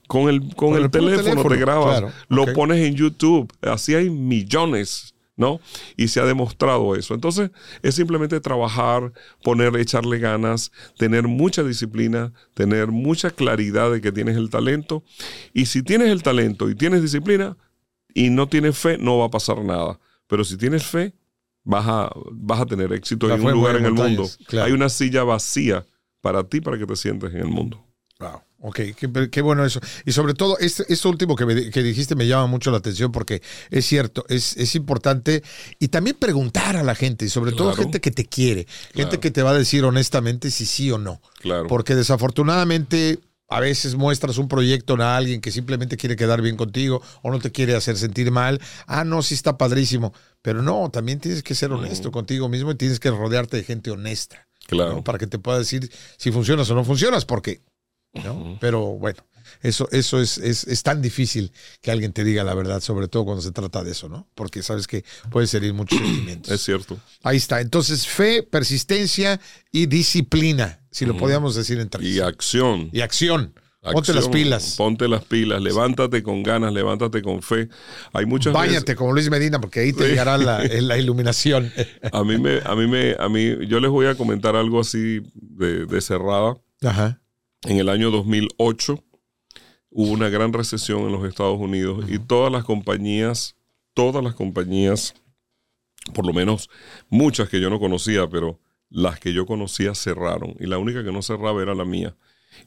Con 0.08 0.30
el, 0.30 0.56
con 0.56 0.76
el, 0.76 0.90
teléfono, 0.90 1.24
teléfono, 1.24 1.50
te 1.50 1.58
grabas, 1.58 2.00
claro, 2.00 2.14
lo 2.30 2.54
pones 2.54 2.86
en 2.86 2.96
YouTube. 2.96 3.52
Así 3.62 3.96
hay 3.96 4.10
millones. 4.10 5.14
¿No? 5.38 5.62
Y 5.96 6.10
se 6.10 6.20
ha 6.20 6.26
demostrado 6.26 6.96
eso. 6.96 7.14
Entonces, 7.14 7.52
es 7.84 7.96
simplemente 7.96 8.42
trabajar, 8.42 9.14
poner, 9.44 9.76
echarle 9.78 10.20
ganas, 10.20 10.72
tener 10.98 11.28
mucha 11.28 11.64
disciplina, 11.64 12.34
tener 12.54 12.88
mucha 12.88 13.30
claridad 13.30 13.92
de 13.92 14.02
que 14.02 14.12
tienes 14.12 14.36
el 14.36 14.50
talento. 14.50 15.04
Y 15.54 15.68
si 15.68 15.84
tienes 15.84 16.10
el 16.10 16.24
talento 16.24 16.70
y 16.70 16.76
tienes 16.76 17.02
disciplina 17.02 17.56
y 18.14 18.32
no 18.32 18.50
tienes 18.50 18.78
fe, 18.78 18.98
no 18.98 19.20
va 19.20 19.28
a 19.28 19.32
pasar 19.32 19.64
nada. 19.64 20.00
Pero 20.26 20.44
si 20.44 20.58
tienes 20.58 20.86
fe, 20.86 21.14
vas 21.64 21.86
a, 21.88 22.12
vas 22.32 22.62
a 22.62 22.66
tener 22.66 22.92
éxito 22.92 23.28
La 23.28 23.36
en 23.36 23.46
un 23.46 23.52
lugar 23.52 23.76
en 23.78 23.86
el 23.86 23.94
mundo. 23.94 24.26
claro. 24.48 24.66
Hay 24.66 24.72
una 24.74 24.90
silla 24.90 25.24
vacía 25.24 25.86
para 26.20 26.44
ti, 26.44 26.62
para 26.62 26.78
que 26.78 26.86
te 26.86 26.96
sientes 26.96 27.32
en 27.32 27.42
el 27.42 27.48
mundo. 27.48 27.86
Wow. 28.20 28.42
Ok, 28.60 28.80
qué, 28.98 29.30
qué 29.32 29.42
bueno 29.42 29.64
eso. 29.66 29.80
Y 30.06 30.12
sobre 30.14 30.34
todo, 30.34 30.58
este, 30.58 30.84
esto 30.92 31.10
último 31.10 31.36
que, 31.36 31.46
me- 31.46 31.70
que 31.70 31.84
dijiste 31.84 32.16
me 32.16 32.26
llama 32.28 32.48
mucho 32.48 32.72
la 32.72 32.78
atención 32.78 33.12
porque 33.12 33.42
es 33.70 33.86
cierto, 33.86 34.26
es, 34.30 34.58
es 34.58 34.74
importante. 34.76 35.44
Y 35.80 35.90
también 35.90 36.16
preguntar 36.20 36.76
a 36.76 36.82
la 36.84 36.96
gente, 36.96 37.26
y 37.26 37.30
sobre 37.30 37.52
todo 37.52 37.68
Claro. 37.70 37.84
gente 37.84 38.02
que 38.02 38.10
te 38.12 38.26
quiere, 38.26 38.66
gente 38.96 39.20
que 39.20 39.30
te 39.30 39.44
va 39.44 39.52
a 39.52 39.58
decir 39.58 39.84
honestamente 39.86 40.50
si 40.50 40.66
sí 40.66 40.90
o 40.92 40.98
no. 40.98 41.22
Claro. 41.40 41.68
Porque 41.68 41.94
desafortunadamente 41.96 43.20
a 43.50 43.60
veces 43.62 43.96
muestras 43.96 44.38
un 44.40 44.48
proyecto 44.50 44.96
a 45.02 45.16
alguien 45.18 45.40
que 45.40 45.52
simplemente 45.52 45.96
quiere 45.96 46.16
quedar 46.16 46.42
bien 46.42 46.58
contigo 46.58 47.02
o 47.22 47.32
no 47.32 47.40
te 47.40 47.52
quiere 47.52 47.76
hacer 47.76 47.96
sentir 47.98 48.30
mal. 48.32 48.60
Ah, 48.88 49.04
no, 49.06 49.22
sí 49.22 49.36
está 49.36 49.58
padrísimo. 49.58 50.14
Pero 50.42 50.62
no, 50.62 50.90
también 50.92 51.20
tienes 51.20 51.44
que 51.44 51.56
ser 51.56 51.72
honesto 51.72 52.12
contigo 52.12 52.50
mismo 52.50 52.72
y 52.72 52.76
tienes 52.76 53.00
que 53.00 53.10
rodearte 53.12 53.58
de 53.58 53.64
gente 53.64 53.92
honesta. 53.92 54.48
Claro. 54.68 54.96
¿no? 54.96 55.04
Para 55.04 55.18
que 55.18 55.28
te 55.28 55.40
pueda 55.40 55.60
decir 55.60 55.90
si 56.18 56.32
funcionas 56.32 56.70
o 56.70 56.76
no 56.76 56.84
funcionas, 56.84 57.24
porque, 57.24 57.62
¿no? 58.24 58.58
Pero 58.60 58.82
bueno, 58.98 59.20
eso, 59.62 59.88
eso 59.92 60.22
es, 60.22 60.38
es, 60.38 60.66
es 60.66 60.84
tan 60.84 61.02
difícil 61.02 61.52
que 61.82 61.92
alguien 61.92 62.12
te 62.14 62.24
diga 62.24 62.44
la 62.44 62.54
verdad, 62.54 62.82
sobre 62.82 63.08
todo 63.08 63.26
cuando 63.26 63.42
se 63.42 63.52
trata 63.52 63.84
de 63.84 63.92
eso, 63.92 64.10
¿no? 64.10 64.28
Porque 64.36 64.62
sabes 64.62 64.88
que 64.88 65.04
puede 65.32 65.48
herir 65.56 65.74
muchos 65.74 65.98
sentimientos. 66.04 66.52
Es 66.52 66.62
cierto. 66.64 66.98
Ahí 67.24 67.38
está. 67.38 67.62
Entonces, 67.62 68.08
fe, 68.08 68.44
persistencia 68.44 69.40
y 69.72 69.86
disciplina, 69.88 70.82
si 70.92 71.06
lo 71.06 71.18
podíamos 71.18 71.56
decir 71.56 71.80
en 71.80 71.90
tres. 71.90 72.06
Y 72.08 72.20
acción. 72.20 72.90
Y 72.92 73.02
acción. 73.02 73.54
Ponte 73.94 74.14
las 74.14 74.28
pilas. 74.28 74.74
Ponte 74.76 75.08
las 75.08 75.24
pilas, 75.24 75.62
levántate 75.62 76.22
con 76.22 76.44
ganas, 76.44 76.74
levántate 76.74 77.22
con 77.22 77.42
fe. 77.42 77.70
Hay 78.12 78.26
muchas 78.26 78.52
Báñate 78.52 78.80
veces- 78.82 78.96
como 78.98 79.14
Luis 79.14 79.30
Medina, 79.30 79.62
porque 79.62 79.80
ahí 79.80 79.94
te 79.94 80.10
llegará 80.10 80.38
la, 80.38 80.62
la 80.82 80.98
iluminación. 80.98 81.72
A 82.12 82.24
mí 82.26 82.38
me, 82.38 82.60
a 82.66 82.76
mí 82.76 82.86
me, 82.86 83.16
a 83.18 83.30
mí, 83.30 83.66
yo 83.68 83.80
les 83.80 83.90
voy 83.90 84.08
a 84.08 84.16
comentar 84.16 84.58
algo 84.58 84.82
así 84.82 85.22
de, 85.36 85.86
de 85.86 86.02
cerrada. 86.02 86.58
Ajá. 86.84 87.22
En 87.64 87.78
el 87.78 87.90
año 87.90 88.12
2008 88.12 89.04
hubo 89.90 90.12
una 90.12 90.30
gran 90.30 90.54
recesión 90.54 91.02
en 91.04 91.12
los 91.12 91.26
Estados 91.28 91.60
Unidos 91.60 92.06
y 92.10 92.20
todas 92.20 92.52
las 92.52 92.64
compañías, 92.64 93.56
todas 93.94 94.24
las 94.24 94.36
compañías, 94.36 95.16
por 96.14 96.26
lo 96.26 96.34
menos 96.34 96.70
muchas 97.10 97.50
que 97.50 97.60
yo 97.60 97.70
no 97.70 97.80
conocía, 97.80 98.28
pero 98.30 98.60
las 98.90 99.20
que 99.20 99.34
yo 99.34 99.46
conocía 99.46 99.96
cerraron 99.96 100.56
y 100.60 100.68
la 100.68 100.78
única 100.78 101.04
que 101.04 101.12
no 101.12 101.22
cerraba 101.22 101.62
era 101.62 101.76
la 101.76 101.86
mía. 101.86 102.16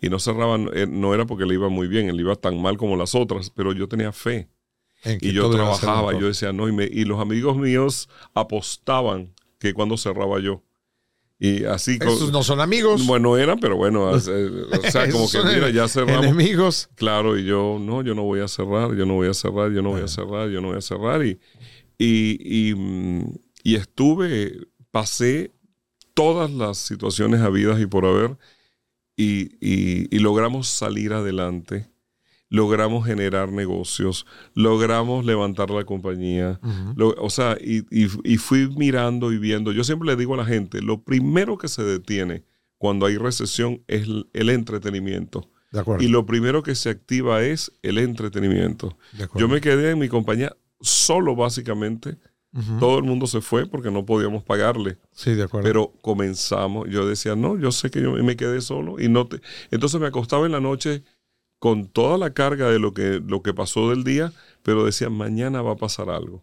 Y 0.03 0.09
no 0.09 0.18
cerraban, 0.18 0.68
eh, 0.74 0.86
no 0.88 1.14
era 1.14 1.26
porque 1.26 1.47
le 1.47 1.55
iba 1.55 1.68
muy 1.68 1.88
bien, 1.88 2.14
le 2.14 2.22
iba 2.22 2.36
tan 2.36 2.61
mal 2.61 2.76
como 2.76 2.97
las 2.97 3.14
otras, 3.14 3.51
pero 3.51 3.72
yo 3.72 3.88
tenía 3.88 4.12
fe. 4.12 4.49
Y 5.20 5.32
yo 5.32 5.45
trabajaba, 5.57 6.12
yo 6.20 6.26
decía, 6.28 6.53
no, 6.53 6.68
y, 6.68 6.72
me- 6.72 6.84
y 6.91 7.05
los 7.05 7.18
amigos 7.20 7.57
míos 7.57 8.09
apostaban 8.34 9.34
que 9.59 9.72
cuando 9.72 9.97
cerraba 9.97 10.38
yo. 10.41 10.62
Y 11.43 11.64
así 11.64 11.99
Esos 11.99 12.30
no 12.32 12.43
son 12.43 12.61
amigos. 12.61 13.07
Bueno, 13.07 13.38
eran, 13.38 13.59
pero 13.59 13.74
bueno, 13.76 14.03
o 14.11 14.20
sea, 14.20 15.11
como 15.11 15.30
que 15.30 15.38
mira, 15.43 15.70
ya 15.70 15.88
cerramos. 15.88 16.26
Enemigos. 16.26 16.91
Claro, 16.97 17.38
y 17.38 17.45
yo, 17.47 17.78
no, 17.80 18.03
yo 18.03 18.14
no 18.14 18.24
voy 18.24 18.41
a 18.41 18.49
cerrar, 18.49 18.95
yo 18.95 19.07
no 19.07 19.14
voy 19.14 19.28
a 19.28 19.34
cerrar, 19.34 19.72
yo 19.72 19.80
no 19.80 19.88
voy 19.91 20.03
a 20.03 20.09
cerrar, 20.09 20.51
yo 20.51 20.61
no 20.61 20.68
voy 20.68 20.76
a 20.76 20.82
cerrar. 20.82 21.24
Y, 21.24 21.41
y, 21.99 22.68
y, 22.70 22.74
mm, 22.74 23.32
y 23.62 23.74
estuve, 23.76 24.68
pasé 24.91 25.55
todas 26.12 26.51
las 26.51 26.76
situaciones 26.76 27.41
habidas 27.41 27.80
y 27.80 27.86
por 27.86 28.05
haber 28.05 28.36
y- 29.16 30.14
y 30.14 30.18
logramos 30.18 30.68
salir 30.68 31.12
adelante. 31.14 31.89
Logramos 32.51 33.07
generar 33.07 33.51
negocios, 33.53 34.26
logramos 34.55 35.24
levantar 35.24 35.70
la 35.70 35.84
compañía. 35.84 36.61
Lo- 36.96 37.14
o 37.18 37.30
sea, 37.30 37.57
y, 37.61 37.78
y- 37.90 38.09
y 38.24 38.36
fui 38.36 38.68
mirando 38.76 39.32
y 39.32 39.38
viendo. 39.38 39.72
Yo 39.72 39.84
siempre 39.84 40.09
le 40.09 40.16
digo 40.16 40.34
a 40.34 40.38
la 40.38 40.44
gente, 40.44 40.82
lo 40.82 41.03
primero 41.03 41.57
que 41.59 41.68
se 41.68 41.82
detiene 41.84 42.44
cuando 42.76 43.07
hay 43.07 43.16
recesión 43.16 43.82
es 43.88 44.03
el, 44.03 44.28
el 44.32 44.51
entretenimiento. 44.51 45.48
De 45.70 45.80
acuerdo. 45.80 46.03
Y 46.05 46.09
lo 46.09 46.26
primero 46.26 46.62
que 46.64 46.74
se 46.74 46.90
activa 46.90 47.42
es 47.44 47.72
el 47.82 47.98
entretenimiento. 47.98 48.96
Yo 49.38 49.48
me 49.48 49.61
quedé 49.61 49.90
en 49.92 49.98
mi 50.01 50.09
compañía 50.09 50.57
solo 50.80 51.36
básicamente. 51.36 52.16
Todo 52.80 52.98
el 52.98 53.05
mundo 53.05 53.28
se 53.28 53.40
fue 53.40 53.66
porque 53.66 53.92
no 53.92 54.05
podíamos 54.05 54.42
pagarle. 54.42 54.98
Sí, 55.12 55.34
de 55.34 55.44
acuerdo. 55.44 55.68
Pero 55.68 55.92
comenzamos, 56.03 56.88
yo 56.90 57.07
decía, 57.07 57.36
no, 57.36 57.57
yo 57.57 57.70
sé 57.70 57.90
que 57.92 58.03
yo 58.03 58.11
me 58.14 58.34
quedé 58.34 58.61
solo 58.61 58.98
y 58.98 59.09
no 59.09 59.28
te... 59.28 59.40
Entonces 59.70 60.01
me 60.01 60.09
acostaba 60.09 60.46
en 60.46 60.53
la 60.53 60.61
noche 60.61 61.05
con 61.61 61.87
toda 61.87 62.19
la 62.19 62.33
carga 62.33 62.69
de 62.69 62.81
lo 62.81 62.93
que, 62.93 63.23
lo 63.25 63.43
que 63.43 63.55
pasó 63.55 63.91
del 63.91 64.03
día, 64.03 64.33
pero 64.65 64.85
decía, 64.85 65.11
mañana 65.11 65.63
va 65.63 65.73
a 65.73 65.77
pasar 65.77 66.11
algo. 66.11 66.43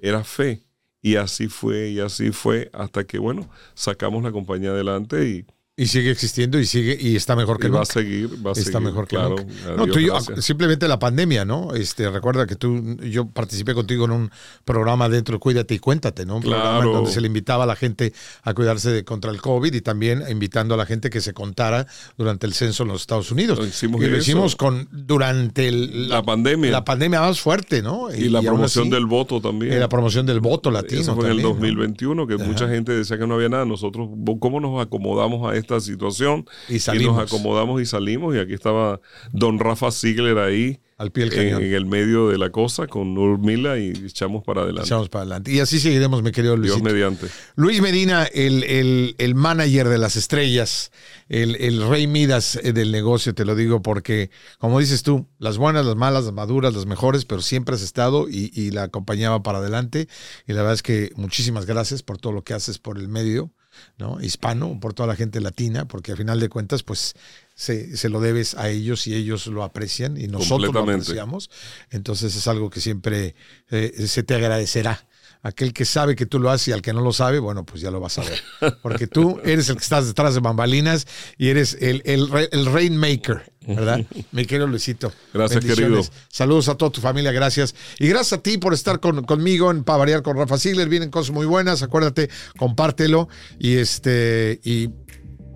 Era 0.00 0.22
fe. 0.24 0.62
Y 1.00 1.16
así 1.16 1.46
fue, 1.46 1.90
y 1.90 2.00
así 2.00 2.32
fue, 2.32 2.68
hasta 2.72 3.04
que, 3.04 3.18
bueno, 3.18 3.48
sacamos 3.74 4.24
la 4.24 4.32
compañía 4.32 4.70
adelante 4.70 5.28
y, 5.28 5.46
y 5.78 5.88
sigue 5.88 6.10
existiendo 6.10 6.58
y 6.58 6.64
sigue 6.64 6.96
y 6.98 7.16
está 7.16 7.36
mejor 7.36 7.58
que 7.58 7.66
y 7.66 7.70
va 7.70 7.76
a 7.76 7.80
nunca. 7.80 7.92
seguir, 7.92 8.28
va 8.46 8.50
a 8.50 8.52
Está 8.54 8.64
seguir, 8.72 8.80
mejor 8.80 9.06
que 9.06 9.16
claro. 9.16 9.36
nunca. 9.36 9.72
A 9.74 9.76
No, 9.76 9.86
tú 9.86 9.98
y 9.98 10.06
yo, 10.06 10.18
simplemente 10.40 10.88
la 10.88 10.98
pandemia, 10.98 11.44
¿no? 11.44 11.74
Este, 11.74 12.08
recuerda 12.10 12.46
que 12.46 12.56
tú, 12.56 12.96
yo 13.02 13.26
participé 13.28 13.74
contigo 13.74 14.06
en 14.06 14.12
un 14.12 14.30
programa 14.64 15.10
dentro 15.10 15.34
de 15.34 15.38
Cuídate 15.38 15.74
y 15.74 15.78
Cuéntate, 15.78 16.24
¿no? 16.24 16.36
Un 16.36 16.42
programa 16.44 16.76
Claro. 16.80 16.92
donde 16.94 17.10
se 17.12 17.20
le 17.20 17.26
invitaba 17.26 17.64
a 17.64 17.66
la 17.66 17.76
gente 17.76 18.14
a 18.42 18.54
cuidarse 18.54 18.90
de- 18.90 19.04
contra 19.04 19.30
el 19.30 19.42
COVID 19.42 19.74
y 19.74 19.82
también 19.82 20.22
invitando 20.30 20.72
a 20.72 20.78
la 20.78 20.86
gente 20.86 21.10
que 21.10 21.20
se 21.20 21.34
contara 21.34 21.86
durante 22.16 22.46
el 22.46 22.54
censo 22.54 22.84
en 22.84 22.88
los 22.88 23.02
Estados 23.02 23.30
Unidos. 23.30 23.58
Lo 23.58 23.66
hicimos 23.66 24.02
y 24.02 24.06
lo 24.08 24.16
hicimos 24.16 24.56
con 24.56 24.88
durante 24.90 25.68
el- 25.68 26.08
La 26.08 26.22
pandemia. 26.22 26.70
La 26.70 26.84
pandemia 26.86 27.20
más 27.20 27.38
fuerte, 27.38 27.82
¿no? 27.82 28.08
y 28.14 28.30
la 28.30 28.38
aún 28.38 28.46
promoción 28.46 28.84
así- 28.84 28.92
del 28.94 29.04
voto 29.04 29.42
también. 29.42 29.74
y 29.74 29.76
la 29.76 29.90
promoción 29.90 30.24
del 30.24 30.40
voto 30.40 30.70
latino. 30.70 31.02
Eso 31.02 31.14
fue 31.14 31.26
en 31.26 31.32
el 31.32 31.36
también, 31.42 31.48
¿no? 31.52 31.54
2021, 31.54 32.26
que 32.26 32.38
mucha 32.38 32.66
gente 32.66 32.92
decía 32.92 33.18
que 33.18 33.26
no 33.26 33.34
había 33.34 33.50
nada. 33.50 33.66
Nosotros, 33.66 34.08
¿cómo 34.40 34.58
nos 34.58 34.80
acomodamos 34.82 35.46
a 35.52 35.54
esta 35.66 35.80
situación? 35.80 36.46
Y 36.68 36.78
salimos. 36.78 37.16
nos 37.16 37.26
acomodamos 37.26 37.82
y 37.82 37.86
salimos. 37.86 38.34
Y 38.34 38.38
aquí 38.38 38.54
estaba 38.54 39.00
don 39.32 39.58
Rafa 39.58 39.90
Ziegler 39.90 40.38
ahí. 40.38 40.80
Al 40.98 41.12
pie 41.12 41.24
del 41.26 41.34
en, 41.34 41.44
cañón. 41.50 41.62
en 41.62 41.74
el 41.74 41.84
medio 41.84 42.28
de 42.30 42.38
la 42.38 42.48
cosa 42.48 42.86
con 42.86 43.18
Urmila 43.18 43.78
y 43.78 43.90
echamos 43.90 44.42
para 44.44 44.62
adelante. 44.62 44.86
Echamos 44.88 45.10
para 45.10 45.22
adelante. 45.24 45.52
Y 45.52 45.60
así 45.60 45.78
seguiremos, 45.78 46.22
mi 46.22 46.32
querido 46.32 46.54
Dios 46.56 46.78
Luisito. 46.80 46.84
mediante. 46.84 47.26
Luis 47.54 47.82
Medina, 47.82 48.24
el, 48.24 48.62
el- 48.64 49.14
el 49.18 49.34
manager 49.34 49.90
de 49.90 49.98
las 49.98 50.16
estrellas, 50.16 50.92
el, 51.28 51.56
el 51.56 51.86
rey 51.86 52.06
Midas 52.06 52.58
eh, 52.62 52.72
del 52.72 52.92
negocio, 52.92 53.34
te 53.34 53.44
lo 53.44 53.54
digo 53.54 53.82
porque, 53.82 54.30
como 54.58 54.80
dices 54.80 55.02
tú, 55.02 55.26
las 55.38 55.58
buenas, 55.58 55.84
las 55.84 55.96
malas, 55.96 56.24
las 56.24 56.32
maduras, 56.32 56.72
las 56.72 56.86
mejores, 56.86 57.26
pero 57.26 57.42
siempre 57.42 57.74
has 57.74 57.82
estado 57.82 58.26
y, 58.30 58.50
y 58.54 58.70
la 58.70 58.88
compañía 58.88 59.28
va 59.28 59.42
para 59.42 59.58
adelante. 59.58 60.08
Y 60.46 60.54
la 60.54 60.60
verdad 60.62 60.72
es 60.76 60.82
que 60.82 61.10
muchísimas 61.16 61.66
gracias 61.66 62.02
por 62.02 62.16
todo 62.16 62.32
lo 62.32 62.42
que 62.42 62.54
haces 62.54 62.78
por 62.78 62.96
el 62.96 63.08
medio. 63.08 63.50
¿No? 63.98 64.20
hispano, 64.20 64.78
por 64.80 64.94
toda 64.94 65.06
la 65.06 65.16
gente 65.16 65.40
latina, 65.40 65.86
porque 65.86 66.12
al 66.12 66.18
final 66.18 66.40
de 66.40 66.48
cuentas, 66.48 66.82
pues 66.82 67.14
se, 67.54 67.96
se 67.96 68.08
lo 68.08 68.20
debes 68.20 68.54
a 68.54 68.68
ellos 68.68 69.06
y 69.06 69.14
ellos 69.14 69.46
lo 69.46 69.62
aprecian 69.62 70.20
y 70.20 70.28
nosotros 70.28 70.72
lo 70.72 70.80
apreciamos. 70.80 71.50
Entonces 71.90 72.36
es 72.36 72.46
algo 72.48 72.70
que 72.70 72.80
siempre 72.80 73.34
eh, 73.70 74.06
se 74.06 74.22
te 74.22 74.34
agradecerá. 74.34 75.06
Aquel 75.46 75.72
que 75.72 75.84
sabe 75.84 76.16
que 76.16 76.26
tú 76.26 76.40
lo 76.40 76.50
haces 76.50 76.68
y 76.68 76.72
al 76.72 76.82
que 76.82 76.92
no 76.92 77.00
lo 77.02 77.12
sabe, 77.12 77.38
bueno, 77.38 77.64
pues 77.64 77.80
ya 77.80 77.92
lo 77.92 78.00
vas 78.00 78.18
a 78.18 78.22
ver. 78.24 78.42
Porque 78.82 79.06
tú 79.06 79.40
eres 79.44 79.68
el 79.68 79.76
que 79.76 79.82
estás 79.82 80.06
detrás 80.08 80.34
de 80.34 80.40
bambalinas 80.40 81.06
y 81.38 81.50
eres 81.50 81.76
el, 81.80 82.02
el, 82.04 82.28
el 82.50 82.66
rainmaker, 82.66 83.52
¿verdad? 83.64 84.00
Mi 84.32 84.44
querido 84.44 84.66
Luisito. 84.66 85.12
Gracias, 85.32 85.64
querido. 85.64 86.02
Saludos 86.28 86.68
a 86.68 86.74
toda 86.74 86.90
tu 86.90 87.00
familia, 87.00 87.30
gracias. 87.30 87.76
Y 88.00 88.08
gracias 88.08 88.40
a 88.40 88.42
ti 88.42 88.58
por 88.58 88.74
estar 88.74 88.98
con- 88.98 89.24
conmigo 89.24 89.70
en 89.70 89.84
Para 89.84 89.98
Variar 89.98 90.22
con 90.22 90.36
Rafa 90.36 90.58
Ziegler. 90.58 90.88
Vienen 90.88 91.10
cosas 91.10 91.32
muy 91.32 91.46
buenas, 91.46 91.80
acuérdate, 91.82 92.28
compártelo. 92.58 93.28
Y 93.60 93.76
este, 93.76 94.60
y 94.64 94.90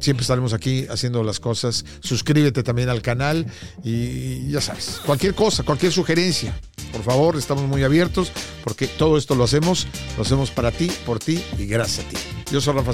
siempre 0.01 0.23
estaremos 0.23 0.53
aquí 0.53 0.87
haciendo 0.91 1.23
las 1.23 1.41
cosas. 1.41 1.85
Suscríbete 2.01 2.63
también 2.63 2.89
al 2.89 3.03
canal 3.03 3.47
y 3.85 4.51
ya 4.51 4.61
sabes, 4.61 5.01
cualquier 5.07 5.35
cosa, 5.35 5.63
cualquier 5.63 5.93
sugerencia, 5.93 6.59
por 6.93 7.03
favor, 7.03 7.37
estamos 7.37 7.65
muy 7.65 7.85
abiertos 7.85 8.33
porque 8.65 8.87
todo 8.87 9.17
esto 9.17 9.35
lo 9.35 9.45
hacemos, 9.45 9.87
lo 10.17 10.23
hacemos 10.23 10.51
para 10.51 10.73
ti, 10.73 10.91
por 11.07 11.19
ti 11.19 11.43
y 11.59 11.67
gracias 11.67 12.07
a 12.07 12.09
ti. 12.09 12.17
Yo 12.51 12.61
soy 12.61 12.75
Rafa. 12.75 12.93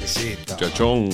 Besito. 0.00 0.56
Chachón. 0.56 1.08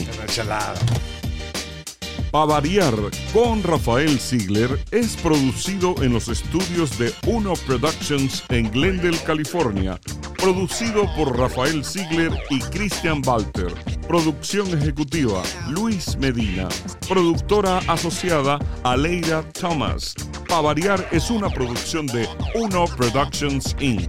Pa' 2.30 2.44
variar 2.44 2.94
con 3.32 3.62
Rafael 3.62 4.20
Ziegler 4.20 4.78
es 4.90 5.16
producido 5.16 5.94
en 6.02 6.12
los 6.12 6.28
estudios 6.28 6.98
de 6.98 7.14
Uno 7.26 7.54
Productions 7.66 8.44
en 8.50 8.70
Glendale, 8.70 9.16
California. 9.24 9.98
Producido 10.36 11.06
por 11.16 11.38
Rafael 11.38 11.82
Ziegler 11.82 12.30
y 12.50 12.60
Christian 12.60 13.22
Walter. 13.24 13.72
Producción 14.06 14.68
ejecutiva 14.78 15.42
Luis 15.70 16.18
Medina. 16.18 16.68
Productora 17.08 17.78
asociada 17.88 18.58
Aleida 18.82 19.42
Thomas. 19.58 20.14
Pa' 20.48 20.60
variar 20.60 21.08
es 21.10 21.30
una 21.30 21.48
producción 21.48 22.06
de 22.08 22.28
Uno 22.54 22.84
Productions 22.94 23.74
Inc. 23.80 24.06